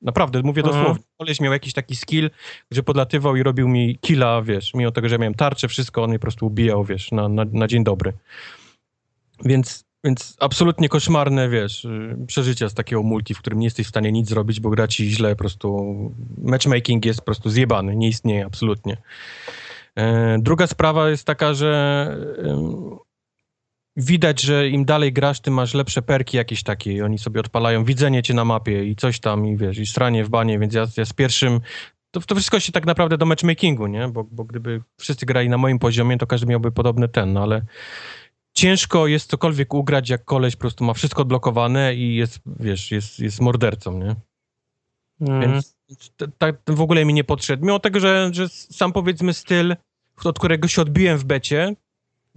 [0.02, 0.80] Naprawdę, mówię Mhm.
[0.80, 1.04] dosłownie.
[1.18, 2.30] Koleś miał jakiś taki skill,
[2.72, 6.10] że podlatywał i robił mi killa, wiesz, mimo tego, że ja miałem tarczę, wszystko, on
[6.10, 8.14] mnie po prostu ubijał, wiesz, na, na, na dzień dobry.
[9.46, 13.90] Więc, więc absolutnie koszmarne, wiesz, y, przeżycia z takiego multi, w którym nie jesteś w
[13.90, 15.96] stanie nic zrobić, bo gra ci źle, po prostu
[16.38, 18.98] matchmaking jest po prostu zjebany, nie istnieje absolutnie.
[19.96, 22.18] E, druga sprawa jest taka, że
[23.96, 27.86] widać, że im dalej grasz, tym masz lepsze perki jakieś takie i oni sobie odpalają
[27.86, 30.88] widzenie cię na mapie i coś tam i wiesz, i stranie w banie, więc ja,
[30.98, 31.60] ja z pierwszym
[32.12, 34.08] to, to wszystko się tak naprawdę do matchmakingu, nie?
[34.08, 37.62] Bo, bo gdyby wszyscy grali na moim poziomie, to każdy miałby podobny ten, no ale
[38.54, 43.20] ciężko jest cokolwiek ugrać, jak koleś po prostu ma wszystko odblokowane i jest, wiesz, jest,
[43.20, 44.16] jest mordercą, nie?
[45.22, 45.42] Mm.
[45.42, 45.76] Więc
[46.38, 47.66] tak w ogóle mi nie podszedł.
[47.66, 49.76] Mimo tego, że, że sam powiedzmy styl,
[50.24, 51.76] od którego się odbiłem w becie,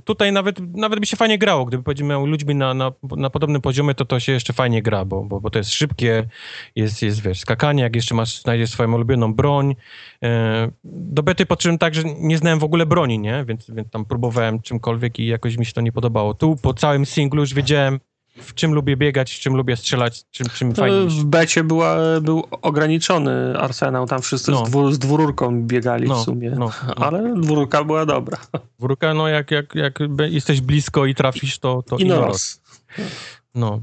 [0.04, 3.94] tutaj nawet, nawet by się fajnie grało, gdyby powiedzmy ludźmi na, na, na podobnym poziomie,
[3.94, 6.28] to to się jeszcze fajnie gra, bo, bo, bo to jest szybkie,
[6.76, 9.76] jest, jest wiesz, skakanie, jak jeszcze masz, znajdziesz swoją ulubioną broń.
[10.22, 13.44] E, do bety podszedłem tak, że nie znałem w ogóle broni, nie?
[13.48, 16.34] Więc, więc tam próbowałem czymkolwiek i jakoś mi się to nie podobało.
[16.34, 18.00] Tu po całym singlu już wiedziałem,
[18.38, 21.06] w czym lubię biegać, w czym lubię strzelać, czym, czym fajnie.
[21.06, 24.66] W becie była, był ograniczony arsenał, tam wszyscy no.
[24.66, 28.38] z, dwór, z dwururką biegali no, w sumie, no, no, ale dwururka była dobra.
[28.78, 29.98] Dwururka, no jak, jak, jak
[30.28, 32.60] jesteś blisko i trafisz, to, to I nos.
[33.54, 33.82] No,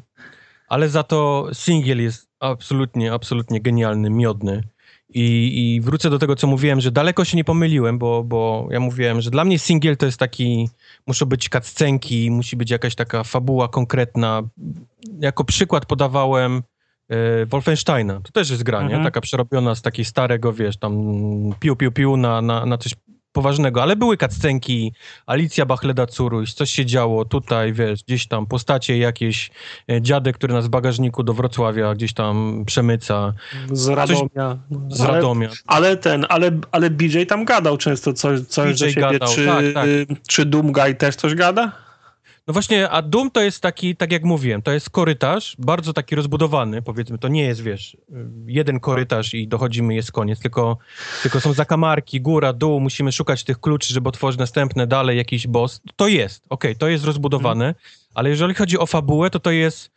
[0.67, 4.63] ale za to singiel jest absolutnie, absolutnie genialny, miodny.
[5.14, 8.80] I, I wrócę do tego, co mówiłem, że daleko się nie pomyliłem, bo, bo ja
[8.80, 10.69] mówiłem, że dla mnie singiel to jest taki,
[11.07, 14.41] muszą być cutscenki, musi być jakaś taka fabuła konkretna.
[15.19, 16.64] Jako przykład podawałem
[17.10, 18.22] e, Wolfensteina.
[18.23, 18.99] To też jest gra, mhm.
[18.99, 19.06] nie?
[19.06, 20.94] Taka przerobiona z takiej starego, wiesz, tam
[21.60, 22.94] piu, piu, piu na, na, na coś
[23.34, 24.93] poważnego, ale były cutscenki,
[25.26, 29.51] Alicja Bachleda Curuś, coś się działo tutaj, wiesz, gdzieś tam postacie jakieś,
[29.91, 33.34] e, dziadek, który nas w bagażniku do Wrocławia gdzieś tam przemyca.
[33.72, 34.57] Z Radomia.
[34.89, 35.49] Coś, z Radomia.
[35.68, 39.01] Ale, ale, ten, ale, ale BJ tam gadał często coś, coś BJ do siebie.
[39.01, 39.85] Gadał, czy, tak, tak.
[40.27, 41.82] czy Doomguy też coś gada?
[42.48, 46.15] No właśnie, a Doom to jest taki, tak jak mówiłem, to jest korytarz, bardzo taki
[46.15, 47.98] rozbudowany, powiedzmy, to nie jest, wiesz,
[48.45, 50.78] jeden korytarz i dochodzimy, jest koniec, tylko,
[51.22, 55.82] tylko są zakamarki, góra, dół, musimy szukać tych kluczy, żeby otworzyć następne, dalej jakiś boss.
[55.95, 57.82] To jest, okej, okay, to jest rozbudowane, hmm.
[58.14, 59.91] ale jeżeli chodzi o fabułę, to to jest,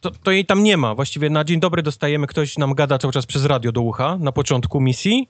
[0.00, 0.94] to, to jej tam nie ma.
[0.94, 4.32] Właściwie na dzień dobry dostajemy, ktoś nam gada cały czas przez radio do ucha na
[4.32, 5.28] początku misji,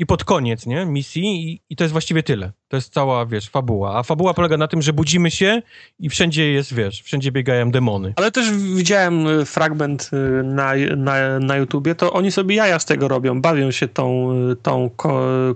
[0.00, 2.52] i pod koniec, nie, misji i, i, to jest właściwie tyle.
[2.68, 3.98] To jest cała, wiesz, fabuła.
[3.98, 5.62] A fabuła polega na tym, że budzimy się
[5.98, 8.12] i wszędzie jest, wiesz, wszędzie biegają demony.
[8.16, 12.84] Ale też widziałem y, fragment y, na, na, na YouTubie, to oni sobie jaja z
[12.84, 14.90] tego robią, bawią się tą, y, tą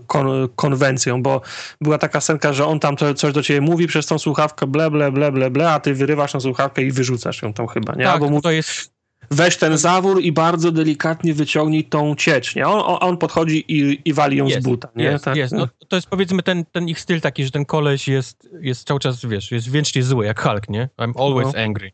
[0.07, 1.41] kon, konwencją, bo
[1.81, 5.13] była taka scenka, że on tam coś do ciebie mówi przez tą słuchawkę, ble, ble,
[5.13, 8.05] ble, ble, ble, a ty wyrywasz tą słuchawkę i wyrzucasz ją tam chyba, nie?
[8.05, 8.43] Tak, Albo mu...
[8.43, 8.94] to jest
[9.31, 12.67] weź ten zawór i bardzo delikatnie wyciągnij tą ciecz, nie?
[12.67, 15.05] On, on podchodzi i, i wali ją jest, z buta, nie?
[15.05, 15.37] Jest, tak?
[15.37, 15.53] jest.
[15.53, 19.01] No, to jest powiedzmy ten, ten ich styl taki, że ten koleś jest, jest cały
[19.01, 20.89] czas, wiesz, jest wiecznie zły, jak Hulk, nie?
[20.99, 21.61] I'm always no.
[21.61, 21.93] angry.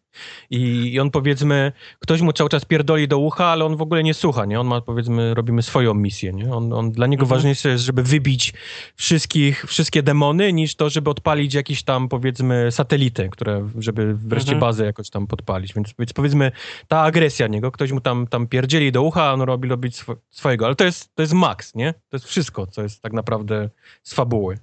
[0.50, 4.02] I, I on powiedzmy, ktoś mu cały czas pierdoli do ucha, ale on w ogóle
[4.02, 4.60] nie słucha, nie?
[4.60, 6.54] On ma, powiedzmy, robimy swoją misję, nie?
[6.54, 7.38] On, on dla niego mhm.
[7.38, 8.52] ważniejsze jest, żeby wybić
[8.96, 14.60] wszystkich, wszystkie demony, niż to, żeby odpalić jakiś tam, powiedzmy, satelitę, które, żeby wreszcie mhm.
[14.60, 15.74] bazę jakoś tam podpalić.
[15.74, 16.52] Więc, więc powiedzmy,
[16.88, 20.16] ta agresja niego, ktoś mu tam, tam pierdzieli do ucha, a on robi, robić sw
[20.30, 20.66] swojego.
[20.66, 21.92] Ale to jest, to jest max, nie?
[21.92, 23.68] To jest wszystko, co jest tak naprawdę
[24.02, 24.58] z fabuły.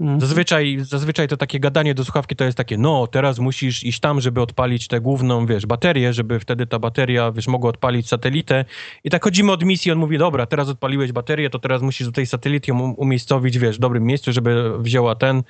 [0.00, 0.20] Mhm.
[0.20, 4.20] Zazwyczaj, zazwyczaj to takie gadanie do słuchawki to jest takie, no teraz musisz iść tam,
[4.20, 8.64] żeby odpalić tę główną, wiesz, baterię, żeby wtedy ta bateria, wiesz, mogła odpalić satelitę.
[9.04, 12.12] I tak chodzimy od misji, on mówi, dobra, teraz odpaliłeś baterię, to teraz musisz do
[12.12, 15.42] tej satelity um umiejscowić, wiesz, w dobrym miejscu, żeby wzięła ten.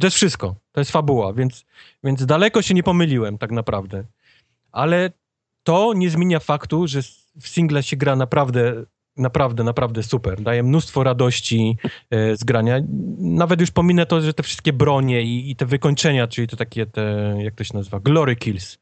[0.00, 1.64] To jest wszystko, to jest fabuła, więc,
[2.04, 4.04] więc daleko się nie pomyliłem tak naprawdę.
[4.72, 5.10] Ale
[5.62, 7.00] to nie zmienia faktu, że
[7.40, 8.84] w single się gra naprawdę
[9.16, 10.42] naprawdę, naprawdę super.
[10.42, 11.76] Daje mnóstwo radości
[12.10, 12.80] e, z grania.
[13.18, 16.86] Nawet już pominę to, że te wszystkie bronie i, i te wykończenia, czyli to takie
[16.86, 18.78] te, jak to się nazywa, glory kills,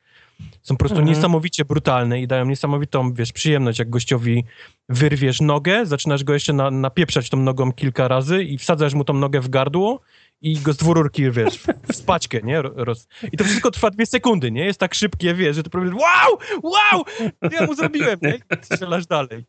[0.63, 1.17] są po prostu mhm.
[1.17, 4.45] niesamowicie brutalne i dają niesamowitą, wiesz, przyjemność, jak gościowi
[4.89, 9.15] wyrwiesz nogę, zaczynasz go jeszcze na, napieprzać tą nogą kilka razy i wsadzasz mu tą
[9.15, 10.01] nogę w gardło
[10.43, 11.59] i go z dwururki, wiesz,
[11.89, 12.63] w spaćkę, nie?
[12.63, 13.09] Roz...
[13.33, 14.65] I to wszystko trwa dwie sekundy, nie?
[14.65, 17.05] Jest tak szybkie, wiesz, że to powiesz, wow, wow,
[17.53, 18.35] ja mu zrobiłem, nie?
[18.35, 19.45] I strzelasz dalej.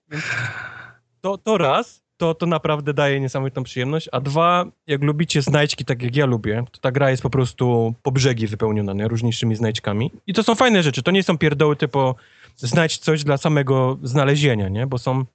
[1.22, 6.02] To, to raz, to, to naprawdę daje niesamowitą przyjemność, a dwa, jak lubicie znajdźki tak
[6.02, 9.08] jak ja lubię, to ta gra jest po prostu po brzegi wypełniona, nie?
[9.08, 10.12] Różniejszymi znajdźkami.
[10.28, 12.16] I to są fajne rzeczy, to nie są pierdoły typu
[12.56, 14.88] znajdź coś dla samego znalezienia, nie?
[14.88, 15.26] Bo są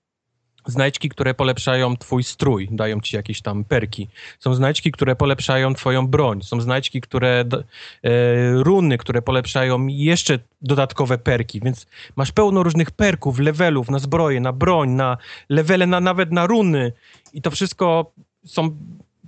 [0.68, 4.08] znajdźki, które polepszają twój strój, dają ci jakieś tam perki.
[4.40, 6.42] Są znajdźki, które polepszają twoją broń.
[6.42, 8.10] Są znajdźki, które e,
[8.52, 11.86] runy, które polepszają jeszcze dodatkowe perki, więc
[12.16, 15.16] masz pełno różnych perków, levelów na zbroję, na broń, na
[15.48, 16.92] levele, na, nawet na runy
[17.32, 18.12] i to wszystko
[18.46, 18.76] są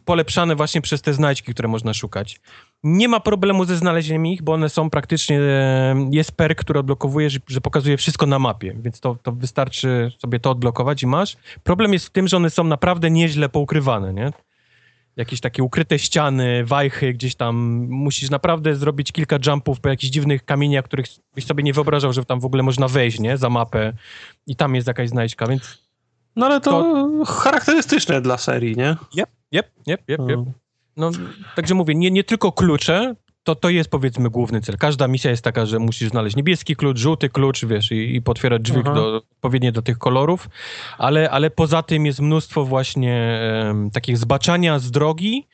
[0.05, 2.41] polepszane właśnie przez te znajdźki, które można szukać.
[2.85, 7.31] Nie ma problemu ze znalezieniem ich, bo one są praktycznie, e, jest perk, który odblokowuje,
[7.31, 11.37] że, że pokazuje wszystko na mapie, więc to, to wystarczy sobie to odblokować i masz.
[11.63, 14.33] Problem jest w tym, że one są naprawdę nieźle poukrywane, nie?
[15.17, 17.57] Jakieś takie ukryte ściany, wajchy, gdzieś tam
[17.91, 22.25] musisz naprawdę zrobić kilka jumpów po jakichś dziwnych kamieniach, których byś sobie nie wyobrażał, że
[22.25, 23.37] tam w ogóle można wejść, nie?
[23.37, 23.93] Za mapę
[24.47, 25.79] i tam jest jakaś znajdźka, więc...
[26.37, 27.25] No ale to, to...
[27.25, 28.97] charakterystyczne dla serii, nie?
[29.17, 29.31] Yep.
[29.53, 30.41] Jep, jep, jep, jep.
[31.01, 31.11] No,
[31.57, 34.77] także mówię, nie, nie tylko klucze, to, to jest powiedzmy główny cel.
[34.79, 38.63] Każda misja jest taka, że musisz znaleźć niebieski klucz, żółty klucz, wiesz, i, i potwierać
[38.63, 40.49] drzwi do, odpowiednie do tych kolorów,
[40.99, 45.47] ale, ale poza tym jest mnóstwo właśnie um, takich zbaczania z drogi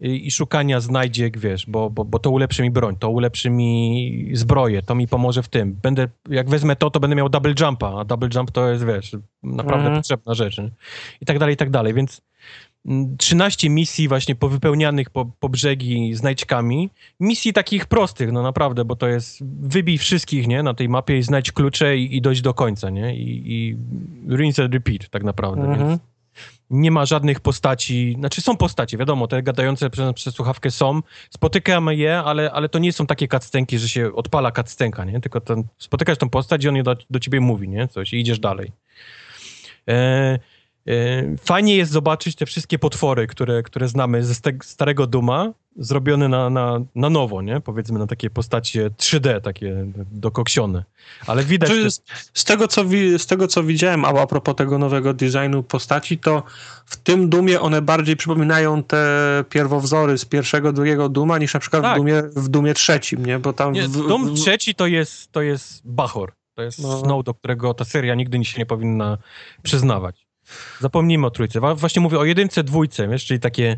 [0.00, 4.30] i, i szukania znajdziek, wiesz, bo, bo, bo to ulepszy mi broń, to ulepszy mi
[4.32, 5.78] zbroję, to mi pomoże w tym.
[5.82, 9.16] Będę, jak wezmę to, to będę miał double jumpa, a double jump to jest, wiesz,
[9.42, 9.96] naprawdę Mhm.
[9.96, 10.58] potrzebna rzecz.
[10.58, 10.70] nie?
[11.20, 12.22] I tak dalej, i tak dalej, więc
[13.18, 16.90] 13 misji właśnie powypełnianych po, po brzegi znajdźkami.
[17.20, 21.22] Misji takich prostych, no naprawdę, bo to jest wybij wszystkich, nie, na tej mapie i
[21.22, 23.76] znajdź klucze i, i dojść do końca, nie, i, i
[24.36, 25.88] rinse and repeat tak naprawdę, Mhm.
[25.88, 26.00] więc
[26.70, 31.00] nie ma żadnych postaci, znaczy są postacie, wiadomo, te gadające przez, przez słuchawkę są,
[31.30, 35.40] spotykamy je, ale, ale to nie są takie kacstenki, że się odpala kacstenka, nie, tylko
[35.40, 38.72] ten, spotykasz tą postać i on do, do ciebie mówi, nie, coś i idziesz dalej.
[39.88, 40.38] E,
[41.44, 46.80] fajnie jest zobaczyć te wszystkie potwory, które, które znamy ze starego Duma, zrobione na, na,
[46.94, 50.84] na nowo, nie, powiedzmy na takie postacie 3D, takie dokoksione,
[51.26, 51.70] ale widać...
[51.70, 55.62] Znaczy, te- z, tego, co wi, z tego, co widziałem, a propos tego nowego designu
[55.62, 56.42] postaci, to
[56.86, 59.06] w tym Dumie one bardziej przypominają te
[59.50, 61.94] pierwowzory z pierwszego, drugiego Duma, niż na przykład Tak.
[61.94, 63.38] w, Dumie, w Dumie trzecim, nie?
[63.38, 66.32] Bo tam Nie, w, dom w, trzeci to jest, to jest Bachor.
[66.54, 67.00] To jest No.
[67.00, 69.18] Snow, do którego ta seria nigdy się nie powinna
[69.62, 70.29] przyznawać.
[70.80, 71.60] Zapomnijmy o trójce.
[71.74, 73.76] Właśnie mówię o jedynce, dwójce, wiesz, czyli takie...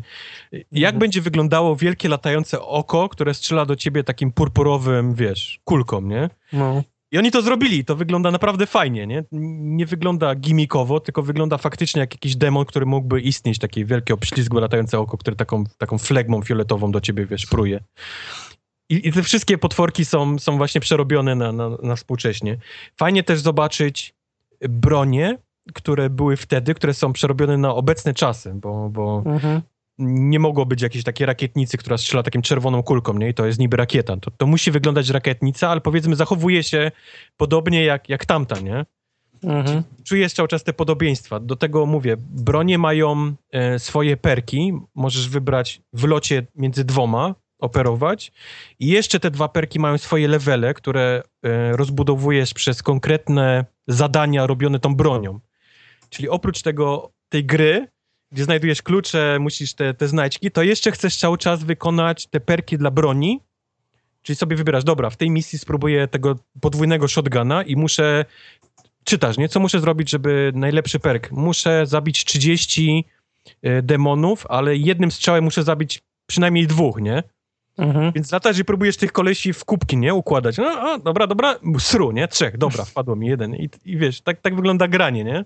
[0.71, 0.99] Jak Mhm.
[0.99, 6.29] będzie wyglądało wielkie latające oko, które strzela do ciebie takim purpurowym, wiesz, kulką, nie?
[6.53, 6.83] no.
[7.11, 9.23] I oni to zrobili, to wygląda naprawdę fajnie, nie?
[9.31, 14.61] Nie wygląda gimmikowo, tylko wygląda faktycznie jak jakiś demon, który mógłby istnieć, takie wielkie, obślizgłe,
[14.61, 17.79] latające oko, które taką, taką flegmą fioletową do ciebie, wiesz, pruje.
[18.89, 22.57] I, I te wszystkie potworki są, są właśnie przerobione na, na, na współcześnie.
[22.97, 24.13] Fajnie też zobaczyć
[24.69, 25.37] bronie,
[25.73, 29.61] które były wtedy, które są przerobione na obecne czasy, bo, bo Mhm.
[29.99, 33.29] nie mogło być jakiejś takiej rakietnicy, która strzela takim czerwoną kulką, nie?
[33.29, 34.17] I to jest niby rakieta.
[34.17, 36.91] To, to musi wyglądać rakietnica, ale powiedzmy zachowuje się
[37.37, 38.85] podobnie jak, jak tamta, nie?
[39.43, 39.83] Mhm.
[40.03, 41.39] Czujesz cały czas te podobieństwa.
[41.39, 44.73] Do tego mówię, bronie mają e, swoje perki.
[44.95, 48.31] Możesz wybrać w locie między dwoma, operować.
[48.79, 54.79] I jeszcze te dwa perki mają swoje levele, które e, rozbudowujesz przez konkretne zadania robione
[54.79, 55.39] tą bronią.
[56.13, 57.87] Czyli oprócz tego, tej gry,
[58.31, 62.77] gdzie znajdujesz klucze, musisz te, te znajdźki, to jeszcze chcesz cały czas wykonać te perki
[62.77, 63.39] dla broni.
[64.21, 68.25] Czyli sobie wybierasz, dobra, w tej misji spróbuję tego podwójnego shotguna i muszę
[69.03, 69.49] czytasz, nie?
[69.49, 71.31] Co muszę zrobić, żeby najlepszy perk?
[71.31, 73.05] Muszę zabić 30
[73.61, 77.23] e, demonów, ale jednym strzałem muszę zabić przynajmniej dwóch, nie?
[77.77, 78.11] Mhm.
[78.11, 80.13] Więc latasz i próbujesz tych kolesi w kubki, nie?
[80.13, 80.57] Układać.
[80.57, 82.27] No, a, dobra, dobra, sru, nie?
[82.27, 83.55] Trzech, dobra, wpadło mi jeden.
[83.55, 85.45] I, i wiesz, tak, tak wygląda granie, nie?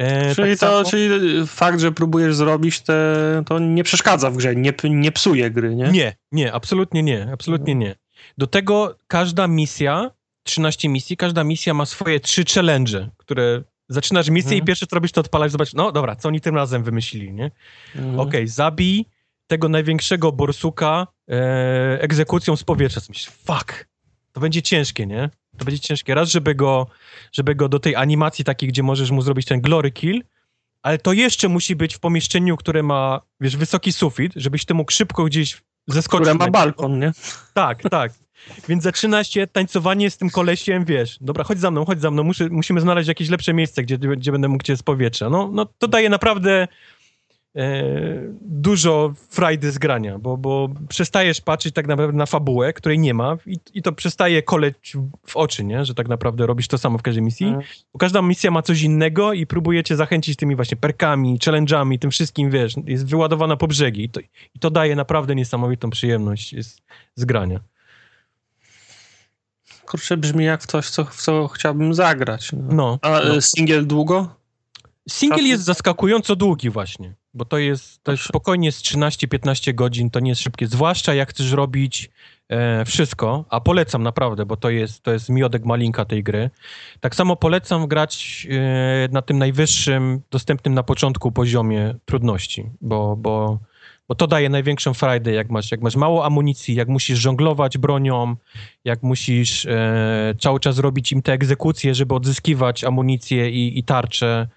[0.00, 4.56] E, Czyli, tak to, czyli fakt, że próbujesz zrobić te, to nie przeszkadza w grze,
[4.56, 5.88] nie, nie psuje gry, nie?
[5.92, 7.94] Nie, nie, absolutnie nie, absolutnie nie.
[8.38, 10.10] Do tego każda misja,
[10.42, 14.62] 13 misji, każda misja ma swoje trzy challenge, które zaczynasz misję Mhm.
[14.62, 17.50] i pierwsze co robisz to odpalasz, zobacz, no dobra, co oni tym razem wymyślili, nie?
[17.96, 18.20] Mhm.
[18.20, 19.06] Okej, zabij
[19.46, 23.00] tego największego borsuka e, egzekucją z powietrza.
[23.08, 23.88] Myślisz, fuck,
[24.32, 25.30] to będzie ciężkie, nie?
[25.60, 26.14] To będzie ciężkie.
[26.14, 26.86] Raz, żeby go,
[27.32, 30.22] żeby go do tej animacji takiej, gdzie możesz mu zrobić ten glory kill,
[30.82, 34.92] ale to jeszcze musi być w pomieszczeniu, które ma, wiesz, wysoki sufit, żebyś ty mógł
[34.92, 36.28] szybko gdzieś zeskoczyć.
[36.28, 37.12] Które ma balkon, nie?
[37.54, 38.12] tak, tak.
[38.68, 42.24] Więc zaczyna się tańcowanie z tym kolesiem, wiesz, dobra, chodź za mną, chodź za mną,
[42.24, 45.30] muszę, musimy znaleźć jakieś lepsze miejsce, gdzie, gdzie będę mógł cię z powietrza.
[45.30, 46.68] No, no to daje naprawdę
[48.42, 53.36] dużo frajdy z grania, bo, bo przestajesz patrzeć tak naprawdę na fabułę, której nie ma
[53.46, 54.96] i, i to przestaje koleć
[55.26, 55.84] w oczy, nie?
[55.84, 57.46] Że tak naprawdę robisz to samo w każdej misji.
[57.46, 57.64] Mhm.
[57.92, 62.10] Bo każda misja ma coś innego i próbuje cię zachęcić tymi właśnie perkami, challenge'ami, tym
[62.10, 64.20] wszystkim, wiesz, jest wyładowana po brzegi i to,
[64.54, 66.82] i to daje naprawdę niesamowitą przyjemność z,
[67.14, 67.60] z grania.
[69.86, 72.52] Kurczę, brzmi jak coś, co, w co chciałbym zagrać.
[72.52, 72.74] No.
[72.74, 72.98] No.
[73.02, 73.36] A no.
[73.36, 74.39] e, singiel długo?
[75.08, 80.20] Single jest zaskakująco długi właśnie, bo to jest, to jest spokojnie z 13-15 godzin, to
[80.20, 82.10] nie jest szybkie, zwłaszcza jak chcesz robić
[82.48, 86.50] e, wszystko, a polecam naprawdę, bo to jest, to jest miodek malinka tej gry.
[87.00, 93.58] Tak samo polecam grać e, na tym najwyższym, dostępnym na początku poziomie trudności, bo, bo,
[94.08, 98.36] bo to daje największą frajdę, jak masz, jak masz mało amunicji, jak musisz żonglować bronią,
[98.84, 104.48] jak musisz e, cały czas robić im te egzekucje, żeby odzyskiwać amunicję i, i tarcze.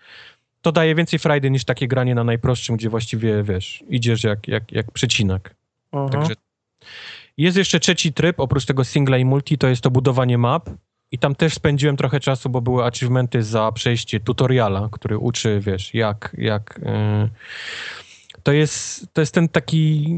[0.64, 4.72] To daje więcej frajdy niż takie granie na najprostszym, gdzie właściwie, wiesz, idziesz jak, jak,
[4.72, 5.56] jak przecinak.
[5.92, 6.10] Aha.
[6.10, 6.34] Także
[7.38, 10.70] jest jeszcze trzeci tryb, oprócz tego singla i multi, to jest to budowanie map.
[11.12, 15.94] I tam też spędziłem trochę czasu, bo były achievementy za przejście tutoriala, który uczy, wiesz,
[15.94, 16.80] jak, jak...
[16.86, 17.30] Yy...
[18.44, 20.16] To, jest, to jest ten taki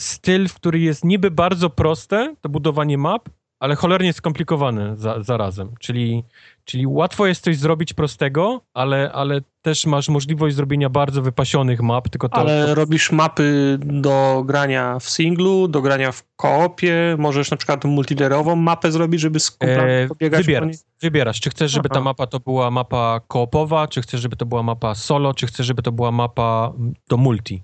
[0.00, 3.28] styl, w który jest niby bardzo proste, to budowanie map,
[3.60, 5.74] ale cholernie skomplikowane za, zarazem.
[5.80, 6.24] Czyli,
[6.64, 12.08] czyli łatwo jest coś zrobić prostego, ale, ale też masz możliwość zrobienia bardzo wypasionych map,
[12.08, 12.36] tylko to...
[12.36, 12.74] Ale to...
[12.74, 18.92] robisz mapy do grania w singlu, do grania w koopie, możesz na przykład multilerową mapę
[18.92, 20.40] zrobić, żeby z kumplami E, pobiegać.
[20.40, 22.04] po wybierasz, wybierasz, czy chcesz, żeby ta Aha.
[22.04, 25.82] mapa to była mapa koopowa, czy chcesz, żeby to była mapa solo, czy chcesz, żeby
[25.82, 26.72] to była mapa
[27.08, 27.62] do multi.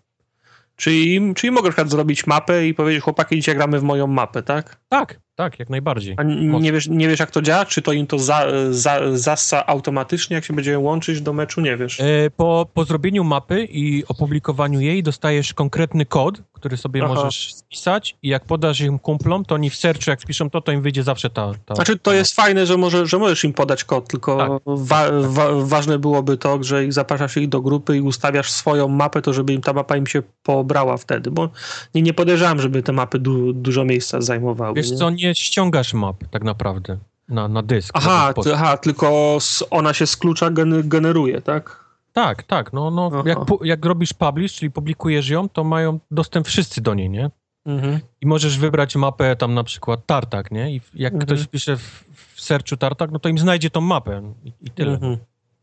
[0.76, 4.42] Czyli, czyli mogę na przykład zrobić mapę i powiedzieć, chłopaki, dzisiaj gramy w moją mapę,
[4.42, 4.80] tak?
[4.88, 6.14] Tak, tak, jak najbardziej.
[6.18, 6.22] A
[6.60, 7.64] nie wiesz, nie wiesz, jak to działa?
[7.64, 11.60] Czy to im to za, za, zassa automatycznie, jak się będzie łączyć do meczu?
[11.60, 12.00] Nie wiesz.
[12.00, 17.14] E, Po, po zrobieniu mapy i opublikowaniu jej dostajesz konkretny kod, który sobie Aha.
[17.14, 20.72] możesz spisać i jak podasz im kumplom, to oni w searchu, jak spiszą to, to
[20.72, 21.52] im wyjdzie zawsze ta...
[21.66, 24.62] ta Znaczy, to jest fajne, że, może, że możesz im podać kod, tylko Tak.
[24.66, 29.22] wa, wa, ważne byłoby to, że ich zapraszasz ich do grupy i ustawiasz swoją mapę,
[29.22, 31.48] to żeby im ta mapa im się pobrała wtedy, bo
[31.94, 34.74] nie, nie podejrzewam, żeby te mapy du, dużo miejsca zajmowały.
[34.74, 34.96] Wiesz nie?
[34.96, 36.98] co, nie ściągasz map tak naprawdę
[37.28, 37.90] na, na dysk.
[37.94, 41.84] Aha, żaden ty, aha, tylko z, ona się z klucza gen, generuje, tak?
[42.12, 43.22] Tak, tak, no, no Aha.
[43.26, 47.30] jak, jak robisz publish, czyli publikujesz ją, to mają dostęp wszyscy do niej, nie?
[47.66, 48.00] Mhm.
[48.20, 50.70] I możesz wybrać mapę tam na przykład Tartak, nie?
[50.74, 51.26] I jak Mhm.
[51.26, 54.92] ktoś wpisze w, w searchu Tartak, no to im znajdzie tą mapę i, i tyle.
[54.92, 55.16] Mhm.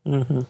[0.05, 0.45] Mhm.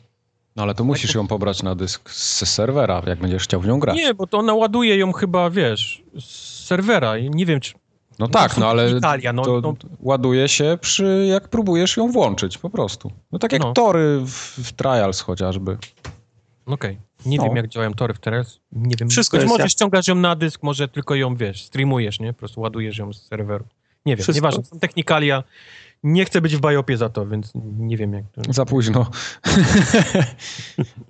[0.55, 3.79] No ale to musisz ją pobrać na dysk z serwera, jak będziesz chciał w nią
[3.79, 3.97] grać.
[3.97, 7.73] Nie, bo to ona ładuje ją chyba, wiesz, z serwera i nie wiem, czy...
[8.21, 9.73] No tak, no ale Italia, no, to no.
[9.99, 13.11] ładuje się przy, jak próbujesz ją włączyć po prostu.
[13.31, 13.73] No tak jak No.
[13.73, 14.29] tory w,
[14.67, 15.77] w Trials chociażby.
[16.65, 16.97] Okej.
[17.25, 17.43] Nie No.
[17.43, 18.59] wiem, jak działają tory w teraz.
[18.71, 19.09] Nie wiem.
[19.09, 22.33] Wszystko Być jest może jak- ściągasz ją na dysk, może tylko ją, wiesz, streamujesz, nie?
[22.33, 23.65] Po prostu ładujesz ją z serweru.
[24.05, 24.33] Nie wiem, Wszystko.
[24.35, 24.63] nieważne.
[24.63, 25.43] Są technikalia.
[26.03, 28.53] Nie chcę być w biopie za to, więc nie wiem, jak to...
[28.53, 29.09] Za późno.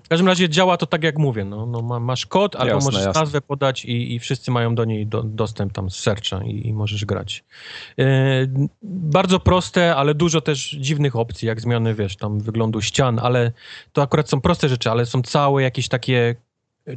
[0.03, 1.45] W każdym razie działa to tak, jak mówię.
[1.45, 3.22] No, no ma, masz kod, albo Jasne, możesz jasne.
[3.22, 6.73] nazwę podać i, i wszyscy mają do niej do, dostęp tam z searcha i, i
[6.73, 7.43] możesz grać.
[7.99, 8.03] E,
[8.84, 13.51] bardzo proste, ale dużo też dziwnych opcji, jak zmiany, wiesz, tam wyglądu ścian, ale
[13.93, 16.35] to akurat są proste rzeczy, ale są całe jakieś takie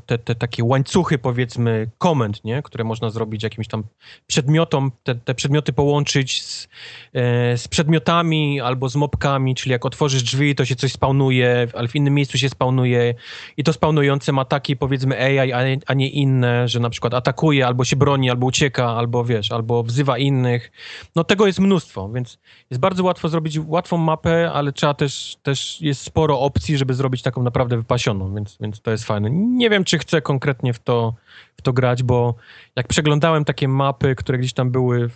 [0.06, 2.62] te, te takie łańcuchy, powiedzmy, komend, nie?
[2.62, 3.85] które można zrobić jakimś tam
[4.27, 6.69] przedmiotom, te, te przedmioty połączyć z,
[7.12, 11.89] e, z przedmiotami albo z mopkami, czyli jak otworzysz drzwi, to się coś spawnuje, ale
[11.89, 13.15] w innym miejscu się spawnuje
[13.56, 17.15] i to spawnujące ma takie, powiedzmy, AI, a nie, a nie inne, że na przykład
[17.15, 20.73] atakuje, albo się broni, albo ucieka, albo wiesz, albo wzywa innych.
[21.16, 22.39] No tego jest mnóstwo, więc
[22.70, 27.23] jest bardzo łatwo zrobić łatwą mapę, ale trzeba też, też jest sporo opcji, żeby zrobić
[27.23, 29.31] taką naprawdę wypasioną, więc, więc to jest fajne.
[29.31, 31.15] Nie wiem, czy chcę konkretnie w to,
[31.57, 32.35] w to grać, bo
[32.77, 35.11] jak przeglądałem takie mapy, które gdzieś tam były,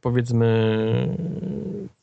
[0.00, 0.48] powiedzmy,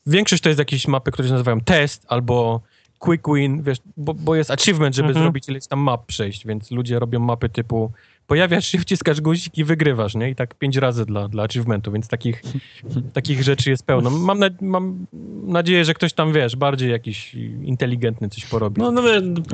[0.06, 2.60] większość to jest jakieś mapy, które się nazywają test albo
[2.98, 5.24] quick win, wiesz, bo, bo jest achievement, żeby Mhm.
[5.24, 7.90] zrobić ileś tam map przejść, więc ludzie robią mapy typu
[8.32, 10.30] pojawiasz się, wciskasz guzik i wygrywasz, nie?
[10.30, 12.42] I tak pięć razy dla, dla achievementu, więc takich,
[13.12, 14.10] takich rzeczy jest pełno.
[14.10, 15.06] Mam, na, mam
[15.42, 18.80] nadzieję, że ktoś tam, wiesz, bardziej jakiś inteligentny coś porobi.
[18.80, 19.02] No, no,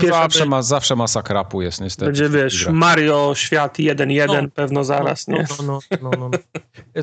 [0.09, 2.07] Zawsze, ma, zawsze masa krapu jest niestety.
[2.07, 2.75] będzie, wiesz, grach.
[2.75, 4.49] Mario Świat 1.1 No.
[4.55, 5.45] pewno zaraz, no, nie?
[5.59, 6.39] No, no, no, no, no.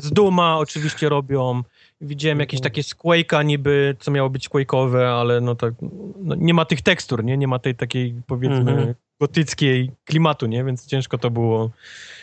[0.00, 1.62] Z Duma oczywiście robią.
[2.00, 5.74] Widziałem jakieś takie z Quake'a niby, co miało być Quake'owe, ale no tak,
[6.22, 7.36] no, nie ma tych tekstur, nie?
[7.36, 8.94] Nie ma tej takiej, powiedzmy, Mhm.
[9.20, 10.64] Gotyckiej klimatu, nie?
[10.64, 11.70] Więc ciężko to było.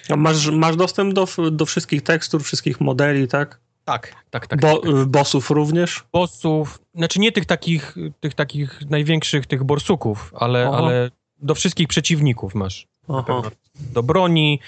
[0.10, 3.60] A masz, masz dostęp do, do wszystkich tekstur, wszystkich modeli, tak?
[3.86, 4.60] Tak, tak, tak.
[4.62, 6.04] Bo, bossów również?
[6.14, 10.78] bossów, znaczy nie tych takich, tych takich największych, tych borsuków, ale, Aha.
[10.78, 11.12] ale
[11.42, 12.88] do wszystkich przeciwników masz.
[13.94, 14.60] Do broni,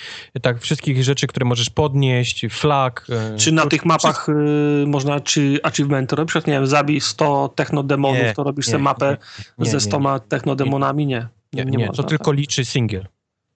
[0.41, 3.07] tak, wszystkich rzeczy, które możesz podnieść, flag.
[3.09, 6.35] e, Czy na to- tych mapach y, można, czy achievementy robisz?
[6.35, 9.17] Nie wiem, zabij 100 technodemonów, Nie, to robisz nie, sobie mapę
[9.57, 9.81] nie, nie, ze nie.
[9.81, 11.05] 100 technodemonami?
[11.05, 11.27] Nie.
[11.55, 13.07] Nie, nie, można, to tylko liczy singiel.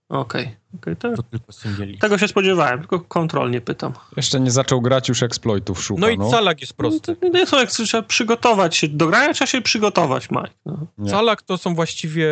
[0.09, 3.93] Okej, okej, to- To tylko singiel tego się spodziewałem, tylko kontrolnie pytam.
[4.17, 6.01] Jeszcze nie zaczął grać, już exploitów szuka.
[6.01, 7.15] No i calak jest prosty.
[7.21, 8.87] No, to nie są jak trzeba przygotować się.
[8.87, 10.49] Do grania trzeba się przygotować, Mike.
[10.65, 10.87] No.
[10.97, 11.11] Nie.
[11.11, 12.27] Calak to są właściwie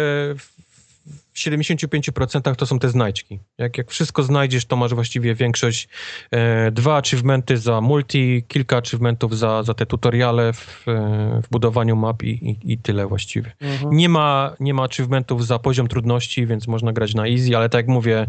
[1.38, 3.40] w w 75% to są te znajdźki.
[3.58, 5.88] Jak, jak wszystko znajdziesz, to masz właściwie większość,
[6.32, 11.96] e, dwa achievementy za multi, kilka achievementów za, za te tutoriale w, e, w budowaniu
[11.96, 13.52] map i, i, i tyle właściwie.
[13.92, 17.80] Nie ma, nie ma achievementów za poziom trudności, więc można grać na easy, ale tak
[17.80, 18.28] jak mówię,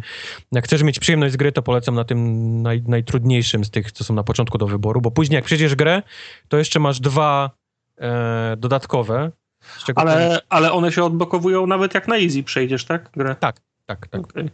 [0.53, 4.05] jak chcesz mieć przyjemność z gry, to polecam na tym naj, najtrudniejszym z tych, co
[4.05, 6.03] są na początku do wyboru, bo później jak przejdziesz grę,
[6.49, 7.51] to jeszcze masz dwa
[8.01, 9.31] e, dodatkowe,
[9.95, 13.11] Ale, ale one się odblokowują nawet jak na easy przejdziesz, tak?
[13.17, 13.37] Grę.
[13.41, 14.09] tak, tak.
[14.13, 14.51] Okej.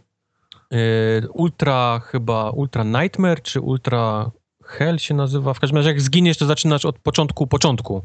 [0.71, 4.31] E, Ultra chyba, Ultra Nightmare czy Ultra
[4.63, 5.53] Hell się nazywa.
[5.53, 8.01] W każdym razie jak zginiesz, to zaczynasz od początku, początku.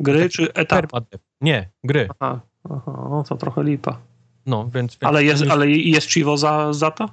[0.00, 0.80] Gry czy etap?
[0.80, 1.24] Permadeath.
[1.40, 2.08] Nie, gry.
[2.18, 2.40] Aha,
[2.70, 3.98] aha, no to trochę lipa.
[4.46, 7.08] No, więc, więc Ale jest, ale jest Chivo za, za to?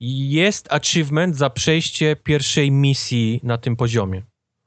[0.00, 4.22] jest achievement za przejście pierwszej misji na tym poziomie.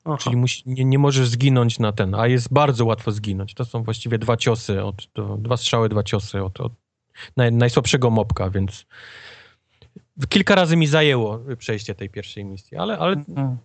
[0.07, 0.17] Aha.
[0.17, 3.53] Czyli musi, nie, nie możesz zginąć na ten, a jest bardzo łatwo zginąć.
[3.53, 6.73] To są właściwie dwa ciosy, od, to, dwa strzały, dwa ciosy od, od
[7.37, 8.85] naj, najsłabszego mopka, więc
[10.29, 13.57] kilka razy mi zajęło przejście tej pierwszej misji, ale, ale mhm.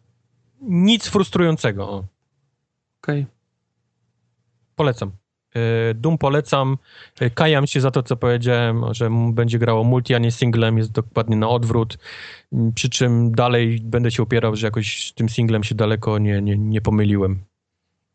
[0.60, 1.84] nic frustrującego.
[3.02, 3.20] Okej.
[3.20, 3.26] Okay.
[4.76, 5.21] Polecam.
[5.54, 6.78] E, Doom polecam.
[7.20, 10.78] E, kajam się za to, co powiedziałem, że będzie grało multi, a nie singlem.
[10.78, 11.98] Jest dokładnie na odwrót.
[12.52, 16.42] Mm, przy czym dalej będę się upierał, że jakoś z tym singlem się daleko nie,
[16.42, 17.44] nie, nie pomyliłem.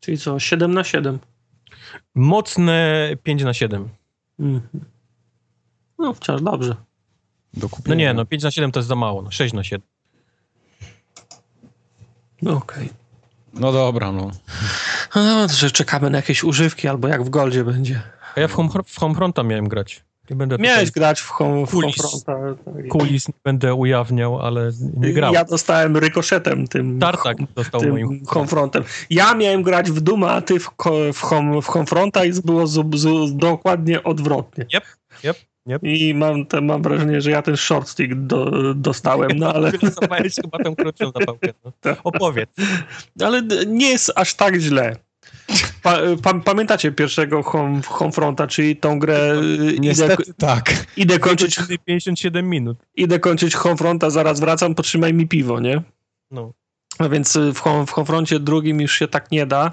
[0.00, 1.18] Czyli co, 7 na 7?
[2.14, 3.88] Mocne 5 na 7.
[4.40, 4.84] Mhm.
[5.98, 6.76] No, wciąż dobrze.
[7.86, 9.86] No nie, no 5 na 7 to jest za mało, no 6 na 7.
[12.42, 12.84] No okej.
[12.84, 12.98] Okay.
[13.52, 14.30] No dobra, no.
[15.14, 18.02] No, że czekamy na jakieś używki, albo jak w Goldzie będzie.
[18.36, 20.04] A ja w, home, w Homefronta miałem grać.
[20.30, 22.62] Nie będę Miałeś grać w, home, w kulis, Homefronta.
[22.88, 25.34] Kulis nie będę ujawniał, ale nie grałem.
[25.34, 28.84] Ja dostałem rykoszetem tym, Tartak dostał tym moim Homefrontem.
[29.10, 30.70] Ja miałem grać w Duma, a ty w,
[31.12, 34.66] w, home, w Homefronta i było z, z, dokładnie odwrotnie.
[34.74, 34.84] Yep,
[35.24, 35.36] yep.
[35.68, 35.82] Yep.
[35.82, 39.70] I mam, te, mam wrażenie, że ja ten short stick do, dostałem, no ale...
[39.72, 41.48] Wylosowałeś chyba tą krótszą zapałkę.
[41.64, 41.72] No.
[41.80, 41.98] Tak.
[42.04, 42.50] Opowiedz.
[43.22, 44.96] Ale nie jest aż tak źle.
[45.82, 49.42] Pa, pa, pamiętacie pierwszego home, Homefronta, czyli tą grę...
[49.78, 50.86] Niestety idę, tak.
[50.96, 51.60] Idę kończyć...
[51.84, 52.78] 57 minut.
[52.94, 55.82] Idę kończyć Homefronta, zaraz wracam, potrzymaj mi piwo, nie?
[56.30, 56.52] No.
[56.98, 59.72] A więc w, home, w Homefroncie drugim już się tak nie da.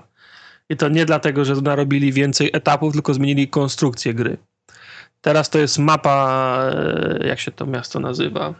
[0.69, 4.37] I to nie dlatego, że narobili więcej etapów, tylko zmienili konstrukcję gry.
[5.25, 6.59] Teraz to jest mapa,
[7.21, 8.53] e, jak się to miasto nazywa?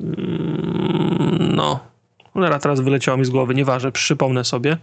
[0.00, 1.86] Mm, no,
[2.32, 4.76] cholera, teraz wyleciało mi z głowy, nieważne, przypomnę sobie.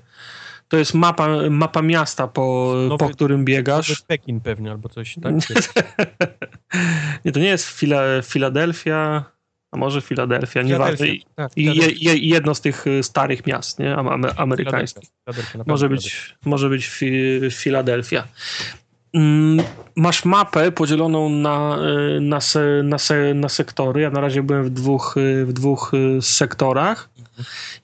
[0.68, 3.89] To jest mapa, mapa miasta, po, nowy, po którym biegasz.
[3.89, 5.34] Nowy Pekin pewnie, albo coś, tak?
[7.26, 9.26] nie, to nie jest Fila, Filadelfia,
[9.72, 11.07] a może Filadelfia, nieważne.
[11.35, 13.95] Tak, je, je, jedno z tych e, starych miast, nie?
[14.38, 15.10] amerykańskich.
[15.65, 17.01] Może być, może być
[17.51, 18.27] Filadelfia.
[19.14, 19.65] Mm,
[19.95, 21.77] masz mapę podzieloną na,
[22.18, 24.02] y, na, se, na, se, na sektory.
[24.02, 27.10] Ja na razie byłem w dwóch, y, w dwóch y, sektorach.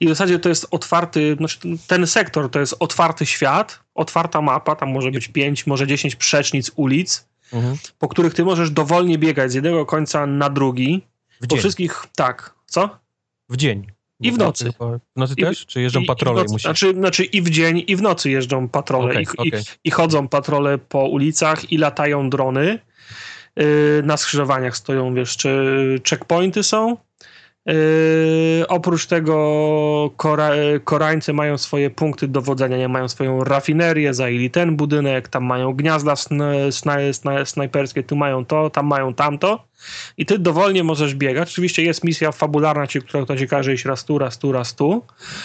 [0.00, 4.76] I w zasadzie to jest otwarty, znaczy ten sektor to jest otwarty świat, otwarta mapa,
[4.76, 7.76] tam może być 5, może 10 przecznic ulic, mhm.
[7.98, 11.06] po których ty możesz dowolnie biegać z jednego końca na drugi.
[11.40, 12.54] W po wszystkich, tak.
[12.66, 12.98] Co?
[13.48, 13.86] W dzień.
[14.20, 14.72] I w nocy.
[15.16, 15.66] W nocy I, też?
[15.66, 16.40] Czy jeżdżą patrole?
[16.40, 19.10] I nocy, znaczy, znaczy i w dzień, i w nocy jeżdżą patrole.
[19.10, 19.60] Okay, I, okay.
[19.60, 22.78] i, I, chodzą patrole po ulicach i latają drony.
[23.56, 26.96] Yy, na skrzyżowaniach stoją, wiesz, czy checkpointy są.
[27.66, 27.74] Yy,
[28.68, 30.50] oprócz tego Kora
[30.84, 36.12] Koreańcy mają swoje punkty dowodzenia, nie mają swoją rafinerię, zajęli ten budynek, tam mają gniazda
[36.12, 39.64] sn sn sn snajperskie, tu mają to, tam mają tamto
[40.16, 41.48] i ty dowolnie możesz biegać.
[41.50, 44.74] Oczywiście jest misja fabularna, ci, która to ci każe iść raz tu, raz tu, raz
[44.74, 45.02] tu.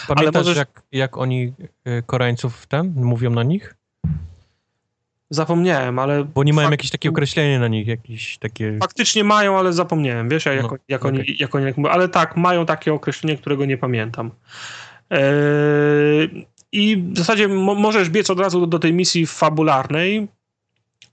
[0.08, 0.56] Pamiętasz, ale możesz...
[0.56, 1.52] jak, jak oni
[1.86, 3.74] y, Koreańców ten mówią na nich?
[5.30, 6.24] Zapomniałem, ale...
[6.24, 8.78] Bo nie mają jakieś takie określenie na nich, jakieś takie...
[8.80, 11.20] Faktycznie mają, ale zapomniałem, wiesz, jak, no, jak, okay.
[11.20, 11.72] oni, jak oni...
[11.90, 14.30] Ale tak, mają takie określenie, którego nie pamiętam.
[15.10, 20.28] Eee, I w zasadzie możesz biec od razu do, do tej misji fabularnej,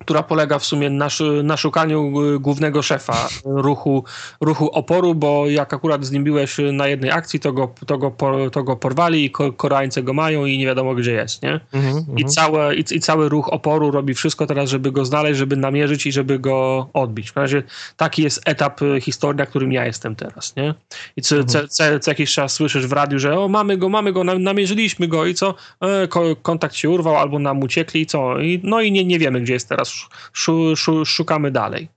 [0.06, 1.08] która polega w sumie na,
[1.44, 4.04] na szukaniu y, głównego szefa ruchu,
[4.42, 8.12] ruchu oporu, bo jak akurat z nim byłeś na jednej akcji, to go, to go,
[8.52, 11.60] to go porwali i Koreańcy go mają i nie wiadomo gdzie jest, nie?
[11.74, 12.04] -hmm.
[12.18, 16.06] I, całe, i, I cały ruch oporu robi wszystko teraz, żeby go znaleźć, żeby namierzyć
[16.06, 17.32] i żeby go odbić.
[17.32, 17.64] W razie
[17.98, 20.74] taki jest etap y, historii, na którym ja jestem teraz, nie?
[21.18, 21.46] I co, -hmm.
[21.46, 25.08] co, co, co, jakiś czas słyszysz w radiu, że o, mamy go, mamy go, namierzyliśmy
[25.08, 25.56] go i co?
[25.82, 26.08] E,
[26.42, 28.40] kontakt się urwał albo nam uciekli i co?
[28.40, 29.93] I, no i nie, nie wiemy, gdzie jest teraz
[31.06, 31.88] szukamy dalej.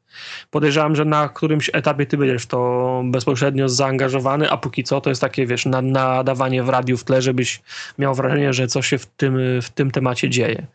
[0.51, 5.21] Podejrzewam, że na którymś etapie ty będziesz to bezpośrednio zaangażowany, a póki co to jest
[5.21, 7.63] takie, wiesz, nadawanie w radiu w tle, żebyś
[7.99, 10.67] miał wrażenie, że coś się w tym, w tym temacie dzieje.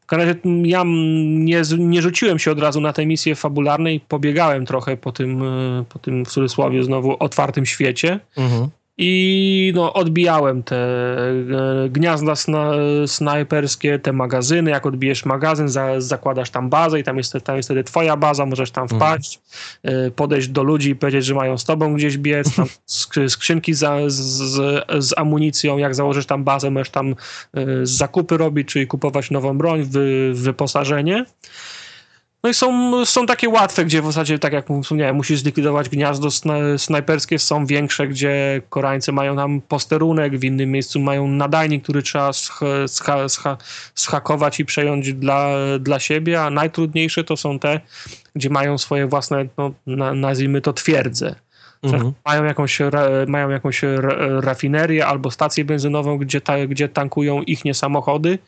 [0.00, 0.40] W każdym razie
[0.70, 5.42] ja nie, nie rzuciłem się od razu na tę misję fabularnej, pobiegałem trochę po tym,
[5.88, 8.20] po tym w cudzysłowie znowu otwartym świecie.
[8.36, 8.68] Mhm.
[8.98, 12.72] I no, odbijałem te e, gniazda sna,
[13.06, 14.70] snajperskie, te magazyny.
[14.70, 18.46] Jak odbijesz magazyn, za, zakładasz tam bazę i tam jest, tam jest wtedy twoja baza,
[18.46, 19.00] możesz tam mhm.
[19.00, 19.40] wpaść,
[19.82, 20.12] mhm.
[20.12, 22.66] podejść do ludzi i powiedzieć, że mają z tobą gdzieś biec, tam
[23.28, 27.14] skrzynki za, z, z, z, amunicją, jak założysz tam bazę, możesz tam
[27.54, 31.24] e, zakupy robić, czyli kupować nową broń, wy, wyposażenie.
[32.44, 36.28] No i są, są takie łatwe, gdzie w zasadzie, tak jak wspomniałem, musisz zlikwidować gniazdo
[36.78, 42.32] snajperskie, są większe, gdzie Koreańcy mają tam posterunek, w innym miejscu mają nadajnik, który trzeba
[42.32, 43.56] scha, scha, scha,
[43.94, 45.48] schakować i przejąć dla,
[45.80, 47.80] dla siebie, a najtrudniejsze to są te,
[48.34, 49.72] gdzie mają swoje własne, no,
[50.14, 51.34] nazwijmy to twierdze.
[51.82, 52.12] Mhm.
[52.26, 52.78] Mają jakąś,
[53.26, 53.80] mają jakąś
[54.40, 58.38] rafinerię albo stację benzynową, gdzie, ta, gdzie tankują ich nie samochody.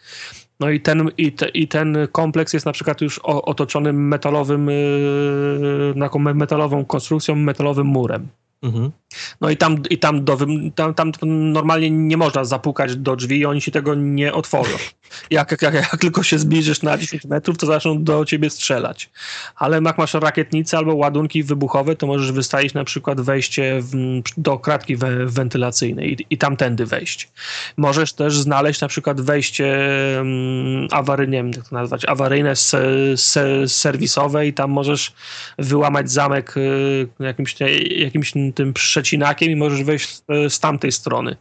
[0.61, 5.95] No i ten, i, te, i ten kompleks jest na przykład już otoczony metalowym, yy,
[6.01, 8.28] taką metalową konstrukcją, metalowym murem.
[8.66, 8.93] Mhm.
[9.40, 10.38] No i tam, i tam, do,
[10.74, 11.12] tam, tam
[11.52, 14.76] normalnie nie można zapukać do drzwi i oni ci tego nie otworzą.
[15.30, 19.10] Jak, jak, jak, tylko się zbliżysz na 10 metrów, to zaczną do ciebie strzelać.
[19.56, 24.59] Ale jak masz rakietnice albo ładunki wybuchowe, to możesz wystawić na przykład wejście w, do
[24.59, 27.28] kratki we, wentylacyjnej i, i tamtędy wejść.
[27.76, 29.78] Możesz też znaleźć na przykład wejście
[30.18, 32.82] um, awaryjne, jak to nazwać, awaryjne, se,
[33.16, 35.12] se, serwisowe i tam możesz
[35.59, 37.56] wyłamać zamek y, jakimś,
[37.97, 41.37] jakimś tym przecinakiem i możesz wejść z, z tamtej strony.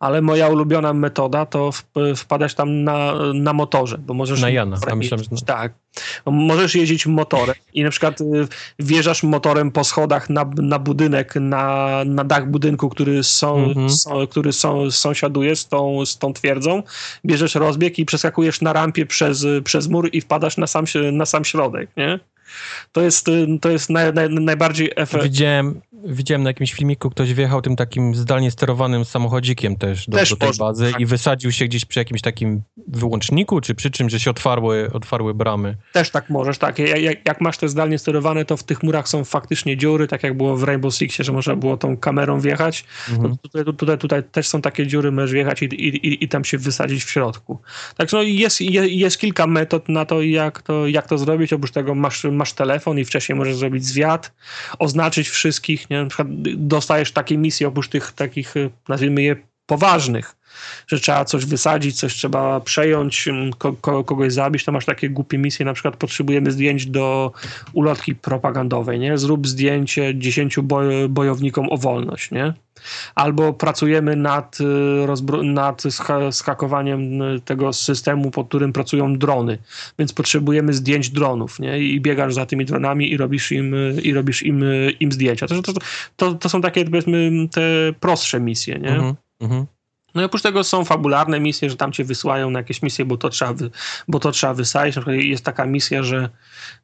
[0.00, 1.70] Ale moja ulubiona metoda to
[2.16, 4.40] wpadać tam na, na motorze, bo możesz...
[4.40, 5.46] Na Jana, a myślałem, że...
[5.46, 5.72] Tak.
[6.26, 8.24] Możesz jeździć motorem i na przykład y,
[8.78, 13.90] wjeżdżasz motorem po schodach na, na budynek, na, na dach budynku, który, są, mhm.
[13.90, 16.82] są, który są, sąsiaduje z tą, z tą twierdzą,
[17.26, 21.44] bierzesz rozbieg i przeskakujesz na rampie przez, przez mur i wpadasz na sam, na sam
[21.44, 22.20] środek, nie?
[22.92, 23.26] To jest,
[23.60, 25.24] to jest naj, naj, najbardziej efekt.
[25.24, 30.30] Widziałem, widziałem na jakimś filmiku, ktoś wjechał tym takim zdalnie sterowanym samochodzikiem też do, też
[30.30, 31.00] do tej bazy tak.
[31.00, 35.34] i wysadził się gdzieś przy jakimś takim wyłączniku, czy przy czym, że się otwarły, otwarły
[35.34, 35.76] bramy.
[35.92, 36.78] Też tak możesz, tak.
[36.78, 40.36] Jak, jak masz te zdalnie sterowane, to w tych murach są faktycznie dziury, tak jak
[40.36, 42.84] było w Rainbow Sixie, że można było tą kamerą wjechać.
[43.10, 43.36] Mhm.
[43.36, 47.04] Tutaj, tutaj, tutaj, też są takie dziury, możesz wjechać i, i, i tam się wysadzić
[47.04, 47.58] w środku.
[47.96, 51.52] Także no jest, jest, jest kilka metod na to jak, to, jak to zrobić.
[51.52, 54.32] Oprócz tego masz, masz telefon i wcześniej możesz zrobić zwiat,
[54.78, 56.02] oznaczyć wszystkich, nie?
[56.02, 58.54] Na przykład dostajesz takie misje oprócz tych takich,
[58.88, 59.36] nazwijmy je,
[59.68, 60.36] poważnych,
[60.86, 63.28] że trzeba coś wysadzić, coś trzeba przejąć,
[63.58, 67.32] ko ko kogoś zabić, to masz takie głupie misje, na przykład potrzebujemy zdjęć do
[67.72, 69.18] ulotki propagandowej, nie?
[69.18, 72.54] Zrób zdjęcie dziesięciu boj bojownikom o wolność, nie?
[73.14, 75.82] Albo pracujemy nad, y, nad
[76.30, 79.58] skakowaniem tego systemu, pod którym pracują drony,
[79.98, 81.78] więc potrzebujemy zdjęć dronów, nie?
[81.78, 84.64] I biegasz za tymi dronami i robisz im, i robisz im,
[85.00, 85.46] im zdjęcia.
[85.46, 85.72] To, to,
[86.16, 87.60] to, to są takie, powiedzmy, te
[88.00, 88.90] prostsze misje, nie?
[88.90, 89.77] Mhm, mhm.
[90.14, 93.16] No i oprócz tego są fabularne misje, że tam cię wysyłają na jakieś misje, bo
[93.16, 93.70] to trzeba, wy,
[94.08, 94.96] bo to trzeba wysadzić.
[94.96, 96.28] Na przykład jest taka misja, że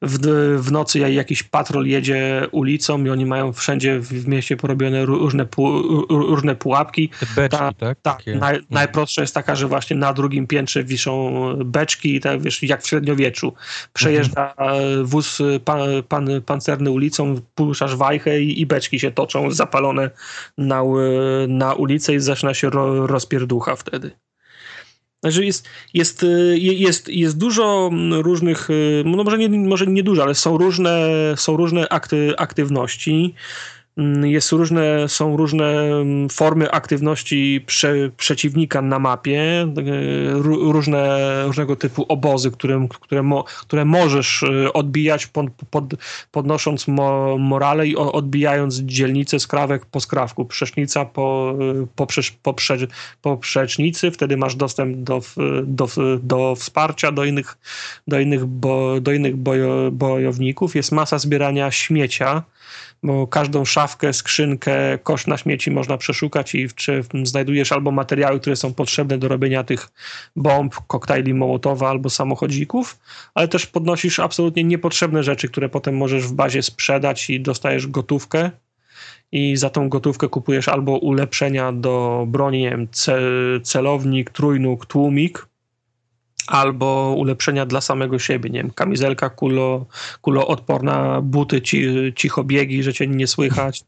[0.03, 0.19] w,
[0.61, 5.83] w nocy jakiś patrol jedzie ulicą i oni mają wszędzie w mieście porobione różne, pu,
[6.09, 7.11] różne pułapki.
[7.37, 7.99] beczki, ta, tak?
[8.03, 12.83] Ta, naj, najprostsza jest taka, że właśnie na drugim piętrze wiszą beczki, tak, wiesz, jak
[12.83, 13.53] w średniowieczu.
[13.93, 15.07] Przejeżdża mhm.
[15.07, 20.11] wóz pan, pan, pancerny ulicą, puszczasz wajchę i, i beczki się toczą zapalone
[20.59, 20.83] na,
[21.49, 24.11] na ulicę i zaczyna się ro, rozpierducha wtedy.
[25.21, 30.23] Także jest, jest, y, jest, jest dużo różnych, y, no może nie, może nie dużo,
[30.23, 30.99] ale są różne,
[31.37, 33.35] są różne akty, aktywności.
[33.97, 39.69] Mm, jest różne, są różne mm, formy aktywności prze, przeciwnika na mapie, e,
[40.73, 45.85] różne, różnego typu obozy, które, które, mo, które możesz e, odbijać pod, pod,
[46.33, 51.57] podnosząc mo, morale i odbijając dzielnicę skrawek po skrawku, przecznica po,
[51.97, 52.07] po,
[52.43, 52.77] po, prze,
[53.23, 55.21] po przecznicy, wtedy masz dostęp do,
[55.65, 55.89] do,
[56.23, 57.57] do wsparcia, do innych,
[58.09, 60.75] do innych, bo, do innych bojo, bojowników.
[60.75, 62.43] Jest masa zbierania śmiecia,
[63.05, 68.57] bo każdą szafkę, skrzynkę, kosz na śmieci można przeszukać i czy znajdujesz albo materiały, które
[68.57, 69.89] są potrzebne do robienia tych
[70.37, 72.99] bomb, koktajli Mołotowa albo samochodzików,
[73.35, 78.51] ale też podnosisz absolutnie niepotrzebne rzeczy, które potem możesz w bazie sprzedać i dostajesz gotówkę.
[79.33, 82.89] I za tą gotówkę kupujesz albo ulepszenia do broni, nie wiem,
[83.63, 85.47] celownik, trójnóg, tłumik,
[86.47, 89.87] albo ulepszenia dla samego siebie, nie wiem, kamizelka kulo,
[90.21, 93.85] kuloodporna, buty ci, cichobiegi, że cię nie słychać.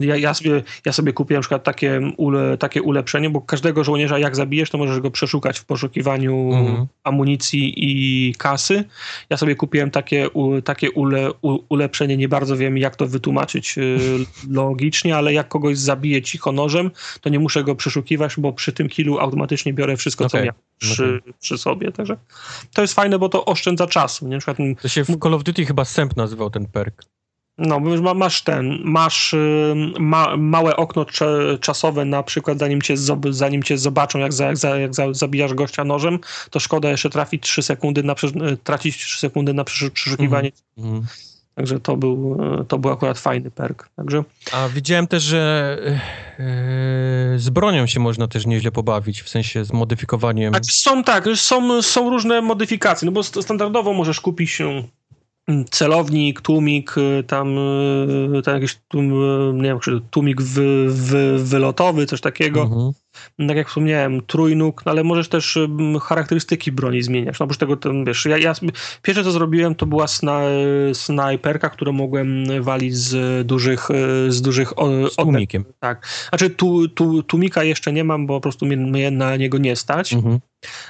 [0.00, 4.18] Ja, ja, sobie, ja sobie kupiłem na przykład takie, ule, takie ulepszenie, bo każdego żołnierza
[4.18, 6.86] jak zabijesz, to możesz go przeszukać w poszukiwaniu mhm.
[7.04, 8.84] amunicji i kasy.
[9.30, 13.78] Ja sobie kupiłem takie, u, takie ule, u, ulepszenie, nie bardzo wiem jak to wytłumaczyć
[13.78, 13.98] y,
[14.50, 18.88] logicznie, ale jak kogoś zabiję cicho nożem, to nie muszę go przeszukiwać, bo przy tym
[18.88, 20.40] kilu automatycznie biorę wszystko, okay.
[20.40, 21.92] co miałem przy, przy sobie.
[21.92, 22.16] Także
[22.74, 24.28] to jest fajne, bo to oszczędza czasu.
[24.28, 24.38] Nie?
[24.38, 27.02] przykład, to się w Call of Duty chyba Semp nazywał ten perk.
[27.58, 27.80] No,
[28.14, 29.34] masz ten, masz
[29.98, 31.06] ma, małe okno
[31.60, 32.94] czasowe na przykład, zanim cię,
[33.30, 36.18] zanim cię zobaczą, jak, za, jak, za, jak za, zabijasz gościa nożem,
[36.50, 38.14] to szkoda jeszcze trafić 3 sekundy na,
[38.64, 40.52] tracić 3 sekundy na przeszukiwanie.
[40.78, 41.25] Mm -hmm.
[41.56, 42.38] Także to był,
[42.68, 43.88] to był akurat fajny perk.
[43.96, 44.24] Także...
[44.52, 45.78] A widziałem też, że
[46.38, 50.52] yy, z bronią się można też nieźle pobawić, w sensie z modyfikowaniem.
[50.52, 54.84] Znaczy są tak, są, są różne modyfikacje, no bo standardowo możesz kupić się
[55.70, 56.94] celownik, tłumik,
[57.26, 57.56] tam,
[58.44, 59.12] tam jakiś tłum,
[59.62, 59.78] nie wiem,
[60.10, 62.62] tłumik wy, wy, wylotowy, coś takiego.
[62.62, 62.92] Mhm
[63.48, 65.58] tak jak wspomniałem, trójnóg, no ale możesz też
[66.02, 67.38] charakterystyki broni zmieniać.
[67.38, 68.54] No oprócz tego, ten, wiesz, ja, ja
[69.02, 70.40] pierwsze co zrobiłem to była sna,
[70.92, 73.88] snajperka, którą mogłem walić z dużych
[74.28, 74.72] z dużych
[75.12, 75.64] z tłumikiem.
[75.80, 76.06] Tak.
[76.28, 79.76] Znaczy tu, tu, tłumika jeszcze nie mam, bo po prostu mnie, mnie na niego nie
[79.76, 80.12] stać.
[80.12, 80.38] Mhm.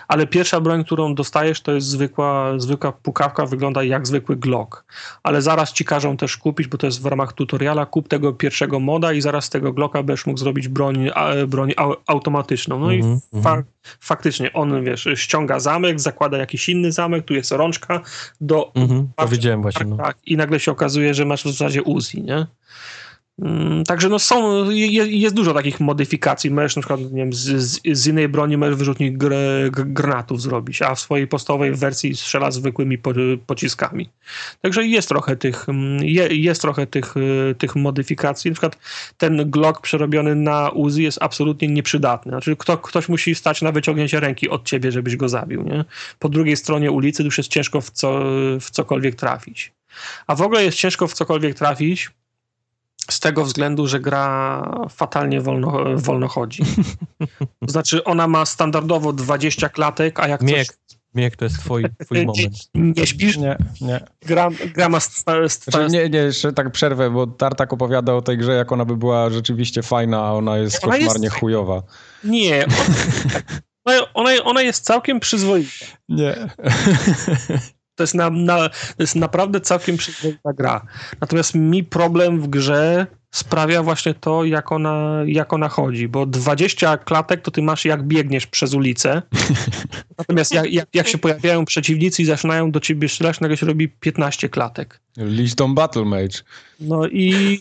[0.09, 4.85] Ale pierwsza broń, którą dostajesz, to jest zwykła, zwykła pukawka, wygląda jak zwykły Glock.
[5.23, 8.81] Ale zaraz ci każą też kupić, bo to jest w ramach tutoriala, kup tego pierwszego
[8.81, 11.11] moda i zaraz z tego Glocka będziesz mógł zrobić broń,
[11.49, 11.73] broń
[12.17, 12.79] automatyczną.
[12.79, 13.97] No mm -hmm, i mhm, fa -hmm.
[14.01, 18.01] faktycznie on, wiesz, ściąga zamek, zakłada jakiś inny zamek, tu jest rączka
[18.41, 18.73] do...
[18.75, 19.87] Mm -hmm, to widziałem właśnie.
[19.87, 19.97] No.
[19.97, 22.47] Tak, I nagle się okazuje, że masz w zasadzie Uzi, nie?
[23.43, 26.51] Mm, także no są, jest dużo takich modyfikacji.
[26.51, 29.33] Możesz na przykład nie wiem, z, z innej broni możesz wyrzutnik gr,
[29.71, 33.11] granatów zrobić, a w swojej podstawowej wersji strzela zwykłymi po,
[33.47, 34.09] pociskami.
[34.61, 37.15] Także jest trochę tych, mm, jest trochę tych,
[37.59, 38.51] tych modyfikacji.
[38.51, 38.79] Na przykład
[39.19, 42.31] ten Glock przerobiony na Uzi jest absolutnie nieprzydatny.
[42.31, 45.63] Znaczy kto, ktoś musi stać na wyciągnięcie ręki od ciebie, żebyś go zabił.
[45.63, 45.85] Nie?
[46.19, 48.21] Po drugiej stronie ulicy już jest ciężko w, co,
[48.61, 49.73] w cokolwiek trafić.
[50.27, 52.11] A w ogóle jest ciężko w cokolwiek trafić,
[53.11, 56.63] z tego względu, że gra fatalnie wolno, wolno chodzi.
[57.61, 60.67] To znaczy, ona ma standardowo 20 klatek, a jak Miek.
[60.67, 60.77] coś...
[61.15, 62.55] Miek, to jest twój, twój moment.
[62.75, 63.37] Nie, nie śpisz?
[63.37, 64.01] Nie, nie.
[64.23, 65.01] Gra, gra ma...
[65.01, 65.71] Sta, sta...
[65.71, 68.97] Znaczy, nie, nie, jeszcze tak przerwę, bo Tartak opowiada o tej grze, jak ona by
[68.97, 71.37] była rzeczywiście fajna, a ona jest ona koszmarnie jest...
[71.37, 71.83] chujowa.
[72.25, 72.67] Nie,
[73.85, 75.87] ona, ona, ona jest całkiem przyzwoita.
[76.09, 76.37] Nie.
[77.97, 80.87] To jest, na, na, to jest naprawdę całkiem przyzwoita gra.
[81.21, 86.97] Natomiast mi problem w grze sprawia właśnie to, jak ona, jak ona chodzi, bo 20
[86.97, 89.23] klatek to ty masz jak biegniesz przez ulicę,
[90.19, 93.89] natomiast jak, jak, jak się pojawiają przeciwnicy i zaczynają do ciebie strzelać, nagle się robi
[93.89, 95.01] 15 klatek.
[95.17, 96.39] Liston Battle Mage.
[96.81, 97.61] No i...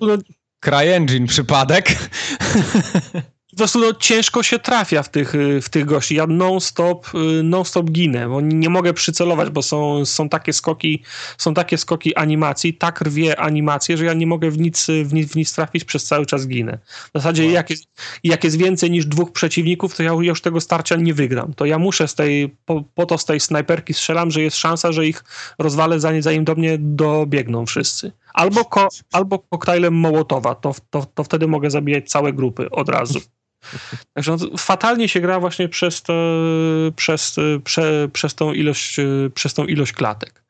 [0.64, 1.88] CryEngine przypadek.
[3.58, 6.14] po prostu no, ciężko się trafia w tych, y, w tych gości.
[6.14, 11.02] Ja non-stop y, non stop ginę, bo nie mogę przycelować, bo są, są takie skoki
[11.38, 15.32] są takie skoki animacji, tak rwie animacje, że ja nie mogę w nic, w nic,
[15.32, 16.78] w nic trafić, przez cały czas ginę.
[16.86, 17.52] W zasadzie wow.
[17.52, 17.84] jak, jest,
[18.24, 21.54] jak jest więcej niż dwóch przeciwników, to ja już tego starcia nie wygram.
[21.54, 24.92] To ja muszę z tej, po, po to z tej snajperki strzelam, że jest szansa,
[24.92, 25.24] że ich
[25.58, 28.12] rozwalę zanim, zanim do mnie dobiegną wszyscy.
[28.34, 33.20] Albo, ko, albo koktajlem Mołotowa, to, to, to wtedy mogę zabijać całe grupy od razu.
[34.14, 36.42] Także fatalnie się gra właśnie przez, to,
[36.96, 38.96] przez, prze, przez, tą ilość,
[39.34, 40.47] przez tą ilość klatek.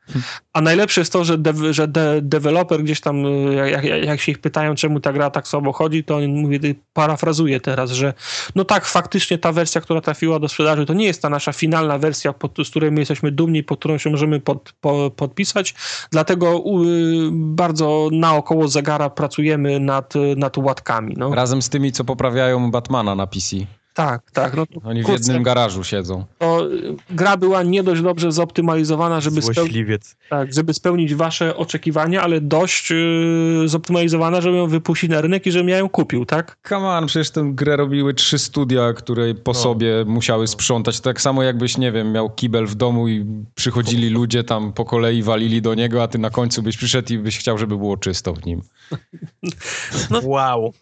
[0.53, 3.25] A najlepsze jest to, że, de, że de, deweloper gdzieś tam,
[3.67, 7.61] jak, jak, się ich pytają, czemu ta gra tak słabo chodzi, to on mówi, parafrazuje
[7.61, 8.15] teraz, że
[8.55, 11.99] no tak, faktycznie ta wersja, która trafiła do sprzedaży, to nie jest ta nasza finalna
[11.99, 15.75] wersja, pod, z której my jesteśmy dumni, pod którą się możemy pod, po, podpisać,
[16.11, 21.15] dlatego y, bardzo naokoło zegara pracujemy nad, nad łatkami.
[21.19, 21.35] No.
[21.35, 23.57] Razem z tymi, co poprawiają Batmana na PC.
[23.99, 24.57] Tak, tak.
[24.57, 26.25] No Oni w jednym garażu siedzą.
[26.39, 26.69] To
[27.11, 29.77] gra była nie dość dobrze zoptymalizowana, żeby, spełnić,
[30.31, 35.53] tak, żeby spełnić wasze oczekiwania, ale dość yy, zoptymalizowana, żeby ją wypuścić na rynek i
[35.53, 36.59] żebym ja ją kupił, tak?
[36.69, 39.59] Come on, przecież tę grę robiły trzy studia, które po no.
[39.59, 41.01] sobie musiały sprzątać.
[41.01, 45.23] Tak samo jakbyś, nie wiem, miał kibel w domu i przychodzili ludzie tam po kolei,
[45.23, 48.35] walili do niego, a ty na końcu byś przyszedł i byś chciał, żeby było czysto
[48.35, 48.63] w nim.
[50.11, 50.73] No, wow.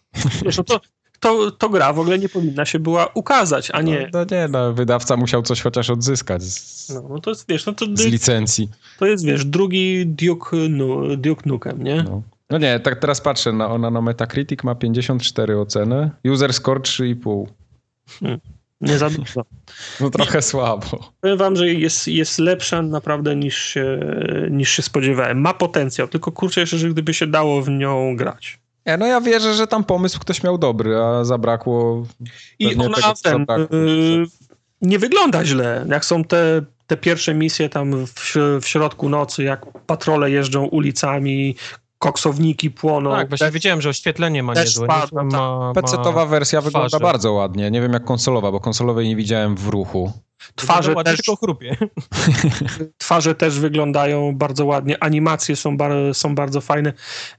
[0.45, 0.79] Wiesz, no to,
[1.19, 4.09] to, to gra w ogóle nie powinna się była ukazać, a nie...
[4.13, 7.65] No, no nie, no, wydawca musiał coś chociaż odzyskać z, no, no to jest, wiesz,
[7.65, 8.69] no to, z licencji.
[8.99, 12.03] To jest, wiesz, drugi Duke, no, Duke Nukem, nie?
[12.03, 12.21] No.
[12.49, 12.57] no.
[12.57, 17.45] nie, tak teraz patrzę, na, ona na Metacritic ma 54 oceny, user score 3,5.
[18.19, 18.39] Hmm.
[18.81, 19.45] Nie za dużo.
[19.99, 21.13] No trochę słabo.
[21.21, 23.99] Powiem wam, że jest, jest lepsza naprawdę niż się,
[24.51, 25.41] niż się spodziewałem.
[25.41, 28.59] Ma potencjał, tylko kurczę jeszcze, że gdyby się dało w nią grać.
[28.87, 32.05] Nie, no ja wierzę, że tam pomysł ktoś miał dobry, a zabrakło.
[32.59, 34.25] I ona tego, ten, yy,
[34.81, 35.85] nie wygląda źle.
[35.89, 41.55] Jak są te, te pierwsze misje tam w, w środku nocy, jak patrole jeżdżą ulicami,
[41.99, 43.11] koksowniki płoną.
[43.11, 44.85] Tak, właśnie wiedziałem, że oświetlenie ma niezłe.
[44.85, 45.83] Spadło, ma, tak.
[45.83, 47.71] PC-towa wersja wygląda bardzo ładnie.
[47.71, 50.11] Nie wiem jak konsolowa, bo konsolowej nie widziałem w ruchu.
[50.55, 51.77] Twarze też, tylko chrupie.
[52.97, 56.93] twarze też wyglądają bardzo ładnie, animacje są, bar, są bardzo fajne.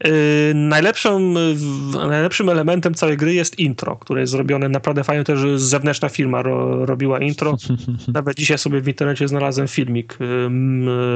[0.05, 0.11] Yy,
[0.55, 1.39] najlepszym,
[2.09, 5.25] najlepszym elementem całej gry jest intro, które jest zrobione naprawdę fajnie.
[5.25, 7.57] Też zewnętrzna firma ro, robiła intro.
[8.15, 10.51] Nawet dzisiaj sobie w internecie znalazłem filmik yy,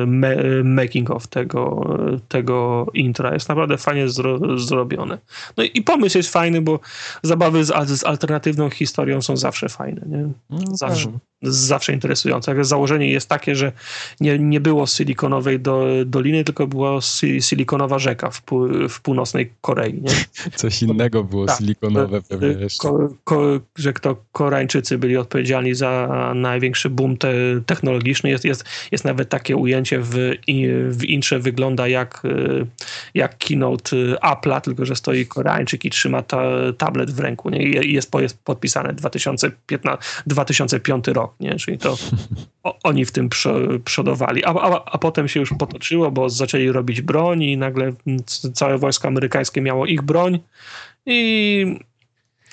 [0.06, 1.84] me, making of tego,
[2.28, 3.34] tego intra.
[3.34, 5.18] Jest naprawdę fajnie zro, zrobione.
[5.56, 6.80] No i pomysł jest fajny, bo
[7.22, 10.02] zabawy z, z alternatywną historią są zawsze fajne.
[10.06, 10.28] Nie?
[10.50, 11.12] No, zawsze.
[11.42, 12.64] Zawsze interesujące.
[12.64, 13.72] Założenie jest takie, że
[14.20, 17.00] nie, nie było silikonowej do, doliny, tylko była
[17.40, 18.42] silikonowa rzeka w,
[18.88, 19.94] w północnej Korei.
[20.02, 20.10] Nie?
[20.56, 22.88] Coś innego było tak, silikonowe pewnie jeszcze.
[22.88, 23.42] Ko, ko,
[23.76, 27.32] że to Koreańczycy byli odpowiedzialni za największy boom te,
[27.66, 28.30] technologiczny.
[28.30, 30.14] Jest, jest, jest nawet takie ujęcie w,
[30.88, 32.22] w intrze wygląda jak,
[33.14, 36.42] jak keynote Apple'a, tylko że stoi Koreańczyk i trzyma ta,
[36.78, 37.50] tablet w ręku.
[37.50, 37.62] Nie?
[37.62, 41.54] I jest, jest podpisane 2015, 2005 rok, nie?
[41.54, 41.96] czyli to
[42.62, 43.28] o, oni w tym
[43.84, 44.44] przodowali.
[44.44, 47.92] A, a, a potem się już potoczyło, bo zaczęli robić broń i nagle
[48.54, 50.40] całe wojsko amerykańskie miało ich broń
[51.06, 51.78] i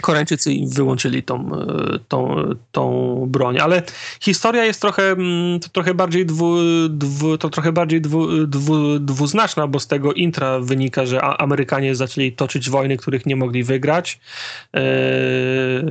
[0.02, 2.36] Koreańczycy wyłączyli tą, e, tą,
[2.72, 3.84] tą broń, ale
[4.22, 6.56] historia jest trochę, mm, to trochę bardziej, dwu,
[6.90, 12.32] dwu, to trochę bardziej dwu, dwu, dwuznaczna, bo z tego intra wynika, że Amerykanie zaczęli
[12.32, 14.20] toczyć wojny, których nie mogli wygrać.
[14.74, 14.82] E,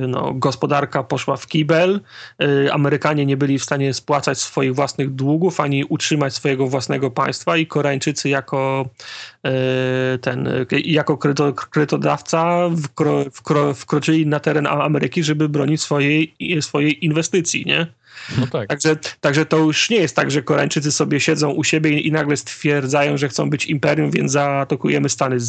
[0.07, 2.01] no, gospodarka poszła w kibel.
[2.41, 7.57] E, Amerykanie nie byli w stanie spłacać swoich własnych długów, ani utrzymać swojego własnego państwa
[7.57, 8.89] i Koreańczycy jako
[10.21, 11.17] ten, jako
[11.71, 17.87] kredytodawca wkro, wkro, wkro wkroczyli na teren Ameryki, żeby bronić swojej, swojej inwestycji, nie?
[18.37, 18.69] No tak.
[18.69, 22.11] Także, także to już nie jest tak, że Koreańczycy sobie siedzą u siebie i, i
[22.11, 25.39] nagle stwierdzają, że chcą być imperium, więc zaatakujemy Stany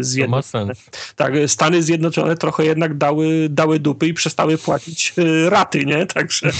[0.00, 0.72] Zjednoczone.
[1.16, 6.06] Tak, Stany Zjednoczone trochę jednak dały, dały dupy i przestały płacić e, raty, nie?
[6.06, 6.50] Także,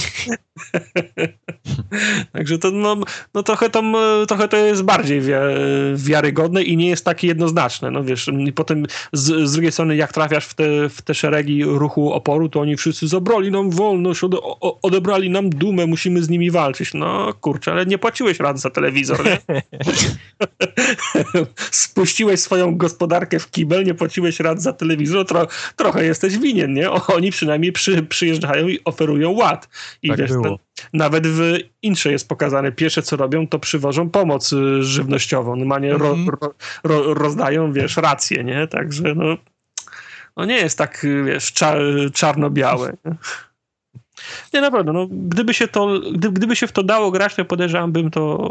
[2.33, 2.95] także to, no,
[3.33, 3.83] no trochę, to,
[4.27, 5.21] trochę to jest bardziej
[5.95, 7.91] wiarygodne i nie jest takie jednoznaczne.
[7.91, 11.63] No wiesz, i potem z, z drugiej strony, jak trafiasz w te, w te szeregi
[11.63, 14.37] ruchu oporu, to oni wszyscy zabrali nam wolność, ode,
[14.81, 16.93] odebrali nam dumę, musimy z nimi walczyć.
[16.93, 19.39] No kurczę, ale nie płaciłeś rad za telewizor, nie?
[21.71, 26.91] Spuściłeś swoją gospodarkę w kibel, nie płaciłeś rad za telewizor, tro, trochę jesteś winien, nie?
[26.91, 29.69] Oni przynajmniej przy, przyjeżdżają i oferują ład.
[30.01, 30.55] I tak wiesz, ten,
[30.93, 35.55] nawet w intrze jest pokazane, pierwsze co robią, to przywożą pomoc y, żywnościową.
[35.55, 36.27] Normalnie -hmm.
[36.27, 36.53] ro,
[36.83, 38.67] ro, rozdają, wiesz, rację, nie?
[38.67, 39.37] Także no,
[40.37, 41.77] no nie jest tak, wiesz, czar,
[42.13, 42.93] czarno-białe.
[43.05, 43.15] Nie?
[44.53, 47.91] Nie, naprawdę, no, gdyby, się to, gdy, gdyby się w to dało grać, to podejrzewam
[47.91, 48.49] bym to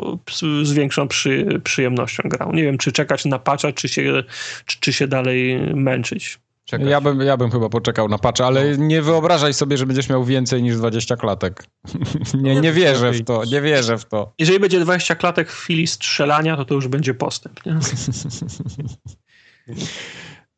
[0.63, 2.53] z większą przy, przyjemnością grał.
[2.53, 4.23] Nie wiem, czy czekać na patcha, czy się,
[4.67, 6.39] czy, czy się dalej męczyć.
[6.73, 8.85] Ja bym, ja bym chyba poczekał na patcha, ale no.
[8.85, 11.65] nie wyobrażaj sobie, że będziesz miał więcej niż 20 klatek.
[12.35, 14.33] nie, nie wierzę w to, nie wierzę w to.
[14.39, 17.67] Jeżeli będzie 20 klatek w chwili strzelania, to to już będzie postęp.
[17.67, 17.79] Nie?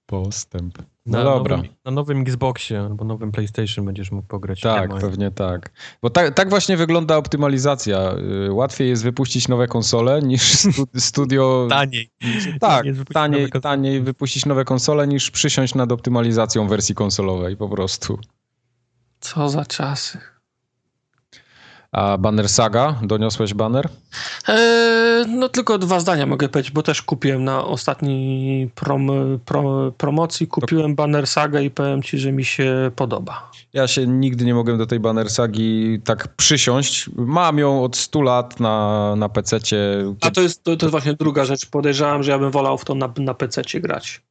[0.07, 0.78] postęp.
[1.07, 1.57] No na dobra.
[1.57, 4.61] Nowym, na nowym Xboxie albo nowym PlayStation będziesz mógł pograć.
[4.61, 5.70] Tak, pewnie tak.
[6.03, 8.15] Bo tak, tak właśnie wygląda optymalizacja.
[8.47, 10.43] Y, łatwiej jest wypuścić nowe konsole niż
[10.97, 11.66] studio...
[11.70, 12.11] taniej.
[12.61, 18.19] Tak, taniej, taniej wypuścić nowe konsole niż przysiąść nad optymalizacją wersji konsolowej po prostu.
[19.20, 20.36] Co za czasy.
[21.97, 23.89] A Banner Saga, doniosłeś banner?
[24.48, 29.10] Eee, no tylko dwa zdania mogę powiedzieć, bo też kupiłem na ostatniej prom,
[29.44, 33.51] prom, promocji, kupiłem Banner Saga i powiem ci, że mi się podoba.
[33.73, 37.10] Ja się nigdy nie mogłem do tej Banner Sagi tak przysiąść.
[37.16, 39.78] Mam ją od 100 lat na, na PC-cie.
[40.20, 41.66] A to jest, to, to jest właśnie druga rzecz.
[41.66, 44.23] Podejrzewam, że ja bym wolał w to na, na PC-cie grać.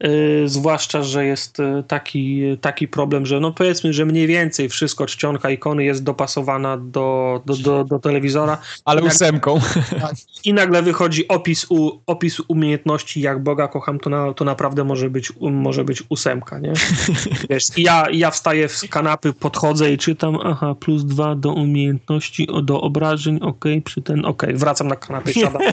[0.00, 5.06] Yy, zwłaszcza, że jest y, taki, taki problem, że no powiedzmy, że mniej więcej wszystko,
[5.06, 8.58] czcionka ikony jest dopasowana do, do, do, do telewizora.
[8.84, 9.60] Ale ósemką.
[10.44, 15.10] I nagle wychodzi opis, u, opis umiejętności, jak Boga kocham, to, na, to naprawdę może
[15.10, 16.72] być, może być ósemka, nie?
[17.50, 22.80] Wiesz, ja, ja wstaję z kanapy, podchodzę i czytam, aha, plus dwa do umiejętności, do
[22.80, 25.62] obrażeń, ok, przy ten, ok, wracam na kanapę, siadam.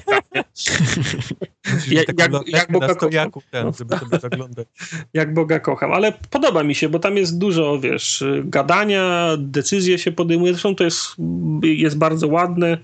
[1.92, 3.32] jak, jak, jak Boga kocham.
[3.52, 4.68] Ten, żeby zaglądać.
[5.14, 10.12] Jak Boga kocham, ale podoba mi się, bo tam jest dużo, wiesz, gadania, decyzje się
[10.12, 11.16] podejmuje, zresztą to jest,
[11.64, 12.78] jest bardzo ładne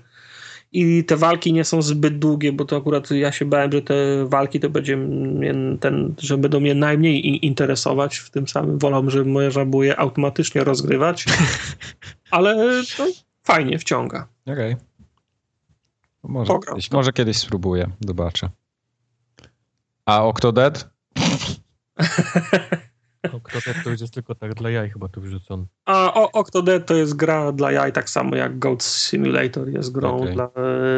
[0.72, 3.94] i te walki nie są zbyt długie, bo to akurat ja się bałem, że te
[4.26, 9.30] walki to będzie mnie ten, że będą mnie najmniej interesować, w tym samym wolałbym, żeby
[9.30, 11.24] moje żabuje automatycznie rozgrywać,
[12.30, 13.06] ale to
[13.42, 14.28] fajnie wciąga.
[14.46, 14.72] Okej.
[14.72, 14.86] Okay.
[16.22, 18.50] Może, kiedyś, może kiedyś spróbuję, zobaczę.
[20.06, 20.90] A Octodad?
[23.32, 25.66] Octodad to już jest tylko tak dla jaj chyba tu wrzucony.
[25.84, 30.16] A o, Octodad to jest gra dla jaj, tak samo jak Goat Simulator jest grą
[30.16, 30.32] okay.
[30.32, 30.50] dla,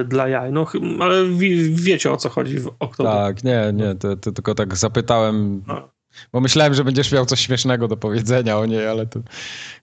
[0.04, 0.52] dla jaj.
[0.52, 0.66] No
[1.00, 3.14] ale wie, wiecie o co chodzi w Octodad.
[3.14, 5.90] Tak, nie, nie, to, to tylko tak zapytałem, no.
[6.32, 9.20] bo myślałem, że będziesz miał coś śmiesznego do powiedzenia o niej, ale to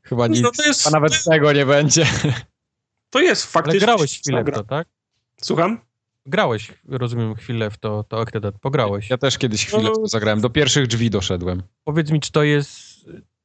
[0.04, 2.06] chyba nic, no to jest, a nawet tego nie będzie.
[3.10, 3.88] To jest faktycznie...
[3.88, 4.88] Ale grałeś chwilę w to, tak?
[5.42, 5.80] Słucham?
[6.26, 8.60] Grałeś, rozumiem, chwilę w to, to Octodad.
[8.60, 9.10] Pograłeś.
[9.10, 10.42] Ja też kiedyś chwilę no, w to zagrałem.
[10.42, 11.64] Do pierwszych drzwi doszedłem.
[11.84, 12.92] Powiedz mi, czy to jest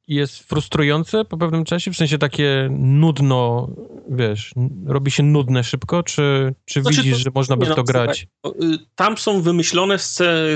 [0.07, 1.91] jest frustrujące po pewnym czasie?
[1.91, 3.69] W sensie takie nudno,
[4.09, 4.53] wiesz,
[4.85, 7.83] robi się nudne szybko, czy, czy znaczy widzisz, to, że można by w to no,
[7.83, 8.27] grać?
[8.45, 8.49] Y,
[8.95, 9.97] tam są wymyślone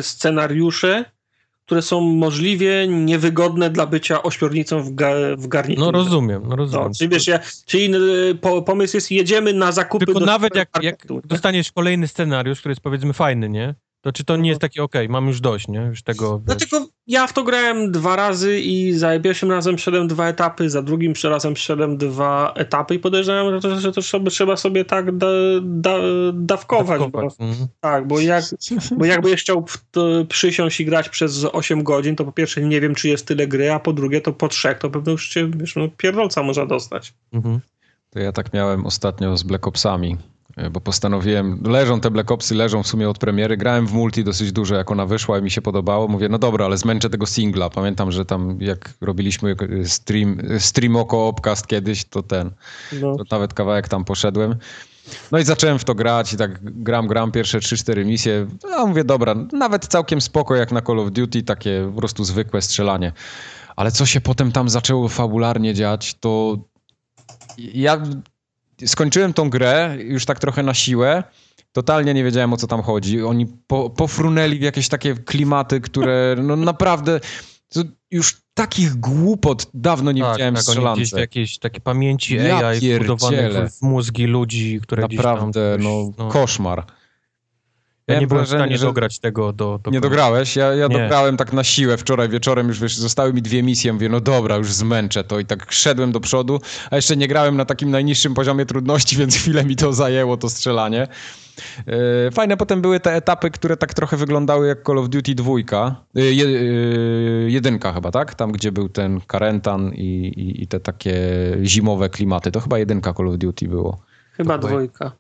[0.02, 1.06] scenariusze,
[1.72, 5.86] które są możliwie niewygodne dla bycia ośmiornicą w, ga, w garniturze.
[5.86, 6.88] No rozumiem, no rozumiem.
[6.88, 10.70] No, czyli wiesz, ja, czyli y, po, pomysł jest, jedziemy na zakupy Tylko nawet jak,
[10.82, 13.76] jak dostaniesz kolejny scenariusz, który jest powiedzmy fajny, nie?
[14.02, 15.80] To czy to nie jest takie, okej, okay, mam już dość, nie?
[15.80, 16.42] Już tego...
[16.48, 20.70] No tylko ja w to grałem dwa razy i za pierwszym razem szedłem dwa etapy,
[20.70, 24.86] za drugim razem szedłem dwa etapy i podejrzewam, że to, że to trzeba, trzeba sobie
[24.86, 25.28] tak da,
[25.62, 25.98] da,
[26.34, 27.02] dawkować.
[27.12, 27.68] Bo, mhm.
[27.80, 28.44] Tak, bo, jak,
[28.98, 29.66] bo jakby chciał
[30.30, 33.72] przysiąść i grać przez 8 godzin, to po pierwsze nie wiem, czy jest tyle gry,
[33.72, 37.14] a po drugie to po trzech, to pewnie już się wiesz, no, pierdolca można dostać.
[37.34, 37.60] Mhm.
[38.10, 40.18] To ja tak miałem ostatnio z Black Opsami
[40.72, 44.52] bo postanowiłem, leżą te Black Opsy, leżą w sumie od premiery, grałem w multi dosyć
[44.52, 47.70] dużo, jak ona wyszła i mi się podobało, mówię, no dobra, ale zmęczę tego singla,
[47.70, 49.56] pamiętam, że tam jak robiliśmy
[49.86, 52.52] stream, stream oko opcast kiedyś, to ten,
[53.02, 53.16] no.
[53.16, 54.56] to nawet kawałek tam poszedłem.
[55.32, 58.48] No i zacząłem w to grać i tak gram, gram pierwsze 3-4 misje.
[58.72, 62.62] No mówię, dobra, nawet całkiem spoko jak na Call of Duty, takie po prostu zwykłe
[62.62, 63.12] strzelanie.
[63.76, 66.58] Ale co się potem tam zaczęło fabularnie dziać, to
[67.58, 68.02] ja
[68.86, 71.24] skończyłem tą grę już tak trochę na siłę.
[71.72, 73.24] Totalnie nie wiedziałem o co tam chodzi.
[73.24, 77.20] Oni po, pofrunęli w jakieś takie klimaty, które no naprawdę
[78.12, 81.02] już takich głupot dawno nie tak, widziałem tak, strzelance.
[81.02, 85.50] Gdzieś jakieś takie pamięci ja AI wbudowane w, mózgi ludzi, które Naprawdę, gdzieś tam...
[85.50, 86.86] Naprawdę, no, no, koszmar.
[88.14, 88.86] Ja nie byłem w stanie że...
[88.86, 90.56] dograć tego do, do Nie dograłeś?
[90.56, 94.10] Ja, ja dograłem tak na siłę wczoraj wieczorem, już wiesz, zostały mi dwie misje, mówię,
[94.10, 96.62] no dobra, już zmęczę to i tak szedłem do przodu,
[96.92, 100.50] a jeszcze nie grałem na takim najniższym poziomie trudności, więc chwilę mi to zajęło, to
[100.50, 101.08] strzelanie.
[101.88, 105.52] E, fajne potem były te etapy, które tak trochę wyglądały jak Call of Duty 2.
[106.16, 106.52] E, je, e,
[107.52, 108.36] jedynka chyba, tak?
[108.36, 111.18] Tam, gdzie był ten Karentan i, i, i, te takie
[111.64, 112.52] zimowe klimaty.
[112.52, 114.02] To chyba jedynka Call of Duty było.
[114.32, 115.12] Chyba dwójka.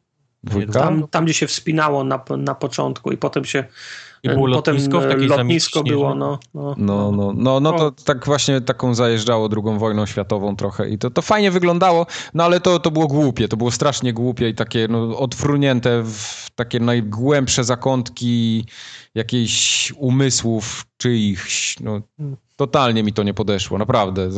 [0.73, 3.63] Tam, tam, gdzie się wspinało na, na początku i potem się
[4.23, 8.25] i było potem lotnisko, w lotnisko było, no no, no no, no, no, to tak
[8.25, 12.79] właśnie taką zajeżdżało drugą wojną światową trochę i to, to fajnie wyglądało, no ale to,
[12.79, 18.65] to było głupie, to było strasznie głupie i takie no, odfrunięte w takie najgłębsze zakątki
[19.15, 22.01] jakichś umysłów czyichś, no
[22.55, 24.29] totalnie mi to nie podeszło, naprawdę.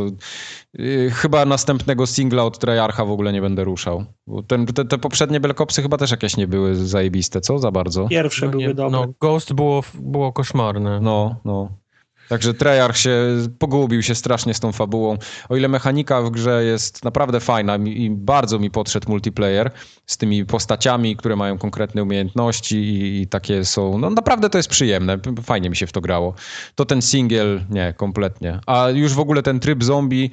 [0.73, 4.05] Yy, chyba następnego singla od Treyarcha w ogóle nie będę ruszał.
[4.27, 7.59] Bo ten, te, te poprzednie Belkopsy chyba też jakieś nie były zajebiste, co?
[7.59, 8.07] Za bardzo.
[8.07, 8.91] Pierwsze no, były nie, dobre.
[8.91, 10.99] No, Ghost było, było koszmarne.
[10.99, 11.82] No, no.
[12.29, 13.11] Także Treyarch się
[13.59, 15.17] pogubił się strasznie z tą fabułą.
[15.49, 19.71] O ile mechanika w grze jest naprawdę fajna i bardzo mi podszedł multiplayer
[20.05, 22.75] z tymi postaciami, które mają konkretne umiejętności
[23.21, 23.97] i, takie są.
[23.97, 25.17] No naprawdę to jest przyjemne.
[25.43, 26.33] Fajnie mi się w to grało.
[26.75, 28.59] To ten single nie, kompletnie.
[28.65, 30.31] A już w ogóle ten tryb zombie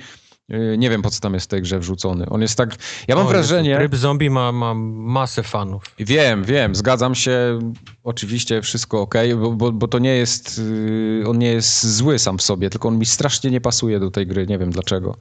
[0.78, 2.26] nie wiem, po co tam jest w tej grze wrzucony.
[2.28, 2.76] On jest tak...
[3.08, 3.76] Ja mam o, wrażenie...
[3.76, 5.82] Tryb zombie ma, ma masę fanów.
[5.98, 7.58] Wiem, wiem, zgadzam się.
[8.04, 10.58] Oczywiście wszystko ok, bo, bo, bo to nie jest...
[10.58, 14.10] Y, on nie jest zły sam w sobie, tylko on mi strasznie nie pasuje do
[14.10, 14.46] tej gry.
[14.46, 15.16] Nie wiem dlaczego.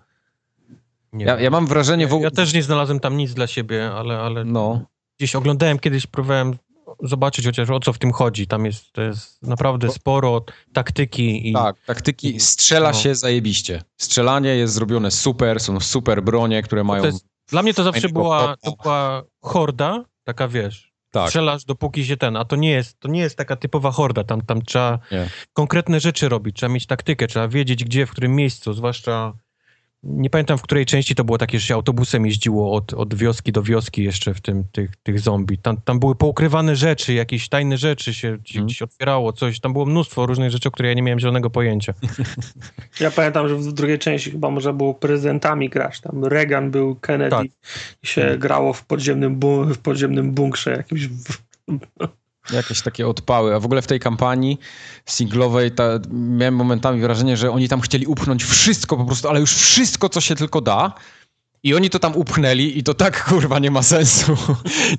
[1.14, 2.08] Nie ja, ja, mam wrażenie...
[2.08, 2.22] W...
[2.22, 4.86] Ja też nie znalazłem tam nic dla siebie, ale, ale no.
[5.18, 6.58] gdzieś oglądałem kiedyś, próbowałem
[7.04, 8.48] zobaczyć chociaż o co w tym chodzi.
[8.48, 11.50] Tam jest, to jest naprawdę sporo taktyki.
[11.50, 11.54] I...
[11.54, 12.40] Tak, taktyki.
[12.40, 12.98] Strzela no.
[12.98, 13.84] się zajebiście.
[13.98, 17.06] Strzelanie jest zrobione super, są super bronie, które mają...
[17.06, 21.28] Jest, dla mnie to zawsze była, to była horda, taka wiesz, tak.
[21.28, 24.42] strzelasz dopóki się ten, a to nie jest, to nie jest taka typowa horda, tam,
[24.42, 25.30] tam trzeba nie.
[25.54, 29.34] konkretne rzeczy robić, trzeba mieć taktykę, trzeba wiedzieć gdzie, w którym miejscu, zwłaszcza
[30.04, 33.52] nie pamiętam, w której części to było takie, że się autobusem jeździło od, od wioski
[33.52, 35.58] do wioski jeszcze w tym, tych, tych zombie.
[35.58, 38.66] Tam, tam były poukrywane rzeczy, jakieś tajne rzeczy się hmm.
[38.66, 39.60] gdzieś otwierało, coś.
[39.60, 41.94] Tam było mnóstwo różnych rzeczy, o których ja nie miałem zielonego pojęcia.
[43.00, 46.02] Ja pamiętam, że w drugiej części chyba może było prezydentami grać.
[46.02, 47.46] Tam Reagan był, Kennedy tak.
[48.04, 48.40] i się hmm.
[48.40, 49.40] grało w podziemnym,
[49.74, 51.10] w podziemnym bunkrze jakimś
[52.52, 53.56] jakieś takie odpały.
[53.56, 54.60] A w ogóle w tej kampanii
[55.06, 59.56] singlowej ta, miałem momentami wrażenie, że oni tam chcieli upchnąć wszystko po prostu, ale już
[59.56, 60.94] wszystko, co się tylko da.
[61.64, 64.38] I oni to tam upchnęli i to tak kurwa nie ma sensu.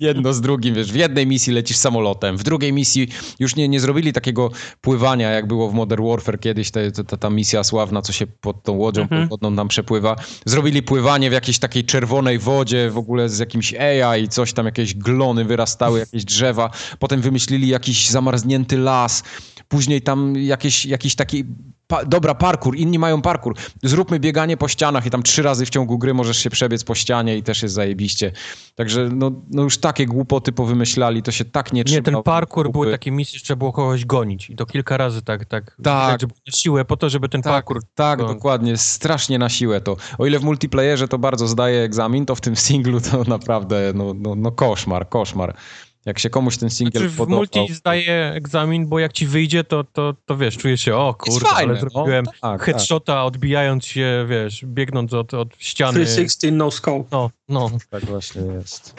[0.01, 3.09] Jedno z drugim, wiesz, w jednej misji lecisz samolotem, w drugiej misji
[3.39, 4.51] już nie, nie zrobili takiego
[4.81, 8.63] pływania, jak było w Modern Warfare kiedyś, ta, ta, ta misja sławna, co się pod
[8.63, 9.21] tą łodzią mhm.
[9.21, 10.17] podwodną nam przepływa.
[10.45, 14.95] Zrobili pływanie w jakiejś takiej czerwonej wodzie, w ogóle z jakimś AI, coś tam, jakieś
[14.95, 16.71] glony wyrastały, jakieś drzewa.
[16.99, 19.23] Potem wymyślili jakiś zamarznięty las,
[19.69, 21.45] później tam jakieś, jakiś taki
[21.91, 23.55] pa, dobra, parkour, inni mają parkour.
[23.83, 26.95] Zróbmy bieganie po ścianach i tam trzy razy w ciągu gry możesz się przebiec po
[26.95, 28.33] ścianie i też jest zajebiście.
[28.75, 31.99] Także no, no już takie głupoty powymyślali, to się tak nie trzyma.
[31.99, 35.23] Nie, ten parkour były takie misje, że trzeba było kogoś gonić i to kilka razy
[35.23, 36.21] tak, tak, Tak.
[36.21, 37.81] żeby na siłę po to, żeby ten Tak, parkour...
[37.95, 38.77] tak, to- dokładnie.
[38.77, 39.97] Strasznie na siłę to.
[40.19, 44.15] O ile w multiplayerze to bardzo zdaje egzamin, to w tym singlu to naprawdę no,
[44.17, 45.57] no, no koszmar, koszmar.
[46.07, 47.39] Jak się komuś ten singiel Znaczy w podobał...
[47.39, 51.49] multi zdaje egzamin, bo jak ci wyjdzie, to, to, to wiesz, czujesz się, o kurde,
[51.49, 55.93] fajne, ale zrobiłem no, tak, headshota odbijając się, wiesz, biegnąc od, od ściany.
[55.93, 57.05] 316 no scope.
[57.11, 57.71] No, no.
[57.91, 58.95] Tak właśnie jest.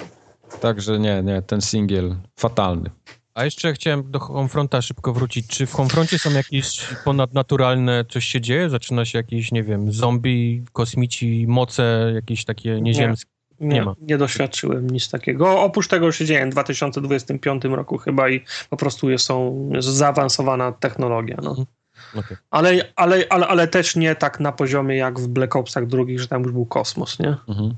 [0.62, 2.90] Także nie, nie, ten singiel fatalny.
[3.34, 5.48] A jeszcze chciałem do konfronta szybko wrócić.
[5.48, 8.70] Czy w konfroncie są jakieś ponadnaturalne, coś się dzieje?
[8.70, 13.32] Zaczyna się jakieś, nie wiem, zombie, kosmici, moce, jakieś takie nieziemskie?
[13.62, 14.18] Nie, Nie nie, ma.
[14.18, 15.62] doświadczyłem nic takiego.
[15.62, 20.72] Oprócz tego się dzieje w 2025 roku chyba i po prostu jest, są, jest zaawansowana
[20.72, 21.38] technologia.
[21.44, 21.50] No.
[21.50, 21.68] Mhm.
[22.16, 22.38] Okej.
[22.52, 26.28] Ale, ale, ale, ale też nie tak na poziomie jak w Black Opsach drugich, że
[26.28, 27.36] tam już był kosmos, nie?
[27.50, 27.76] Mhm.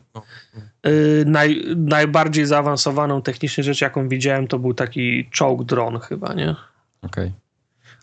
[0.83, 6.55] Yy, naj, najbardziej zaawansowaną technicznie rzecz, jaką widziałem, to był taki czołg dron chyba, nie?
[7.01, 7.31] Okej.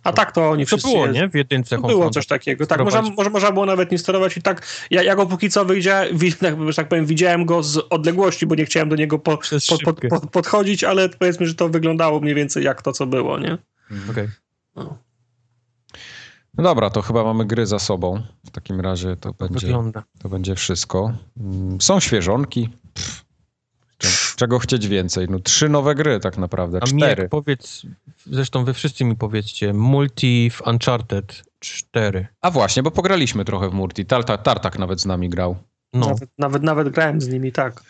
[0.05, 0.89] A tak to oni To wszyscy...
[0.89, 1.28] było, jest- nie?
[1.28, 2.14] W jedynce Było konfronta.
[2.14, 2.66] coś takiego.
[2.66, 5.64] Tak, można, może, można było nawet nie sterować i tak, ja, ja go póki co
[5.64, 6.06] wyjdzie,
[6.40, 10.09] tak, że tak powiem, widziałem go z odległości, bo nie chciałem do niego po, szybkę.
[10.09, 13.59] pod, podchodzić, ale powiedzmy, że to wyglądało mniej więcej jak to, co było, nie?
[14.10, 14.28] Okej.
[14.77, 14.98] No.
[16.55, 18.22] No dobra, to chyba mamy gry za sobą.
[18.44, 20.02] W takim razie to będzie, Wygląda.
[20.18, 21.12] to będzie wszystko.
[21.40, 22.68] Mm, Są świeżonki.
[22.94, 23.24] Pff,
[24.41, 25.27] czego chcieć więcej?
[25.31, 26.97] No trzy nowe gry tak naprawdę, A cztery.
[27.17, 27.83] Mijak, powiedz,
[28.27, 32.27] zresztą wy wszyscy mi powiedzcie, multi w Uncharted 4.
[32.41, 34.07] A właśnie, bo pograliśmy trochę w multi.
[34.07, 35.57] Tartak, Tartak nawet z nami grał.
[35.93, 37.83] No, Nawet, nawet, nawet grałem z nimi, tak.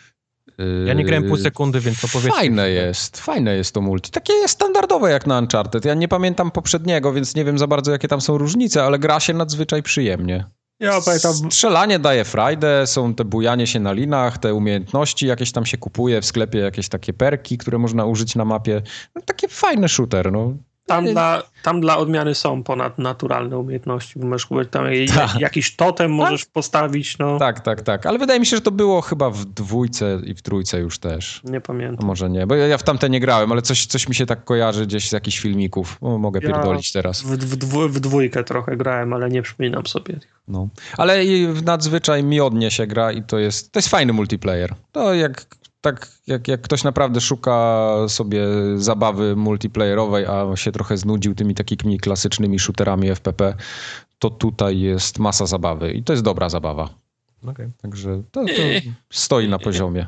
[0.85, 2.39] ja nie grałem pół Yy, sekundy, więc to powiedzcie.
[2.39, 4.11] Fajne jest, fajne jest to multi.
[4.11, 5.85] Takie jest standardowe jak na Uncharted.
[5.85, 9.19] Ja nie pamiętam poprzedniego, więc nie wiem za bardzo jakie tam są różnice, ale gra
[9.19, 10.45] się nadzwyczaj przyjemnie.
[10.81, 15.65] Ja pamiętam, Strzelanie daje frajdę, są te bujanie się na linach, te umiejętności jakieś tam
[15.65, 18.81] się kupuje w sklepie, jakieś takie perki, które można użyć na mapie.
[19.15, 20.53] No, takie fajny shooter, no.
[20.85, 24.85] Tam dla, tam dla odmiany są ponadnaturalne umiejętności, bo możesz kupić tam
[25.15, 25.39] Tak.
[25.39, 27.39] jakiś totem możesz postawić, no.
[27.39, 28.05] Tak, tak, tak.
[28.05, 31.41] Ale wydaje mi się, że to było chyba w dwójce i w trójce już też.
[31.43, 32.05] Nie A pamiętam.
[32.07, 34.43] może nie, bo ja ja w tamte nie grałem, ale coś, coś mi się tak
[34.43, 35.97] kojarzy gdzieś z jakichś filmików.
[36.01, 37.21] O, mogę Ja- pierdolić teraz.
[37.21, 40.19] W, w, w dwójkę trochę grałem, ale nie przypominam sobie.
[40.47, 40.67] No.
[40.97, 44.73] Ale i nadzwyczaj miodnie się gra i to jest, to jest fajny multiplayer.
[44.91, 45.45] To jak,
[45.81, 48.45] tak, jak, jak ktoś naprawdę szuka sobie
[48.75, 53.55] zabawy multiplayerowej, a się trochę znudził tymi takimi klasycznymi shooterami FPP,
[54.19, 56.89] to tutaj jest masa zabawy i to jest dobra zabawa.
[57.47, 57.69] Okej.
[57.81, 58.61] Także to, to
[59.09, 60.07] stoi na poziomie.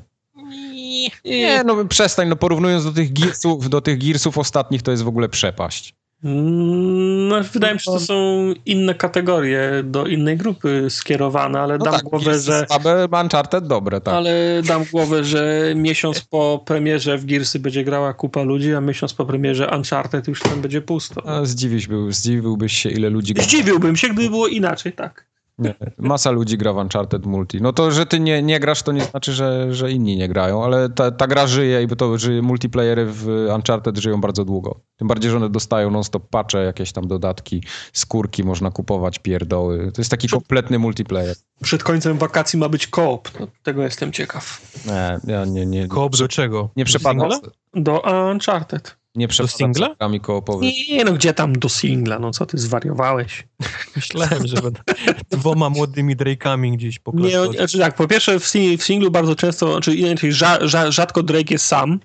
[1.25, 5.07] Nie, no przestań, no porównując do tych Gearsów, do tych Gearsów ostatnich, to jest w
[5.07, 5.95] ogóle przepaść.
[6.23, 11.77] Mm, No, wydaje mi się, że to są inne kategorie, do innej grupy skierowane, ale
[11.77, 12.65] No dam tak, głowę, że...
[12.67, 14.13] słabe, Uncharted dobre, tak.
[14.13, 19.13] Ale dam głowę, że miesiąc po premierze w Gearsy będzie grała kupa ludzi, a miesiąc
[19.13, 21.27] po premierze Uncharted już tam będzie pusto.
[21.27, 23.33] A Zdziwiś był, zdziwiłbyś się, ile ludzi.
[23.39, 25.25] Zdziwiłbym się, gdyby było inaczej, tak.
[25.57, 27.61] Nie, masa ludzi gra w Uncharted Multi.
[27.61, 30.63] No to, że ty nie, nie grasz, to nie znaczy, że, że inni nie grają,
[30.63, 34.79] ale ta, ta gra żyje i to żyje, multiplayery w Uncharted żyją bardzo długo.
[34.97, 37.63] Tym bardziej, że one dostają non-stop patche, jakieś tam dodatki,
[37.93, 39.91] skórki można kupować, pierdoły.
[39.91, 41.35] To jest taki kompletny multiplayer.
[41.63, 43.39] Przed końcem wakacji ma być koop.
[43.39, 44.61] No, tego jestem ciekaw.
[44.85, 46.69] Nie, ja nie, nie, Koop do czego?
[46.75, 47.29] nie przepadam?
[47.73, 48.01] Do
[48.31, 49.02] Uncharted.
[49.15, 49.95] Nie przepadam singla?
[49.99, 50.73] grami koopowymi.
[50.89, 52.19] Nie, no gdzie tam do singla?
[52.19, 53.47] No co ty zwariowałeś?
[53.95, 54.81] Myślałem, że będę
[55.29, 57.53] dwoma młodymi Drake'ami gdzieś po Nie, prostu.
[57.53, 61.23] znaczy tak, po pierwsze w, sing- w singlu bardzo często, znaczy inaczej rza, rza, rzadko
[61.23, 61.99] Drake jest sam,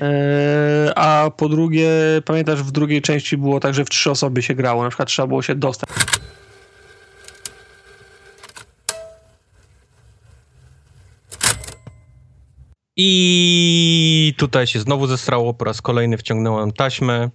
[0.00, 1.90] Eee, a po drugie,
[2.24, 5.26] pamiętasz, w drugiej części było tak, że w trzy osoby się grało, na przykład trzeba
[5.28, 5.90] było się dostać.
[12.96, 17.30] I tutaj się znowu zesrało, po raz kolejny wciągnąłem taśmę.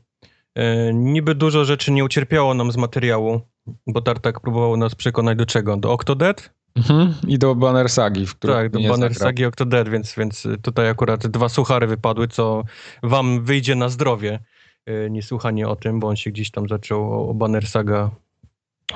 [0.56, 3.42] E, niby dużo rzeczy nie ucierpiało nam z materiału,
[3.88, 5.78] bo Tartak próbował nas przekonać do czego?
[5.78, 6.50] Do Octodad?
[6.76, 7.14] Mhm.
[7.28, 9.28] I do Banner Sagi, w której Tak, do Banner zagrał.
[9.30, 12.64] Sagi Octodad, więc, więc tutaj akurat dwa suchary wypadły, co
[13.04, 14.40] wam wyjdzie na zdrowie.
[14.86, 18.10] E, Niesłuchanie o tym, bo on się gdzieś tam zaczął o- o Banner Saga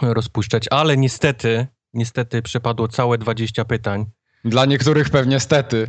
[0.01, 4.05] rozpuszczać, ale niestety, niestety przepadło całe 20 pytań.
[4.45, 5.87] Dla niektórych pewnie stety.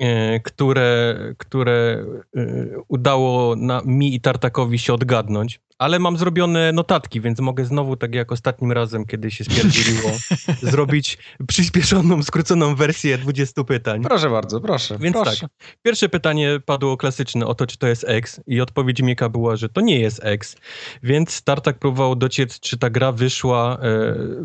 [0.00, 2.04] E, które, które
[2.36, 2.44] e,
[2.88, 8.14] udało na, mi i Tartakowi się odgadnąć, ale mam zrobione notatki, więc mogę znowu, tak
[8.14, 10.10] jak ostatnim razem, kiedy się spierdzieliło,
[10.72, 14.02] zrobić przyspieszoną, skróconą wersję 20 pytań.
[14.02, 14.98] Proszę bardzo, proszę.
[14.98, 15.40] Więc proszę.
[15.40, 15.50] tak,
[15.82, 19.68] pierwsze pytanie padło klasyczne o to, czy to jest X i odpowiedź Mieka była, że
[19.68, 20.56] to nie jest X,
[21.02, 23.78] więc Tartak próbował dociec, czy ta gra wyszła e,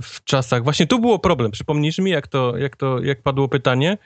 [0.01, 3.97] w czasach, właśnie tu było problem, przypomnisz mi, jak to, jak to, jak padło pytanie?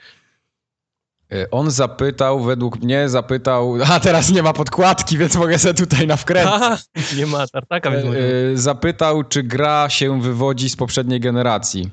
[1.32, 6.06] E, On zapytał, według mnie zapytał, a teraz nie ma podkładki, więc mogę sobie tutaj
[6.06, 6.50] na wkręt.
[6.52, 6.78] Aha,
[7.18, 8.18] nie ma Tartaka, więc może...
[8.18, 11.90] E, Zapytał, czy gra się wywodzi z poprzedniej generacji.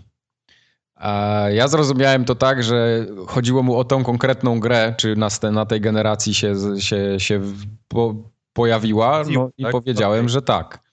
[0.96, 5.66] A Ja zrozumiałem to tak, że chodziło mu o tą konkretną grę, czy na, na
[5.66, 7.42] tej generacji się, się, się
[7.88, 8.16] po,
[8.54, 9.72] pojawiła, no i Tak?
[9.72, 10.87] powiedziałem, że tak.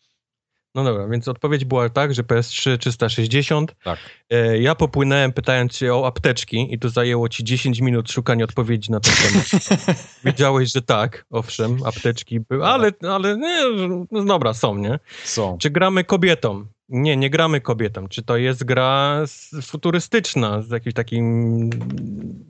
[0.74, 3.74] No dobra, więc odpowiedź była tak, że PS3 360.
[3.84, 3.98] Tak.
[4.30, 8.90] E, ja popłynąłem pytając cię o apteczki i to zajęło ci 10 minut szukania odpowiedzi
[8.90, 9.46] na ten temat.
[10.24, 13.62] Wiedziałeś, że tak, owszem, apteczki były, ale, ale nie,
[14.10, 14.98] no dobra, są, nie?
[15.24, 15.58] Są.
[15.58, 16.68] Czy gramy kobietom?
[16.88, 18.08] Nie, nie gramy kobietom.
[18.08, 19.24] Czy to jest gra
[19.62, 21.70] futurystyczna, z jakimś takim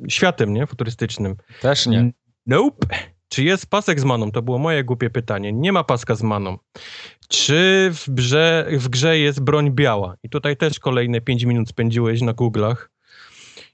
[0.09, 0.67] światem, nie?
[0.67, 1.37] Futurystycznym.
[1.61, 2.13] Też nie.
[2.47, 3.14] Nope.
[3.35, 4.31] Czy jest pasek z maną?
[4.31, 5.53] To było moje głupie pytanie.
[5.53, 6.59] Nie ma paska z maną.
[7.29, 10.17] Czy w, brze, w grze jest broń biała?
[10.23, 12.77] I tutaj też kolejne 5 minut spędziłeś na Google'ach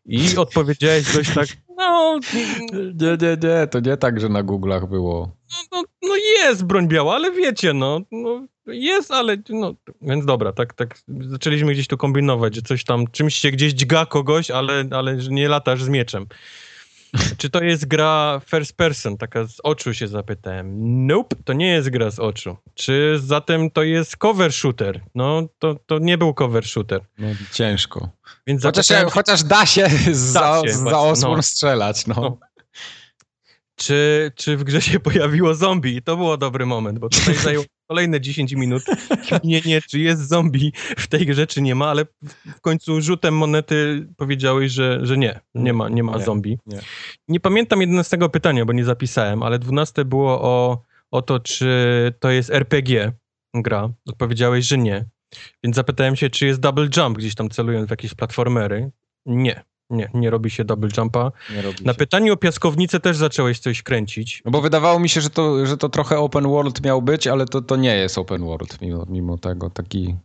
[0.05, 2.19] i odpowiedziałeś dość tak, no,
[2.95, 5.37] Nie, nie, nie, to nie tak, że na Google'ach było.
[5.73, 10.75] no, no jest broń biała, ale wiecie, no, no jest, ale no, więc dobra, tak,
[10.75, 15.17] tak zaczęliśmy gdzieś tu kombinować, że coś tam, czymś się gdzieś dźga kogoś, ale, ale
[15.17, 16.27] nie latasz z mieczem.
[17.39, 20.77] Czy to jest gra first person, taka z oczu się zapytałem.
[21.07, 22.57] Nope, to nie jest gra z oczu.
[22.75, 25.01] Czy zatem to jest cover shooter?
[25.15, 27.01] No, to, to nie był cover shooter.
[27.19, 28.09] No, ciężko.
[28.47, 31.43] Więc Chociaż, zapytałem chociaż da się za, się, za osłon no.
[31.43, 32.15] strzelać, no.
[32.15, 32.39] No.
[33.77, 35.97] czy, czy w grze się pojawiło zombie.
[35.97, 38.83] I to było dobry moment, bo tutaj zajęło kolejne 10 minut.
[39.45, 42.11] Nie, nie, czy jest zombie w tej grze, czy nie ma, ale w-
[42.57, 46.59] w końcu rzutem monety powiedziałeś, że, że nie, nie ma, nie ma Nie, zombie.
[46.67, 46.79] nie.
[47.29, 51.69] nie pamiętam 11 pytania, bo nie zapisałem, ale 12 było o, o to, czy
[52.21, 53.13] to jest RPG
[53.55, 53.89] gra.
[54.09, 55.05] Odpowiedziałeś, że nie.
[55.65, 58.91] Więc zapytałem się, czy jest double jump, gdzieś tam celując w jakieś platformery.
[59.27, 61.33] Nie, nie, nie robi się double jumpa.
[61.85, 61.99] Na się.
[61.99, 64.43] pytaniu o piaskownicę też zacząłeś coś kręcić.
[64.45, 67.47] No bo wydawało mi się, że to, że to trochę open world miał być, ale
[67.47, 69.71] to, to nie jest open world mimo, mimo tego.
[69.71, 70.17] Taki...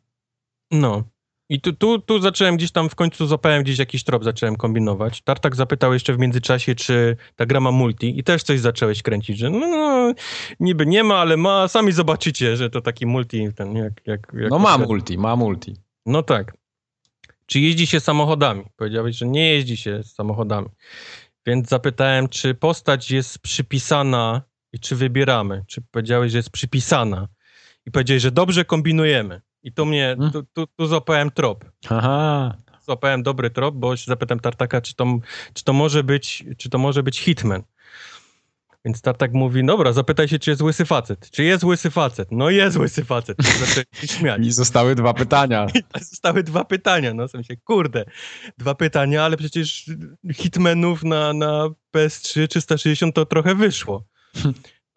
[0.71, 1.03] No.
[1.49, 5.21] I tu, tu, tu zacząłem gdzieś tam w końcu złapałem gdzieś jakiś trop, zacząłem kombinować.
[5.21, 9.37] Tartak zapytał jeszcze w międzyczasie, czy ta gra ma multi i też coś zacząłeś kręcić,
[9.37, 10.13] że no, no
[10.59, 13.93] niby nie ma, ale ma, sami zobaczycie, że to taki multi, ten jak...
[14.05, 15.75] jak, jak No ma multi, ma multi.
[16.05, 16.53] No tak.
[17.45, 18.64] Czy jeździ się samochodami?
[18.75, 20.67] Powiedziałeś, że nie jeździ się samochodami.
[21.45, 24.41] Więc zapytałem, czy postać jest przypisana
[24.74, 25.64] i czy wybieramy.
[25.67, 27.27] Czy powiedziałeś, że jest przypisana.
[27.85, 29.41] I powiedziałeś, że dobrze kombinujemy.
[29.64, 30.32] I tu mnie, Hmm.
[30.32, 31.65] tu, tu, tu złapałem trop.
[31.90, 32.56] Aha.
[32.82, 35.06] Złapałem dobry trop, bo się zapytam Tartaka, czy to,
[35.53, 37.64] czy to może być, czy to może być Hitman.
[38.85, 41.30] Więc Tartak mówi, dobra, zapytaj się, czy jest łysy facet.
[41.31, 42.27] Czy jest łysy facet?
[42.31, 43.38] No jest łysy facet.
[43.43, 44.41] Zacząłem się śmiać.
[44.45, 45.67] I zostały dwa pytania.
[46.01, 48.05] I zostały dwa pytania, no w sensie, kurde,
[48.57, 49.85] dwa pytania, ale przecież
[50.33, 54.05] hitmenów na, na PS3 360 to trochę wyszło.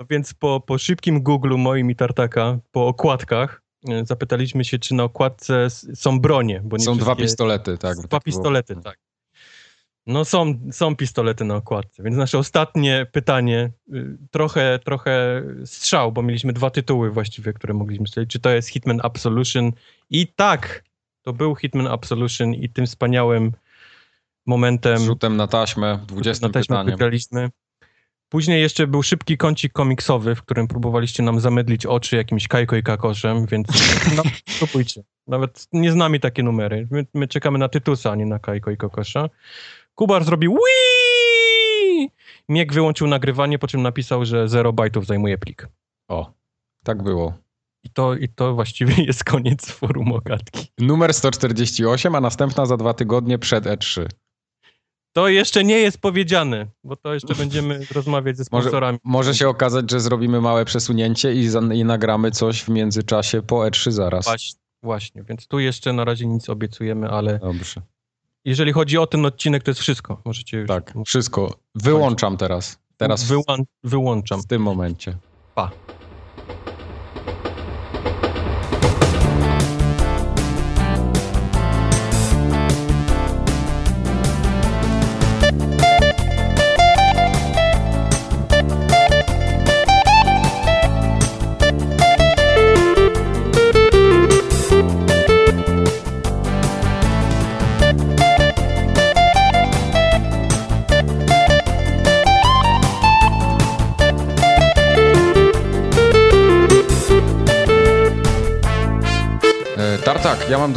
[0.00, 4.94] No więc po, po szybkim Google'u moim i Tartaka, po okładkach, e, zapytaliśmy się, czy
[4.94, 7.98] na okładce są bronie, bo nie Są dwa pistolety, tak.
[7.98, 8.84] Dwa tak pistolety, było.
[8.84, 9.07] tak.
[10.08, 16.22] No są, są pistolety na okładce, więc nasze ostatnie pytanie, y, trochę, trochę strzał, bo
[16.22, 18.30] mieliśmy dwa tytuły właściwie, które mogliśmy strzelić.
[18.30, 19.72] Czy to jest Hitman Absolution?
[20.10, 20.84] I tak,
[21.22, 23.52] to był Hitman Absolution i tym wspaniałym
[24.46, 26.92] momentem rzutem na taśmę, 20 na taśmę pytaniem.
[26.92, 27.50] wygraliśmy.
[28.28, 32.82] Później jeszcze był szybki kącik komiksowy, w którym próbowaliście nam zamydlić oczy jakimś Kajko i
[32.82, 33.68] Kakoszem, więc
[34.16, 34.22] no,
[34.60, 35.02] kupujcie.
[35.26, 36.88] Nawet nie z nami takie numery.
[36.90, 39.28] My, my czekamy na Tytusa, a nie na Kajko i Kokosza.
[39.98, 42.10] Kubar zrobił Wii!
[42.48, 45.68] Miek wyłączył nagrywanie, po czym napisał, że 0 bajtów zajmuje plik.
[46.08, 46.32] O,
[46.84, 47.34] tak było.
[47.84, 50.66] I to, I to właściwie jest koniec forum ogatki.
[50.78, 54.06] Numer 148, a następna za dwa tygodnie przed E E3.
[55.12, 58.98] To jeszcze nie jest powiedziane, bo to jeszcze będziemy rozmawiać ze Może, sponsorami.
[59.04, 63.56] może się okazać, że zrobimy małe przesunięcie i, za, i nagramy coś w międzyczasie po
[63.56, 64.24] E3 zaraz.
[64.24, 67.82] Właśnie, właśnie, więc tu jeszcze na razie nic obiecujemy, ale Dobrze.
[68.48, 70.22] Jeżeli chodzi o ten odcinek, to jest wszystko.
[70.24, 71.54] Możecie już Tak, wszystko.
[71.74, 72.78] Wyłączam teraz.
[72.96, 74.42] Teraz Wyłą- wyłączam.
[74.42, 75.16] w tym momencie.
[75.54, 75.70] Pa.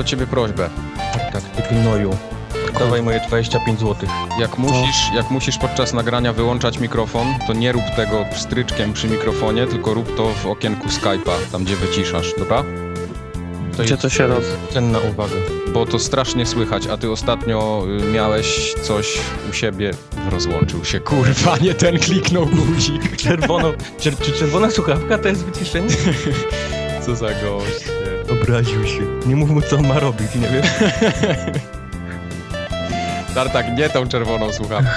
[0.02, 0.70] Do ciebie prośbę.
[1.34, 2.18] Tak, ty gnoju.
[2.80, 4.10] Dawaj moje 25 zł.
[4.40, 9.68] Jak musisz, jak musisz podczas nagrania wyłączać mikrofon, to nie rób tego stryczkiem przy mikrofonie,
[9.68, 12.64] tylko rób to w okienku Skype'a, tam gdzie wyciszasz, dobra?
[13.78, 14.46] To Gdzie to się robi?
[14.74, 15.36] cenna uwaga.
[15.74, 19.18] Bo to strasznie słychać, a ty ostatnio y, miałeś coś
[19.50, 19.92] u siebie.
[20.32, 23.18] Rozłączył się, kurwa, nie ten kliknął guzik.
[23.18, 25.90] Czerwoną, czer, czy czerwona słuchawka to jest wyciszenie?
[27.06, 28.01] Co za gość.
[28.32, 29.02] Obraził się.
[29.26, 30.68] Nie mów mu co on ma robić, nie wiesz?
[33.36, 34.90] Tartak, nie tą czerwoną słuchawkę.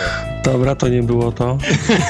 [0.45, 1.59] Dobra, to nie było to.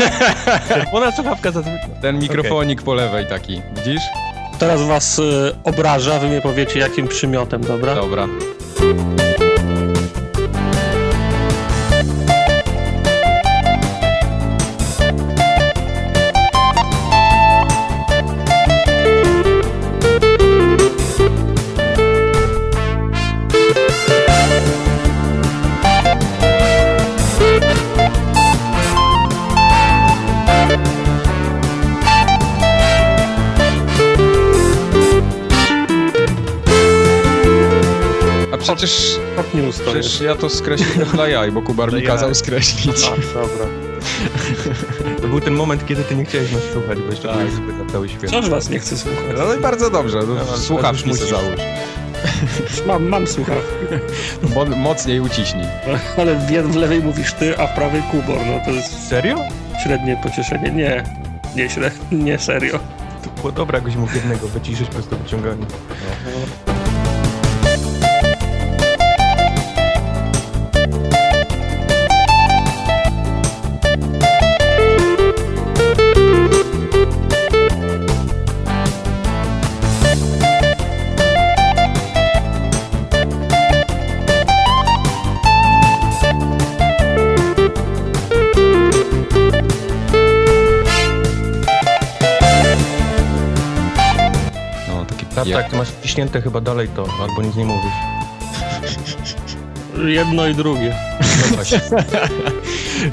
[0.68, 1.90] Czerwona słuchawka zazwyczaj.
[2.02, 4.02] Ten mikrofonik po lewej taki, widzisz?
[4.58, 7.94] Teraz was y, obraża, wy mnie powiecie jakim przymiotem, dobra?
[7.94, 8.26] Dobra.
[38.76, 40.20] Przecież, Hot news to przecież jest.
[40.20, 42.96] ja to skreśliłem dla jaj, bo Kubar mi kazał skreślić.
[43.06, 43.66] A, dobra.
[45.22, 47.36] To był ten moment, kiedy ty nie chciałeś nas słuchać, bo jeszcze Tak.
[47.36, 48.26] byłeś zbyt na cały świat.
[48.26, 49.24] Wciąż was nie chcę słuchać.
[49.38, 51.30] No i bardzo dobrze, no, No, słuchawki musisz.
[51.30, 51.60] załóż.
[52.86, 53.64] Mam, mam słuchawki.
[54.54, 55.64] Mo- mocniej uciśnij.
[56.18, 58.36] Ale w, w lewej mówisz ty, a w prawej kubor.
[58.46, 59.38] No to jest Serio?
[59.84, 60.70] średnie pocieszenie.
[60.70, 61.04] Nie,
[61.56, 62.78] nie średnie, nie serio.
[63.24, 65.66] To było dobra, jakbyś mógł jednego wyciszyć przez to wyciąganie.
[66.66, 66.73] No,
[95.54, 97.92] Tak, ty masz wciśnięte chyba dalej to, albo nic nie mówisz.
[100.06, 100.96] Jedno i drugie.
[101.20, 101.80] No właśnie.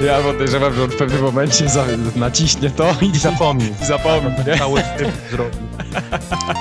[0.07, 3.73] Ja podejrzewam, że on w pewnym momencie za- naciśnie to i zapomni,
[4.47, 4.57] nie?
[4.57, 4.83] Cały
[5.31, 5.57] zrobi.